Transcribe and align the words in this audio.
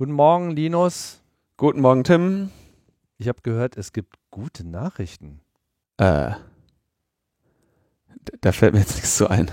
Guten 0.00 0.12
Morgen, 0.12 0.52
Linus. 0.52 1.20
Guten 1.56 1.80
Morgen, 1.80 2.04
Tim. 2.04 2.52
Ich 3.16 3.26
habe 3.26 3.42
gehört, 3.42 3.76
es 3.76 3.92
gibt 3.92 4.14
gute 4.30 4.64
Nachrichten. 4.64 5.40
Äh, 5.96 6.34
da 8.40 8.52
fällt 8.52 8.74
mir 8.74 8.78
jetzt 8.78 8.94
nichts 8.94 9.16
zu 9.16 9.28
ein. 9.28 9.50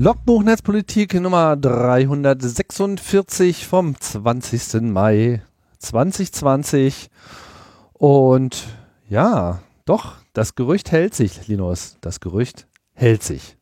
Logbuch 0.00 0.44
Netzpolitik 0.44 1.14
Nummer 1.14 1.56
346 1.56 3.66
vom 3.66 4.00
20. 4.00 4.82
Mai 4.82 5.42
2020. 5.80 7.10
Und 7.94 8.68
ja, 9.08 9.60
doch, 9.86 10.14
das 10.34 10.54
Gerücht 10.54 10.92
hält 10.92 11.16
sich, 11.16 11.48
Linus. 11.48 11.96
Das 12.00 12.20
Gerücht 12.20 12.68
hält 12.94 13.24
sich. 13.24 13.56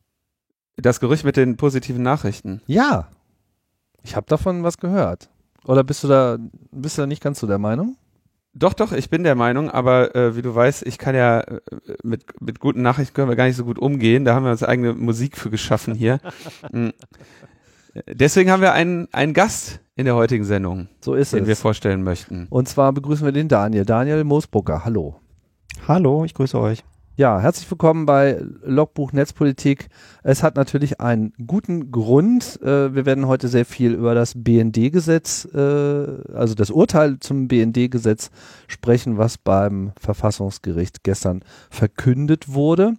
Das 0.75 0.99
Gerücht 0.99 1.23
mit 1.23 1.37
den 1.37 1.57
positiven 1.57 2.03
Nachrichten. 2.03 2.61
Ja, 2.67 3.07
ich 4.03 4.15
habe 4.15 4.27
davon 4.27 4.61
was 4.61 4.77
gehört. 4.77 5.31
Oder 5.65 5.83
bist 5.83 6.03
du 6.03 6.07
da, 6.07 6.37
bist 6.69 6.99
du 6.99 7.01
da 7.01 7.07
nicht 7.07 7.23
ganz 7.23 7.39
so 7.39 7.47
der 7.47 7.57
Meinung? 7.57 7.97
Doch, 8.53 8.73
doch, 8.73 8.91
ich 8.91 9.09
bin 9.09 9.23
der 9.23 9.35
Meinung, 9.35 9.69
aber 9.69 10.15
äh, 10.15 10.35
wie 10.35 10.41
du 10.41 10.53
weißt, 10.53 10.85
ich 10.87 10.97
kann 10.97 11.13
ja 11.13 11.41
äh, 11.41 11.59
mit, 12.03 12.41
mit 12.41 12.59
guten 12.59 12.81
Nachrichten 12.81 13.13
können 13.13 13.29
wir 13.29 13.35
gar 13.35 13.45
nicht 13.45 13.55
so 13.55 13.65
gut 13.65 13.77
umgehen. 13.77 14.25
Da 14.25 14.33
haben 14.33 14.45
wir 14.45 14.51
uns 14.51 14.63
eigene 14.63 14.93
Musik 14.93 15.37
für 15.37 15.49
geschaffen 15.49 15.93
hier. 15.95 16.19
Mm. 16.71 16.89
Deswegen 18.07 18.51
haben 18.51 18.61
wir 18.61 18.73
einen, 18.73 19.07
einen 19.11 19.33
Gast 19.33 19.79
in 19.95 20.05
der 20.05 20.15
heutigen 20.15 20.43
Sendung, 20.43 20.87
So 21.01 21.15
ist 21.15 21.33
den 21.33 21.43
es. 21.43 21.47
wir 21.47 21.55
vorstellen 21.55 22.03
möchten. 22.03 22.45
Und 22.49 22.67
zwar 22.67 22.93
begrüßen 22.93 23.25
wir 23.25 23.31
den 23.31 23.47
Daniel. 23.47 23.85
Daniel 23.85 24.23
Moosbucker, 24.23 24.85
hallo. 24.85 25.19
Hallo, 25.87 26.23
ich 26.23 26.33
grüße 26.35 26.59
euch. 26.59 26.83
Ja, 27.19 27.39
herzlich 27.39 27.71
willkommen 27.71 28.05
bei 28.05 28.39
Logbuch 28.63 29.11
Netzpolitik. 29.11 29.87
Es 30.21 30.43
hat 30.43 30.55
natürlich 30.55 31.01
einen 31.01 31.33
guten 31.47 31.89
Grund. 31.89 32.61
Äh, 32.61 32.93
wir 32.93 33.07
werden 33.07 33.25
heute 33.25 33.47
sehr 33.47 33.65
viel 33.65 33.93
über 33.93 34.13
das 34.13 34.33
BND-Gesetz, 34.35 35.45
äh, 35.51 35.57
also 35.57 36.53
das 36.53 36.69
Urteil 36.69 37.17
zum 37.19 37.47
BND-Gesetz 37.47 38.29
sprechen, 38.67 39.17
was 39.17 39.39
beim 39.39 39.93
Verfassungsgericht 39.99 41.03
gestern 41.03 41.41
verkündet 41.71 42.53
wurde. 42.53 42.93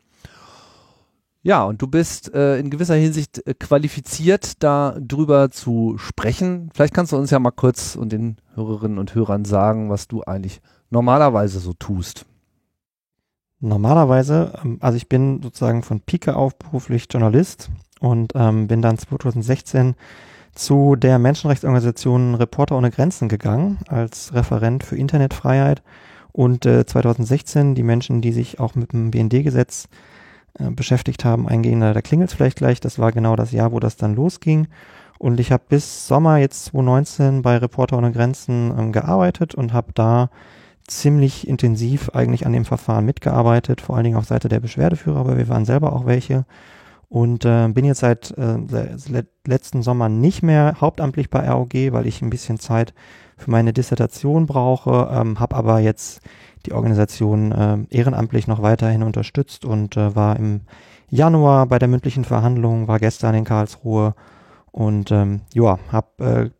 Ja, 1.45 1.63
und 1.63 1.81
du 1.81 1.87
bist 1.87 2.35
äh, 2.35 2.59
in 2.59 2.71
gewisser 2.71 2.97
Hinsicht 2.97 3.41
qualifiziert, 3.61 4.65
da 4.65 4.97
drüber 4.99 5.53
zu 5.53 5.97
sprechen. 5.97 6.71
Vielleicht 6.75 6.93
kannst 6.93 7.13
du 7.13 7.17
uns 7.19 7.31
ja 7.31 7.39
mal 7.39 7.53
kurz 7.53 7.95
und 7.95 8.11
den 8.11 8.39
Hörerinnen 8.57 8.99
und 8.99 9.15
Hörern 9.15 9.45
sagen, 9.45 9.91
was 9.91 10.09
du 10.09 10.25
eigentlich 10.25 10.61
normalerweise 10.91 11.61
so 11.61 11.73
tust. 11.73 12.27
Normalerweise, 13.61 14.59
ähm, 14.65 14.79
also 14.81 14.97
ich 14.97 15.09
bin 15.09 15.43
sozusagen 15.43 15.83
von 15.83 16.01
Pike 16.01 16.37
auf 16.37 16.57
beruflich 16.59 17.07
Journalist 17.11 17.71
und 18.01 18.33
ähm, 18.35 18.69
bin 18.69 18.83
dann 18.83 18.99
2016 18.99 19.95
zu 20.55 20.97
der 20.97 21.19
Menschenrechtsorganisation 21.19 22.35
Reporter 22.35 22.77
ohne 22.77 22.91
Grenzen 22.91 23.29
gegangen 23.29 23.79
als 23.89 24.35
Referent 24.35 24.83
für 24.85 24.97
Internetfreiheit 24.97 25.83
und 26.33 26.67
äh, 26.67 26.85
2016 26.85 27.75
die 27.75 27.83
Menschen, 27.83 28.21
die 28.21 28.33
sich 28.33 28.61
auch 28.61 28.75
mit 28.75 28.93
dem 28.93 29.11
BND-Gesetz 29.11 29.89
äh, 30.59 30.71
beschäftigt 30.71 31.25
haben, 31.25 31.49
eingehen, 31.49 31.81
da 31.81 32.01
klingelt 32.01 32.31
es 32.31 32.37
vielleicht 32.37 32.59
gleich, 32.59 32.81
das 32.81 32.99
war 32.99 33.13
genau 33.13 33.37
das 33.37 33.53
Jahr, 33.53 33.73
wo 33.73 33.81
das 33.81 33.97
dann 33.97 34.15
losging. 34.15 34.69
Und 35.19 35.41
ich 35.41 35.51
habe 35.51 35.65
bis 35.69 36.07
Sommer 36.07 36.37
jetzt 36.39 36.67
2019 36.67 37.43
bei 37.43 37.57
Reporter 37.57 37.99
ohne 37.99 38.13
Grenzen 38.13 38.73
ähm, 38.79 38.93
gearbeitet 38.93 39.55
und 39.55 39.73
habe 39.73 39.93
da 39.95 40.31
ziemlich 40.89 41.47
intensiv 41.47 42.11
eigentlich 42.15 42.47
an 42.47 42.53
dem 42.53 42.65
Verfahren 42.65 43.05
mitgearbeitet, 43.05 43.81
vor 43.81 43.97
allen 43.97 44.05
Dingen 44.05 44.17
auf 44.17 44.27
Seite 44.27 44.49
der 44.49 44.61
Beschwerdeführer, 44.61 45.21
aber 45.21 45.37
wir 45.37 45.49
waren 45.49 45.65
selber 45.65 45.93
auch 45.93 46.07
welche. 46.07 46.45
Und 47.09 47.45
äh, 47.47 47.69
bin 47.69 47.87
jetzt 47.87 48.01
seit 48.01 48.37
äh, 48.37 48.59
le 48.59 49.27
letzten 49.47 49.83
Sommer 49.83 50.11
nicht 50.11 50.43
mehr 50.43 50.77
hauptamtlich 50.79 51.31
bei 51.31 51.49
ROG, 51.51 51.73
weil 51.93 52.07
ich 52.07 52.21
ein 52.21 52.29
bisschen 52.29 52.59
Zeit 52.59 52.93
für 53.39 53.51
meine 53.51 53.73
Dissertation 53.73 54.45
brauche, 54.45 55.09
ähm, 55.11 55.41
habe 55.41 55.57
aber 55.57 55.79
jetzt 55.79 56.21
die 56.67 56.73
Organisation 56.73 57.53
äh, 57.53 57.79
ehrenamtlich 57.89 58.47
noch 58.47 58.61
weiterhin 58.61 59.03
unterstützt 59.03 59.65
und 59.65 59.97
äh, 59.97 60.15
war 60.15 60.37
im 60.37 60.63
Januar 61.09 61.67
bei 61.67 61.79
der 61.79 61.89
mündlichen 61.89 62.25
Verhandlung, 62.25 62.89
war 62.89 62.99
gestern 62.99 63.35
in 63.35 63.45
Karlsruhe 63.45 64.15
und 64.71 65.11
ähm, 65.11 65.41
ja, 65.55 65.79
habe 65.91 66.25
äh, 66.25 66.51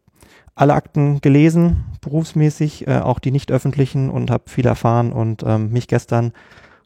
alle 0.55 0.75
Akten 0.75 1.21
gelesen, 1.21 1.85
berufsmäßig, 2.09 2.87
äh, 2.89 2.99
auch 2.99 3.19
die 3.19 3.31
nicht 3.31 3.53
öffentlichen 3.53 4.09
und 4.09 4.31
habe 4.31 4.45
viel 4.47 4.67
erfahren 4.67 5.13
und 5.13 5.43
ähm, 5.47 5.71
mich 5.71 5.89
gestern 5.89 6.33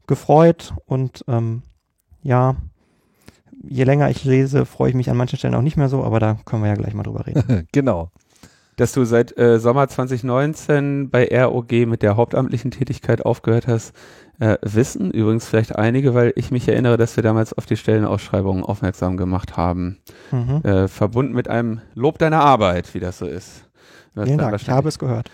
gefreut 0.06 0.74
und 0.86 1.24
ähm, 1.28 1.62
ja, 2.22 2.56
je 3.62 3.84
länger 3.84 4.10
ich 4.10 4.24
lese, 4.24 4.66
freue 4.66 4.90
ich 4.90 4.96
mich 4.96 5.10
an 5.10 5.16
manchen 5.16 5.38
Stellen 5.38 5.54
auch 5.54 5.62
nicht 5.62 5.76
mehr 5.76 5.88
so, 5.88 6.02
aber 6.02 6.18
da 6.18 6.38
können 6.44 6.62
wir 6.62 6.68
ja 6.68 6.74
gleich 6.74 6.94
mal 6.94 7.04
drüber 7.04 7.26
reden. 7.26 7.68
genau. 7.72 8.10
Dass 8.76 8.92
du 8.92 9.04
seit 9.04 9.36
äh, 9.38 9.60
Sommer 9.60 9.86
2019 9.86 11.10
bei 11.10 11.28
ROG 11.44 11.70
mit 11.86 12.02
der 12.02 12.16
hauptamtlichen 12.16 12.70
Tätigkeit 12.70 13.24
aufgehört 13.24 13.68
hast, 13.68 13.94
äh, 14.40 14.56
wissen 14.62 15.10
übrigens 15.10 15.46
vielleicht 15.46 15.76
einige, 15.76 16.14
weil 16.14 16.32
ich 16.36 16.50
mich 16.50 16.66
erinnere, 16.66 16.96
dass 16.96 17.14
wir 17.14 17.22
damals 17.22 17.52
auf 17.52 17.66
die 17.66 17.76
Stellenausschreibungen 17.76 18.64
aufmerksam 18.64 19.16
gemacht 19.16 19.56
haben. 19.56 19.98
Mhm. 20.32 20.62
Äh, 20.64 20.88
verbunden 20.88 21.34
mit 21.34 21.48
einem 21.48 21.80
Lob 21.94 22.18
deiner 22.18 22.40
Arbeit, 22.40 22.92
wie 22.94 23.00
das 23.00 23.18
so 23.18 23.26
ist. 23.26 23.68
Vielen 24.14 24.38
Dank, 24.38 24.60
ich 24.60 24.68
habe 24.68 24.88
es 24.88 24.98
gehört. 24.98 25.30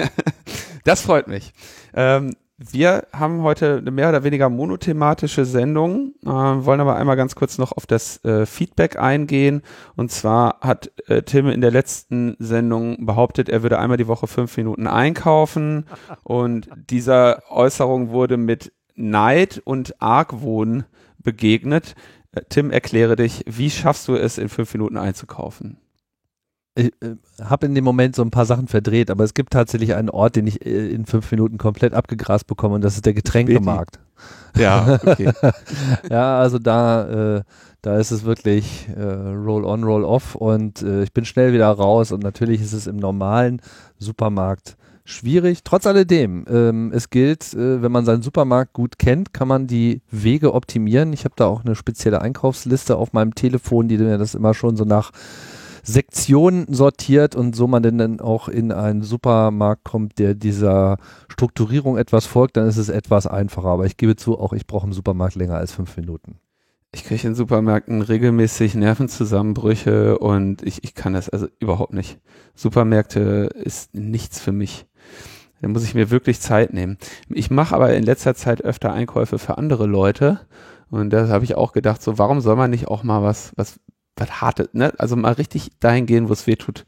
das 0.84 1.00
freut 1.00 1.28
mich. 1.28 1.52
Ähm, 1.94 2.36
wir 2.58 3.06
haben 3.12 3.42
heute 3.42 3.78
eine 3.78 3.90
mehr 3.90 4.08
oder 4.08 4.24
weniger 4.24 4.48
monothematische 4.48 5.44
Sendung, 5.44 6.14
äh, 6.24 6.28
wollen 6.28 6.80
aber 6.80 6.96
einmal 6.96 7.16
ganz 7.16 7.34
kurz 7.34 7.58
noch 7.58 7.72
auf 7.72 7.84
das 7.86 8.24
äh, 8.24 8.46
Feedback 8.46 8.98
eingehen. 8.98 9.60
Und 9.94 10.10
zwar 10.10 10.60
hat 10.62 10.90
äh, 11.06 11.22
Tim 11.22 11.48
in 11.48 11.60
der 11.60 11.70
letzten 11.70 12.34
Sendung 12.38 13.04
behauptet, 13.04 13.50
er 13.50 13.62
würde 13.62 13.78
einmal 13.78 13.98
die 13.98 14.06
Woche 14.06 14.26
fünf 14.26 14.56
Minuten 14.56 14.86
einkaufen. 14.86 15.84
Und 16.22 16.68
dieser 16.88 17.42
Äußerung 17.50 18.08
wurde 18.08 18.38
mit 18.38 18.72
Neid 18.94 19.60
und 19.62 20.00
Argwohn 20.00 20.84
begegnet. 21.18 21.94
Äh, 22.32 22.40
Tim, 22.48 22.70
erkläre 22.70 23.16
dich, 23.16 23.44
wie 23.46 23.68
schaffst 23.68 24.08
du 24.08 24.14
es, 24.14 24.38
in 24.38 24.48
fünf 24.48 24.72
Minuten 24.72 24.96
einzukaufen? 24.96 25.76
Ich 26.76 26.92
äh, 27.00 27.16
habe 27.42 27.66
in 27.66 27.74
dem 27.74 27.84
Moment 27.84 28.14
so 28.14 28.22
ein 28.22 28.30
paar 28.30 28.44
Sachen 28.44 28.68
verdreht, 28.68 29.10
aber 29.10 29.24
es 29.24 29.32
gibt 29.32 29.52
tatsächlich 29.52 29.94
einen 29.94 30.10
Ort, 30.10 30.36
den 30.36 30.46
ich 30.46 30.64
äh, 30.64 30.90
in 30.90 31.06
fünf 31.06 31.30
Minuten 31.30 31.56
komplett 31.56 31.94
abgegrast 31.94 32.46
bekomme 32.46 32.74
und 32.74 32.84
das 32.84 32.96
ist 32.96 33.06
der 33.06 33.14
Getränkemarkt. 33.14 33.98
Ja, 34.56 34.98
okay. 35.04 35.32
ja, 36.10 36.38
also 36.38 36.58
da, 36.58 37.36
äh, 37.36 37.42
da 37.82 37.98
ist 37.98 38.10
es 38.10 38.24
wirklich 38.24 38.88
äh, 38.94 39.02
Roll 39.02 39.64
on, 39.64 39.84
Roll 39.84 40.04
off 40.04 40.34
und 40.34 40.82
äh, 40.82 41.02
ich 41.02 41.12
bin 41.12 41.24
schnell 41.24 41.52
wieder 41.52 41.70
raus 41.70 42.12
und 42.12 42.22
natürlich 42.22 42.60
ist 42.60 42.72
es 42.72 42.86
im 42.86 42.96
normalen 42.96 43.62
Supermarkt 43.98 44.76
schwierig. 45.06 45.60
Trotz 45.64 45.86
alledem, 45.86 46.44
ähm, 46.48 46.92
es 46.92 47.10
gilt, 47.10 47.54
äh, 47.54 47.80
wenn 47.80 47.92
man 47.92 48.04
seinen 48.04 48.22
Supermarkt 48.22 48.74
gut 48.74 48.98
kennt, 48.98 49.32
kann 49.32 49.48
man 49.48 49.66
die 49.66 50.02
Wege 50.10 50.52
optimieren. 50.52 51.12
Ich 51.12 51.24
habe 51.24 51.34
da 51.36 51.46
auch 51.46 51.64
eine 51.64 51.74
spezielle 51.74 52.20
Einkaufsliste 52.20 52.96
auf 52.96 53.12
meinem 53.12 53.34
Telefon, 53.34 53.88
die 53.88 53.98
mir 53.98 54.18
das 54.18 54.34
immer 54.34 54.52
schon 54.52 54.76
so 54.76 54.84
nach 54.84 55.12
Sektionen 55.86 56.66
sortiert 56.68 57.36
und 57.36 57.54
so 57.54 57.68
man 57.68 57.82
denn 57.82 57.96
dann 57.96 58.20
auch 58.20 58.48
in 58.48 58.72
einen 58.72 59.02
Supermarkt 59.02 59.84
kommt, 59.84 60.18
der 60.18 60.34
dieser 60.34 60.96
Strukturierung 61.28 61.96
etwas 61.96 62.26
folgt, 62.26 62.56
dann 62.56 62.66
ist 62.66 62.76
es 62.76 62.88
etwas 62.88 63.28
einfacher. 63.28 63.68
Aber 63.68 63.86
ich 63.86 63.96
gebe 63.96 64.16
zu, 64.16 64.38
auch 64.38 64.52
ich 64.52 64.66
brauche 64.66 64.86
im 64.86 64.92
Supermarkt 64.92 65.36
länger 65.36 65.56
als 65.56 65.70
fünf 65.70 65.96
Minuten. 65.96 66.40
Ich 66.92 67.04
kriege 67.04 67.28
in 67.28 67.36
Supermärkten 67.36 68.02
regelmäßig 68.02 68.74
Nervenzusammenbrüche 68.74 70.18
und 70.18 70.62
ich, 70.62 70.82
ich 70.82 70.94
kann 70.94 71.12
das 71.12 71.28
also 71.28 71.46
überhaupt 71.60 71.92
nicht. 71.92 72.18
Supermärkte 72.56 73.50
ist 73.54 73.94
nichts 73.94 74.40
für 74.40 74.52
mich. 74.52 74.86
Da 75.60 75.68
muss 75.68 75.84
ich 75.84 75.94
mir 75.94 76.10
wirklich 76.10 76.40
Zeit 76.40 76.72
nehmen. 76.72 76.98
Ich 77.28 77.50
mache 77.50 77.76
aber 77.76 77.94
in 77.94 78.02
letzter 78.02 78.34
Zeit 78.34 78.62
öfter 78.62 78.92
Einkäufe 78.92 79.38
für 79.38 79.56
andere 79.56 79.86
Leute 79.86 80.40
und 80.90 81.10
da 81.10 81.28
habe 81.28 81.44
ich 81.44 81.56
auch 81.56 81.72
gedacht, 81.72 82.02
so 82.02 82.18
warum 82.18 82.40
soll 82.40 82.56
man 82.56 82.70
nicht 82.70 82.88
auch 82.88 83.02
mal 83.02 83.22
was, 83.22 83.52
was, 83.56 83.80
was 84.16 84.40
hartes, 84.40 84.68
ne? 84.72 84.92
Also 84.98 85.16
mal 85.16 85.32
richtig 85.32 85.70
dahin 85.80 86.06
gehen, 86.06 86.28
wo 86.28 86.32
es 86.32 86.46
weh 86.46 86.56
tut, 86.56 86.86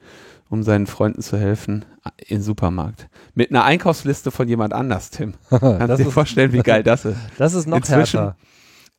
um 0.48 0.62
seinen 0.62 0.86
Freunden 0.86 1.22
zu 1.22 1.36
helfen, 1.36 1.84
im 2.26 2.40
Supermarkt. 2.40 3.08
Mit 3.34 3.50
einer 3.50 3.64
Einkaufsliste 3.64 4.30
von 4.30 4.48
jemand 4.48 4.72
anders, 4.72 5.10
Tim. 5.10 5.34
Kannst 5.50 5.62
das, 5.62 5.88
du 5.88 5.96
dir 5.96 6.08
ist, 6.08 6.14
vorstellen, 6.14 6.52
wie 6.52 6.62
geil 6.62 6.82
das 6.82 7.04
ist? 7.04 7.18
das 7.38 7.54
ist 7.54 7.66
noch 7.66 7.78
Inzwischen- 7.78 8.20
härter. 8.20 8.36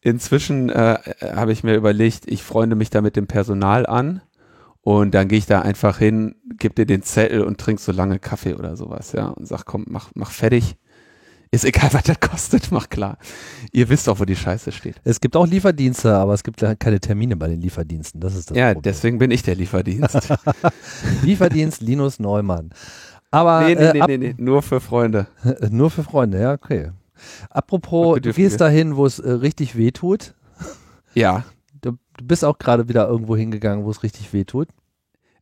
Inzwischen 0.01 0.69
äh, 0.69 0.97
habe 1.35 1.51
ich 1.51 1.63
mir 1.65 1.75
überlegt, 1.75 2.25
ich 2.25 2.41
freunde 2.43 2.77
mich 2.77 2.89
da 2.89 3.01
mit 3.01 3.17
dem 3.17 3.27
Personal 3.27 3.85
an 3.85 4.21
und 4.79 5.13
dann 5.13 5.27
gehe 5.27 5.37
ich 5.37 5.45
da 5.45 5.61
einfach 5.61 5.97
hin, 5.97 6.35
gebe 6.57 6.73
dir 6.73 6.85
den 6.85 7.03
Zettel 7.03 7.41
und 7.43 7.59
trink 7.59 7.81
so 7.81 7.91
lange 7.91 8.17
Kaffee 8.17 8.53
oder 8.53 8.77
sowas, 8.77 9.11
ja, 9.11 9.27
und 9.27 9.45
sag, 9.45 9.65
komm, 9.65 9.85
mach, 9.89 10.11
mach 10.15 10.31
fertig. 10.31 10.77
Ist 11.51 11.65
egal, 11.65 11.89
was 11.93 12.03
das 12.03 12.19
kostet, 12.19 12.71
macht 12.71 12.89
klar. 12.89 13.17
Ihr 13.71 13.89
wisst 13.89 14.07
doch, 14.07 14.19
wo 14.19 14.25
die 14.25 14.35
Scheiße 14.35 14.71
steht. 14.71 14.95
Es 15.03 15.19
gibt 15.19 15.35
auch 15.35 15.47
Lieferdienste, 15.47 16.15
aber 16.15 16.33
es 16.33 16.43
gibt 16.43 16.63
keine 16.79 16.99
Termine 16.99 17.35
bei 17.35 17.47
den 17.47 17.61
Lieferdiensten. 17.61 18.21
Das 18.21 18.35
ist 18.35 18.51
das 18.51 18.57
ja, 18.57 18.67
Problem. 18.67 18.83
deswegen 18.83 19.17
bin 19.17 19.31
ich 19.31 19.43
der 19.43 19.55
Lieferdienst. 19.55 20.29
Lieferdienst 21.23 21.81
Linus 21.81 22.19
Neumann. 22.19 22.71
Aber 23.31 23.61
nee, 23.61 23.75
nee, 23.75 23.81
äh, 23.81 23.93
nee, 23.93 24.01
ab, 24.01 24.07
nee, 24.09 24.17
nee, 24.17 24.35
nur 24.37 24.61
für 24.61 24.79
Freunde. 24.79 25.27
nur 25.69 25.91
für 25.91 26.03
Freunde, 26.03 26.41
ja, 26.41 26.53
okay. 26.53 26.91
Apropos, 27.49 28.19
du 28.21 28.33
gehst 28.33 28.61
dahin, 28.61 28.95
wo 28.95 29.05
es 29.05 29.19
äh, 29.19 29.31
richtig 29.31 29.77
weh 29.77 29.91
tut. 29.91 30.33
Ja. 31.13 31.43
Du, 31.81 31.91
du 31.91 32.25
bist 32.25 32.45
auch 32.45 32.57
gerade 32.57 32.87
wieder 32.87 33.07
irgendwo 33.07 33.35
hingegangen, 33.35 33.85
wo 33.85 33.91
es 33.91 34.03
richtig 34.03 34.31
weh 34.33 34.45
tut. 34.45 34.69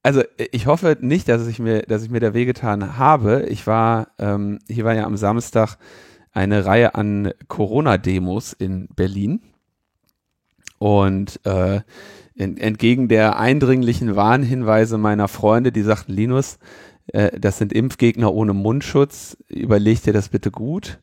Also 0.08 0.22
äh, 0.38 0.48
ich 0.54 0.68
hoffe 0.68 0.98
nicht, 1.02 1.28
dass 1.28 1.46
ich 1.48 1.60
mir, 1.60 1.82
dass 1.82 2.02
ich 2.02 2.10
mir 2.10 2.22
da 2.22 2.34
wehgetan 2.34 2.98
habe. 2.98 3.46
Ich 3.50 3.68
war, 3.68 4.08
ähm, 4.20 4.60
hier 4.70 4.86
war 4.86 4.96
ja 4.96 5.04
am 5.04 5.18
Samstag 5.18 5.76
eine 6.32 6.66
Reihe 6.66 6.96
an 6.96 7.34
Corona-Demos 7.50 8.54
in 8.54 8.88
Berlin. 8.96 9.42
Und 10.80 11.42
äh, 11.46 11.82
en- 12.38 12.56
entgegen 12.56 13.10
der 13.10 13.38
eindringlichen 13.38 14.16
Warnhinweise 14.16 14.98
meiner 14.98 15.28
Freunde, 15.28 15.74
die 15.74 15.82
sagten, 15.82 16.14
Linus, 16.14 16.58
äh, 17.08 17.38
das 17.38 17.58
sind 17.58 17.74
Impfgegner 17.74 18.34
ohne 18.34 18.54
Mundschutz, 18.54 19.36
überleg 19.50 20.02
dir 20.04 20.14
das 20.14 20.30
bitte 20.30 20.52
gut, 20.52 21.02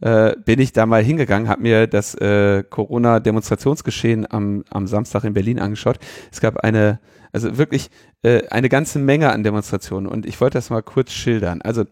äh, 0.00 0.34
bin 0.46 0.60
ich 0.60 0.72
da 0.72 0.86
mal 0.86 1.02
hingegangen, 1.04 1.48
habe 1.50 1.60
mir 1.60 1.86
das 1.88 2.14
äh, 2.14 2.62
Corona-Demonstrationsgeschehen 2.62 4.26
am, 4.30 4.64
am 4.70 4.86
Samstag 4.86 5.24
in 5.24 5.34
Berlin 5.34 5.58
angeschaut. 5.58 5.98
Es 6.32 6.40
gab 6.40 6.58
eine, 6.58 7.00
also 7.36 7.58
wirklich 7.58 7.90
äh, 8.22 8.48
eine 8.48 8.70
ganze 8.70 8.98
Menge 8.98 9.30
an 9.30 9.42
Demonstrationen 9.42 10.06
und 10.06 10.24
ich 10.24 10.40
wollte 10.40 10.56
das 10.56 10.70
mal 10.70 10.82
kurz 10.82 11.12
schildern. 11.12 11.60
Also 11.60 11.84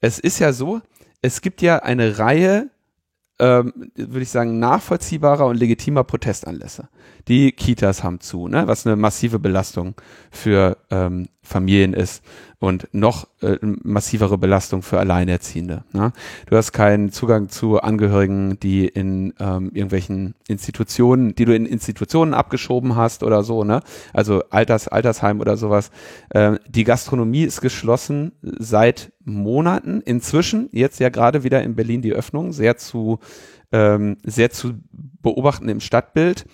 es 0.00 0.20
ist 0.20 0.38
ja 0.38 0.52
so, 0.52 0.80
es 1.22 1.40
gibt 1.40 1.60
ja 1.60 1.80
eine 1.80 2.20
Reihe, 2.20 2.70
ähm, 3.40 3.90
würde 3.96 4.22
ich 4.22 4.30
sagen, 4.30 4.60
nachvollziehbarer 4.60 5.46
und 5.46 5.56
legitimer 5.56 6.04
Protestanlässe. 6.04 6.88
Die 7.26 7.50
Kitas 7.50 8.04
haben 8.04 8.20
zu, 8.20 8.46
ne? 8.46 8.68
was 8.68 8.86
eine 8.86 8.94
massive 8.94 9.40
Belastung 9.40 9.96
für 10.30 10.76
ähm, 10.92 11.26
Familien 11.42 11.92
ist 11.92 12.22
und 12.60 12.86
noch 12.92 13.26
äh, 13.40 13.58
massivere 13.60 14.38
Belastung 14.38 14.82
für 14.82 15.00
Alleinerziehende. 15.00 15.82
Ne? 15.92 16.12
Du 16.46 16.56
hast 16.56 16.70
keinen 16.70 17.10
Zugang 17.10 17.48
zu 17.48 17.80
Angehörigen, 17.80 18.60
die 18.60 18.86
in 18.86 19.34
ähm, 19.40 19.72
irgendwelchen 19.74 20.36
Institutionen, 20.46 21.34
die 21.34 21.44
du 21.44 21.54
in 21.54 21.66
Institutionen 21.66 22.32
abgeschoben 22.32 22.94
hast 22.94 23.24
oder 23.24 23.42
so, 23.42 23.64
ne? 23.64 23.80
Also 24.12 24.44
Alters, 24.50 24.86
Altersheim 24.86 25.40
oder 25.40 25.56
sowas. 25.56 25.90
Ähm, 26.32 26.60
die 26.68 26.84
Gastronomie 26.84 27.42
ist 27.42 27.60
geschlossen 27.60 28.32
seit 28.42 29.10
Monaten. 29.24 30.00
Inzwischen, 30.00 30.68
jetzt 30.70 31.00
ja 31.00 31.08
gerade 31.08 31.42
wieder 31.42 31.64
in 31.64 31.74
Berlin 31.74 32.02
die 32.02 32.12
Öffnung, 32.12 32.52
sehr 32.52 32.76
zu, 32.76 33.18
ähm, 33.72 34.18
sehr 34.22 34.50
zu 34.50 34.74
beobachten 35.20 35.68
im 35.68 35.80
Stadtbild. 35.80 36.46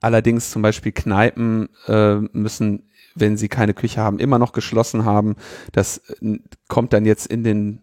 Allerdings 0.00 0.50
zum 0.50 0.62
Beispiel 0.62 0.92
Kneipen 0.92 1.68
äh, 1.86 2.16
müssen, 2.32 2.90
wenn 3.14 3.36
sie 3.36 3.48
keine 3.48 3.74
Küche 3.74 4.00
haben, 4.00 4.18
immer 4.18 4.38
noch 4.38 4.52
geschlossen 4.52 5.04
haben. 5.04 5.36
Das 5.72 5.98
äh, 6.20 6.38
kommt 6.68 6.92
dann 6.92 7.04
jetzt 7.04 7.26
in 7.26 7.44
den 7.44 7.80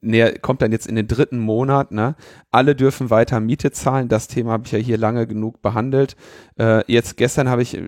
näher, 0.00 0.38
kommt 0.38 0.62
dann 0.62 0.72
jetzt 0.72 0.86
in 0.86 0.96
den 0.96 1.08
dritten 1.08 1.38
Monat. 1.38 1.92
Ne? 1.92 2.16
Alle 2.50 2.74
dürfen 2.74 3.10
weiter 3.10 3.40
Miete 3.40 3.70
zahlen. 3.70 4.08
Das 4.08 4.28
Thema 4.28 4.52
habe 4.52 4.64
ich 4.66 4.72
ja 4.72 4.78
hier 4.78 4.98
lange 4.98 5.26
genug 5.26 5.62
behandelt. 5.62 6.16
Äh, 6.58 6.90
jetzt 6.90 7.16
gestern 7.16 7.48
habe 7.48 7.62
ich 7.62 7.76
äh, 7.76 7.86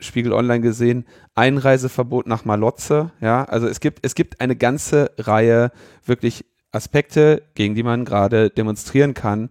Spiegel 0.00 0.32
Online 0.32 0.60
gesehen, 0.60 1.06
Einreiseverbot 1.34 2.26
nach 2.26 2.44
Malotze. 2.44 3.12
Ja, 3.20 3.44
also 3.44 3.68
es 3.68 3.80
gibt 3.80 4.00
es 4.02 4.14
gibt 4.14 4.40
eine 4.40 4.56
ganze 4.56 5.12
Reihe 5.16 5.70
wirklich 6.04 6.44
Aspekte, 6.72 7.42
gegen 7.54 7.74
die 7.74 7.82
man 7.82 8.04
gerade 8.04 8.50
demonstrieren 8.50 9.14
kann 9.14 9.50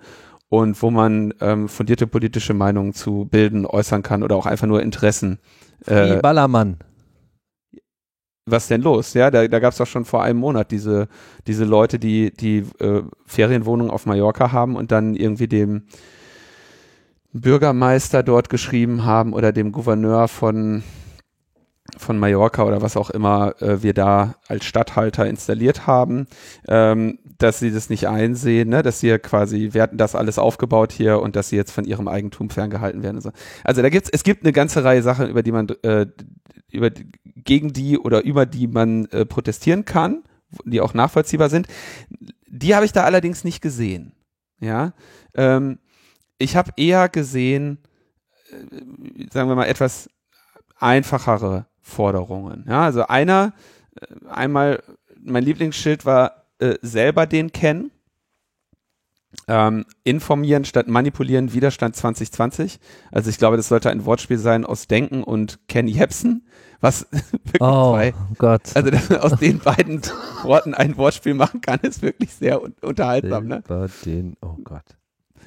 und 0.50 0.82
wo 0.82 0.92
man 0.92 1.34
ähm, 1.40 1.70
fundierte 1.70 2.08
politische 2.08 2.54
Meinungen 2.54 2.94
zu 2.94 3.28
bilden, 3.30 3.66
äußern 3.66 4.04
kann 4.04 4.24
oder 4.24 4.36
auch 4.36 4.46
einfach 4.46 4.68
nur 4.68 4.82
Interessen. 4.82 5.40
Wie 5.86 5.92
Äh, 5.94 6.20
Ballermann. 6.22 6.78
was 8.46 8.68
denn 8.68 8.82
los? 8.82 9.14
Ja, 9.14 9.32
da, 9.32 9.48
da 9.48 9.60
gab 9.60 9.72
es 9.72 9.78
doch 9.78 9.88
schon 9.88 10.04
vor 10.04 10.24
einem 10.24 10.40
Monat 10.40 10.72
diese, 10.72 11.08
diese 11.48 11.64
Leute, 11.64 12.00
die 12.00 12.32
die 12.32 12.66
äh, 12.80 13.04
Ferienwohnungen 13.26 13.92
auf 13.92 14.06
Mallorca 14.06 14.52
haben 14.52 14.76
und 14.76 14.92
dann 14.92 15.16
irgendwie 15.16 15.48
dem 15.48 15.84
Bürgermeister 17.34 18.24
dort 18.24 18.50
geschrieben 18.50 19.06
haben 19.06 19.34
oder 19.34 19.52
dem 19.54 19.72
Gouverneur 19.72 20.28
von 20.28 20.84
von 21.98 22.18
Mallorca 22.20 22.64
oder 22.64 22.82
was 22.82 22.98
auch 22.98 23.10
immer 23.10 23.62
äh, 23.62 23.84
wir 23.84 23.94
da 23.94 24.36
als 24.48 24.66
Stadthalter 24.66 25.28
installiert 25.28 25.88
haben, 25.88 26.28
ähm, 26.68 27.20
dass 27.38 27.60
sie 27.60 27.72
das 27.72 27.90
nicht 27.90 28.08
einsehen, 28.08 28.70
ne? 28.70 28.82
dass 28.84 29.00
sie 29.00 29.08
ja 29.08 29.18
quasi, 29.18 29.70
wir 29.72 29.82
hatten 29.82 29.98
das 29.98 30.16
alles 30.16 30.40
aufgebaut 30.40 30.92
hier 30.92 31.20
und 31.20 31.36
dass 31.36 31.50
sie 31.50 31.56
jetzt 31.56 31.72
von 31.72 31.86
ihrem 31.86 32.08
Eigentum 32.08 32.50
ferngehalten 32.50 33.04
werden. 33.04 33.22
So. 33.22 33.32
Also 33.64 33.82
da 33.82 33.90
gibt's, 33.90 34.10
es 34.12 34.24
gibt 34.24 34.44
eine 34.44 34.54
ganze 34.54 34.84
Reihe 34.84 35.04
Sachen, 35.04 35.28
über 35.30 35.44
die 35.44 35.52
man, 35.52 35.68
äh, 35.84 36.08
über 36.72 36.90
gegen 37.36 37.74
die 37.74 37.98
oder 37.98 38.24
über 38.24 38.46
die 38.46 38.68
man 38.68 39.06
äh, 39.08 39.26
protestieren 39.26 39.86
kann, 39.86 40.24
die 40.66 40.82
auch 40.82 40.94
nachvollziehbar 40.94 41.50
sind. 41.50 41.68
Die 42.48 42.76
habe 42.76 42.86
ich 42.86 42.92
da 42.92 43.04
allerdings 43.04 43.44
nicht 43.44 43.62
gesehen. 43.62 44.14
Ja, 44.60 44.94
ähm, 45.36 45.80
ich 46.38 46.56
habe 46.56 46.72
eher 46.78 47.10
gesehen, 47.10 47.80
äh, 48.52 49.26
sagen 49.32 49.50
wir 49.50 49.56
mal 49.56 49.66
etwas 49.66 50.10
einfachere 50.78 51.66
Forderungen. 51.82 52.66
Ja, 52.68 52.84
also 52.84 53.08
einer, 53.08 53.54
äh, 54.00 54.06
einmal, 54.30 54.82
mein 55.20 55.44
Lieblingsschild 55.44 56.06
war 56.06 56.46
äh, 56.60 56.76
selber 56.82 57.26
den 57.26 57.52
kennen. 57.52 57.92
Ähm, 59.48 59.86
informieren 60.04 60.66
statt 60.66 60.90
manipulieren, 60.90 61.54
Widerstand 61.54 61.96
2020. 61.96 62.80
Also 63.12 63.30
ich 63.30 63.38
glaube, 63.38 63.56
das 63.56 63.70
sollte 63.70 63.90
ein 63.90 64.04
Wortspiel 64.06 64.38
sein 64.38 64.66
aus 64.66 64.88
Denken 64.88 65.24
und 65.24 65.58
Ken 65.70 65.88
Jebsen, 65.88 66.46
was 66.82 67.08
wirklich 67.12 67.62
Oh 67.62 67.94
zwei, 67.94 68.14
Gott. 68.38 68.76
also 68.76 68.92
dass 68.92 69.10
man 69.10 69.20
aus 69.20 69.40
den 69.40 69.60
beiden 69.60 70.02
Worten 70.44 70.74
ein 70.74 70.98
Wortspiel 70.98 71.34
machen 71.34 71.62
kann, 71.62 71.80
ist 71.80 72.02
wirklich 72.02 72.34
sehr 72.34 72.62
un 72.62 72.76
unterhaltsam. 72.82 73.48
Ne? 73.48 73.64
Selber 73.66 73.90
den, 74.06 74.36
oh 74.42 74.58
Gott. 74.66 74.84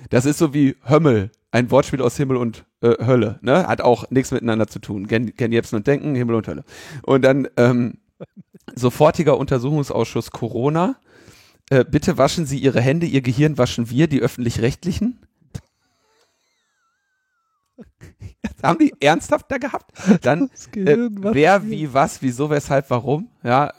Das 0.09 0.25
ist 0.25 0.39
so 0.39 0.55
wie 0.55 0.77
Hömmel, 0.89 1.31
ein 1.55 1.71
Wortspiel 1.71 2.03
aus 2.03 2.17
Himmel 2.17 2.37
und 2.37 2.65
äh, 2.81 3.07
Hölle, 3.07 3.39
ne? 3.41 3.69
Hat 3.69 3.81
auch 3.81 4.11
nichts 4.11 4.33
miteinander 4.33 4.67
zu 4.67 4.81
tun. 4.81 5.07
Ken, 5.07 5.37
Ken 5.37 5.53
Jebsen 5.53 5.77
und 5.77 5.87
Denken, 5.87 6.17
Himmel 6.17 6.35
und 6.35 6.49
Hölle. 6.49 6.65
Und 7.03 7.23
dann 7.23 7.47
ähm, 7.57 7.99
sofortiger 8.75 9.39
Untersuchungsausschuss 9.39 10.33
Corona. 10.33 10.97
Äh, 11.71 11.85
bitte 11.85 12.19
waschen 12.19 12.45
Sie 12.45 12.59
Ihre 12.59 12.81
Hände, 12.81 13.07
Ihr 13.07 13.23
Gehirn 13.23 13.57
waschen 13.57 13.89
wir, 13.89 14.09
die 14.09 14.21
Öffentlich-Rechtlichen. 14.21 15.21
Haben 18.63 18.81
die 18.81 18.93
ernsthaft 18.99 19.49
da 19.49 19.59
gehabt? 19.59 19.93
Dann 20.23 20.51
äh, 20.75 21.09
wer, 21.09 21.71
wie, 21.71 21.95
was, 21.95 22.21
wieso, 22.21 22.51
weshalb, 22.51 22.91
warum. 22.91 23.29
Ja, 23.45 23.73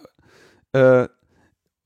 äh, 0.71 1.09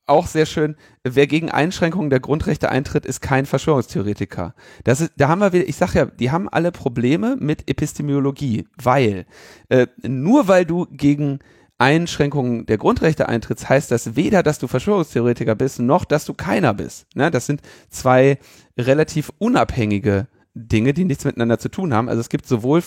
auch 0.09 0.27
sehr 0.27 0.45
schön. 0.45 0.75
Wer 1.03 1.27
gegen 1.27 1.49
Einschränkungen 1.49 2.09
der 2.09 2.19
Grundrechte 2.19 2.69
eintritt, 2.69 3.05
ist 3.05 3.21
kein 3.21 3.45
Verschwörungstheoretiker. 3.45 4.53
Das 4.83 5.01
ist, 5.01 5.13
da 5.17 5.27
haben 5.27 5.39
wir 5.39 5.53
wieder, 5.53 5.67
ich 5.67 5.75
sag 5.75 5.93
ja, 5.93 6.05
die 6.05 6.31
haben 6.31 6.49
alle 6.49 6.71
Probleme 6.71 7.37
mit 7.39 7.69
Epistemologie, 7.69 8.67
weil 8.81 9.25
äh, 9.69 9.87
nur 10.01 10.47
weil 10.47 10.65
du 10.65 10.87
gegen 10.91 11.39
Einschränkungen 11.77 12.65
der 12.65 12.77
Grundrechte 12.77 13.29
eintrittst, 13.29 13.69
heißt 13.69 13.89
das 13.89 14.15
weder, 14.15 14.43
dass 14.43 14.59
du 14.59 14.67
Verschwörungstheoretiker 14.67 15.55
bist, 15.55 15.79
noch 15.79 16.03
dass 16.03 16.25
du 16.25 16.33
keiner 16.33 16.73
bist. 16.73 17.07
Ne? 17.15 17.31
Das 17.31 17.45
sind 17.45 17.61
zwei 17.89 18.37
relativ 18.77 19.31
unabhängige 19.37 20.27
Dinge, 20.53 20.93
die 20.93 21.05
nichts 21.05 21.23
miteinander 21.23 21.57
zu 21.57 21.69
tun 21.69 21.93
haben. 21.93 22.09
Also 22.09 22.19
es 22.19 22.29
gibt 22.29 22.45
sowohl 22.47 22.83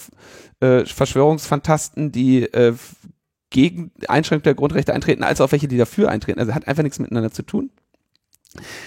äh, 0.61 0.85
Verschwörungsfantasten, 0.85 2.12
die 2.12 2.43
äh, 2.43 2.75
gegen 3.52 3.92
Einschränkung 4.09 4.42
der 4.42 4.54
Grundrechte 4.54 4.92
eintreten, 4.92 5.23
als 5.23 5.40
auch 5.40 5.52
welche, 5.52 5.68
die 5.68 5.76
dafür 5.76 6.11
eintreten. 6.11 6.40
Also 6.40 6.54
hat 6.54 6.66
einfach 6.66 6.82
nichts 6.82 6.99
miteinander 6.99 7.30
zu 7.30 7.42
tun. 7.42 7.71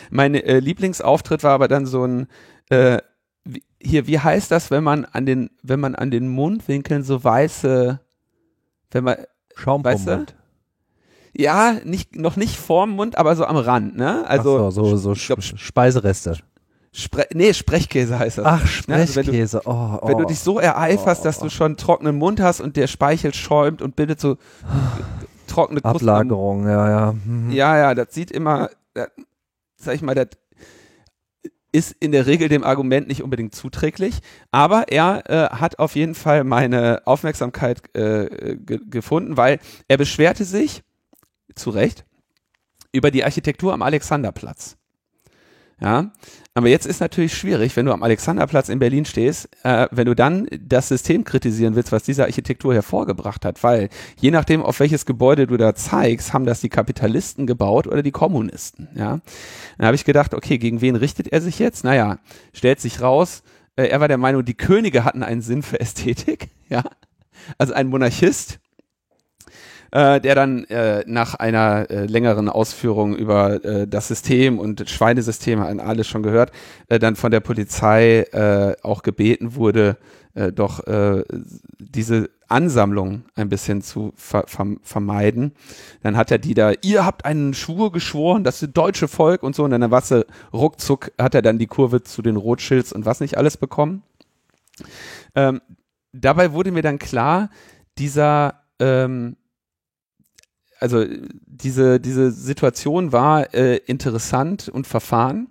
Mein 0.09 0.35
äh, 0.35 0.59
Lieblingsauftritt 0.59 1.43
war 1.43 1.53
aber 1.53 1.67
dann 1.67 1.85
so 1.85 2.05
ein 2.05 2.27
äh, 2.69 2.99
wie, 3.45 3.63
hier, 3.81 4.07
wie 4.07 4.19
heißt 4.19 4.51
das, 4.51 4.71
wenn 4.71 4.83
man 4.83 5.05
an 5.05 5.25
den, 5.25 5.51
wenn 5.63 5.79
man 5.79 5.95
an 5.95 6.11
den 6.11 6.27
Mundwinkeln 6.27 7.03
so 7.03 7.23
weiße, 7.23 7.99
wenn 8.91 9.03
man 9.03 9.17
Schaum 9.55 9.83
Weißt 9.85 10.07
du? 10.07 10.17
Mund. 10.17 10.35
ja, 11.33 11.77
nicht, 11.85 12.15
noch 12.15 12.35
nicht 12.35 12.57
vorm 12.57 12.91
Mund, 12.91 13.17
aber 13.17 13.35
so 13.35 13.45
am 13.45 13.55
Rand, 13.55 13.95
ne? 13.95 14.27
Also 14.27 14.67
Ach 14.67 14.71
so, 14.71 14.95
so, 14.97 15.15
so 15.15 15.25
glaub, 15.27 15.41
Speisereste. 15.41 16.37
Spre 16.97 17.27
nee, 17.33 17.53
Sprechkäse 17.53 18.17
heißt 18.17 18.37
das. 18.37 18.45
Ach, 18.45 18.87
Ne? 18.87 18.95
Also 18.95 19.15
wenn 19.15 19.25
du- 19.25 19.31
Sprechkäse. 19.31 19.61
oh, 19.65 19.99
oh. 20.01 20.07
Wenn 20.07 20.17
du 20.17 20.25
dich 20.25 20.39
so 20.39 20.59
ereiferst, 20.59 21.21
Oh, 21.21 21.23
dass 21.25 21.39
oh. 21.41 21.43
du 21.45 21.49
schon 21.49 21.75
trockenen 21.77 22.17
Mund 22.17 22.39
hast 22.39 22.61
und 22.61 22.77
der 22.77 22.87
Speichel 22.87 23.33
schäumt 23.33 23.81
und 23.81 23.95
bildet 23.95 24.19
so 24.21 24.37
trockene 25.47 25.81
Krusten 25.81 26.09
Ablagerung, 26.09 26.65
ja, 26.67 26.89
ja. 26.89 27.11
Mhm. 27.13 27.51
Ja, 27.51 27.77
ja, 27.77 27.95
das 27.95 28.13
sieht 28.13 28.31
immer, 28.31 28.69
das, 28.93 29.09
sag 29.75 29.95
ich 29.95 30.01
mal, 30.01 30.15
das 30.15 30.27
ist 31.71 31.91
in 31.99 32.13
der 32.13 32.25
Regel 32.25 32.47
dem 32.47 32.63
Argument 32.63 33.09
nicht 33.09 33.21
unbedingt 33.21 33.53
zuträglich, 33.53 34.19
aber 34.51 34.87
er 34.87 35.29
äh, 35.29 35.49
hat 35.57 35.79
auf 35.79 35.95
jeden 35.97 36.15
Fall 36.15 36.45
meine 36.45 37.01
Aufmerksamkeit 37.05 37.81
äh, 37.93 38.55
ge 38.55 38.79
gefunden, 38.89 39.35
weil 39.35 39.59
er 39.89 39.97
beschwerte 39.97 40.45
sich, 40.45 40.83
zu 41.55 41.69
Recht, 41.71 42.05
über 42.93 43.11
die 43.11 43.25
Architektur 43.25 43.73
am 43.73 43.81
Alexanderplatz. 43.81 44.77
Ja, 45.81 46.13
aber 46.57 46.69
jetzt 46.69 46.85
ist 46.85 47.01
natürlich 47.01 47.35
schwierig, 47.35 47.75
wenn 47.75 47.85
du 47.85 47.91
am 47.91 48.01
Alexanderplatz 48.01 48.69
in 48.69 48.79
Berlin 48.79 49.03
stehst, 49.03 49.49
äh, 49.63 49.87
wenn 49.91 50.05
du 50.05 50.15
dann 50.15 50.47
das 50.57 50.87
System 50.87 51.25
kritisieren 51.25 51.75
willst, 51.75 51.91
was 51.91 52.03
diese 52.03 52.23
Architektur 52.23 52.73
hervorgebracht 52.73 53.43
hat, 53.43 53.61
weil 53.61 53.89
je 54.21 54.31
nachdem, 54.31 54.63
auf 54.63 54.79
welches 54.79 55.05
Gebäude 55.05 55.47
du 55.47 55.57
da 55.57 55.75
zeigst, 55.75 56.31
haben 56.31 56.45
das 56.45 56.61
die 56.61 56.69
Kapitalisten 56.69 57.45
gebaut 57.45 57.87
oder 57.87 58.01
die 58.01 58.11
Kommunisten. 58.11 58.87
Ja, 58.95 59.19
dann 59.77 59.85
habe 59.85 59.95
ich 59.95 60.05
gedacht, 60.05 60.33
okay, 60.33 60.57
gegen 60.57 60.79
wen 60.79 60.95
richtet 60.95 61.27
er 61.27 61.41
sich 61.41 61.59
jetzt? 61.59 61.83
Naja, 61.83 62.19
stellt 62.53 62.79
sich 62.79 63.01
raus, 63.01 63.43
äh, 63.75 63.87
er 63.87 63.99
war 63.99 64.07
der 64.07 64.17
Meinung, 64.17 64.45
die 64.45 64.53
Könige 64.53 65.03
hatten 65.03 65.23
einen 65.23 65.41
Sinn 65.41 65.61
für 65.61 65.79
Ästhetik. 65.79 66.49
Ja, 66.67 66.83
also 67.59 67.73
ein 67.73 67.89
Monarchist 67.89 68.57
äh, 69.95 70.19
der 70.19 70.35
dann 70.35 70.65
äh, 70.65 71.05
nach 71.07 71.35
einer 71.35 71.89
äh, 71.89 72.05
längeren 72.05 72.49
Ausführung 72.49 73.15
über 73.15 73.63
äh, 73.63 73.87
das 73.87 74.09
System 74.09 74.59
und 74.59 74.89
Schweinesystem, 74.89 75.61
an 75.61 75.79
alles 75.79 76.05
schon 76.09 76.21
gehört, 76.21 76.51
äh, 76.89 76.99
dann 76.99 77.15
von 77.15 77.31
der 77.31 77.39
Polizei 77.39 78.23
äh, 78.33 78.75
auch 78.83 79.03
gebeten 79.03 79.55
wurde, 79.55 79.95
äh, 80.33 80.51
doch 80.51 80.85
äh, 80.85 81.23
diese 81.79 82.29
Ansammlung 82.49 83.23
ein 83.35 83.47
bisschen 83.47 83.81
zu 83.81 84.11
ver 84.17 84.43
ver 84.47 84.65
vermeiden. 84.81 85.53
Dann 86.03 86.17
hat 86.17 86.29
er 86.29 86.39
die 86.39 86.55
da, 86.55 86.73
ihr 86.81 87.05
habt 87.05 87.23
einen 87.23 87.53
Schwur 87.53 87.93
geschworen, 87.93 88.43
das 88.43 88.59
deutsche 88.73 89.07
Volk 89.07 89.43
und 89.43 89.55
so, 89.55 89.63
und 89.63 89.71
dann 89.71 89.91
war 89.91 90.01
sie 90.01 90.25
ruckzuck, 90.51 91.13
hat 91.17 91.35
er 91.35 91.41
dann 91.41 91.57
die 91.57 91.67
Kurve 91.67 92.03
zu 92.03 92.21
den 92.21 92.35
Rothschilds 92.35 92.91
und 92.91 93.05
was 93.05 93.21
nicht 93.21 93.37
alles 93.37 93.55
bekommen. 93.55 94.03
Ähm, 95.35 95.61
dabei 96.11 96.51
wurde 96.51 96.73
mir 96.73 96.81
dann 96.83 96.99
klar, 96.99 97.49
dieser 97.97 98.55
ähm, 98.79 99.37
also 100.85 101.03
diese, 101.47 101.99
diese 101.99 102.29
Situation 102.29 103.11
war 103.11 103.55
äh, 103.55 103.77
interessant 103.87 104.69
und 104.69 104.85
verfahren. 104.85 105.47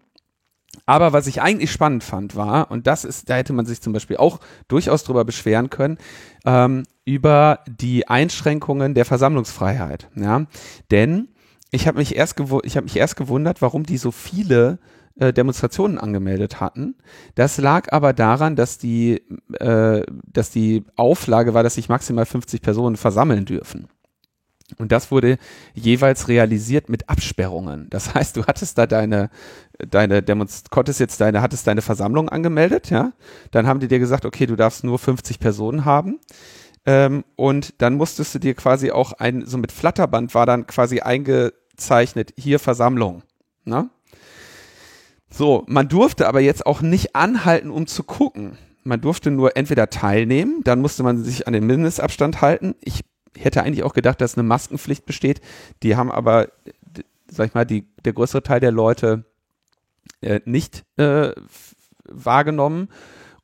Aber 0.86 1.12
was 1.12 1.26
ich 1.26 1.42
eigentlich 1.42 1.72
spannend 1.72 2.04
fand, 2.04 2.36
war, 2.36 2.70
und 2.70 2.86
das 2.86 3.04
ist, 3.04 3.28
da 3.28 3.34
hätte 3.34 3.52
man 3.52 3.66
sich 3.66 3.80
zum 3.80 3.92
Beispiel 3.92 4.16
auch 4.16 4.38
durchaus 4.68 5.02
drüber 5.02 5.24
beschweren 5.24 5.70
können, 5.70 5.98
ähm, 6.46 6.84
über 7.04 7.58
die 7.66 8.06
Einschränkungen 8.06 8.94
der 8.94 9.04
Versammlungsfreiheit. 9.04 10.08
Ja? 10.14 10.46
Denn 10.92 11.28
ich 11.72 11.88
habe 11.88 11.98
mich 11.98 12.14
erst 12.14 12.38
habe 12.38 12.82
mich 12.82 12.96
erst 12.96 13.16
gewundert, 13.16 13.60
warum 13.60 13.82
die 13.82 13.98
so 13.98 14.12
viele 14.12 14.78
äh, 15.18 15.32
Demonstrationen 15.32 15.98
angemeldet 15.98 16.60
hatten. 16.60 16.94
Das 17.34 17.58
lag 17.58 17.92
aber 17.92 18.12
daran, 18.12 18.54
dass 18.54 18.78
die, 18.78 19.22
äh, 19.58 20.02
dass 20.32 20.50
die 20.50 20.84
Auflage 20.94 21.54
war, 21.54 21.64
dass 21.64 21.74
sich 21.74 21.88
maximal 21.88 22.26
50 22.26 22.62
Personen 22.62 22.96
versammeln 22.96 23.44
dürfen. 23.44 23.88
Und 24.78 24.92
das 24.92 25.10
wurde 25.10 25.38
jeweils 25.74 26.28
realisiert 26.28 26.88
mit 26.88 27.08
Absperrungen. 27.08 27.88
Das 27.90 28.14
heißt, 28.14 28.36
du 28.36 28.44
hattest 28.46 28.78
da 28.78 28.86
deine, 28.86 29.30
deine 29.78 30.22
Demonst 30.22 30.70
konntest 30.70 31.00
jetzt 31.00 31.20
deine, 31.20 31.42
hattest 31.42 31.66
deine 31.66 31.82
Versammlung 31.82 32.28
angemeldet, 32.28 32.90
ja. 32.90 33.12
Dann 33.50 33.66
haben 33.66 33.80
die 33.80 33.88
dir 33.88 33.98
gesagt, 33.98 34.24
okay, 34.24 34.46
du 34.46 34.56
darfst 34.56 34.84
nur 34.84 34.98
50 34.98 35.38
Personen 35.38 35.84
haben. 35.84 36.20
Ähm, 36.86 37.24
und 37.36 37.80
dann 37.80 37.94
musstest 37.94 38.34
du 38.34 38.38
dir 38.38 38.54
quasi 38.54 38.90
auch 38.90 39.12
ein, 39.12 39.46
so 39.46 39.56
mit 39.58 39.72
Flatterband 39.72 40.34
war 40.34 40.46
dann 40.46 40.66
quasi 40.66 41.00
eingezeichnet, 41.00 42.34
hier 42.36 42.58
Versammlung. 42.58 43.22
Ne? 43.64 43.88
So, 45.30 45.64
man 45.66 45.88
durfte 45.88 46.28
aber 46.28 46.40
jetzt 46.40 46.66
auch 46.66 46.82
nicht 46.82 47.16
anhalten, 47.16 47.70
um 47.70 47.86
zu 47.86 48.04
gucken. 48.04 48.58
Man 48.84 49.00
durfte 49.00 49.30
nur 49.30 49.56
entweder 49.56 49.88
teilnehmen, 49.88 50.60
dann 50.62 50.80
musste 50.80 51.02
man 51.02 51.24
sich 51.24 51.46
an 51.46 51.54
den 51.54 51.66
Mindestabstand 51.66 52.42
halten. 52.42 52.74
Ich 52.82 53.00
hätte 53.36 53.62
eigentlich 53.62 53.84
auch 53.84 53.94
gedacht, 53.94 54.20
dass 54.20 54.36
eine 54.36 54.46
Maskenpflicht 54.46 55.06
besteht. 55.06 55.40
Die 55.82 55.96
haben 55.96 56.10
aber, 56.10 56.48
sag 57.30 57.48
ich 57.48 57.54
mal, 57.54 57.64
die, 57.64 57.86
der 58.04 58.12
größere 58.12 58.42
Teil 58.42 58.60
der 58.60 58.72
Leute 58.72 59.24
äh, 60.20 60.40
nicht 60.44 60.84
äh, 60.96 61.32
wahrgenommen. 62.04 62.88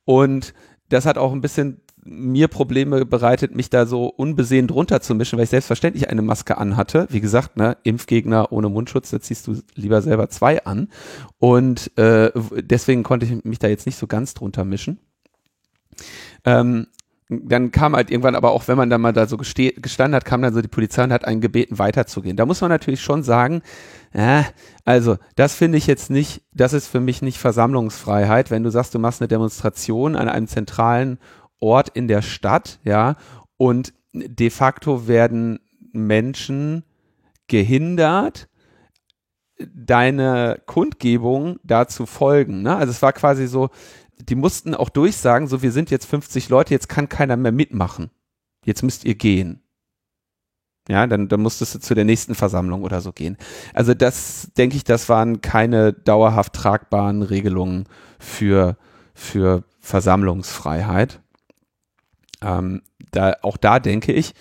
Und 0.05 0.53
das 0.89 1.05
hat 1.05 1.17
auch 1.17 1.31
ein 1.31 1.41
bisschen 1.41 1.81
mir 2.03 2.47
Probleme 2.47 3.05
bereitet, 3.05 3.55
mich 3.55 3.69
da 3.69 3.85
so 3.85 4.07
unbesehen 4.07 4.67
drunter 4.67 5.01
zu 5.01 5.13
mischen, 5.13 5.37
weil 5.37 5.43
ich 5.43 5.51
selbstverständlich 5.51 6.09
eine 6.09 6.23
Maske 6.23 6.57
anhatte. 6.57 7.05
Wie 7.09 7.21
gesagt, 7.21 7.57
ne, 7.57 7.77
Impfgegner 7.83 8.51
ohne 8.51 8.69
Mundschutz, 8.69 9.11
da 9.11 9.19
ziehst 9.19 9.47
du 9.47 9.61
lieber 9.75 10.01
selber 10.01 10.29
zwei 10.29 10.65
an. 10.65 10.89
Und 11.37 11.95
äh, 11.97 12.31
deswegen 12.61 13.03
konnte 13.03 13.25
ich 13.25 13.43
mich 13.43 13.59
da 13.59 13.67
jetzt 13.67 13.85
nicht 13.85 13.97
so 13.97 14.07
ganz 14.07 14.33
drunter 14.33 14.65
mischen. 14.65 14.99
Ähm, 16.43 16.87
dann 17.31 17.71
kam 17.71 17.95
halt 17.95 18.11
irgendwann 18.11 18.35
aber 18.35 18.51
auch, 18.51 18.67
wenn 18.67 18.77
man 18.77 18.89
dann 18.89 18.99
mal 18.99 19.13
da 19.13 19.25
so 19.25 19.37
gestanden 19.37 20.15
hat, 20.15 20.25
kam 20.25 20.41
dann 20.41 20.53
so 20.53 20.61
die 20.61 20.67
Polizei 20.67 21.03
und 21.05 21.13
hat 21.13 21.23
einen 21.23 21.39
gebeten, 21.39 21.79
weiterzugehen. 21.79 22.35
Da 22.35 22.45
muss 22.45 22.59
man 22.59 22.69
natürlich 22.69 23.01
schon 23.01 23.23
sagen, 23.23 23.61
äh, 24.11 24.43
also 24.83 25.17
das 25.37 25.55
finde 25.55 25.77
ich 25.77 25.87
jetzt 25.87 26.09
nicht, 26.09 26.41
das 26.53 26.73
ist 26.73 26.87
für 26.87 26.99
mich 26.99 27.21
nicht 27.21 27.37
Versammlungsfreiheit, 27.37 28.51
wenn 28.51 28.63
du 28.63 28.69
sagst, 28.69 28.93
du 28.93 28.99
machst 28.99 29.21
eine 29.21 29.29
Demonstration 29.29 30.17
an 30.17 30.27
einem 30.27 30.47
zentralen 30.47 31.19
Ort 31.61 31.89
in 31.89 32.09
der 32.09 32.21
Stadt, 32.21 32.79
ja, 32.83 33.15
und 33.55 33.93
de 34.13 34.49
facto 34.49 35.07
werden 35.07 35.59
Menschen 35.93 36.83
gehindert, 37.47 38.49
deine 39.73 40.61
Kundgebung 40.65 41.59
dazu 41.63 42.05
folgen. 42.05 42.63
Ne? 42.63 42.75
Also 42.75 42.91
es 42.91 43.01
war 43.01 43.13
quasi 43.13 43.47
so, 43.47 43.69
die 44.29 44.35
mussten 44.35 44.75
auch 44.75 44.89
durchsagen, 44.89 45.47
so 45.47 45.61
wir 45.61 45.71
sind 45.71 45.91
jetzt 45.91 46.05
50 46.05 46.49
Leute, 46.49 46.73
jetzt 46.73 46.89
kann 46.89 47.09
keiner 47.09 47.37
mehr 47.37 47.51
mitmachen. 47.51 48.11
Jetzt 48.65 48.83
müsst 48.83 49.05
ihr 49.05 49.15
gehen. 49.15 49.61
Ja, 50.89 51.05
dann, 51.07 51.27
dann 51.27 51.41
musstest 51.41 51.75
du 51.75 51.79
zu 51.79 51.93
der 51.93 52.05
nächsten 52.05 52.35
Versammlung 52.35 52.83
oder 52.83 53.01
so 53.01 53.11
gehen. 53.11 53.37
Also 53.73 53.93
das, 53.93 54.51
denke 54.57 54.75
ich, 54.75 54.83
das 54.83 55.09
waren 55.09 55.41
keine 55.41 55.93
dauerhaft 55.93 56.53
tragbaren 56.53 57.21
Regelungen 57.21 57.85
für, 58.19 58.77
für 59.13 59.63
Versammlungsfreiheit. 59.79 61.21
Ähm, 62.41 62.81
da, 63.11 63.35
auch 63.43 63.57
da 63.57 63.79
denke 63.79 64.11
ich, 64.11 64.33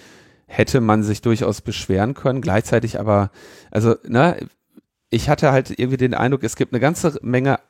hätte 0.47 0.81
man 0.81 1.03
sich 1.03 1.21
durchaus 1.21 1.61
beschweren 1.61 2.15
können. 2.15 2.41
Gleichzeitig 2.41 2.99
aber, 2.99 3.31
also, 3.71 3.97
ne, 4.07 4.49
ich 5.11 5.29
hatte 5.29 5.53
halt 5.53 5.79
irgendwie 5.79 5.99
den 5.99 6.15
Eindruck, 6.15 6.43
es 6.43 6.57
gibt 6.57 6.73
eine 6.73 6.81
ganze 6.81 7.19
Menge 7.23 7.61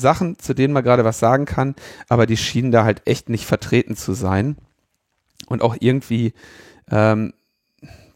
Sachen, 0.00 0.38
zu 0.38 0.54
denen 0.54 0.72
man 0.72 0.84
gerade 0.84 1.04
was 1.04 1.18
sagen 1.18 1.44
kann, 1.44 1.74
aber 2.08 2.26
die 2.26 2.36
schienen 2.36 2.70
da 2.70 2.84
halt 2.84 3.02
echt 3.06 3.28
nicht 3.28 3.46
vertreten 3.46 3.96
zu 3.96 4.12
sein. 4.12 4.56
Und 5.46 5.62
auch 5.62 5.76
irgendwie 5.78 6.34
ähm, 6.90 7.32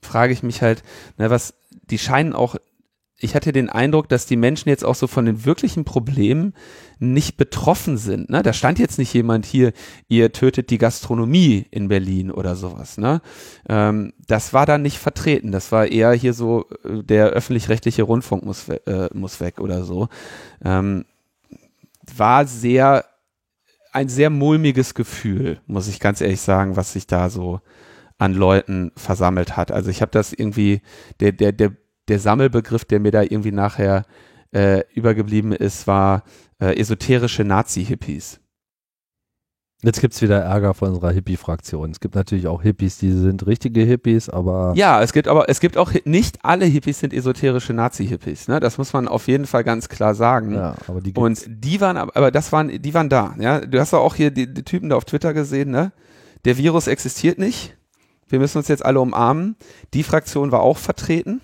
frage 0.03 0.33
ich 0.33 0.43
mich 0.43 0.63
halt, 0.63 0.83
na, 1.17 1.31
was, 1.31 1.55
die 1.91 1.99
scheinen 1.99 2.33
auch, 2.33 2.57
ich 3.19 3.37
hatte 3.37 3.53
den 3.53 3.71
Eindruck, 3.71 4.09
dass 4.09 4.27
die 4.27 4.37
Menschen 4.37 4.69
jetzt 4.69 4.85
auch 4.85 4.97
so 4.97 5.07
von 5.07 5.25
den 5.25 5.45
wirklichen 5.45 5.85
Problemen 5.85 6.55
nicht 6.99 7.37
betroffen 7.37 7.97
sind. 7.97 8.31
Ne? 8.31 8.43
Da 8.43 8.53
stand 8.53 8.81
jetzt 8.81 8.99
nicht 8.99 9.15
jemand 9.15 9.47
hier, 9.47 9.73
ihr 10.09 10.33
tötet 10.33 10.71
die 10.71 10.79
Gastronomie 10.79 11.67
in 11.71 11.87
Berlin 11.87 12.33
oder 12.33 12.57
sowas. 12.57 12.99
Ne? 12.99 13.23
Ähm, 13.69 14.13
das 14.27 14.53
war 14.53 14.67
da 14.67 14.77
nicht 14.77 14.99
vertreten. 14.99 15.53
Das 15.53 15.71
war 15.71 15.87
eher 15.87 16.13
hier 16.13 16.33
so, 16.33 16.67
äh, 16.85 17.05
der 17.05 17.29
öffentlich-rechtliche 17.29 18.03
Rundfunk 18.03 18.45
muss, 18.45 18.69
äh, 18.69 19.09
muss 19.15 19.41
weg 19.41 19.61
oder 19.61 19.85
so. 19.85 20.09
Ähm, 20.65 21.05
war 22.19 22.47
sehr, 22.47 23.05
ein 23.93 24.09
sehr 24.09 24.31
mulmiges 24.31 24.95
Gefühl, 24.95 25.61
muss 25.67 25.89
ich 25.89 26.01
ganz 26.01 26.21
ehrlich 26.21 26.41
sagen, 26.41 26.77
was 26.77 26.93
sich 26.93 27.07
da 27.07 27.31
so 27.31 27.61
an 28.19 28.35
Leuten 28.35 28.93
versammelt 28.97 29.57
hat. 29.57 29.73
Also 29.73 29.91
ich 29.91 30.01
habe 30.01 30.13
das 30.13 30.33
irgendwie, 30.33 30.81
der, 31.21 31.33
der, 31.33 31.53
der, 31.53 31.73
der 32.09 32.19
Sammelbegriff, 32.19 32.85
der 32.85 33.01
mir 33.01 33.11
da 33.11 33.23
irgendwie 33.23 33.53
nachher 33.53 34.05
äh, 34.55 34.85
übergeblieben 34.95 35.53
ist, 35.53 35.87
war 35.87 36.25
äh, 36.61 36.79
esoterische 36.79 37.45
Nazi-Hippies. 37.45 38.41
Jetzt 39.85 40.01
gibt 40.01 40.15
es 40.15 40.23
wieder 40.23 40.39
Ärger 40.39 40.75
von 40.75 40.91
unserer 40.91 41.11
Hippie-Fraktion. 41.11 41.91
Es 41.91 41.99
gibt 41.99 42.15
natürlich 42.15 42.47
auch 42.47 42.63
Hippies, 42.63 42.99
die 42.99 43.11
sind 43.11 43.45
richtige 43.47 43.83
Hippies, 43.83 44.29
aber. 44.29 44.75
Ja, 44.77 45.03
es 45.03 45.13
gibt 45.13 45.27
aber, 45.27 45.49
es 45.49 45.59
gibt 45.59 45.77
auch, 45.77 45.93
nicht 46.05 46.39
alle 46.45 46.67
Hippies 46.67 47.01
sind 47.01 47.13
esoterische 47.13 47.73
Nazi-Hippies, 47.73 48.47
ne? 48.47 48.61
Das 48.61 48.79
muss 48.79 48.93
man 48.93 49.09
auf 49.09 49.27
jeden 49.27 49.45
Fall 49.45 49.65
ganz 49.65 49.89
klar 49.89 50.15
sagen. 50.15 50.55
Ja, 50.55 50.77
aber 50.87 51.01
die 51.01 51.13
gibt's. 51.13 51.19
Und 51.19 51.47
die 51.49 51.81
waren, 51.81 51.97
aber 51.97 52.31
das 52.31 52.53
waren, 52.53 52.81
die 52.81 52.95
waren 52.95 53.09
da, 53.09 53.35
ja. 53.41 53.61
Du 53.61 53.81
hast 53.81 53.93
auch 53.93 54.15
hier 54.15 54.31
die, 54.31 54.53
die 54.53 54.63
Typen 54.63 54.89
da 54.89 54.97
auf 54.97 55.05
Twitter 55.05 55.35
gesehen, 55.35 55.73
ne? 55.73 55.91
Der 56.45 56.57
Virus 56.57 56.87
existiert 56.87 57.39
nicht. 57.39 57.77
Wir 58.29 58.39
müssen 58.39 58.59
uns 58.59 58.69
jetzt 58.69 58.85
alle 58.85 59.01
umarmen. 59.01 59.57
Die 59.95 60.05
Fraktion 60.05 60.53
war 60.53 60.61
auch 60.61 60.79
vertreten. 60.79 61.41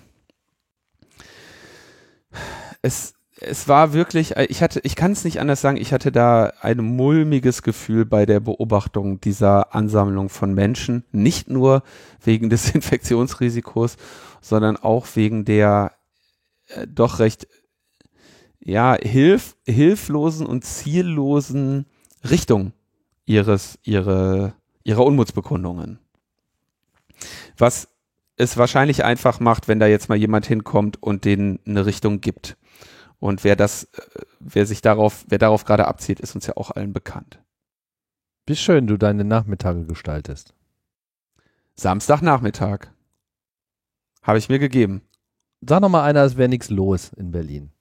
Es, 2.81 3.13
es 3.41 3.67
war 3.67 3.93
wirklich, 3.93 4.35
äh, 4.37 4.45
ich 4.45 4.61
hatte, 4.61 4.79
ich 4.83 4.95
kann 4.95 5.11
es 5.11 5.23
nicht 5.23 5.39
anders 5.39 5.61
sagen, 5.61 5.77
ich 5.77 5.93
hatte 5.93 6.11
da 6.11 6.53
ein 6.61 6.77
mulmiges 6.77 7.61
Gefühl 7.63 8.05
bei 8.05 8.25
der 8.25 8.39
Beobachtung 8.39 9.21
dieser 9.21 9.73
Ansammlung 9.73 10.29
von 10.29 10.53
Menschen, 10.53 11.03
nicht 11.11 11.49
nur 11.49 11.83
wegen 12.23 12.49
des 12.49 12.69
Infektionsrisikos, 12.75 13.97
sondern 14.41 14.77
auch 14.77 15.07
wegen 15.15 15.45
der 15.45 15.93
äh, 16.67 16.87
doch 16.87 17.19
recht 17.19 17.47
ja, 18.61 18.97
hilf, 19.01 19.55
hilflosen 19.65 20.45
und 20.45 20.65
ziellosen 20.65 21.85
Richtung 22.29 22.73
ihres, 23.25 23.79
ihre, 23.83 24.53
ihrer 24.83 25.05
Unmutsbekundungen. 25.05 25.99
Was 27.57 27.87
es 28.35 28.57
wahrscheinlich 28.57 29.03
einfach 29.03 29.39
macht, 29.39 29.67
wenn 29.67 29.79
da 29.79 29.87
jetzt 29.87 30.09
mal 30.09 30.17
jemand 30.17 30.45
hinkommt 30.45 31.01
und 31.01 31.25
denen 31.25 31.59
eine 31.65 31.85
Richtung 31.85 32.21
gibt. 32.21 32.57
Und 33.19 33.43
wer 33.43 33.55
das, 33.55 33.83
äh, 33.83 34.01
wer 34.39 34.65
sich 34.65 34.81
darauf, 34.81 35.25
wer 35.27 35.37
darauf 35.37 35.65
gerade 35.65 35.87
abzieht, 35.87 36.19
ist 36.19 36.35
uns 36.35 36.47
ja 36.47 36.55
auch 36.57 36.71
allen 36.71 36.93
bekannt. 36.93 37.41
Wie 38.45 38.55
schön 38.55 38.87
du 38.87 38.97
deine 38.97 39.23
Nachmittage 39.23 39.85
gestaltest. 39.85 40.53
Samstagnachmittag. 41.75 42.87
Habe 44.21 44.37
ich 44.37 44.49
mir 44.49 44.59
gegeben. 44.59 45.01
Sag 45.61 45.81
noch 45.81 45.89
mal 45.89 46.03
einer, 46.03 46.23
es 46.23 46.37
wäre 46.37 46.49
nichts 46.49 46.69
los 46.69 47.11
in 47.13 47.31
Berlin. 47.31 47.71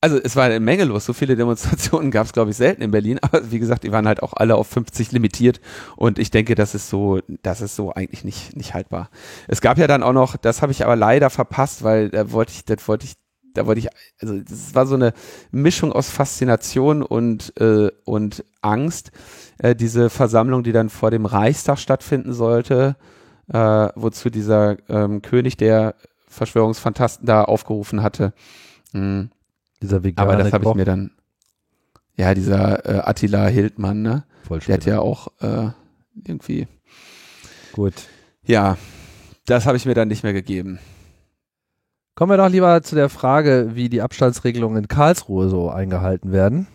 Also 0.00 0.18
es 0.18 0.34
war 0.34 0.44
eine 0.44 0.58
Menge 0.58 0.84
los. 0.84 1.04
So 1.04 1.12
viele 1.12 1.36
Demonstrationen 1.36 2.10
gab 2.10 2.26
es, 2.26 2.32
glaube 2.32 2.50
ich, 2.50 2.56
selten 2.56 2.82
in 2.82 2.90
Berlin. 2.90 3.18
Aber 3.22 3.52
wie 3.52 3.60
gesagt, 3.60 3.84
die 3.84 3.92
waren 3.92 4.08
halt 4.08 4.22
auch 4.22 4.32
alle 4.34 4.56
auf 4.56 4.66
50 4.66 5.12
limitiert. 5.12 5.60
Und 5.96 6.18
ich 6.18 6.30
denke, 6.30 6.56
das 6.56 6.74
ist 6.74 6.88
so, 6.88 7.20
das 7.42 7.60
ist 7.60 7.76
so 7.76 7.94
eigentlich 7.94 8.24
nicht, 8.24 8.56
nicht 8.56 8.74
haltbar. 8.74 9.10
Es 9.46 9.60
gab 9.60 9.78
ja 9.78 9.86
dann 9.86 10.02
auch 10.02 10.12
noch, 10.12 10.36
das 10.36 10.60
habe 10.60 10.72
ich 10.72 10.84
aber 10.84 10.96
leider 10.96 11.30
verpasst, 11.30 11.84
weil 11.84 12.10
da 12.10 12.32
wollte 12.32 12.52
ich, 12.52 12.64
das 12.64 12.86
wollte 12.88 13.06
ich, 13.06 13.14
da 13.54 13.66
wollte 13.66 13.80
ich, 13.80 13.88
also 14.20 14.38
das 14.40 14.74
war 14.74 14.86
so 14.86 14.94
eine 14.94 15.12
Mischung 15.50 15.92
aus 15.92 16.10
Faszination 16.10 17.02
und, 17.02 17.52
äh, 17.60 17.90
und 18.04 18.44
Angst. 18.60 19.12
Äh, 19.58 19.74
diese 19.74 20.10
Versammlung, 20.10 20.62
die 20.62 20.72
dann 20.72 20.88
vor 20.88 21.10
dem 21.10 21.26
Reichstag 21.26 21.78
stattfinden 21.78 22.32
sollte, 22.32 22.96
äh, 23.48 23.88
wozu 23.94 24.30
dieser 24.30 24.76
ähm, 24.88 25.22
König 25.22 25.56
der 25.56 25.94
Verschwörungsfantasten 26.28 27.26
da 27.26 27.44
aufgerufen 27.44 28.02
hatte. 28.02 28.32
Mhm. 28.92 29.30
Dieser 29.82 30.02
vegane 30.02 30.28
Aber 30.30 30.42
das 30.42 30.52
habe 30.52 30.64
ich 30.64 30.74
mir 30.74 30.84
dann, 30.84 31.10
ja, 32.16 32.34
dieser 32.34 32.86
äh, 32.86 32.98
Attila 33.00 33.46
Hildmann, 33.46 34.02
ne? 34.02 34.24
Voll 34.46 34.60
Der 34.60 34.74
hat 34.74 34.84
ja 34.84 35.00
auch 35.00 35.28
äh, 35.40 35.70
irgendwie, 36.24 36.68
Gut. 37.72 37.94
ja, 38.44 38.76
das 39.46 39.66
habe 39.66 39.76
ich 39.76 39.86
mir 39.86 39.94
dann 39.94 40.08
nicht 40.08 40.22
mehr 40.22 40.32
gegeben. 40.32 40.78
Kommen 42.14 42.30
wir 42.30 42.36
doch 42.36 42.48
lieber 42.50 42.82
zu 42.82 42.94
der 42.94 43.08
Frage, 43.08 43.70
wie 43.74 43.88
die 43.88 44.02
Abstandsregelungen 44.02 44.82
in 44.82 44.88
Karlsruhe 44.88 45.48
so 45.48 45.70
eingehalten 45.70 46.30
werden. 46.32 46.66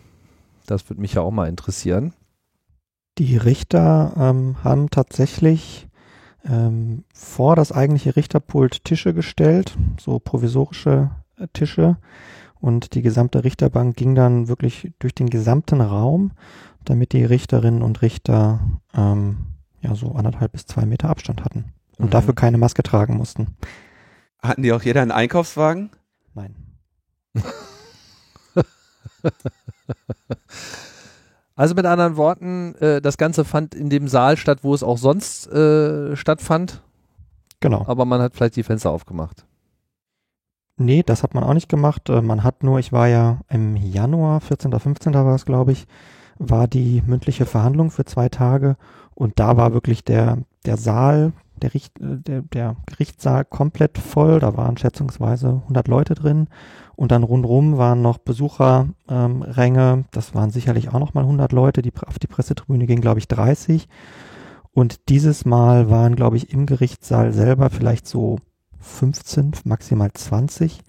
Das 0.66 0.90
würde 0.90 1.02
mich 1.02 1.14
ja 1.14 1.22
auch 1.22 1.32
mal 1.32 1.48
interessieren. 1.48 2.14
Die 3.18 3.38
Richter 3.38 4.14
ähm, 4.18 4.58
haben 4.64 4.90
tatsächlich 4.90 5.88
ähm, 6.46 7.04
vor 7.14 7.56
das 7.56 7.72
eigentliche 7.72 8.16
Richterpult 8.16 8.84
Tische 8.84 9.14
gestellt, 9.14 9.76
so 10.00 10.20
provisorische 10.20 11.12
äh, 11.38 11.48
Tische. 11.54 11.98
Und 12.60 12.96
die 12.96 13.04
gesamte 13.04 13.44
Richterbank 13.44 13.96
ging 13.96 14.16
dann 14.16 14.48
wirklich 14.48 14.92
durch 15.00 15.14
den 15.14 15.30
gesamten 15.30 15.82
Raum, 15.82 16.32
damit 16.84 17.14
die 17.14 17.24
Richterinnen 17.24 17.84
und 17.84 18.02
Richter 18.02 18.60
ähm, 18.96 19.38
ja 19.82 19.94
so 19.94 20.14
anderthalb 20.14 20.54
bis 20.54 20.66
zwei 20.66 20.86
Meter 20.88 21.10
Abstand 21.10 21.46
hatten 21.46 21.66
und 22.00 22.08
Mhm. 22.08 22.12
dafür 22.12 22.34
keine 22.34 22.58
Maske 22.58 22.82
tragen 22.82 23.16
mussten. 23.18 23.56
Hatten 24.42 24.62
die 24.64 24.72
auch 24.72 24.82
jeder 24.84 25.02
einen 25.02 25.12
Einkaufswagen? 25.12 25.90
Nein. 26.34 26.56
Also 31.56 31.74
mit 31.74 31.86
anderen 31.88 32.18
Worten, 32.18 32.76
äh, 32.76 33.02
das 33.02 33.18
Ganze 33.18 33.44
fand 33.44 33.74
in 33.74 33.90
dem 33.90 34.08
Saal 34.08 34.38
statt, 34.38 34.60
wo 34.62 34.76
es 34.76 34.84
auch 34.84 35.00
sonst 35.00 35.48
äh, 35.48 36.16
stattfand, 36.16 36.84
Genau. 37.62 37.84
aber 37.88 38.06
man 38.06 38.22
hat 38.22 38.36
vielleicht 38.36 38.56
die 38.58 38.64
Fenster 38.64 38.92
aufgemacht. 38.92 39.48
Nee, 40.78 41.02
das 41.04 41.24
hat 41.24 41.34
man 41.34 41.44
auch 41.44 41.56
nicht 41.56 41.70
gemacht. 41.70 42.10
Äh, 42.10 42.22
Man 42.22 42.44
hat 42.44 42.62
nur, 42.62 42.78
ich 42.78 42.92
war 42.94 43.08
ja 43.08 43.40
im 43.50 43.76
Januar, 43.76 44.40
14. 44.42 44.70
oder 44.70 44.80
15. 44.80 45.16
war 45.16 45.34
es, 45.34 45.46
glaube 45.46 45.72
ich, 45.72 45.88
war 46.38 46.68
die 46.68 47.02
mündliche 47.08 47.48
Verhandlung 47.48 47.90
für 47.90 48.06
zwei 48.06 48.30
Tage 48.30 48.78
und 49.16 49.40
da 49.40 49.58
war 49.58 49.74
wirklich 49.74 50.04
der, 50.04 50.38
der 50.68 50.78
Saal, 50.78 51.34
der, 51.62 51.74
Richt, 51.74 52.00
äh, 52.00 52.18
der, 52.18 52.42
der 52.42 52.76
Gerichtssaal 52.86 53.46
komplett 53.46 53.98
voll. 53.98 54.40
Da 54.40 54.58
waren 54.58 54.78
schätzungsweise 54.78 55.62
100 55.64 55.88
Leute 55.88 56.16
drin 56.16 56.48
und 56.96 57.12
dann 57.12 57.24
rundrum 57.24 57.78
waren 57.78 58.02
noch 58.02 58.18
Besucherränge. 58.18 58.94
Ähm, 59.10 60.06
das 60.12 60.34
waren 60.34 60.50
sicherlich 60.50 60.90
auch 60.90 61.00
noch 61.00 61.14
mal 61.14 61.22
100 61.22 61.52
Leute. 61.52 61.82
Die, 61.82 61.94
auf 62.06 62.20
die 62.20 62.28
Pressetribüne 62.28 62.86
gingen, 62.86 63.02
glaube 63.02 63.20
ich, 63.20 63.28
30. 63.28 63.88
Und 64.72 65.10
dieses 65.10 65.46
Mal 65.46 65.90
waren, 65.90 66.16
glaube 66.16 66.38
ich, 66.38 66.52
im 66.52 66.66
Gerichtssaal 66.66 67.34
selber 67.34 67.70
vielleicht 67.70 68.08
so 68.08 68.38
15, 68.80 69.52
maximal 69.64 70.12
20. 70.14 70.82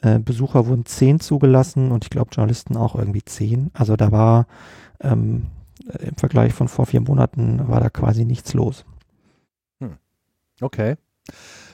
Äh, 0.00 0.18
Besucher 0.18 0.66
wurden 0.66 0.84
10 0.84 1.20
zugelassen 1.20 1.92
und 1.92 2.04
ich 2.04 2.10
glaube 2.10 2.30
Journalisten 2.32 2.76
auch 2.76 2.96
irgendwie 2.96 3.22
10. 3.22 3.70
Also 3.74 3.96
da 3.96 4.10
war 4.12 4.46
ähm, 5.00 5.46
äh, 5.88 6.08
im 6.08 6.16
Vergleich 6.16 6.52
von 6.52 6.68
vor 6.68 6.86
vier 6.86 7.00
Monaten 7.00 7.68
war 7.68 7.80
da 7.80 7.90
quasi 7.90 8.24
nichts 8.24 8.54
los. 8.54 8.84
Okay. 10.62 10.96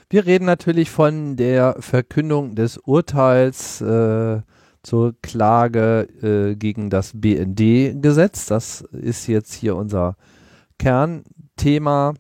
Wir 0.09 0.25
reden 0.25 0.47
natürlich 0.47 0.91
von 0.91 1.37
der 1.37 1.77
Verkündung 1.81 2.55
des 2.55 2.79
Urteils 2.79 3.83
äh, 3.83 4.41
zur 4.83 5.15
Klage 5.21 6.09
äh, 6.23 6.57
gegen 6.57 6.89
das 6.89 7.13
BND-Gesetz. 7.15 8.47
Das 8.47 8.81
ist 8.81 9.27
jetzt 9.27 9.53
hier 9.53 9.77
unser 9.77 10.17
Kernthema. 10.79 12.15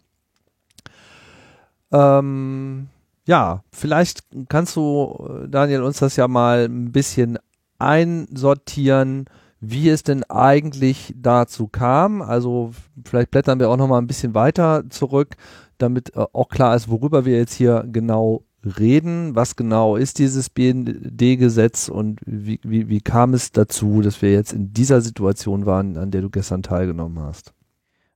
Ähm, 1.90 2.88
ja, 3.24 3.64
vielleicht 3.72 4.24
kannst 4.50 4.76
du, 4.76 5.44
äh, 5.44 5.48
Daniel, 5.48 5.82
uns 5.82 6.00
das 6.00 6.16
ja 6.16 6.28
mal 6.28 6.66
ein 6.66 6.92
bisschen 6.92 7.38
einsortieren, 7.78 9.24
wie 9.60 9.88
es 9.88 10.02
denn 10.02 10.24
eigentlich 10.24 11.14
dazu 11.16 11.68
kam. 11.68 12.20
Also 12.20 12.72
vielleicht 13.04 13.30
blättern 13.30 13.58
wir 13.58 13.70
auch 13.70 13.78
noch 13.78 13.88
mal 13.88 13.98
ein 13.98 14.06
bisschen 14.06 14.34
weiter 14.34 14.84
zurück 14.90 15.36
damit 15.78 16.14
äh, 16.16 16.24
auch 16.32 16.48
klar 16.48 16.76
ist, 16.76 16.88
worüber 16.88 17.24
wir 17.24 17.36
jetzt 17.36 17.54
hier 17.54 17.84
genau 17.90 18.42
reden. 18.64 19.34
Was 19.34 19.56
genau 19.56 19.96
ist 19.96 20.18
dieses 20.18 20.50
BND-Gesetz 20.50 21.88
und 21.88 22.20
wie, 22.26 22.60
wie, 22.62 22.88
wie 22.88 23.00
kam 23.00 23.34
es 23.34 23.52
dazu, 23.52 24.02
dass 24.02 24.20
wir 24.20 24.32
jetzt 24.32 24.52
in 24.52 24.72
dieser 24.72 25.00
Situation 25.00 25.66
waren, 25.66 25.96
an 25.96 26.10
der 26.10 26.22
du 26.22 26.30
gestern 26.30 26.62
teilgenommen 26.62 27.20
hast? 27.20 27.52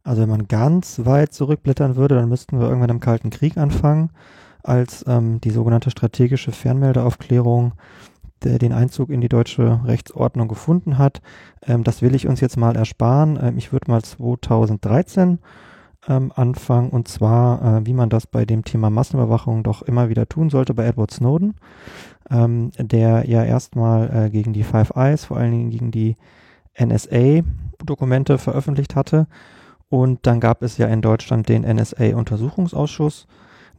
Also 0.04 0.22
wenn 0.22 0.28
man 0.28 0.48
ganz 0.48 1.00
weit 1.04 1.32
zurückblättern 1.32 1.96
würde, 1.96 2.16
dann 2.16 2.28
müssten 2.28 2.58
wir 2.58 2.66
irgendwann 2.66 2.90
im 2.90 3.00
Kalten 3.00 3.30
Krieg 3.30 3.56
anfangen, 3.56 4.10
als 4.64 5.04
ähm, 5.06 5.40
die 5.40 5.50
sogenannte 5.50 5.90
strategische 5.90 6.52
Fernmeldeaufklärung 6.52 7.74
der 8.44 8.58
den 8.58 8.72
Einzug 8.72 9.10
in 9.10 9.20
die 9.20 9.28
deutsche 9.28 9.80
Rechtsordnung 9.84 10.48
gefunden 10.48 10.98
hat. 10.98 11.20
Ähm, 11.64 11.84
das 11.84 12.02
will 12.02 12.14
ich 12.14 12.26
uns 12.26 12.40
jetzt 12.40 12.56
mal 12.56 12.76
ersparen. 12.76 13.38
Ähm, 13.40 13.58
ich 13.58 13.72
würde 13.72 13.90
mal 13.90 14.02
2013 14.02 15.38
ähm, 16.08 16.32
anfangen 16.34 16.90
und 16.90 17.08
zwar, 17.08 17.78
äh, 17.78 17.86
wie 17.86 17.92
man 17.92 18.10
das 18.10 18.26
bei 18.26 18.44
dem 18.44 18.64
Thema 18.64 18.90
Massenüberwachung 18.90 19.62
doch 19.62 19.82
immer 19.82 20.08
wieder 20.08 20.28
tun 20.28 20.50
sollte 20.50 20.74
bei 20.74 20.84
Edward 20.84 21.12
Snowden, 21.12 21.54
ähm, 22.30 22.72
der 22.76 23.28
ja 23.28 23.44
erstmal 23.44 24.26
äh, 24.26 24.30
gegen 24.30 24.52
die 24.52 24.64
Five 24.64 24.92
Eyes, 24.96 25.26
vor 25.26 25.36
allen 25.36 25.52
Dingen 25.52 25.70
gegen 25.70 25.90
die 25.90 26.16
NSA-Dokumente 26.78 28.38
veröffentlicht 28.38 28.96
hatte. 28.96 29.26
Und 29.88 30.26
dann 30.26 30.40
gab 30.40 30.62
es 30.62 30.78
ja 30.78 30.88
in 30.88 31.02
Deutschland 31.02 31.48
den 31.48 31.62
NSA-Untersuchungsausschuss, 31.62 33.26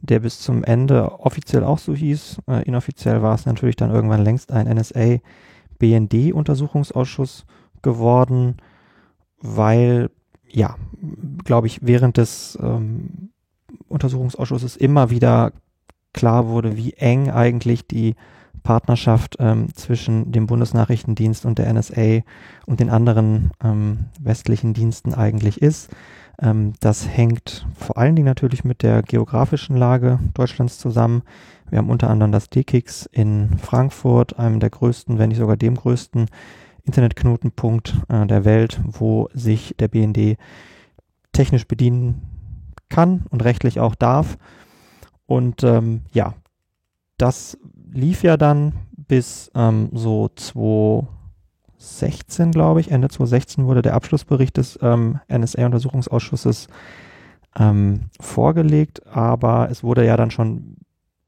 der 0.00 0.20
bis 0.20 0.38
zum 0.38 0.62
Ende 0.62 1.18
offiziell 1.20 1.64
auch 1.64 1.78
so 1.78 1.94
hieß. 1.94 2.38
Äh, 2.46 2.62
inoffiziell 2.62 3.20
war 3.22 3.34
es 3.34 3.46
natürlich 3.46 3.76
dann 3.76 3.90
irgendwann 3.90 4.22
längst 4.22 4.52
ein 4.52 4.68
NSA-BND-Untersuchungsausschuss 4.68 7.46
geworden, 7.82 8.58
weil 9.40 10.10
ja, 10.54 10.76
glaube 11.44 11.66
ich, 11.66 11.80
während 11.82 12.16
des 12.16 12.58
ähm, 12.62 13.30
Untersuchungsausschusses 13.88 14.76
immer 14.76 15.10
wieder 15.10 15.52
klar 16.12 16.46
wurde, 16.46 16.76
wie 16.76 16.92
eng 16.94 17.30
eigentlich 17.30 17.86
die 17.86 18.14
Partnerschaft 18.62 19.36
ähm, 19.40 19.74
zwischen 19.74 20.32
dem 20.32 20.46
Bundesnachrichtendienst 20.46 21.44
und 21.44 21.58
der 21.58 21.72
NSA 21.72 22.20
und 22.66 22.80
den 22.80 22.88
anderen 22.88 23.50
ähm, 23.62 24.06
westlichen 24.20 24.72
Diensten 24.72 25.12
eigentlich 25.12 25.60
ist. 25.60 25.90
Ähm, 26.40 26.72
das 26.80 27.06
hängt 27.06 27.66
vor 27.76 27.98
allen 27.98 28.16
Dingen 28.16 28.26
natürlich 28.26 28.64
mit 28.64 28.82
der 28.82 29.02
geografischen 29.02 29.76
Lage 29.76 30.18
Deutschlands 30.32 30.78
zusammen. 30.78 31.22
Wir 31.68 31.78
haben 31.78 31.90
unter 31.90 32.08
anderem 32.08 32.32
das 32.32 32.48
DKIX 32.48 33.06
in 33.12 33.58
Frankfurt, 33.58 34.38
einem 34.38 34.60
der 34.60 34.70
größten, 34.70 35.18
wenn 35.18 35.28
nicht 35.28 35.38
sogar 35.38 35.56
dem 35.56 35.74
größten 35.74 36.26
Internetknotenpunkt 36.84 37.94
äh, 38.08 38.26
der 38.26 38.44
Welt, 38.44 38.80
wo 38.84 39.28
sich 39.32 39.74
der 39.78 39.88
BND 39.88 40.36
technisch 41.32 41.66
bedienen 41.66 42.22
kann 42.88 43.24
und 43.30 43.44
rechtlich 43.44 43.80
auch 43.80 43.94
darf. 43.94 44.36
Und 45.26 45.64
ähm, 45.64 46.02
ja, 46.12 46.34
das 47.16 47.58
lief 47.90 48.22
ja 48.22 48.36
dann 48.36 48.74
bis 48.96 49.50
ähm, 49.54 49.88
so 49.92 50.28
2016, 50.34 52.52
glaube 52.52 52.80
ich. 52.80 52.90
Ende 52.90 53.08
2016 53.08 53.66
wurde 53.66 53.82
der 53.82 53.94
Abschlussbericht 53.94 54.56
des 54.56 54.78
ähm, 54.82 55.20
NSA-Untersuchungsausschusses 55.28 56.68
ähm, 57.58 58.10
vorgelegt, 58.20 59.06
aber 59.06 59.68
es 59.70 59.82
wurde 59.82 60.04
ja 60.04 60.16
dann 60.16 60.30
schon 60.30 60.76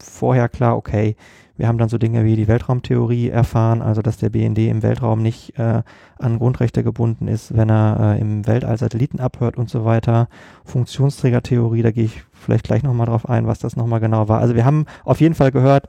vorher 0.01 0.49
klar, 0.49 0.77
okay, 0.77 1.17
wir 1.57 1.69
haben 1.69 1.79
dann 1.79 1.89
so 1.89 1.99
Dinge 1.99 2.25
wie 2.25 2.37
die 2.37 2.49
Weltraumtheorie 2.49 3.29
erfahren, 3.29 3.83
also 3.83 4.03
dass 4.03 4.19
der 4.19 4.31
BND 4.31 4.59
im 4.59 4.83
Weltraum 4.83 5.23
nicht 5.23 5.59
äh, 5.59 5.83
an 6.19 6.39
Grundrechte 6.39 6.85
gebunden 6.85 7.29
ist, 7.29 7.57
wenn 7.57 7.71
er 7.71 8.17
äh, 8.17 8.21
im 8.21 8.47
Weltall 8.47 8.77
Satelliten 8.79 9.21
abhört 9.21 9.57
und 9.57 9.71
so 9.71 9.85
weiter. 9.85 10.29
Funktionsträgertheorie, 10.65 11.83
da 11.83 11.91
gehe 11.91 12.05
ich 12.05 12.25
vielleicht 12.33 12.65
gleich 12.65 12.83
nochmal 12.83 13.07
drauf 13.07 13.29
ein, 13.29 13.47
was 13.47 13.59
das 13.59 13.77
nochmal 13.77 14.01
genau 14.01 14.29
war. 14.29 14.41
Also 14.41 14.55
wir 14.55 14.65
haben 14.65 14.87
auf 15.05 15.21
jeden 15.21 15.35
Fall 15.35 15.51
gehört, 15.51 15.89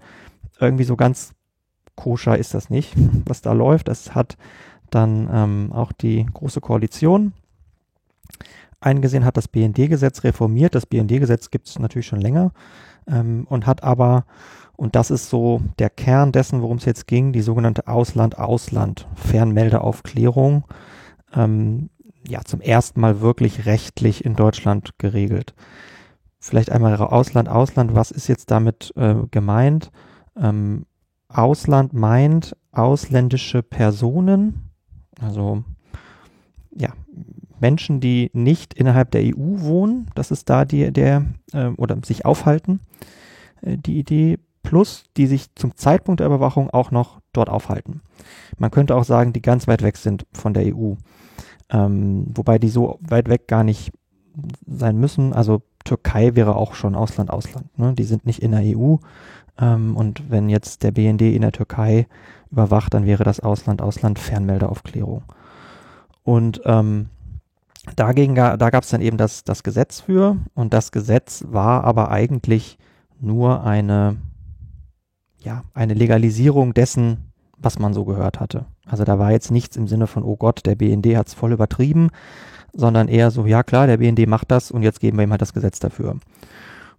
irgendwie 0.60 0.86
so 0.86 0.95
ganz 0.95 1.34
koscher 1.95 2.38
ist 2.38 2.53
das 2.53 2.69
nicht, 2.69 2.93
was 3.25 3.41
da 3.41 3.51
läuft. 3.51 3.88
Das 3.88 4.15
hat 4.15 4.38
dann 4.89 5.30
ähm, 5.32 5.71
auch 5.73 5.91
die 5.91 6.25
Große 6.34 6.62
Koalition 6.62 7.34
eingesehen, 8.80 9.25
hat 9.25 9.38
das 9.38 9.47
BND-Gesetz 9.47 10.23
reformiert. 10.23 10.75
Das 10.75 10.86
BND-Gesetz 10.86 11.49
gibt 11.49 11.67
es 11.67 11.80
natürlich 11.80 12.08
schon 12.08 12.21
länger 12.21 12.51
ähm, 13.08 13.45
und 13.49 13.65
hat 13.65 13.84
aber, 13.84 14.25
und 14.78 14.96
das 14.96 15.12
ist 15.12 15.30
so 15.30 15.60
der 15.80 15.90
Kern 15.90 16.32
dessen, 16.32 16.62
worum 16.62 16.78
es 16.78 16.86
jetzt 16.86 17.08
ging, 17.08 17.34
die 17.34 17.42
sogenannte 17.42 17.88
Ausland-Ausland-Fernmeldeaufklärung, 17.88 20.63
ähm, 21.34 21.90
ja, 22.28 22.42
zum 22.46 22.62
ersten 22.62 23.02
Mal 23.02 23.20
wirklich 23.20 23.66
rechtlich 23.66 24.24
in 24.24 24.36
Deutschland 24.36 25.00
geregelt. 25.00 25.56
Vielleicht 26.40 26.72
einmal 26.72 26.96
Ausland, 26.96 27.50
Ausland, 27.50 27.96
was 27.96 28.12
ist 28.12 28.28
jetzt 28.28 28.52
damit 28.52 28.94
äh, 28.96 29.16
gemeint? 29.32 29.92
Ähm, 30.40 30.86
Ausland 31.28 31.94
meint 31.94 32.56
ausländische 32.72 33.63
Personen, 33.63 34.70
also 35.20 35.63
ja, 36.72 36.94
Menschen, 37.60 38.00
die 38.00 38.30
nicht 38.34 38.76
innerhalb 38.76 39.10
der 39.10 39.24
EU 39.24 39.62
wohnen, 39.62 40.12
das 40.13 40.30
ist 40.30 40.52
da 40.52 40.66
die, 40.66 40.94
der, 40.94 41.26
äh, 41.54 41.70
oder 41.70 41.98
sich 42.06 42.26
aufhalten, 42.26 42.82
äh, 43.62 43.78
die 43.78 43.98
Idee, 43.98 44.38
plus 44.67 45.06
die 45.15 45.27
sich 45.27 45.56
zum 45.56 45.77
Zeitpunkt 45.77 46.19
der 46.19 46.27
Überwachung 46.27 46.69
auch 46.69 46.91
noch 46.91 47.21
dort 47.32 47.47
aufhalten. 47.47 48.01
Man 48.58 48.69
könnte 48.69 48.95
auch 48.95 49.06
sagen, 49.06 49.32
die 49.32 49.41
ganz 49.41 49.65
weit 49.65 49.82
weg 49.82 49.95
sind 49.95 50.25
von 50.34 50.53
der 50.53 50.75
EU, 50.75 50.95
ähm, 51.69 52.25
wobei 52.36 52.60
die 52.60 52.67
so 52.67 52.99
weit 52.99 53.30
weg 53.30 53.47
gar 53.47 53.63
nicht 53.63 53.93
sein 54.67 54.97
müssen. 54.97 55.32
Also 55.32 55.62
Türkei 55.86 56.36
wäre 56.36 56.58
auch 56.58 56.73
schon 56.73 56.95
Ausland, 56.95 57.30
Ausland. 57.30 57.77
Ne? 57.80 57.93
Die 57.93 58.03
sind 58.03 58.25
nicht 58.25 58.43
in 58.43 58.51
der 58.51 58.77
EU. 58.77 58.97
Ähm, 59.58 59.95
und 59.95 60.30
wenn 60.30 60.49
jetzt 60.49 60.84
der 60.84 60.91
BND 60.91 61.21
in 61.21 61.43
der 61.43 61.53
Türkei 61.53 62.06
überwacht, 62.51 62.93
dann 62.93 63.06
wäre 63.06 63.23
das 63.23 63.39
Ausland, 63.39 63.82
Ausland 63.82 64.19
Fernmeldeaufklärung. 64.19 65.23
Und 66.23 66.62
ähm, 66.65 67.08
dagegen, 67.95 68.36
da 68.36 68.58
gab 68.58 68.84
es 68.84 68.89
dann 68.89 69.01
eben 69.01 69.15
das, 69.15 69.45
das 69.45 69.63
Gesetz 69.63 70.01
für. 70.01 70.36
Und 70.56 70.73
das 70.73 70.91
Gesetz 70.91 71.45
war 71.47 71.86
aber 71.86 72.12
eigentlich 72.12 72.77
nur 73.19 73.63
eine, 73.63 74.17
ja, 75.48 75.62
eine 75.74 75.94
Legalisierung 75.94 76.74
dessen, 76.74 77.32
was 77.58 77.80
man 77.80 77.94
so 77.94 78.04
gehört 78.04 78.42
hatte. 78.42 78.66
Also 78.86 79.06
da 79.06 79.18
war 79.18 79.32
jetzt 79.32 79.50
nichts 79.50 79.78
im 79.78 79.88
Sinne 79.88 80.06
von, 80.06 80.24
oh 80.24 80.36
Gott, 80.36 80.66
der 80.66 80.76
BND 80.76 81.16
hat 81.16 81.28
es 81.28 81.34
voll 81.34 81.54
übertrieben, 81.54 82.10
sondern 82.74 83.08
eher 83.08 83.32
so, 83.32 83.46
ja 83.46 83.64
klar, 83.64 83.88
der 83.88 83.98
BND 83.98 84.28
macht 84.28 84.52
das 84.52 84.72
und 84.72 84.84
jetzt 84.84 85.00
geben 85.00 85.18
wir 85.18 85.24
ihm 85.24 85.32
halt 85.32 85.42
das 85.42 85.54
Gesetz 85.54 85.80
dafür. 85.80 86.18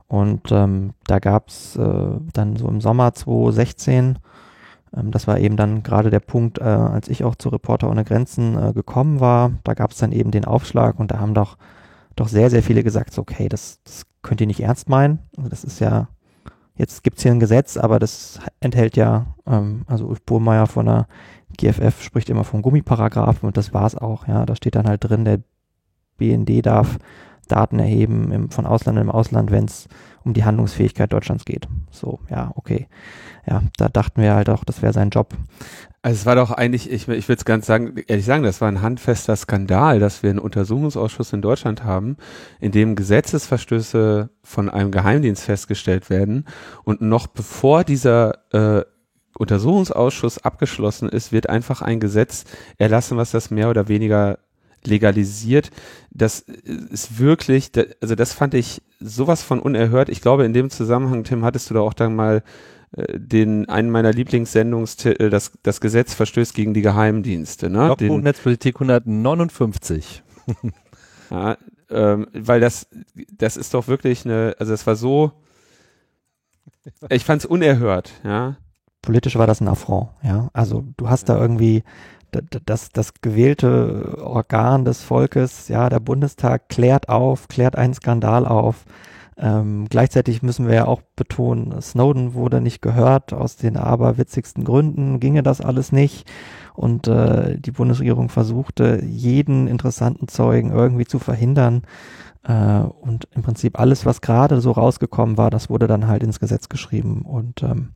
Und 0.06 0.50
ähm, 0.50 0.94
da 1.06 1.18
gab's 1.18 1.76
äh, 1.76 2.10
dann 2.32 2.56
so 2.56 2.66
im 2.68 2.80
Sommer 2.80 3.12
2016, 3.12 4.18
ähm, 4.96 5.10
das 5.10 5.26
war 5.26 5.38
eben 5.38 5.58
dann 5.58 5.82
gerade 5.82 6.08
der 6.08 6.20
Punkt, 6.20 6.58
äh, 6.58 6.62
als 6.62 7.08
ich 7.08 7.24
auch 7.24 7.34
zu 7.34 7.50
Reporter 7.50 7.90
ohne 7.90 8.04
Grenzen 8.04 8.56
äh, 8.56 8.72
gekommen 8.72 9.20
war, 9.20 9.52
da 9.64 9.74
gab's 9.74 9.98
dann 9.98 10.12
eben 10.12 10.30
den 10.30 10.46
Aufschlag 10.46 10.98
und 10.98 11.10
da 11.10 11.18
haben 11.18 11.34
doch, 11.34 11.58
doch 12.16 12.28
sehr, 12.28 12.48
sehr 12.48 12.62
viele 12.62 12.82
gesagt, 12.82 13.12
so, 13.12 13.20
okay, 13.20 13.50
das, 13.50 13.80
das 13.84 14.06
könnt 14.22 14.40
ihr 14.40 14.46
nicht 14.46 14.60
ernst 14.60 14.88
meinen. 14.88 15.18
Also 15.36 15.50
das 15.50 15.64
ist 15.64 15.80
ja, 15.80 16.08
jetzt 16.78 17.02
gibt's 17.02 17.22
hier 17.22 17.32
ein 17.32 17.40
Gesetz, 17.40 17.76
aber 17.76 17.98
das 17.98 18.40
enthält 18.60 18.96
ja, 18.96 19.26
ähm, 19.46 19.82
also 19.86 20.06
Ulf 20.06 20.22
Burmeier 20.22 20.66
von 20.66 20.86
der 20.86 21.06
GFF 21.56 22.02
spricht 22.02 22.30
immer 22.30 22.44
vom 22.44 22.62
Gummiparagraphen 22.62 23.46
und 23.46 23.56
das 23.56 23.74
war's 23.74 23.96
auch, 23.96 24.26
ja, 24.28 24.46
da 24.46 24.56
steht 24.56 24.76
dann 24.76 24.88
halt 24.88 25.04
drin, 25.04 25.24
der 25.24 25.40
BND 26.16 26.64
darf 26.64 26.98
Daten 27.48 27.78
erheben 27.78 28.30
im, 28.30 28.50
von 28.50 28.66
Ausland 28.66 28.98
im 28.98 29.10
Ausland, 29.10 29.50
wenn 29.50 29.64
es 29.64 29.88
um 30.24 30.34
die 30.34 30.44
Handlungsfähigkeit 30.44 31.12
Deutschlands 31.12 31.44
geht. 31.44 31.66
So, 31.90 32.20
ja, 32.30 32.52
okay. 32.54 32.88
Ja, 33.46 33.62
da 33.78 33.88
dachten 33.88 34.20
wir 34.20 34.34
halt 34.34 34.50
auch, 34.50 34.64
das 34.64 34.82
wäre 34.82 34.92
sein 34.92 35.10
Job. 35.10 35.34
Also 36.00 36.20
es 36.20 36.26
war 36.26 36.36
doch 36.36 36.52
eigentlich, 36.52 36.90
ich, 36.90 37.08
ich 37.08 37.28
würde 37.28 37.38
es 37.38 37.44
ganz 37.44 37.66
sagen, 37.66 37.96
ehrlich 38.06 38.24
sagen, 38.24 38.44
das 38.44 38.60
war 38.60 38.68
ein 38.68 38.82
handfester 38.82 39.34
Skandal, 39.34 39.98
dass 39.98 40.22
wir 40.22 40.30
einen 40.30 40.38
Untersuchungsausschuss 40.38 41.32
in 41.32 41.42
Deutschland 41.42 41.82
haben, 41.82 42.16
in 42.60 42.70
dem 42.70 42.94
Gesetzesverstöße 42.94 44.30
von 44.44 44.68
einem 44.68 44.92
Geheimdienst 44.92 45.42
festgestellt 45.42 46.08
werden 46.08 46.44
und 46.84 47.00
noch 47.00 47.26
bevor 47.26 47.82
dieser 47.82 48.38
äh, 48.52 48.84
Untersuchungsausschuss 49.38 50.38
abgeschlossen 50.38 51.08
ist, 51.08 51.32
wird 51.32 51.48
einfach 51.48 51.82
ein 51.82 52.00
Gesetz 52.00 52.44
erlassen, 52.76 53.16
was 53.16 53.32
das 53.32 53.50
mehr 53.50 53.70
oder 53.70 53.88
weniger 53.88 54.38
legalisiert. 54.84 55.70
Das 56.10 56.40
ist 56.40 57.18
wirklich, 57.18 57.70
also 58.00 58.14
das 58.14 58.32
fand 58.32 58.54
ich 58.54 58.82
sowas 59.00 59.42
von 59.42 59.60
unerhört. 59.60 60.08
Ich 60.08 60.20
glaube, 60.20 60.44
in 60.44 60.52
dem 60.52 60.70
Zusammenhang, 60.70 61.24
Tim, 61.24 61.44
hattest 61.44 61.70
du 61.70 61.74
da 61.74 61.80
auch 61.80 61.94
dann 61.94 62.14
mal 62.14 62.36
äh, 62.36 62.42
den 62.96 63.68
einen 63.68 63.90
meiner 63.90 64.12
Lieblingssendungstitel, 64.12 65.30
das, 65.30 65.52
das 65.62 65.80
Gesetz 65.80 66.14
verstößt 66.14 66.54
gegen 66.54 66.74
die 66.74 66.82
Geheimdienste. 66.82 67.68
Ne? 67.68 67.94
Den, 67.98 68.20
Netzpolitik 68.22 68.76
159. 68.76 70.22
ja, 71.30 71.58
ähm, 71.90 72.26
weil 72.32 72.60
das, 72.60 72.88
das 73.36 73.56
ist 73.56 73.74
doch 73.74 73.88
wirklich 73.88 74.24
eine, 74.24 74.54
also 74.58 74.72
es 74.72 74.86
war 74.86 74.96
so, 74.96 75.32
ich 77.10 77.24
fand 77.24 77.42
es 77.42 77.46
unerhört, 77.46 78.12
ja. 78.24 78.56
Politisch 79.02 79.36
war 79.36 79.46
das 79.46 79.60
ein 79.60 79.68
Affront, 79.68 80.08
ja. 80.22 80.48
Also 80.52 80.84
du 80.96 81.08
hast 81.08 81.28
da 81.28 81.38
irgendwie 81.38 81.84
das, 82.30 82.90
das 82.90 83.14
gewählte 83.20 84.18
Organ 84.22 84.84
des 84.84 85.02
Volkes, 85.02 85.68
ja, 85.68 85.88
der 85.88 86.00
Bundestag 86.00 86.68
klärt 86.68 87.08
auf, 87.08 87.48
klärt 87.48 87.76
einen 87.76 87.94
Skandal 87.94 88.46
auf. 88.46 88.84
Ähm, 89.40 89.86
gleichzeitig 89.88 90.42
müssen 90.42 90.66
wir 90.66 90.74
ja 90.74 90.86
auch 90.86 91.00
betonen, 91.14 91.80
Snowden 91.80 92.34
wurde 92.34 92.60
nicht 92.60 92.82
gehört, 92.82 93.32
aus 93.32 93.56
den 93.56 93.76
aberwitzigsten 93.76 94.64
Gründen 94.64 95.20
ginge 95.20 95.44
das 95.44 95.60
alles 95.60 95.92
nicht. 95.92 96.28
Und 96.74 97.06
äh, 97.08 97.58
die 97.58 97.70
Bundesregierung 97.70 98.28
versuchte, 98.28 99.02
jeden 99.04 99.68
interessanten 99.68 100.28
Zeugen 100.28 100.70
irgendwie 100.70 101.06
zu 101.06 101.18
verhindern. 101.18 101.82
Äh, 102.44 102.80
und 102.80 103.28
im 103.34 103.42
Prinzip 103.42 103.78
alles, 103.78 104.06
was 104.06 104.20
gerade 104.20 104.60
so 104.60 104.72
rausgekommen 104.72 105.38
war, 105.38 105.50
das 105.50 105.70
wurde 105.70 105.86
dann 105.86 106.08
halt 106.08 106.22
ins 106.22 106.40
Gesetz 106.40 106.68
geschrieben. 106.68 107.22
Und 107.22 107.62
ähm, 107.62 107.90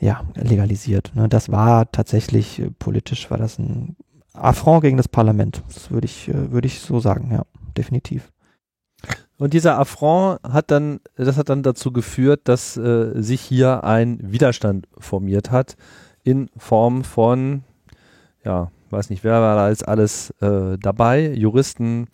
ja, 0.00 0.22
legalisiert. 0.34 1.12
Ne? 1.14 1.28
Das 1.28 1.50
war 1.50 1.90
tatsächlich 1.92 2.60
äh, 2.60 2.70
politisch, 2.70 3.30
war 3.30 3.38
das 3.38 3.58
ein 3.58 3.96
Affront 4.32 4.82
gegen 4.82 4.96
das 4.96 5.08
Parlament. 5.08 5.62
Das 5.68 5.90
würde 5.90 6.06
ich, 6.06 6.28
äh, 6.28 6.50
würde 6.50 6.66
ich 6.66 6.80
so 6.80 6.98
sagen, 7.00 7.30
ja, 7.32 7.44
definitiv. 7.76 8.32
Und 9.40 9.54
dieser 9.54 9.78
Affront 9.78 10.38
hat 10.42 10.70
dann, 10.70 11.00
das 11.16 11.38
hat 11.38 11.48
dann 11.48 11.62
dazu 11.62 11.92
geführt, 11.92 12.42
dass 12.44 12.76
äh, 12.76 13.22
sich 13.22 13.40
hier 13.40 13.84
ein 13.84 14.18
Widerstand 14.20 14.86
formiert 14.98 15.50
hat 15.50 15.78
in 16.22 16.50
Form 16.58 17.04
von, 17.04 17.64
ja, 18.44 18.70
weiß 18.90 19.08
nicht, 19.08 19.24
wer 19.24 19.40
war 19.40 19.56
da 19.56 19.70
jetzt 19.70 19.88
alles 19.88 20.28
äh, 20.42 20.76
dabei, 20.76 21.32
Juristen, 21.32 22.08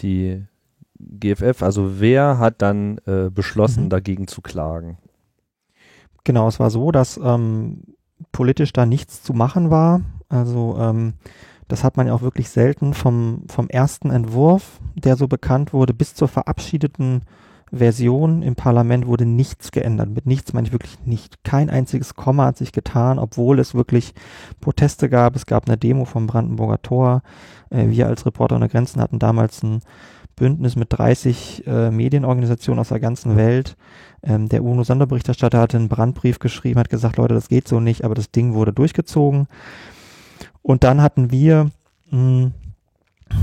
die 0.00 0.44
GFF, 0.98 1.62
also 1.62 1.98
wer 1.98 2.38
hat 2.38 2.60
dann 2.60 2.98
äh, 3.06 3.30
beschlossen, 3.30 3.84
mhm. 3.84 3.88
dagegen 3.88 4.28
zu 4.28 4.42
klagen? 4.42 4.98
Genau, 6.24 6.46
es 6.46 6.60
war 6.60 6.68
so, 6.68 6.92
dass 6.92 7.16
ähm, 7.16 7.84
politisch 8.32 8.74
da 8.74 8.84
nichts 8.84 9.22
zu 9.22 9.32
machen 9.32 9.70
war. 9.70 10.02
Also 10.28 10.76
ähm, 10.78 11.14
das 11.68 11.84
hat 11.84 11.96
man 11.96 12.06
ja 12.06 12.14
auch 12.14 12.22
wirklich 12.22 12.48
selten 12.48 12.94
vom, 12.94 13.42
vom 13.48 13.68
ersten 13.68 14.10
Entwurf, 14.10 14.80
der 14.94 15.16
so 15.16 15.28
bekannt 15.28 15.72
wurde, 15.72 15.94
bis 15.94 16.14
zur 16.14 16.28
verabschiedeten 16.28 17.22
Version 17.72 18.42
im 18.42 18.54
Parlament 18.54 19.06
wurde 19.06 19.26
nichts 19.26 19.72
geändert. 19.72 20.10
Mit 20.10 20.26
nichts 20.26 20.52
meine 20.52 20.68
ich 20.68 20.72
wirklich 20.72 21.04
nicht. 21.04 21.42
Kein 21.42 21.68
einziges 21.68 22.14
Komma 22.14 22.46
hat 22.46 22.56
sich 22.56 22.70
getan, 22.70 23.18
obwohl 23.18 23.58
es 23.58 23.74
wirklich 23.74 24.14
Proteste 24.60 25.08
gab. 25.08 25.34
Es 25.34 25.46
gab 25.46 25.66
eine 25.66 25.76
Demo 25.76 26.04
vom 26.04 26.28
Brandenburger 26.28 26.80
Tor. 26.80 27.22
Äh, 27.70 27.88
wir 27.88 28.06
als 28.06 28.24
Reporter 28.24 28.56
ohne 28.56 28.68
Grenzen 28.68 29.00
hatten 29.00 29.18
damals 29.18 29.62
ein 29.64 29.80
Bündnis 30.36 30.76
mit 30.76 30.88
30 30.90 31.66
äh, 31.66 31.90
Medienorganisationen 31.90 32.78
aus 32.78 32.90
der 32.90 33.00
ganzen 33.00 33.36
Welt, 33.36 33.76
ähm, 34.22 34.48
der 34.48 34.62
UNO-Sonderberichterstatter 34.62 35.58
hatte 35.58 35.78
einen 35.78 35.88
Brandbrief 35.88 36.38
geschrieben, 36.38 36.78
hat 36.78 36.90
gesagt, 36.90 37.16
Leute, 37.16 37.34
das 37.34 37.48
geht 37.48 37.66
so 37.68 37.80
nicht, 37.80 38.04
aber 38.04 38.14
das 38.14 38.30
Ding 38.30 38.54
wurde 38.54 38.72
durchgezogen. 38.72 39.46
Und 40.66 40.82
dann 40.82 41.00
hatten 41.00 41.30
wir, 41.30 41.70
mh, 42.10 42.10
hm, 42.10 42.54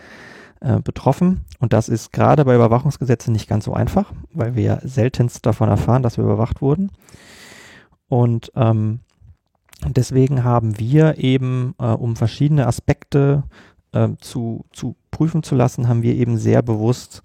äh, 0.60 0.80
betroffen. 0.80 1.40
Und 1.58 1.72
das 1.72 1.88
ist 1.88 2.12
gerade 2.12 2.44
bei 2.44 2.54
Überwachungsgesetzen 2.54 3.32
nicht 3.32 3.48
ganz 3.48 3.64
so 3.64 3.72
einfach, 3.72 4.12
weil 4.32 4.54
wir 4.54 4.62
ja 4.62 4.78
seltenst 4.82 5.46
davon 5.46 5.68
erfahren, 5.68 6.02
dass 6.02 6.16
wir 6.16 6.24
überwacht 6.24 6.62
wurden. 6.62 6.90
Und 8.08 8.52
ähm, 8.54 9.00
deswegen 9.86 10.44
haben 10.44 10.78
wir 10.78 11.18
eben, 11.18 11.74
äh, 11.78 11.86
um 11.86 12.16
verschiedene 12.16 12.66
Aspekte 12.66 13.44
äh, 13.92 14.08
zu, 14.20 14.64
zu 14.72 14.96
prüfen 15.10 15.42
zu 15.42 15.54
lassen, 15.54 15.88
haben 15.88 16.02
wir 16.02 16.14
eben 16.14 16.36
sehr 16.36 16.62
bewusst 16.62 17.22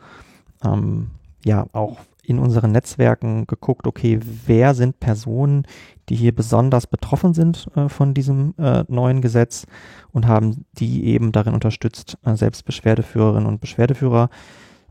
ähm, 0.64 1.12
ja 1.44 1.66
auch 1.74 1.98
in 2.28 2.40
unseren 2.40 2.72
Netzwerken 2.72 3.46
geguckt, 3.46 3.86
okay, 3.86 4.20
wer 4.46 4.74
sind 4.74 5.00
Personen, 5.00 5.64
die 6.10 6.16
hier 6.16 6.34
besonders 6.34 6.88
betroffen 6.88 7.34
sind 7.34 7.68
äh, 7.76 7.88
von 7.88 8.14
diesem 8.14 8.56
äh, 8.58 8.84
neuen 8.88 9.22
Gesetz 9.22 9.66
und 10.12 10.28
haben 10.28 10.66
die 10.74 11.06
eben 11.06 11.32
darin 11.32 11.54
unterstützt, 11.54 12.18
äh, 12.26 12.36
selbst 12.36 12.66
Beschwerdeführerinnen 12.66 13.48
und 13.48 13.62
Beschwerdeführer 13.62 14.30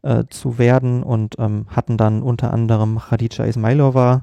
äh, 0.02 0.24
zu 0.30 0.58
werden 0.58 1.02
und 1.02 1.36
ähm, 1.38 1.66
hatten 1.68 1.96
dann 1.96 2.22
unter 2.22 2.52
anderem 2.52 2.98
Khadija 2.98 3.44
Ismailova 3.44 4.22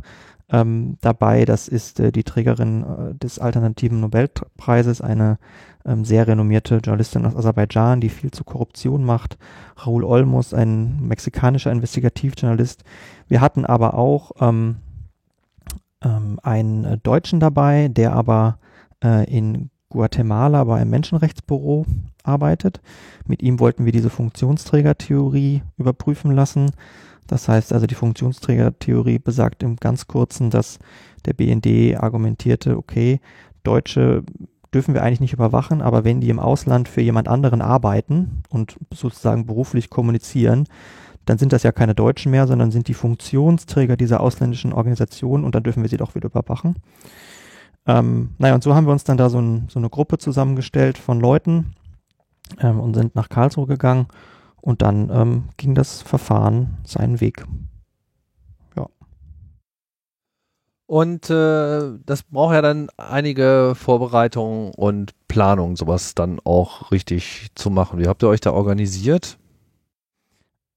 ähm, 0.52 0.98
dabei. 1.02 1.46
Das 1.46 1.68
ist 1.68 2.00
äh, 2.00 2.12
die 2.12 2.24
Trägerin 2.24 2.84
äh, 2.84 3.16
des 3.16 3.40
alternativen 3.40 4.00
Nobelpreises, 4.00 5.02
eine 5.02 5.38
ähm, 5.86 6.06
sehr 6.06 6.28
renommierte 6.28 6.78
Journalistin 6.78 7.26
aus 7.26 7.36
Aserbaidschan, 7.36 8.02
die 8.02 8.10
viel 8.10 8.32
zu 8.32 8.44
Korruption 8.44 9.04
macht. 9.04 9.38
Raúl 9.86 10.04
Olmos, 10.04 10.54
ein 10.54 11.08
mexikanischer 11.08 11.72
Investigativjournalist. 11.72 12.84
Wir 13.28 13.42
hatten 13.42 13.66
aber 13.66 13.96
auch 13.96 14.32
ähm, 14.40 14.78
ähm, 16.04 16.40
einen 16.44 16.86
äh, 16.86 16.98
Deutschen 16.98 17.40
dabei, 17.40 17.88
der 17.88 18.14
aber 18.14 18.58
äh, 19.04 19.30
in 19.32 19.70
Guatemala 19.90 20.64
bei 20.64 20.80
einem 20.80 20.92
Menschenrechtsbüro 20.92 21.86
arbeitet. 22.24 22.82
Mit 23.26 23.42
ihm 23.42 23.60
wollten 23.60 23.86
wir 23.86 23.92
diese 23.92 24.10
Funktionsträgertheorie 24.10 25.64
überprüfen 25.78 26.32
lassen. 26.32 26.72
Das 27.28 27.48
heißt 27.48 27.74
also, 27.74 27.88
die 27.88 27.96
Funktionsträgertheorie 27.96 29.20
besagt 29.20 29.64
im 29.64 29.78
ganz 29.78 30.08
kurzen, 30.08 30.50
dass 30.50 30.80
der 31.26 31.34
BND 31.34 31.98
argumentierte, 31.98 32.78
okay, 32.78 33.20
Deutsche 33.64 34.24
dürfen 34.74 34.94
wir 34.94 35.04
eigentlich 35.04 35.20
nicht 35.20 35.34
überwachen, 35.34 35.82
aber 35.82 36.04
wenn 36.04 36.22
die 36.22 36.30
im 36.30 36.40
Ausland 36.40 36.88
für 36.88 37.02
jemand 37.02 37.28
anderen 37.28 37.62
arbeiten 37.62 38.44
und 38.50 38.78
sozusagen 38.94 39.46
beruflich 39.46 39.90
kommunizieren, 39.90 40.66
dann 41.26 41.38
sind 41.38 41.54
das 41.54 41.64
ja 41.64 41.72
keine 41.72 41.94
Deutschen 41.94 42.32
mehr, 42.32 42.48
sondern 42.48 42.72
sind 42.72 42.88
die 42.88 42.94
Funktionsträger 42.94 43.98
dieser 43.98 44.22
ausländischen 44.22 44.74
Organisation 44.74 45.44
und 45.44 45.54
dann 45.54 45.64
dürfen 45.64 45.84
wir 45.84 45.90
sie 45.90 45.98
doch 45.98 46.16
wieder 46.16 46.30
überwachen. 46.30 46.76
Ähm, 47.86 48.32
naja, 48.38 48.56
und 48.56 48.64
so 48.64 48.74
haben 48.76 48.86
wir 48.86 48.92
uns 48.92 49.04
dann 49.04 49.18
da 49.18 49.30
so, 49.30 49.40
ein, 49.40 49.68
so 49.70 49.80
eine 49.80 49.90
Gruppe 49.90 50.18
zusammengestellt 50.18 50.98
von 50.98 51.20
Leuten 51.20 51.74
ähm, 52.60 52.80
und 52.80 52.96
sind 52.96 53.16
nach 53.16 53.30
Karlsruhe 53.30 53.68
gegangen 53.68 54.08
und 54.62 54.82
dann 54.82 55.10
ähm, 55.10 55.44
ging 55.58 55.76
das 55.76 56.02
Verfahren 56.02 56.78
seinen 56.84 57.20
Weg. 57.20 57.46
Und 60.92 61.30
äh, 61.30 62.00
das 62.06 62.24
braucht 62.24 62.54
ja 62.54 62.62
dann 62.62 62.90
einige 62.98 63.76
Vorbereitungen 63.76 64.74
und 64.76 65.14
Planung, 65.30 65.78
sowas 65.78 66.16
dann 66.16 66.42
auch 66.44 66.92
richtig 66.92 67.48
zu 67.56 67.70
machen. 67.70 67.98
Wie 67.98 68.10
habt 68.10 68.22
ihr 68.24 68.28
euch 68.28 68.42
da 68.42 68.52
organisiert? 68.52 69.38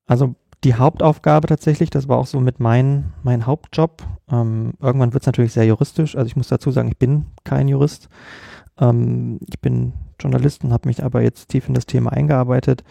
Also 0.06 0.36
die 0.62 0.76
Hauptaufgabe 0.76 1.48
tatsächlich, 1.48 1.90
das 1.90 2.06
war 2.06 2.18
auch 2.18 2.28
so 2.28 2.38
mit 2.38 2.60
mein, 2.60 3.12
mein 3.24 3.44
Hauptjob. 3.44 4.04
Ähm, 4.30 4.74
irgendwann 4.80 5.14
wird 5.14 5.24
es 5.24 5.26
natürlich 5.26 5.52
sehr 5.52 5.66
juristisch. 5.66 6.14
Also 6.14 6.28
ich 6.28 6.36
muss 6.36 6.46
dazu 6.46 6.70
sagen, 6.70 6.86
ich 6.86 6.96
bin 6.96 7.26
kein 7.42 7.66
Jurist. 7.66 8.08
Ähm, 8.78 9.40
ich 9.48 9.60
bin 9.60 9.94
Journalist 10.20 10.62
und 10.62 10.72
habe 10.72 10.86
mich 10.86 11.02
aber 11.02 11.22
jetzt 11.22 11.48
tief 11.48 11.66
in 11.66 11.74
das 11.74 11.86
Thema 11.86 12.12
eingearbeitet. 12.12 12.84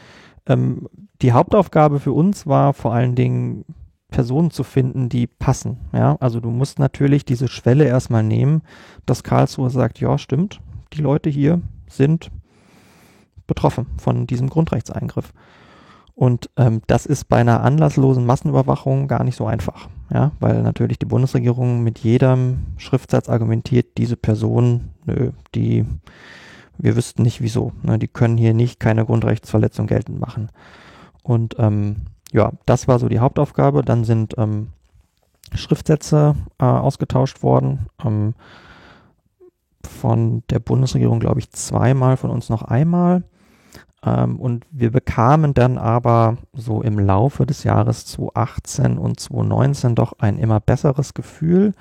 Ähm, 0.47 0.87
die 1.21 1.31
Hauptaufgabe 1.31 1.99
für 1.99 2.11
uns 2.11 2.47
war 2.47 2.73
vor 2.73 2.93
allen 2.93 3.15
Dingen 3.15 3.65
Personen 4.09 4.51
zu 4.51 4.63
finden, 4.63 5.09
die 5.09 5.27
passen. 5.27 5.77
Ja, 5.91 6.17
also 6.19 6.39
du 6.39 6.49
musst 6.49 6.79
natürlich 6.79 7.25
diese 7.25 7.47
Schwelle 7.47 7.85
erstmal 7.85 8.23
nehmen, 8.23 8.61
dass 9.05 9.23
Karlsruhe 9.23 9.69
sagt, 9.69 9.99
ja, 9.99 10.17
stimmt, 10.17 10.61
die 10.93 11.01
Leute 11.01 11.29
hier 11.29 11.61
sind 11.87 12.31
betroffen 13.47 13.87
von 13.97 14.27
diesem 14.27 14.49
Grundrechtseingriff. 14.49 15.33
Und 16.15 16.49
ähm, 16.57 16.81
das 16.87 17.05
ist 17.07 17.25
bei 17.25 17.37
einer 17.37 17.61
anlasslosen 17.61 18.25
Massenüberwachung 18.25 19.07
gar 19.07 19.23
nicht 19.23 19.35
so 19.35 19.47
einfach, 19.47 19.89
ja, 20.13 20.31
weil 20.39 20.61
natürlich 20.61 20.99
die 20.99 21.07
Bundesregierung 21.07 21.83
mit 21.83 21.99
jedem 21.99 22.67
Schriftsatz 22.77 23.29
argumentiert, 23.29 23.97
diese 23.97 24.15
Person, 24.15 24.91
nö, 25.05 25.31
die, 25.55 25.85
wir 26.83 26.97
wüssten 26.97 27.23
nicht 27.23 27.41
wieso, 27.41 27.71
ne, 27.81 27.97
die 27.97 28.09
können 28.09 28.37
hier 28.37 28.53
nicht 28.53 28.79
keine 28.79 29.05
Grundrechtsverletzung 29.05 29.87
geltend 29.87 30.19
machen. 30.19 30.49
Und 31.23 31.55
ähm, 31.57 32.07
ja, 32.33 32.51
das 32.65 32.89
war 32.89 32.99
so 32.99 33.07
die 33.07 33.19
Hauptaufgabe. 33.19 33.83
Dann 33.83 34.03
sind 34.03 34.35
ähm, 34.37 34.67
Schriftsätze 35.53 36.35
äh, 36.59 36.65
ausgetauscht 36.65 37.41
worden. 37.41 37.87
Ähm, 38.03 38.33
von 39.87 40.43
der 40.49 40.59
Bundesregierung, 40.59 41.19
glaube 41.19 41.39
ich, 41.39 41.51
zweimal, 41.51 42.17
von 42.17 42.31
uns 42.31 42.49
noch 42.49 42.63
einmal. 42.63 43.23
Ähm, 44.05 44.37
und 44.37 44.65
wir 44.69 44.91
bekamen 44.91 45.53
dann 45.53 45.77
aber 45.77 46.37
so 46.51 46.81
im 46.81 46.99
Laufe 46.99 47.45
des 47.45 47.63
Jahres 47.63 48.05
2018 48.07 48.97
und 48.97 49.21
2019 49.21 49.95
doch 49.95 50.13
ein 50.19 50.37
immer 50.37 50.59
besseres 50.59 51.13
Gefühl 51.13 51.73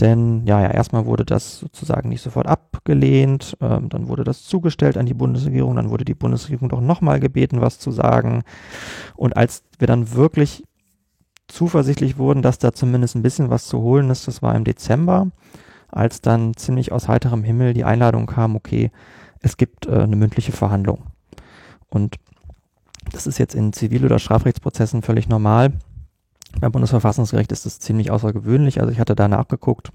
denn 0.00 0.46
ja, 0.46 0.60
ja, 0.60 0.70
erstmal 0.70 1.06
wurde 1.06 1.24
das 1.24 1.58
sozusagen 1.58 2.08
nicht 2.08 2.22
sofort 2.22 2.46
abgelehnt, 2.46 3.56
ähm, 3.60 3.88
dann 3.88 4.08
wurde 4.08 4.24
das 4.24 4.44
zugestellt 4.44 4.96
an 4.96 5.06
die 5.06 5.14
Bundesregierung, 5.14 5.76
dann 5.76 5.90
wurde 5.90 6.04
die 6.04 6.14
Bundesregierung 6.14 6.68
doch 6.68 6.80
nochmal 6.80 7.20
gebeten, 7.20 7.60
was 7.60 7.78
zu 7.78 7.90
sagen. 7.90 8.42
Und 9.14 9.36
als 9.36 9.62
wir 9.78 9.86
dann 9.86 10.14
wirklich 10.14 10.64
zuversichtlich 11.48 12.18
wurden, 12.18 12.42
dass 12.42 12.58
da 12.58 12.72
zumindest 12.72 13.14
ein 13.14 13.22
bisschen 13.22 13.50
was 13.50 13.66
zu 13.66 13.80
holen 13.80 14.10
ist, 14.10 14.26
das 14.26 14.42
war 14.42 14.54
im 14.54 14.64
Dezember, 14.64 15.28
als 15.88 16.20
dann 16.22 16.54
ziemlich 16.56 16.92
aus 16.92 17.08
heiterem 17.08 17.44
Himmel 17.44 17.74
die 17.74 17.84
Einladung 17.84 18.26
kam, 18.26 18.56
okay, 18.56 18.90
es 19.40 19.56
gibt 19.56 19.86
äh, 19.86 20.00
eine 20.00 20.16
mündliche 20.16 20.52
Verhandlung. 20.52 21.04
Und 21.88 22.16
das 23.10 23.26
ist 23.26 23.38
jetzt 23.38 23.54
in 23.54 23.72
Zivil- 23.72 24.06
oder 24.06 24.18
Strafrechtsprozessen 24.18 25.02
völlig 25.02 25.28
normal 25.28 25.72
beim 26.60 26.72
Bundesverfassungsgericht 26.72 27.52
ist 27.52 27.66
das 27.66 27.80
ziemlich 27.80 28.10
außergewöhnlich. 28.10 28.80
Also 28.80 28.92
ich 28.92 29.00
hatte 29.00 29.14
da 29.14 29.28
nachgeguckt, 29.28 29.90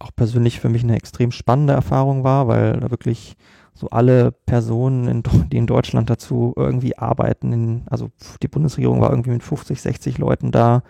auch 0.00 0.10
persönlich 0.14 0.60
für 0.60 0.68
mich 0.68 0.82
eine 0.82 0.96
extrem 0.96 1.32
spannende 1.32 1.72
Erfahrung 1.72 2.24
war, 2.24 2.48
weil 2.48 2.80
da 2.80 2.90
wirklich 2.90 3.36
so 3.74 3.88
alle 3.90 4.32
Personen, 4.32 5.08
in, 5.08 5.22
die 5.52 5.56
in 5.56 5.66
Deutschland 5.66 6.08
dazu 6.08 6.52
irgendwie 6.56 6.96
arbeiten, 6.96 7.52
in, 7.52 7.82
also 7.86 8.10
die 8.42 8.48
Bundesregierung 8.48 9.00
war 9.00 9.10
irgendwie 9.10 9.30
mit 9.30 9.42
50, 9.42 9.80
60 9.80 10.18
Leuten 10.18 10.52
da. 10.52 10.82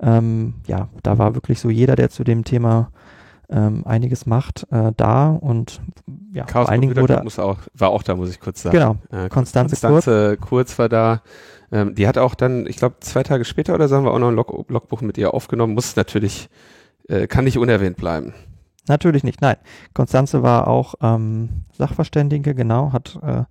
Ähm, 0.00 0.54
ja, 0.66 0.88
da 1.02 1.18
war 1.18 1.34
wirklich 1.34 1.58
so 1.58 1.70
jeder, 1.70 1.96
der 1.96 2.10
zu 2.10 2.22
dem 2.22 2.44
Thema 2.44 2.90
ähm, 3.50 3.86
einiges 3.86 4.26
macht, 4.26 4.66
äh, 4.70 4.92
da 4.96 5.30
und 5.30 5.80
ja, 6.32 6.44
Chaos 6.44 6.66
vor 6.66 6.70
allen 6.70 6.82
Dingen 6.82 6.96
wurde 6.96 7.22
auch, 7.38 7.58
war 7.74 7.88
auch 7.90 8.02
da, 8.02 8.14
muss 8.14 8.30
ich 8.30 8.40
kurz 8.40 8.62
sagen. 8.62 8.76
Genau, 8.76 8.96
äh, 9.10 9.28
Konstanze, 9.28 9.74
Konstanze 9.74 10.36
Kurz. 10.36 10.48
Kurz 10.48 10.78
war 10.78 10.88
da. 10.88 11.22
Ähm, 11.72 11.94
die 11.94 12.06
hat 12.06 12.18
auch 12.18 12.34
dann, 12.34 12.66
ich 12.66 12.76
glaube, 12.76 12.96
zwei 13.00 13.22
Tage 13.22 13.44
später 13.44 13.74
oder 13.74 13.88
so 13.88 13.96
haben 13.96 14.04
wir 14.04 14.12
auch 14.12 14.18
noch 14.18 14.28
ein 14.28 14.34
Log 14.34 14.70
Logbuch 14.70 15.00
mit 15.00 15.18
ihr 15.18 15.32
aufgenommen. 15.32 15.74
Muss 15.74 15.96
natürlich, 15.96 16.48
äh, 17.08 17.26
kann 17.26 17.44
nicht 17.44 17.58
unerwähnt 17.58 17.96
bleiben. 17.96 18.34
Natürlich 18.88 19.24
nicht, 19.24 19.40
nein. 19.42 19.56
Konstanze 19.92 20.42
war 20.42 20.66
auch 20.66 20.94
ähm, 21.02 21.64
Sachverständige, 21.76 22.54
genau, 22.54 22.92
hat 22.92 23.18
äh, 23.22 23.44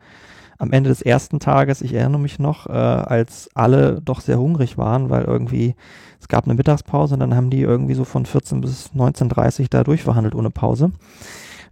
am 0.58 0.72
Ende 0.72 0.90
des 0.90 1.02
ersten 1.02 1.40
Tages, 1.40 1.82
ich 1.82 1.94
erinnere 1.94 2.20
mich 2.20 2.40
noch, 2.40 2.68
äh, 2.68 2.72
als 2.72 3.50
alle 3.54 4.02
doch 4.02 4.22
sehr 4.22 4.40
hungrig 4.40 4.78
waren, 4.78 5.10
weil 5.10 5.24
irgendwie 5.26 5.76
es 6.20 6.28
gab 6.28 6.46
eine 6.46 6.56
Mittagspause 6.56 7.14
und 7.14 7.20
dann 7.20 7.36
haben 7.36 7.52
die 7.52 7.62
irgendwie 7.62 7.94
so 7.94 8.04
von 8.04 8.26
14 8.26 8.62
bis 8.62 8.92
19.30 8.96 9.68
da 9.70 9.84
durchverhandelt 9.84 10.34
ohne 10.34 10.50
Pause. 10.50 10.92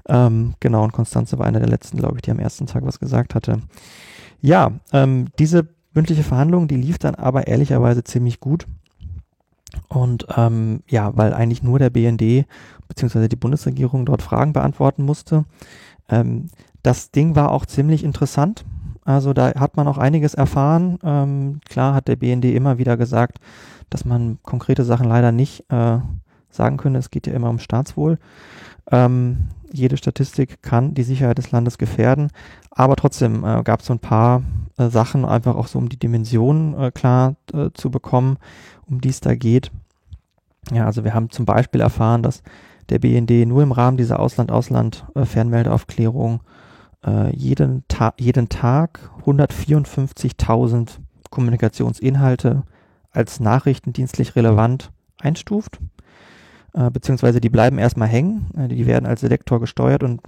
Ähm, 0.07 0.53
genau, 0.59 0.83
und 0.83 0.93
Konstanze 0.93 1.39
war 1.39 1.47
einer 1.47 1.59
der 1.59 1.69
letzten, 1.69 1.97
glaube 1.97 2.17
ich, 2.17 2.21
die 2.21 2.31
am 2.31 2.39
ersten 2.39 2.67
Tag 2.67 2.85
was 2.85 2.99
gesagt 2.99 3.33
hatte. 3.33 3.61
Ja, 4.41 4.73
ähm, 4.93 5.29
diese 5.39 5.67
mündliche 5.95 6.23
Verhandlung, 6.23 6.67
die 6.67 6.77
lief 6.77 6.99
dann 6.99 7.15
aber 7.15 7.47
ehrlicherweise 7.47 8.03
ziemlich 8.03 8.39
gut. 8.39 8.67
Und 9.87 10.25
ähm, 10.35 10.81
ja, 10.87 11.15
weil 11.15 11.33
eigentlich 11.33 11.63
nur 11.63 11.79
der 11.79 11.89
BND 11.89 12.45
bzw. 12.87 13.27
die 13.27 13.35
Bundesregierung 13.35 14.05
dort 14.05 14.21
Fragen 14.21 14.53
beantworten 14.53 15.03
musste. 15.03 15.45
Ähm, 16.09 16.47
das 16.83 17.11
Ding 17.11 17.35
war 17.35 17.51
auch 17.51 17.65
ziemlich 17.65 18.03
interessant. 18.03 18.65
Also 19.03 19.33
da 19.33 19.53
hat 19.55 19.77
man 19.77 19.87
auch 19.87 19.97
einiges 19.97 20.33
erfahren. 20.33 20.97
Ähm, 21.03 21.59
klar 21.67 21.93
hat 21.93 22.07
der 22.07 22.15
BND 22.15 22.45
immer 22.45 22.77
wieder 22.77 22.97
gesagt, 22.97 23.39
dass 23.89 24.05
man 24.05 24.39
konkrete 24.41 24.83
Sachen 24.83 25.07
leider 25.07 25.31
nicht 25.31 25.63
äh, 25.71 25.99
sagen 26.49 26.77
könne. 26.77 26.97
Es 26.97 27.11
geht 27.11 27.27
ja 27.27 27.33
immer 27.33 27.49
um 27.49 27.59
Staatswohl. 27.59 28.17
Ähm, 28.91 29.49
jede 29.71 29.97
Statistik 29.97 30.61
kann 30.61 30.93
die 30.93 31.03
Sicherheit 31.03 31.37
des 31.37 31.51
Landes 31.51 31.77
gefährden. 31.77 32.29
Aber 32.71 32.95
trotzdem 32.95 33.43
äh, 33.43 33.61
gab 33.63 33.81
es 33.81 33.87
so 33.87 33.93
ein 33.93 33.99
paar 33.99 34.41
äh, 34.77 34.89
Sachen, 34.89 35.25
einfach 35.25 35.55
auch 35.55 35.67
so 35.67 35.79
um 35.79 35.89
die 35.89 35.99
Dimension 35.99 36.79
äh, 36.79 36.91
klar 36.91 37.35
äh, 37.53 37.69
zu 37.73 37.91
bekommen, 37.91 38.37
um 38.89 39.01
die 39.01 39.09
es 39.09 39.21
da 39.21 39.35
geht. 39.35 39.71
Ja, 40.71 40.85
also 40.85 41.03
wir 41.03 41.13
haben 41.13 41.29
zum 41.29 41.45
Beispiel 41.45 41.81
erfahren, 41.81 42.23
dass 42.23 42.41
der 42.89 42.99
BND 42.99 43.47
nur 43.47 43.63
im 43.63 43.71
Rahmen 43.71 43.95
dieser 43.97 44.19
Ausland-Ausland-Fernmeldeaufklärung 44.19 46.41
äh, 47.05 47.35
jeden, 47.35 47.83
Ta 47.87 48.13
jeden 48.19 48.49
Tag 48.49 49.11
154.000 49.25 50.99
Kommunikationsinhalte 51.29 52.63
als 53.11 53.39
nachrichtendienstlich 53.39 54.35
relevant 54.35 54.91
einstuft. 55.19 55.79
Äh, 56.73 56.91
beziehungsweise 56.91 57.39
die 57.39 57.49
bleiben 57.49 57.77
erstmal 57.77 58.09
hängen, 58.09 58.49
äh, 58.57 58.67
die 58.67 58.85
werden 58.85 59.05
als 59.05 59.21
Selektor 59.21 59.59
gesteuert 59.59 60.03
und 60.03 60.21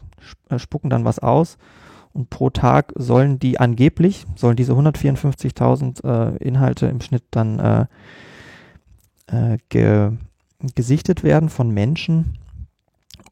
äh, 0.50 0.60
spucken 0.60 0.90
dann 0.90 1.06
was 1.06 1.20
aus. 1.20 1.58
Und 2.14 2.30
pro 2.30 2.50
Tag 2.50 2.94
sollen 2.96 3.38
die 3.38 3.60
angeblich, 3.60 4.26
sollen 4.36 4.56
diese 4.56 4.74
154.000 4.74 6.04
äh, 6.04 6.38
Inhalte 6.38 6.88
im 6.88 7.02
Schnitt 7.02 7.26
dann 7.32 7.88
äh, 9.28 9.58
ge 9.70 10.12
gesichtet 10.76 11.24
werden 11.24 11.50
von 11.50 11.70
Menschen. 11.70 12.40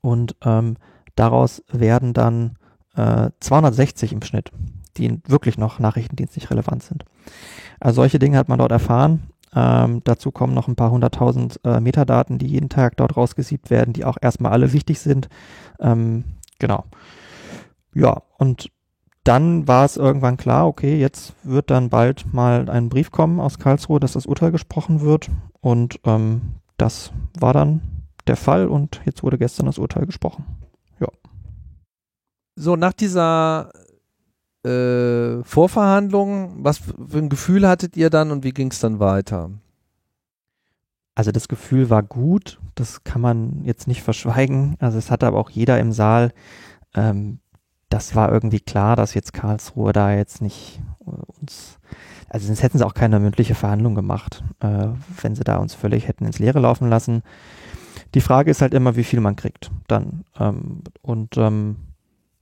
Und 0.02 0.36
ähm, 0.44 0.78
daraus 1.16 1.64
werden 1.72 2.14
dann 2.14 2.58
äh, 2.96 3.32
260 3.40 4.14
im 4.14 4.22
Schnitt, 4.22 4.52
die 4.98 5.20
wirklich 5.28 5.58
noch 5.58 5.80
nachrichtendienstlich 5.80 6.52
relevant 6.52 6.84
sind. 6.84 7.06
Also 7.80 8.02
solche 8.02 8.20
Dinge 8.20 8.38
hat 8.38 8.50
man 8.50 8.60
dort 8.60 8.72
erfahren. 8.72 9.24
Ähm, 9.56 10.02
dazu 10.04 10.32
kommen 10.32 10.54
noch 10.54 10.68
ein 10.68 10.76
paar 10.76 10.92
hunderttausend 10.92 11.60
äh, 11.64 11.80
Metadaten, 11.80 12.38
die 12.38 12.48
jeden 12.48 12.70
Tag 12.70 12.98
dort 12.98 13.16
rausgesiebt 13.16 13.70
werden, 13.70 13.94
die 13.94 14.06
auch 14.06 14.18
erstmal 14.22 14.52
alle 14.52 14.74
wichtig 14.74 15.00
sind. 15.00 15.30
Ähm, 15.80 16.26
genau. 16.60 16.84
Ja, 17.94 18.22
und 18.38 18.70
dann 19.26 19.68
war 19.68 19.84
es 19.86 19.98
irgendwann 19.98 20.38
klar, 20.38 20.68
okay, 20.68 20.98
jetzt 20.98 21.34
wird 21.44 21.70
dann 21.70 21.90
bald 21.90 22.34
mal 22.34 22.70
ein 22.70 22.90
Brief 22.90 23.12
kommen 23.12 23.40
aus 23.40 23.60
Karlsruhe, 23.60 24.00
dass 24.00 24.14
das 24.14 24.26
Urteil 24.26 24.52
gesprochen 24.52 25.02
wird. 25.02 25.30
Und 25.62 26.00
ähm, 26.06 26.54
das 26.78 27.12
war 27.38 27.54
dann 27.54 27.82
der 28.28 28.38
Fall 28.38 28.68
und 28.68 29.02
jetzt 29.06 29.24
wurde 29.24 29.38
gestern 29.38 29.66
das 29.66 29.78
Urteil 29.78 30.06
gesprochen. 30.06 30.46
So, 32.58 32.78
nach 32.78 32.94
dieser 32.94 33.70
äh, 34.64 35.44
Vorverhandlung, 35.44 36.64
was 36.64 36.78
für 36.78 37.18
ein 37.18 37.28
Gefühl 37.28 37.68
hattet 37.68 37.98
ihr 37.98 38.10
dann 38.10 38.32
und 38.32 38.46
wie 38.46 38.54
ging 38.54 38.72
es 38.72 38.80
dann 38.80 39.00
weiter? 39.00 39.52
Also 41.16 41.32
das 41.32 41.50
Gefühl 41.50 41.90
war 41.90 42.02
gut, 42.02 42.60
das 42.76 43.04
kann 43.04 43.22
man 43.22 43.64
jetzt 43.66 43.88
nicht 43.88 44.04
verschweigen. 44.04 44.76
Also 44.80 44.98
es 44.98 45.12
hatte 45.12 45.28
aber 45.28 45.38
auch 45.38 45.50
jeder 45.50 45.80
im 45.80 45.92
Saal, 45.92 46.32
ähm, 46.94 47.40
das 47.96 48.14
war 48.14 48.30
irgendwie 48.30 48.60
klar, 48.60 48.98
dass 48.98 49.14
jetzt 49.14 49.32
Karlsruhe 49.32 49.94
da 49.94 50.14
jetzt 50.14 50.42
nicht 50.42 50.82
äh, 51.08 51.12
uns, 51.40 51.80
also 52.28 52.48
sonst 52.48 52.62
hätten 52.62 52.78
sie 52.78 52.86
auch 52.86 52.94
keine 52.94 53.22
mündliche 53.22 53.56
Verhandlung 53.56 53.96
gemacht, 53.96 54.44
äh, 54.60 54.88
wenn 55.22 55.34
sie 55.34 55.46
da 55.46 55.56
uns 55.56 55.74
völlig 55.74 56.10
hätten 56.10 56.26
ins 56.26 56.40
Leere 56.40 56.60
laufen 56.60 56.90
lassen. 56.90 57.24
Die 58.14 58.20
Frage 58.20 58.52
ist 58.52 58.62
halt 58.62 58.74
immer, 58.74 58.98
wie 58.98 59.06
viel 59.06 59.22
man 59.22 59.38
kriegt 59.38 59.72
dann. 59.88 60.26
Ähm, 60.38 60.82
und 61.04 61.38
ähm, 61.38 61.78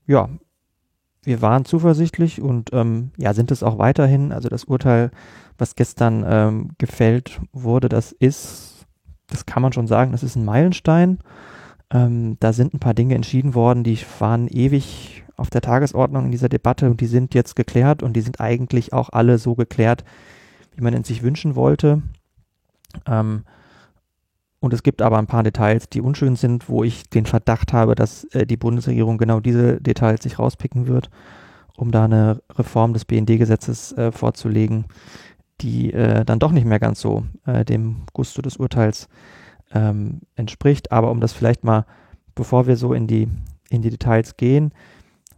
ja, 0.08 0.28
wir 1.22 1.44
waren 1.44 1.66
zuversichtlich 1.66 2.42
und 2.42 2.72
ähm, 2.74 3.12
ja, 3.18 3.36
sind 3.36 3.52
es 3.52 3.62
auch 3.62 3.78
weiterhin. 3.78 4.32
Also 4.32 4.50
das 4.50 4.64
Urteil, 4.64 5.12
was 5.60 5.76
gestern 5.76 6.26
ähm, 6.28 6.70
gefällt 6.80 7.42
wurde, 7.52 7.90
das 7.90 8.12
ist, 8.12 8.88
das 9.28 9.46
kann 9.46 9.62
man 9.62 9.72
schon 9.72 9.86
sagen, 9.86 10.14
das 10.14 10.24
ist 10.24 10.36
ein 10.36 10.46
Meilenstein. 10.46 11.20
Ähm, 11.92 12.38
da 12.40 12.54
sind 12.54 12.74
ein 12.74 12.80
paar 12.80 12.96
Dinge 12.96 13.14
entschieden 13.14 13.54
worden, 13.54 13.84
die 13.84 14.00
waren 14.18 14.48
ewig 14.48 15.23
auf 15.36 15.50
der 15.50 15.62
Tagesordnung 15.62 16.26
in 16.26 16.32
dieser 16.32 16.50
Debatte 16.50 16.90
und 16.90 17.02
die 17.02 17.08
sind 17.08 17.34
jetzt 17.34 17.56
geklärt 17.56 18.04
und 18.04 18.14
die 18.14 18.22
sind 18.22 18.40
eigentlich 18.40 18.94
auch 18.94 19.10
alle 19.12 19.38
so 19.38 19.56
geklärt, 19.56 20.04
wie 20.76 20.82
man 20.82 20.94
es 20.94 21.08
sich 21.08 21.24
wünschen 21.24 21.56
wollte. 21.56 22.02
Ähm, 23.08 23.44
und 24.60 24.74
es 24.74 24.84
gibt 24.84 25.02
aber 25.02 25.18
ein 25.18 25.28
paar 25.28 25.44
Details, 25.44 25.90
die 25.90 26.00
unschön 26.00 26.36
sind, 26.36 26.70
wo 26.70 26.84
ich 26.86 27.10
den 27.10 27.26
Verdacht 27.26 27.74
habe, 27.74 27.96
dass 27.96 28.24
äh, 28.34 28.46
die 28.46 28.56
Bundesregierung 28.56 29.18
genau 29.18 29.40
diese 29.40 29.82
Details 29.82 30.24
sich 30.24 30.40
rauspicken 30.40 30.88
wird, 30.88 31.10
um 31.76 31.92
da 31.92 32.06
eine 32.06 32.42
Reform 32.52 32.94
des 32.94 33.04
BND-Gesetzes 33.04 33.92
äh, 33.94 34.12
vorzulegen, 34.12 34.86
die 35.60 35.92
äh, 35.92 36.24
dann 36.24 36.40
doch 36.40 36.52
nicht 36.52 36.66
mehr 36.66 36.80
ganz 36.80 37.02
so 37.02 37.26
äh, 37.46 37.66
dem 37.66 38.04
Gusto 38.14 38.42
des 38.42 38.58
Urteils 38.58 39.10
ähm, 39.74 40.22
entspricht. 40.36 40.92
Aber 40.92 41.12
um 41.12 41.20
das 41.20 41.34
vielleicht 41.34 41.64
mal, 41.64 41.86
bevor 42.36 42.66
wir 42.66 42.78
so 42.78 42.94
in 42.94 43.08
die, 43.08 43.28
in 43.70 43.82
die 43.82 43.90
Details 43.90 44.38
gehen, 44.38 44.72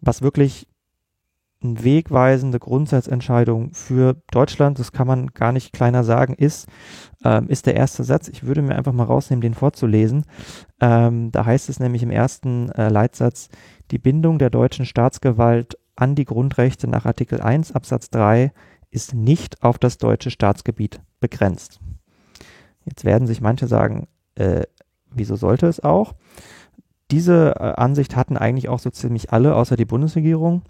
was 0.06 0.22
wirklich 0.22 0.68
eine 1.62 1.84
wegweisende 1.84 2.60
Grundsatzentscheidung 2.60 3.74
für 3.74 4.16
Deutschland, 4.32 4.78
das 4.80 4.92
kann 4.92 5.08
man 5.08 5.28
gar 5.28 5.52
nicht 5.52 5.74
kleiner 5.74 6.04
sagen, 6.04 6.36
ist, 6.36 6.68
ähm, 7.24 7.48
ist 7.48 7.66
der 7.66 7.76
erste 7.76 8.04
Satz. 8.04 8.28
Ich 8.28 8.44
würde 8.44 8.62
mir 8.62 8.76
einfach 8.76 8.94
mal 8.94 9.04
rausnehmen, 9.04 9.42
den 9.42 9.54
vorzulesen. 9.54 10.26
Ähm, 10.80 11.32
da 11.32 11.46
heißt 11.46 11.70
es 11.70 11.80
nämlich 11.80 12.04
im 12.04 12.12
ersten 12.12 12.70
äh, 12.72 12.90
Leitsatz, 12.90 13.50
die 13.92 13.98
Bindung 13.98 14.38
der 14.38 14.50
deutschen 14.50 14.86
Staatsgewalt 14.86 15.78
an 15.96 16.16
die 16.16 16.26
Grundrechte 16.26 16.88
nach 16.88 17.06
Artikel 17.06 17.42
1 17.42 17.72
Absatz 17.72 18.10
3 18.10 18.52
ist 18.92 19.14
nicht 19.14 19.64
auf 19.64 19.78
das 19.78 19.98
deutsche 19.98 20.32
Staatsgebiet 20.32 21.02
begrenzt. 21.20 21.80
Jetzt 22.86 23.04
werden 23.04 23.28
sich 23.28 23.42
manche 23.42 23.68
sagen, 23.68 24.08
äh, 24.36 24.64
wieso 25.10 25.36
sollte 25.36 25.68
es 25.68 25.84
auch? 25.84 26.14
Diese 27.12 27.56
äh, 27.60 27.74
Ansicht 27.76 28.16
hatten 28.16 28.38
eigentlich 28.38 28.70
auch 28.70 28.80
so 28.80 28.90
ziemlich 28.90 29.32
alle, 29.32 29.56
außer 29.56 29.76
die 29.76 29.86
Bundesregierung 29.86 30.64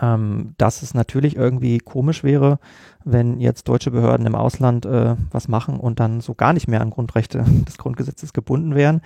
ähm, 0.00 0.54
dass 0.58 0.82
es 0.82 0.94
natürlich 0.94 1.36
irgendwie 1.36 1.78
komisch 1.78 2.24
wäre, 2.24 2.58
wenn 3.04 3.40
jetzt 3.40 3.68
deutsche 3.68 3.90
Behörden 3.90 4.26
im 4.26 4.34
Ausland 4.34 4.86
äh, 4.86 5.16
was 5.30 5.48
machen 5.48 5.78
und 5.78 6.00
dann 6.00 6.20
so 6.20 6.34
gar 6.34 6.52
nicht 6.52 6.68
mehr 6.68 6.80
an 6.80 6.90
Grundrechte 6.90 7.44
des 7.66 7.78
Grundgesetzes 7.78 8.32
gebunden 8.32 8.74
wären. 8.74 9.00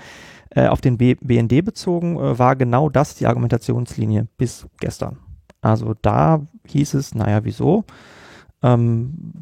Äh, 0.51 0.69
auf 0.69 0.81
den 0.81 0.99
B 0.99 1.15
BND 1.15 1.65
bezogen 1.65 2.17
äh, 2.17 2.39
war 2.39 2.57
genau 2.57 2.89
das 2.89 3.15
die 3.15 3.27
Argumentationslinie 3.27 4.27
bis 4.37 4.67
gestern. 4.81 5.19
Also 5.61 5.95
da 6.01 6.47
hieß 6.67 6.95
es, 6.95 7.15
naja, 7.15 7.45
wieso? 7.45 7.85
Ähm, 8.63 9.33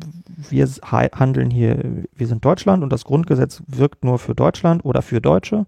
wir 0.49 0.69
handeln 0.83 1.51
hier, 1.51 2.05
wir 2.15 2.27
sind 2.27 2.45
Deutschland 2.45 2.83
und 2.83 2.93
das 2.93 3.05
Grundgesetz 3.05 3.63
wirkt 3.67 4.05
nur 4.05 4.19
für 4.19 4.35
Deutschland 4.35 4.85
oder 4.85 5.03
für 5.03 5.21
Deutsche. 5.21 5.67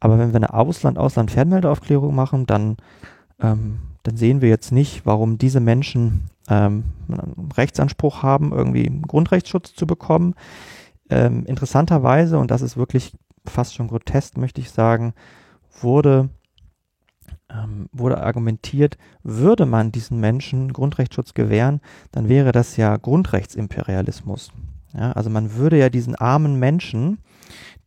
Aber 0.00 0.18
wenn 0.18 0.30
wir 0.30 0.36
eine 0.36 0.54
Ausland-Ausland-Fernmeldeaufklärung 0.54 2.14
machen, 2.14 2.46
dann 2.46 2.76
ähm, 3.40 3.80
dann 4.02 4.16
sehen 4.16 4.40
wir 4.40 4.48
jetzt 4.48 4.72
nicht, 4.72 5.04
warum 5.04 5.38
diese 5.38 5.60
Menschen 5.60 6.30
ähm, 6.48 6.84
einen 7.08 7.50
Rechtsanspruch 7.52 8.22
haben, 8.22 8.52
irgendwie 8.52 8.90
Grundrechtsschutz 9.06 9.74
zu 9.74 9.86
bekommen. 9.86 10.34
Ähm, 11.10 11.44
interessanterweise, 11.46 12.38
und 12.38 12.50
das 12.50 12.62
ist 12.62 12.76
wirklich 12.76 13.12
fast 13.44 13.74
schon 13.74 13.88
grotesk, 13.88 14.36
möchte 14.36 14.60
ich 14.60 14.70
sagen, 14.70 15.12
wurde, 15.80 16.30
ähm, 17.50 17.88
wurde 17.92 18.22
argumentiert, 18.22 18.96
würde 19.22 19.66
man 19.66 19.92
diesen 19.92 20.18
Menschen 20.20 20.72
Grundrechtsschutz 20.72 21.34
gewähren, 21.34 21.80
dann 22.10 22.28
wäre 22.28 22.52
das 22.52 22.76
ja 22.76 22.96
Grundrechtsimperialismus. 22.96 24.50
Ja, 24.94 25.12
also 25.12 25.30
man 25.30 25.54
würde 25.54 25.78
ja 25.78 25.88
diesen 25.88 26.14
armen 26.14 26.58
Menschen, 26.58 27.18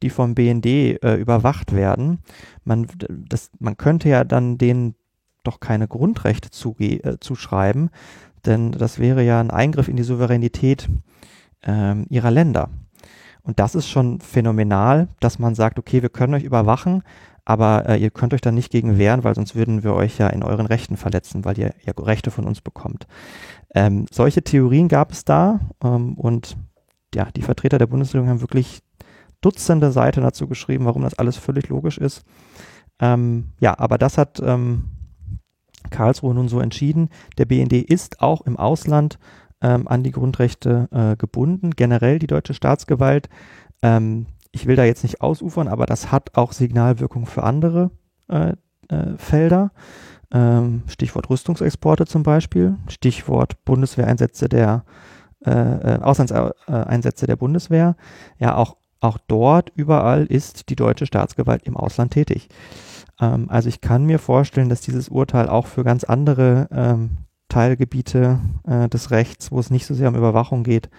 die 0.03 0.09
vom 0.09 0.35
BND 0.35 0.65
äh, 0.65 1.15
überwacht 1.15 1.73
werden, 1.73 2.19
man, 2.63 2.87
das, 3.09 3.49
man 3.59 3.77
könnte 3.77 4.09
ja 4.09 4.23
dann 4.23 4.57
denen 4.57 4.95
doch 5.43 5.59
keine 5.59 5.87
Grundrechte 5.87 6.51
zuge 6.51 7.03
äh, 7.03 7.19
zuschreiben, 7.19 7.89
denn 8.45 8.71
das 8.71 8.99
wäre 8.99 9.23
ja 9.23 9.39
ein 9.39 9.51
Eingriff 9.51 9.87
in 9.87 9.95
die 9.95 10.03
Souveränität 10.03 10.89
ähm, 11.63 12.05
ihrer 12.09 12.31
Länder. 12.31 12.69
Und 13.41 13.59
das 13.59 13.75
ist 13.75 13.89
schon 13.89 14.21
phänomenal, 14.21 15.09
dass 15.19 15.39
man 15.39 15.55
sagt, 15.55 15.79
okay, 15.79 16.01
wir 16.01 16.09
können 16.09 16.33
euch 16.33 16.43
überwachen, 16.43 17.03
aber 17.45 17.89
äh, 17.89 17.97
ihr 17.97 18.09
könnt 18.09 18.33
euch 18.33 18.41
dann 18.41 18.55
nicht 18.55 18.71
gegen 18.71 18.97
wehren, 18.97 19.23
weil 19.23 19.35
sonst 19.35 19.55
würden 19.55 19.83
wir 19.83 19.93
euch 19.93 20.17
ja 20.17 20.27
in 20.27 20.43
euren 20.43 20.65
Rechten 20.65 20.95
verletzen, 20.95 21.43
weil 21.43 21.57
ihr 21.57 21.73
ja 21.85 21.93
Rechte 21.97 22.31
von 22.31 22.45
uns 22.45 22.61
bekommt. 22.61 23.05
Ähm, 23.75 24.05
solche 24.11 24.43
Theorien 24.43 24.87
gab 24.87 25.11
es 25.11 25.25
da 25.25 25.59
ähm, 25.83 26.13
und 26.13 26.55
ja, 27.13 27.27
die 27.35 27.41
Vertreter 27.41 27.77
der 27.77 27.87
Bundesregierung 27.87 28.29
haben 28.29 28.41
wirklich 28.41 28.81
Dutzende 29.43 29.91
Seiten 29.91 30.21
dazu 30.21 30.47
geschrieben, 30.47 30.85
warum 30.85 31.03
das 31.03 31.17
alles 31.17 31.37
völlig 31.37 31.69
logisch 31.69 31.97
ist. 31.97 32.23
Ähm, 32.99 33.49
ja, 33.59 33.77
aber 33.77 33.97
das 33.97 34.17
hat 34.17 34.41
ähm, 34.43 34.85
Karlsruhe 35.89 36.33
nun 36.33 36.47
so 36.47 36.59
entschieden. 36.59 37.09
Der 37.37 37.45
BND 37.45 37.73
ist 37.73 38.21
auch 38.21 38.41
im 38.41 38.57
Ausland 38.57 39.19
ähm, 39.61 39.87
an 39.87 40.03
die 40.03 40.11
Grundrechte 40.11 40.87
äh, 40.91 41.15
gebunden. 41.17 41.71
Generell 41.71 42.19
die 42.19 42.27
deutsche 42.27 42.53
Staatsgewalt. 42.53 43.29
Ähm, 43.81 44.27
ich 44.51 44.67
will 44.67 44.75
da 44.75 44.83
jetzt 44.83 45.03
nicht 45.03 45.21
ausufern, 45.21 45.67
aber 45.67 45.85
das 45.85 46.11
hat 46.11 46.37
auch 46.37 46.51
Signalwirkung 46.51 47.25
für 47.25 47.43
andere 47.43 47.91
äh, 48.29 48.53
äh, 48.89 49.17
Felder. 49.17 49.71
Ähm, 50.31 50.83
Stichwort 50.87 51.29
Rüstungsexporte 51.29 52.05
zum 52.05 52.23
Beispiel. 52.23 52.77
Stichwort 52.87 53.63
Bundeswehreinsätze 53.65 54.49
der 54.49 54.85
äh, 55.45 55.51
äh, 55.51 55.99
Auslandseinsätze 55.99 57.27
der 57.27 57.35
Bundeswehr. 57.35 57.95
Ja, 58.39 58.55
auch, 58.55 58.77
auch 59.03 59.17
dort 59.27 59.71
überall 59.75 60.25
ist 60.25 60.69
die 60.69 60.75
deutsche 60.75 61.05
Staatsgewalt 61.05 61.63
im 61.63 61.75
Ausland 61.75 62.11
tätig. 62.11 62.47
Ähm, 63.19 63.49
also 63.49 63.69
ich 63.69 63.81
kann 63.81 64.05
mir 64.05 64.19
vorstellen, 64.19 64.69
dass 64.69 64.81
dieses 64.81 65.09
Urteil 65.09 65.49
auch 65.49 65.67
für 65.67 65.83
ganz 65.83 66.03
andere 66.03 66.67
ähm, 66.71 67.17
Teilgebiete 67.49 68.39
äh, 68.65 68.89
des 68.89 69.11
Rechts, 69.11 69.51
wo 69.51 69.59
es 69.59 69.69
nicht 69.69 69.85
so 69.85 69.93
sehr 69.93 70.09
um 70.09 70.15
Überwachung 70.15 70.63
geht, 70.63 70.89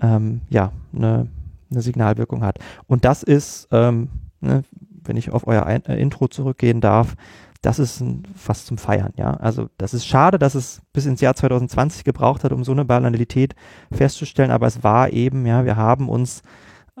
ähm, 0.00 0.42
ja, 0.50 0.72
eine, 0.94 1.28
eine 1.70 1.82
Signalwirkung 1.82 2.44
hat. 2.44 2.58
Und 2.86 3.04
das 3.04 3.22
ist, 3.22 3.68
ähm, 3.72 4.08
ne, 4.40 4.62
wenn 5.04 5.16
ich 5.16 5.30
auf 5.30 5.46
euer 5.46 5.64
Ein 5.64 5.84
äh, 5.86 5.96
Intro 5.96 6.28
zurückgehen 6.28 6.80
darf, 6.80 7.16
das 7.62 7.78
ist 7.78 8.00
ein, 8.00 8.22
was 8.46 8.66
zum 8.66 8.76
Feiern, 8.76 9.12
ja. 9.16 9.32
Also 9.32 9.68
das 9.78 9.94
ist 9.94 10.06
schade, 10.06 10.38
dass 10.38 10.54
es 10.54 10.82
bis 10.92 11.06
ins 11.06 11.22
Jahr 11.22 11.34
2020 11.34 12.04
gebraucht 12.04 12.44
hat, 12.44 12.52
um 12.52 12.62
so 12.62 12.72
eine 12.72 12.84
Banalität 12.84 13.56
festzustellen, 13.90 14.50
aber 14.50 14.66
es 14.66 14.84
war 14.84 15.10
eben, 15.10 15.46
ja, 15.46 15.64
wir 15.64 15.76
haben 15.76 16.08
uns 16.08 16.42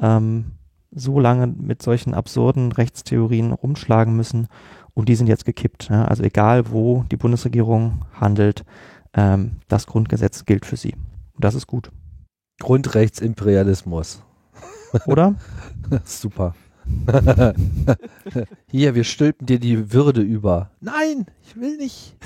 ähm, 0.00 0.52
so 0.90 1.20
lange 1.20 1.46
mit 1.46 1.82
solchen 1.82 2.14
absurden 2.14 2.72
Rechtstheorien 2.72 3.52
rumschlagen 3.52 4.16
müssen 4.16 4.48
und 4.94 5.08
die 5.08 5.14
sind 5.14 5.26
jetzt 5.26 5.44
gekippt. 5.44 5.88
Ja? 5.90 6.06
Also 6.06 6.22
egal, 6.22 6.70
wo 6.70 7.04
die 7.10 7.16
Bundesregierung 7.16 8.04
handelt, 8.14 8.64
ähm, 9.14 9.56
das 9.68 9.86
Grundgesetz 9.86 10.44
gilt 10.44 10.64
für 10.64 10.76
sie. 10.76 10.94
Und 11.34 11.44
das 11.44 11.54
ist 11.54 11.66
gut. 11.66 11.90
Grundrechtsimperialismus. 12.60 14.22
Oder? 15.06 15.34
Super. 16.04 16.54
Hier, 18.70 18.94
wir 18.94 19.04
stülpen 19.04 19.46
dir 19.46 19.58
die 19.58 19.92
Würde 19.92 20.22
über. 20.22 20.70
Nein, 20.80 21.26
ich 21.42 21.56
will 21.56 21.76
nicht. 21.76 22.16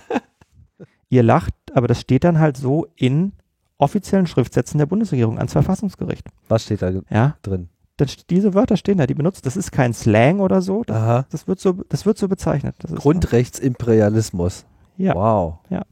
Ihr 1.08 1.22
lacht, 1.22 1.54
aber 1.72 1.86
das 1.86 2.00
steht 2.00 2.24
dann 2.24 2.40
halt 2.40 2.56
so 2.56 2.86
in 2.96 3.32
offiziellen 3.78 4.26
Schriftsätzen 4.26 4.78
der 4.78 4.86
Bundesregierung 4.86 5.38
ans 5.38 5.52
Verfassungsgericht. 5.52 6.26
Was 6.48 6.64
steht 6.64 6.82
da 6.82 6.92
ja? 7.10 7.36
drin? 7.42 7.68
Das, 7.96 8.26
diese 8.26 8.54
Wörter 8.54 8.76
stehen 8.76 8.98
da, 8.98 9.06
die 9.06 9.14
benutzt. 9.14 9.46
Das 9.46 9.56
ist 9.56 9.72
kein 9.72 9.94
Slang 9.94 10.40
oder 10.40 10.60
so. 10.60 10.84
Das, 10.84 10.96
Aha. 10.96 11.26
das 11.30 11.48
wird 11.48 11.60
so, 11.60 11.72
das 11.88 12.04
wird 12.04 12.18
so 12.18 12.28
bezeichnet. 12.28 12.76
Grundrechtsimperialismus. 12.94 14.66
Ja. 14.98 15.14
Wow. 15.14 15.58
Ja. 15.70 15.82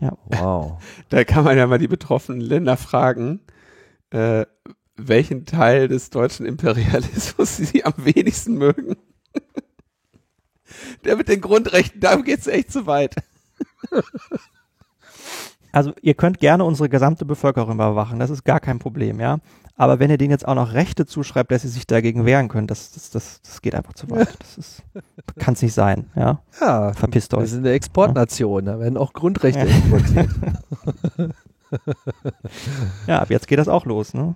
Ja. 0.00 0.16
Wow. 0.26 0.82
Da 1.08 1.24
kann 1.24 1.44
man 1.44 1.58
ja 1.58 1.66
mal 1.66 1.78
die 1.78 1.88
betroffenen 1.88 2.40
Länder 2.40 2.76
fragen, 2.76 3.40
äh, 4.10 4.46
welchen 4.96 5.44
Teil 5.44 5.88
des 5.88 6.10
deutschen 6.10 6.46
Imperialismus 6.46 7.56
sie 7.56 7.84
am 7.84 7.94
wenigsten 7.96 8.54
mögen. 8.54 8.96
Der 11.04 11.16
mit 11.16 11.28
den 11.28 11.40
Grundrechten, 11.40 12.00
da 12.00 12.16
geht 12.16 12.40
es 12.40 12.46
echt 12.46 12.72
zu 12.72 12.86
weit. 12.86 13.14
Also 15.72 15.92
ihr 16.00 16.14
könnt 16.14 16.38
gerne 16.38 16.64
unsere 16.64 16.88
gesamte 16.88 17.24
Bevölkerung 17.24 17.74
überwachen, 17.74 18.18
das 18.18 18.30
ist 18.30 18.44
gar 18.44 18.60
kein 18.60 18.78
Problem, 18.78 19.20
ja. 19.20 19.38
Aber 19.76 20.00
wenn 20.00 20.10
ihr 20.10 20.18
denen 20.18 20.32
jetzt 20.32 20.46
auch 20.46 20.56
noch 20.56 20.72
Rechte 20.72 21.06
zuschreibt, 21.06 21.52
dass 21.52 21.62
sie 21.62 21.68
sich 21.68 21.86
dagegen 21.86 22.26
wehren 22.26 22.48
können, 22.48 22.66
das, 22.66 22.92
das, 22.92 23.10
das, 23.10 23.40
das 23.42 23.62
geht 23.62 23.76
einfach 23.76 23.92
zu 23.92 24.10
weit. 24.10 24.36
Das 24.56 24.82
kann 25.38 25.54
es 25.54 25.62
nicht 25.62 25.74
sein, 25.74 26.10
ja. 26.16 26.40
Ja, 26.60 26.92
verpisst 26.94 27.32
euch. 27.34 27.42
Wir 27.42 27.46
sind 27.46 27.64
eine 27.64 27.74
Exportnation, 27.74 28.64
da 28.64 28.80
werden 28.80 28.96
auch 28.96 29.12
Grundrechte 29.12 29.60
ja. 29.60 29.76
exportiert. 29.76 30.30
ja, 33.06 33.20
ab 33.20 33.30
jetzt 33.30 33.46
geht 33.46 33.58
das 33.58 33.68
auch 33.68 33.86
los, 33.86 34.14
ne? 34.14 34.34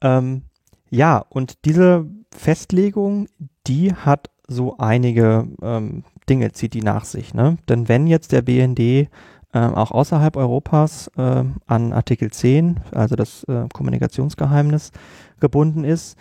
Ähm, 0.00 0.42
ja, 0.88 1.18
und 1.28 1.64
diese 1.66 2.06
Festlegung, 2.34 3.28
die 3.66 3.92
hat 3.92 4.30
so 4.48 4.78
einige 4.78 5.48
ähm, 5.60 6.04
Dinge, 6.28 6.52
zieht 6.52 6.74
die 6.74 6.82
nach 6.82 7.04
sich, 7.04 7.34
ne? 7.34 7.58
Denn 7.68 7.88
wenn 7.88 8.06
jetzt 8.06 8.32
der 8.32 8.42
BND 8.42 9.08
auch 9.58 9.90
außerhalb 9.90 10.36
Europas 10.36 11.10
äh, 11.16 11.44
an 11.66 11.92
Artikel 11.92 12.30
10, 12.30 12.80
also 12.92 13.16
das 13.16 13.44
äh, 13.44 13.66
Kommunikationsgeheimnis, 13.72 14.92
gebunden 15.40 15.84
ist, 15.84 16.16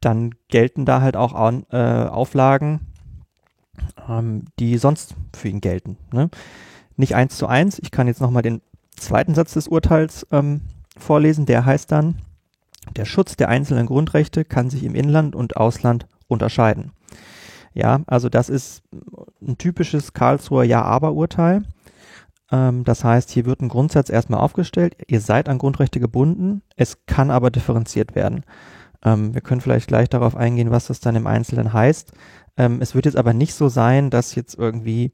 dann 0.00 0.34
gelten 0.48 0.84
da 0.84 1.00
halt 1.00 1.16
auch 1.16 1.34
an, 1.34 1.64
äh, 1.70 1.76
Auflagen, 1.76 2.80
ähm, 4.08 4.44
die 4.58 4.78
sonst 4.78 5.14
für 5.34 5.48
ihn 5.48 5.60
gelten. 5.60 5.96
Ne? 6.12 6.30
Nicht 6.96 7.14
eins 7.14 7.36
zu 7.36 7.46
eins. 7.46 7.78
Ich 7.78 7.90
kann 7.90 8.06
jetzt 8.06 8.20
nochmal 8.20 8.42
den 8.42 8.62
zweiten 8.96 9.34
Satz 9.34 9.54
des 9.54 9.68
Urteils 9.68 10.26
ähm, 10.30 10.62
vorlesen. 10.96 11.46
Der 11.46 11.64
heißt 11.64 11.90
dann, 11.92 12.16
der 12.94 13.04
Schutz 13.04 13.36
der 13.36 13.48
einzelnen 13.48 13.86
Grundrechte 13.86 14.44
kann 14.44 14.70
sich 14.70 14.84
im 14.84 14.94
Inland 14.94 15.34
und 15.34 15.56
Ausland 15.56 16.06
unterscheiden. 16.28 16.92
Ja, 17.74 18.00
also 18.06 18.28
das 18.28 18.48
ist 18.48 18.82
ein 19.46 19.58
typisches 19.58 20.14
Karlsruher 20.14 20.64
Ja-Aber-Urteil. 20.64 21.62
Ähm, 22.50 22.84
das 22.84 23.04
heißt, 23.04 23.30
hier 23.30 23.46
wird 23.46 23.60
ein 23.60 23.68
Grundsatz 23.68 24.10
erstmal 24.10 24.40
aufgestellt. 24.40 24.96
Ihr 25.08 25.20
seid 25.20 25.48
an 25.48 25.58
Grundrechte 25.58 26.00
gebunden. 26.00 26.62
Es 26.76 27.06
kann 27.06 27.30
aber 27.30 27.50
differenziert 27.50 28.14
werden. 28.14 28.44
Ähm, 29.04 29.34
wir 29.34 29.40
können 29.40 29.60
vielleicht 29.60 29.88
gleich 29.88 30.08
darauf 30.08 30.36
eingehen, 30.36 30.70
was 30.70 30.86
das 30.86 31.00
dann 31.00 31.16
im 31.16 31.26
Einzelnen 31.26 31.72
heißt. 31.72 32.12
Ähm, 32.56 32.80
es 32.80 32.94
wird 32.94 33.06
jetzt 33.06 33.16
aber 33.16 33.34
nicht 33.34 33.54
so 33.54 33.68
sein, 33.68 34.10
dass 34.10 34.34
jetzt 34.34 34.58
irgendwie 34.58 35.12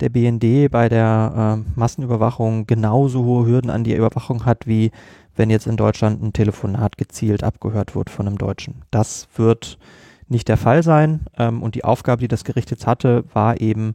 der 0.00 0.08
BND 0.08 0.72
bei 0.72 0.88
der 0.88 1.62
Massenüberwachung 1.76 2.66
genauso 2.66 3.22
hohe 3.22 3.46
Hürden 3.46 3.70
an 3.70 3.84
die 3.84 3.94
Überwachung 3.94 4.44
hat, 4.44 4.66
wie 4.66 4.90
wenn 5.36 5.50
jetzt 5.50 5.68
in 5.68 5.76
Deutschland 5.76 6.20
ein 6.20 6.32
Telefonat 6.32 6.98
gezielt 6.98 7.44
abgehört 7.44 7.94
wird 7.94 8.10
von 8.10 8.26
einem 8.26 8.36
Deutschen. 8.36 8.82
Das 8.90 9.28
wird 9.36 9.78
nicht 10.26 10.48
der 10.48 10.56
Fall 10.56 10.82
sein. 10.82 11.26
Und 11.38 11.76
die 11.76 11.84
Aufgabe, 11.84 12.22
die 12.22 12.28
das 12.28 12.42
Gericht 12.42 12.72
jetzt 12.72 12.88
hatte, 12.88 13.22
war 13.32 13.60
eben 13.60 13.94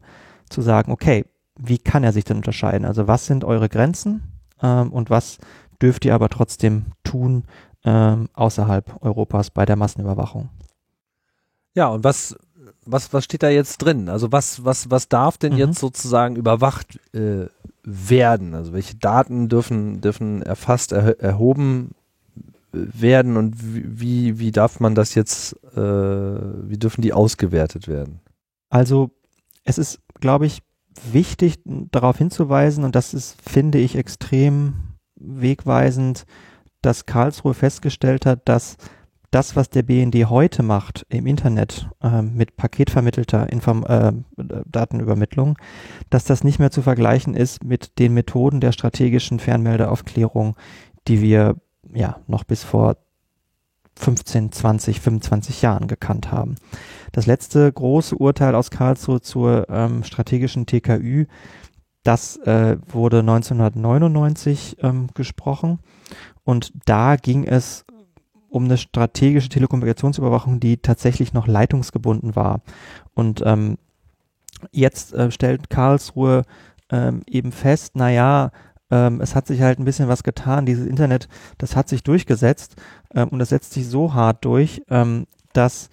zu 0.50 0.62
sagen, 0.62 0.94
okay, 0.94 1.26
wie 1.62 1.78
kann 1.78 2.04
er 2.04 2.14
sich 2.14 2.24
denn 2.24 2.38
unterscheiden? 2.38 2.86
Also 2.86 3.08
was 3.08 3.26
sind 3.26 3.44
eure 3.44 3.70
Grenzen 3.70 4.24
ähm, 4.62 4.92
und 4.92 5.10
was 5.10 5.38
dürft 5.82 6.06
ihr 6.06 6.16
aber 6.16 6.30
trotzdem 6.30 6.86
tun 7.04 7.44
ähm, 7.84 8.30
außerhalb 8.34 9.02
Europas 9.02 9.50
bei 9.50 9.66
der 9.66 9.76
Massenüberwachung? 9.76 10.50
Ja, 11.76 11.88
und 11.88 12.04
was, 12.04 12.36
was, 12.86 13.14
was 13.14 13.26
steht 13.26 13.44
da 13.44 13.50
jetzt 13.50 13.78
drin? 13.78 14.10
Also 14.10 14.32
was, 14.32 14.64
was, 14.66 14.90
was 14.90 15.10
darf 15.10 15.38
denn 15.38 15.54
mhm. 15.54 15.60
jetzt 15.60 15.80
sozusagen 15.80 16.36
überwacht 16.36 17.00
äh, 17.14 17.48
werden? 17.84 18.54
Also 18.56 18.74
welche 18.74 18.96
Daten 18.96 19.50
dürfen, 19.50 20.02
dürfen 20.02 20.42
erfasst, 20.42 20.92
er, 20.92 21.20
erhoben 21.20 21.92
werden 22.72 23.38
und 23.38 23.56
wie, 23.60 24.40
wie 24.40 24.52
darf 24.52 24.80
man 24.80 24.96
das 24.96 25.16
jetzt, 25.16 25.54
äh, 25.76 25.80
wie 25.80 26.78
dürfen 26.78 27.02
die 27.02 27.14
ausgewertet 27.14 27.88
werden? 27.88 28.22
Also 28.70 29.12
es 29.64 29.78
ist, 29.78 30.00
glaube 30.20 30.46
ich, 30.46 30.62
wichtig 31.12 31.60
darauf 31.66 32.18
hinzuweisen, 32.18 32.84
und 32.84 32.96
das 32.96 33.14
ist, 33.14 33.38
finde 33.42 33.78
ich, 33.78 33.96
extrem 33.96 34.96
wegweisend, 35.16 36.26
dass 36.82 37.06
Karlsruhe 37.06 37.54
festgestellt 37.54 38.26
hat, 38.26 38.48
dass 38.48 38.78
das, 39.32 39.56
was 39.56 39.70
der 39.70 39.84
BND 39.84 40.30
heute 40.30 40.64
macht 40.64 41.06
im 41.10 41.28
Internet 41.28 41.90
äh, 42.02 42.22
mit 42.22 42.56
paketvermittelter 42.56 43.52
Inform 43.52 43.84
äh, 43.88 44.12
Datenübermittlung, 44.66 45.58
dass 46.10 46.24
das 46.24 46.44
nicht 46.44 46.60
mehr 46.60 46.72
zu 46.72 46.82
vergleichen 46.82 47.36
ist 47.36 47.64
mit 47.64 48.00
den 48.00 48.14
Methoden 48.14 48.60
der 48.60 48.72
strategischen 48.72 49.40
Fernmeldeaufklärung, 49.40 50.56
die 51.08 51.22
wir 51.22 51.58
ja 51.94 52.20
noch 52.28 52.44
bis 52.44 52.64
vor 52.64 52.98
15, 53.98 54.52
20, 54.52 55.00
25 55.00 55.62
Jahren 55.62 55.88
gekannt 55.88 56.32
haben. 56.32 56.56
Das 57.12 57.26
letzte 57.26 57.72
große 57.72 58.16
Urteil 58.16 58.56
aus 58.56 58.72
Karlsruhe 58.72 59.22
zur 59.22 59.68
ähm, 59.70 60.04
strategischen 60.04 60.66
TKÜ, 60.66 61.26
das 62.04 62.38
äh, 62.38 62.78
wurde 62.88 63.20
1999 63.20 64.78
ähm, 64.82 65.08
gesprochen 65.14 65.80
und 66.44 66.72
da 66.86 67.16
ging 67.16 67.46
es 67.46 67.86
um 68.50 68.66
eine 68.66 68.78
strategische 68.78 69.50
Telekommunikationsüberwachung, 69.50 70.60
die 70.60 70.78
tatsächlich 70.78 71.34
noch 71.34 71.48
leitungsgebunden 71.48 72.36
war. 72.36 72.62
Und 73.14 73.44
ähm, 73.46 73.78
jetzt 74.72 75.14
äh, 75.14 75.32
stellt 75.32 75.70
Karlsruhe 75.70 76.44
ähm, 76.92 77.22
eben 77.28 77.52
fest, 77.52 77.96
naja, 77.96 78.52
ähm, 78.92 79.22
es 79.22 79.36
hat 79.36 79.48
sich 79.48 79.62
halt 79.62 79.80
ein 79.80 79.86
bisschen 79.86 80.08
was 80.08 80.24
getan. 80.24 80.66
Dieses 80.66 80.88
Internet, 80.88 81.28
das 81.58 81.76
hat 81.76 81.90
sich 81.90 82.04
durchgesetzt 82.04 82.76
ähm, 83.14 83.30
und 83.30 83.40
das 83.40 83.50
setzt 83.50 83.74
sich 83.74 83.88
so 83.88 84.14
hart 84.14 84.44
durch, 84.46 84.82
ähm, 84.90 85.28
dass, 85.54 85.90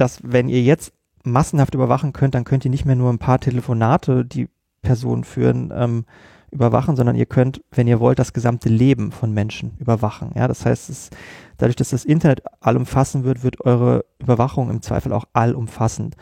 dass 0.00 0.20
wenn 0.22 0.48
ihr 0.48 0.62
jetzt 0.62 0.92
massenhaft 1.24 1.74
überwachen 1.74 2.12
könnt, 2.12 2.34
dann 2.34 2.44
könnt 2.44 2.64
ihr 2.64 2.70
nicht 2.70 2.84
mehr 2.84 2.96
nur 2.96 3.10
ein 3.12 3.18
paar 3.18 3.40
Telefonate, 3.40 4.24
die 4.24 4.48
Personen 4.82 5.24
führen, 5.24 5.72
ähm, 5.74 6.04
überwachen, 6.50 6.96
sondern 6.96 7.16
ihr 7.16 7.26
könnt, 7.26 7.62
wenn 7.70 7.86
ihr 7.86 8.00
wollt, 8.00 8.18
das 8.18 8.32
gesamte 8.32 8.68
Leben 8.68 9.12
von 9.12 9.32
Menschen 9.32 9.76
überwachen. 9.78 10.30
Ja, 10.34 10.48
das 10.48 10.64
heißt, 10.64 10.88
es, 10.88 11.10
dadurch, 11.58 11.76
dass 11.76 11.90
das 11.90 12.04
Internet 12.04 12.42
allumfassend 12.60 13.24
wird, 13.24 13.42
wird 13.42 13.60
eure 13.64 14.04
Überwachung 14.18 14.70
im 14.70 14.80
Zweifel 14.80 15.12
auch 15.12 15.26
allumfassend. 15.34 16.16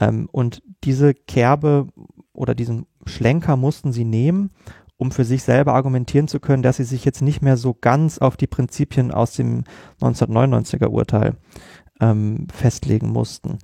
Ähm, 0.00 0.28
und 0.32 0.62
diese 0.84 1.14
Kerbe 1.14 1.86
oder 2.32 2.54
diesen 2.54 2.86
Schlenker 3.06 3.56
mussten 3.56 3.92
sie 3.92 4.04
nehmen, 4.04 4.50
um 4.96 5.12
für 5.12 5.24
sich 5.24 5.44
selber 5.44 5.74
argumentieren 5.74 6.26
zu 6.26 6.40
können, 6.40 6.64
dass 6.64 6.78
sie 6.78 6.84
sich 6.84 7.04
jetzt 7.04 7.22
nicht 7.22 7.40
mehr 7.40 7.56
so 7.56 7.72
ganz 7.80 8.18
auf 8.18 8.36
die 8.36 8.48
Prinzipien 8.48 9.12
aus 9.12 9.34
dem 9.34 9.62
1999er 10.00 10.88
Urteil 10.88 11.36
ähm, 12.00 12.46
festlegen 12.52 13.08
mussten. 13.08 13.58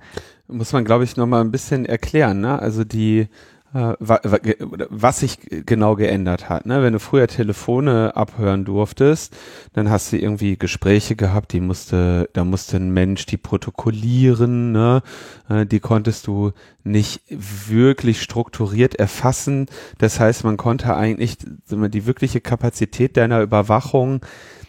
Muss 0.47 0.73
man, 0.73 0.85
glaube 0.85 1.03
ich, 1.03 1.17
nochmal 1.17 1.41
ein 1.41 1.51
bisschen 1.51 1.85
erklären. 1.85 2.41
Ne? 2.41 2.59
Also 2.59 2.83
die 2.83 3.27
äh, 3.75 3.93
was 3.99 5.19
sich 5.19 5.37
genau 5.65 5.95
geändert 5.95 6.47
hat. 6.47 6.65
Ne? 6.65 6.81
Wenn 6.81 6.93
du 6.93 6.99
früher 6.99 7.27
Telefone 7.27 8.15
abhören 8.15 8.63
durftest, 8.63 9.35
dann 9.73 9.89
hast 9.89 10.13
du 10.13 10.17
irgendwie 10.17 10.57
Gespräche 10.57 11.17
gehabt, 11.17 11.51
die 11.51 11.59
musste, 11.59 12.29
da 12.31 12.45
musste 12.45 12.77
ein 12.77 12.91
Mensch 12.91 13.25
die 13.25 13.35
protokollieren, 13.35 14.71
ne? 14.71 15.01
Äh, 15.49 15.65
die 15.65 15.81
konntest 15.81 16.27
du 16.27 16.53
nicht 16.85 17.21
wirklich 17.29 18.21
strukturiert 18.21 18.95
erfassen. 18.95 19.65
Das 19.97 20.21
heißt, 20.21 20.45
man 20.45 20.55
konnte 20.55 20.95
eigentlich 20.95 21.37
die 21.39 22.05
wirkliche 22.05 22.39
Kapazität 22.39 23.17
deiner 23.17 23.41
Überwachung 23.41 24.21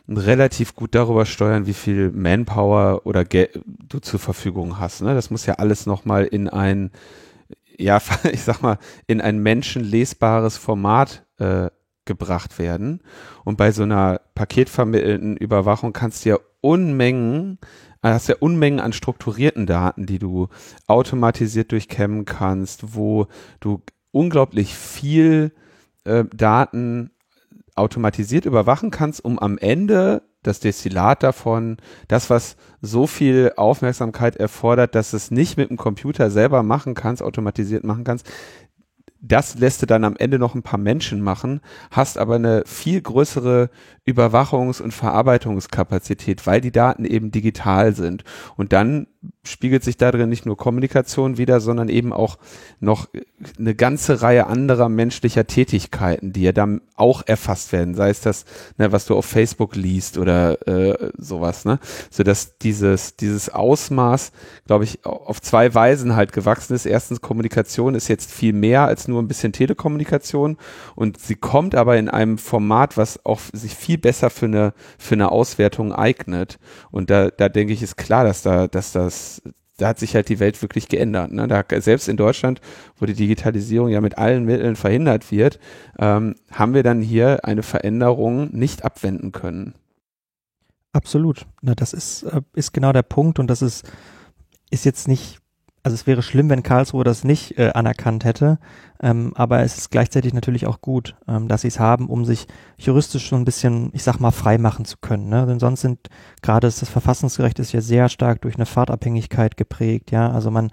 relativ 0.09 0.75
gut 0.75 0.95
darüber 0.95 1.27
steuern, 1.27 1.67
wie 1.67 1.75
viel 1.75 2.11
Manpower 2.13 3.03
oder 3.05 3.25
Geld 3.25 3.61
du 3.65 3.99
zur 3.99 4.21
Verfügung 4.21 4.79
hast. 4.79 5.03
Ne? 5.03 5.15
Das 5.15 5.31
muss 5.31 5.47
ja 5.47 5.55
alles 5.55 5.87
nochmal 5.87 6.25
in 6.25 6.49
ein 6.49 6.91
ja, 7.79 8.01
ich 8.33 8.43
sag 8.43 8.63
mal, 8.63 8.79
in 9.07 9.21
ein 9.21 9.39
menschenlesbares 9.39 10.57
Format 10.57 11.25
äh, 11.39 11.71
gebracht 12.05 12.59
werden. 12.59 13.03
Und 13.45 13.57
bei 13.57 13.73
so 13.73 13.83
einer 13.83 14.21
paketvermittelten 14.35 15.37
Überwachung 15.37 15.93
kannst 15.93 16.25
du 16.25 16.31
ja 16.31 16.39
Unmengen, 16.61 17.59
äh, 18.03 18.09
hast 18.11 18.29
ja 18.29 18.37
Unmengen 18.39 18.81
an 18.81 18.93
strukturierten 18.93 19.67
Daten, 19.67 20.07
die 20.07 20.19
du 20.19 20.49
automatisiert 20.87 21.73
durchkämmen 21.73 22.25
kannst, 22.25 22.95
wo 22.95 23.27
du 23.61 23.83
unglaublich 24.13 24.75
viel 24.75 25.53
äh, 26.05 26.25
Daten 26.35 27.11
automatisiert 27.77 28.47
überwachen 28.47 28.91
kannst, 28.91 29.25
um 29.25 29.39
am 29.39 29.59
Ende 29.59 30.23
das 30.43 30.61
Destillat 30.61 31.23
davon, 31.23 31.77
das, 32.09 32.31
was 32.31 32.57
so 32.81 33.07
viel 33.07 33.53
Aufmerksamkeit 33.57 34.37
erfordert, 34.37 34.95
dass 34.95 35.13
es 35.13 35.31
nicht 35.31 35.57
mit 35.57 35.71
dem 35.71 35.77
Computer 35.77 36.31
selber 36.31 36.63
machen 36.63 36.95
kannst, 36.95 37.23
automatisiert 37.23 37.85
machen 37.85 38.05
kannst, 38.05 38.31
das 39.21 39.59
lässt 39.59 39.83
du 39.83 39.87
dann 39.87 40.05
am 40.05 40.17
Ende 40.17 40.39
noch 40.39 40.55
ein 40.55 40.63
paar 40.63 40.79
Menschen 40.79 41.21
machen, 41.21 41.61
hast 41.91 42.19
aber 42.19 42.37
eine 42.37 42.63
viel 42.67 43.01
größere 43.01 43.71
Überwachungs- 44.07 44.81
und 44.81 44.93
Verarbeitungskapazität, 44.93 46.47
weil 46.47 46.61
die 46.61 46.71
Daten 46.71 47.05
eben 47.05 47.33
digital 47.33 47.95
sind. 47.95 48.23
Und 48.57 48.73
dann 48.73 49.09
spiegelt 49.45 49.85
sich 49.85 49.97
darin 49.97 50.29
nicht 50.29 50.47
nur 50.47 50.57
Kommunikation 50.57 51.39
wieder, 51.39 51.61
sondern 51.61 51.89
eben 51.89 52.13
auch 52.13 52.39
noch 52.81 53.09
eine 53.59 53.75
ganze 53.75 54.23
Reihe 54.23 54.47
anderer 54.47 54.89
menschlicher 54.89 55.47
Tätigkeiten, 55.47 56.33
die 56.33 56.43
ja 56.43 56.53
dann 56.53 56.81
auch 56.95 57.23
erfasst 57.27 57.73
werden, 57.73 57.95
sei 57.95 58.11
es 58.11 58.21
das, 58.21 58.45
ne, 58.79 58.93
was 58.93 59.07
du 59.07 59.17
auf 59.17 59.27
Facebook 59.27 59.77
liest 59.77 60.19
oder 60.19 60.67
äh, 60.67 61.11
sowas, 61.19 61.65
ne, 61.65 61.79
so 62.11 62.23
dass 62.23 62.59
dieses 62.59 63.17
dieses 63.17 63.49
Ausmaß, 63.49 64.33
glaube 64.67 64.85
ich, 64.85 65.05
auf 65.05 65.41
zwei 65.41 65.75
Weisen 65.75 66.17
halt 66.17 66.33
gewachsen 66.33 66.75
ist. 66.75 66.87
Erstens 66.87 67.21
Kommunikation 67.21 67.95
ist 67.95 68.09
jetzt 68.09 68.31
viel 68.33 68.53
mehr 68.53 68.85
als 68.85 69.09
nur 69.09 69.23
ein 69.23 69.29
bisschen 69.29 69.53
Telekommunikation 69.53 70.57
und 70.95 71.21
sie 71.21 71.37
kommt 71.37 71.75
aber 71.75 71.97
in 71.97 72.09
einem 72.09 72.39
Format, 72.39 72.97
was 72.97 73.25
auch 73.25 73.41
sich 73.53 73.75
viel 73.75 73.96
viel 73.97 73.99
besser 73.99 74.31
für 74.31 74.47
eine, 74.47 74.73
für 74.99 75.15
eine 75.15 75.33
Auswertung 75.33 75.93
eignet. 75.93 76.59
Und 76.91 77.11
da, 77.11 77.31
da 77.31 77.49
denke 77.49 77.73
ich, 77.73 77.83
ist 77.83 77.97
klar, 77.97 78.25
dass 78.25 78.43
da, 78.43 78.69
dass 78.69 78.93
das, 78.93 79.43
da 79.79 79.89
hat 79.89 79.99
sich 79.99 80.15
halt 80.15 80.29
die 80.29 80.39
Welt 80.39 80.61
wirklich 80.63 80.89
geändert. 80.89 81.33
Ne? 81.33 81.49
Da, 81.49 81.65
selbst 81.81 82.09
in 82.09 82.17
Deutschland, 82.17 82.61
wo 82.99 83.07
die 83.07 83.15
Digitalisierung 83.15 83.89
ja 83.89 84.01
mit 84.01 84.19
allen 84.19 84.45
Mitteln 84.45 84.77
verhindert 84.77 85.31
wird, 85.31 85.59
ähm, 85.99 86.35
haben 86.53 86.75
wir 86.75 86.83
dann 86.83 87.01
hier 87.01 87.45
eine 87.45 87.63
Veränderung 87.63 88.51
nicht 88.53 88.85
abwenden 88.85 89.33
können. 89.33 89.75
Absolut. 90.93 91.47
Na, 91.63 91.75
das 91.75 91.93
ist, 91.93 92.23
äh, 92.25 92.43
ist 92.55 92.73
genau 92.73 92.93
der 92.93 93.03
Punkt 93.03 93.39
und 93.39 93.49
das 93.49 93.63
ist, 93.63 93.91
ist 94.71 94.85
jetzt 94.85 95.09
nicht 95.09 95.41
also 95.87 95.95
es 95.95 96.09
wäre 96.09 96.21
schlimm, 96.21 96.51
wenn 96.51 96.65
Karlsruhe 96.65 97.05
das 97.05 97.23
nicht 97.23 97.61
äh, 97.61 97.71
anerkannt 97.73 98.25
hätte, 98.25 98.59
ähm, 99.01 99.33
aber 99.37 99.61
es 99.61 99.79
ist 99.79 99.93
gleichzeitig 99.93 100.35
natürlich 100.35 100.67
auch 100.67 100.81
gut, 100.81 101.15
ähm, 101.29 101.47
dass 101.47 101.61
sie 101.61 101.69
es 101.69 101.79
haben, 101.79 102.09
um 102.09 102.25
sich 102.25 102.49
juristisch 102.77 103.29
so 103.29 103.37
ein 103.37 103.45
bisschen, 103.45 103.91
ich 103.93 104.03
sag 104.03 104.19
mal, 104.19 104.33
frei 104.33 104.59
machen 104.59 104.85
zu 104.85 104.97
können. 105.01 105.29
Ne? 105.29 105.47
Denn 105.47 105.61
sonst 105.61 105.83
sind 105.83 106.09
gerade 106.43 106.67
das 106.67 106.89
Verfassungsgerecht 106.89 107.61
ist 107.61 107.71
ja 107.71 107.81
sehr 107.81 108.09
stark 108.09 108.41
durch 108.41 108.57
eine 108.57 108.67
Fahrtabhängigkeit 108.67 109.57
geprägt, 109.57 110.11
ja. 110.11 110.29
Also 110.29 110.51
man, 110.51 110.73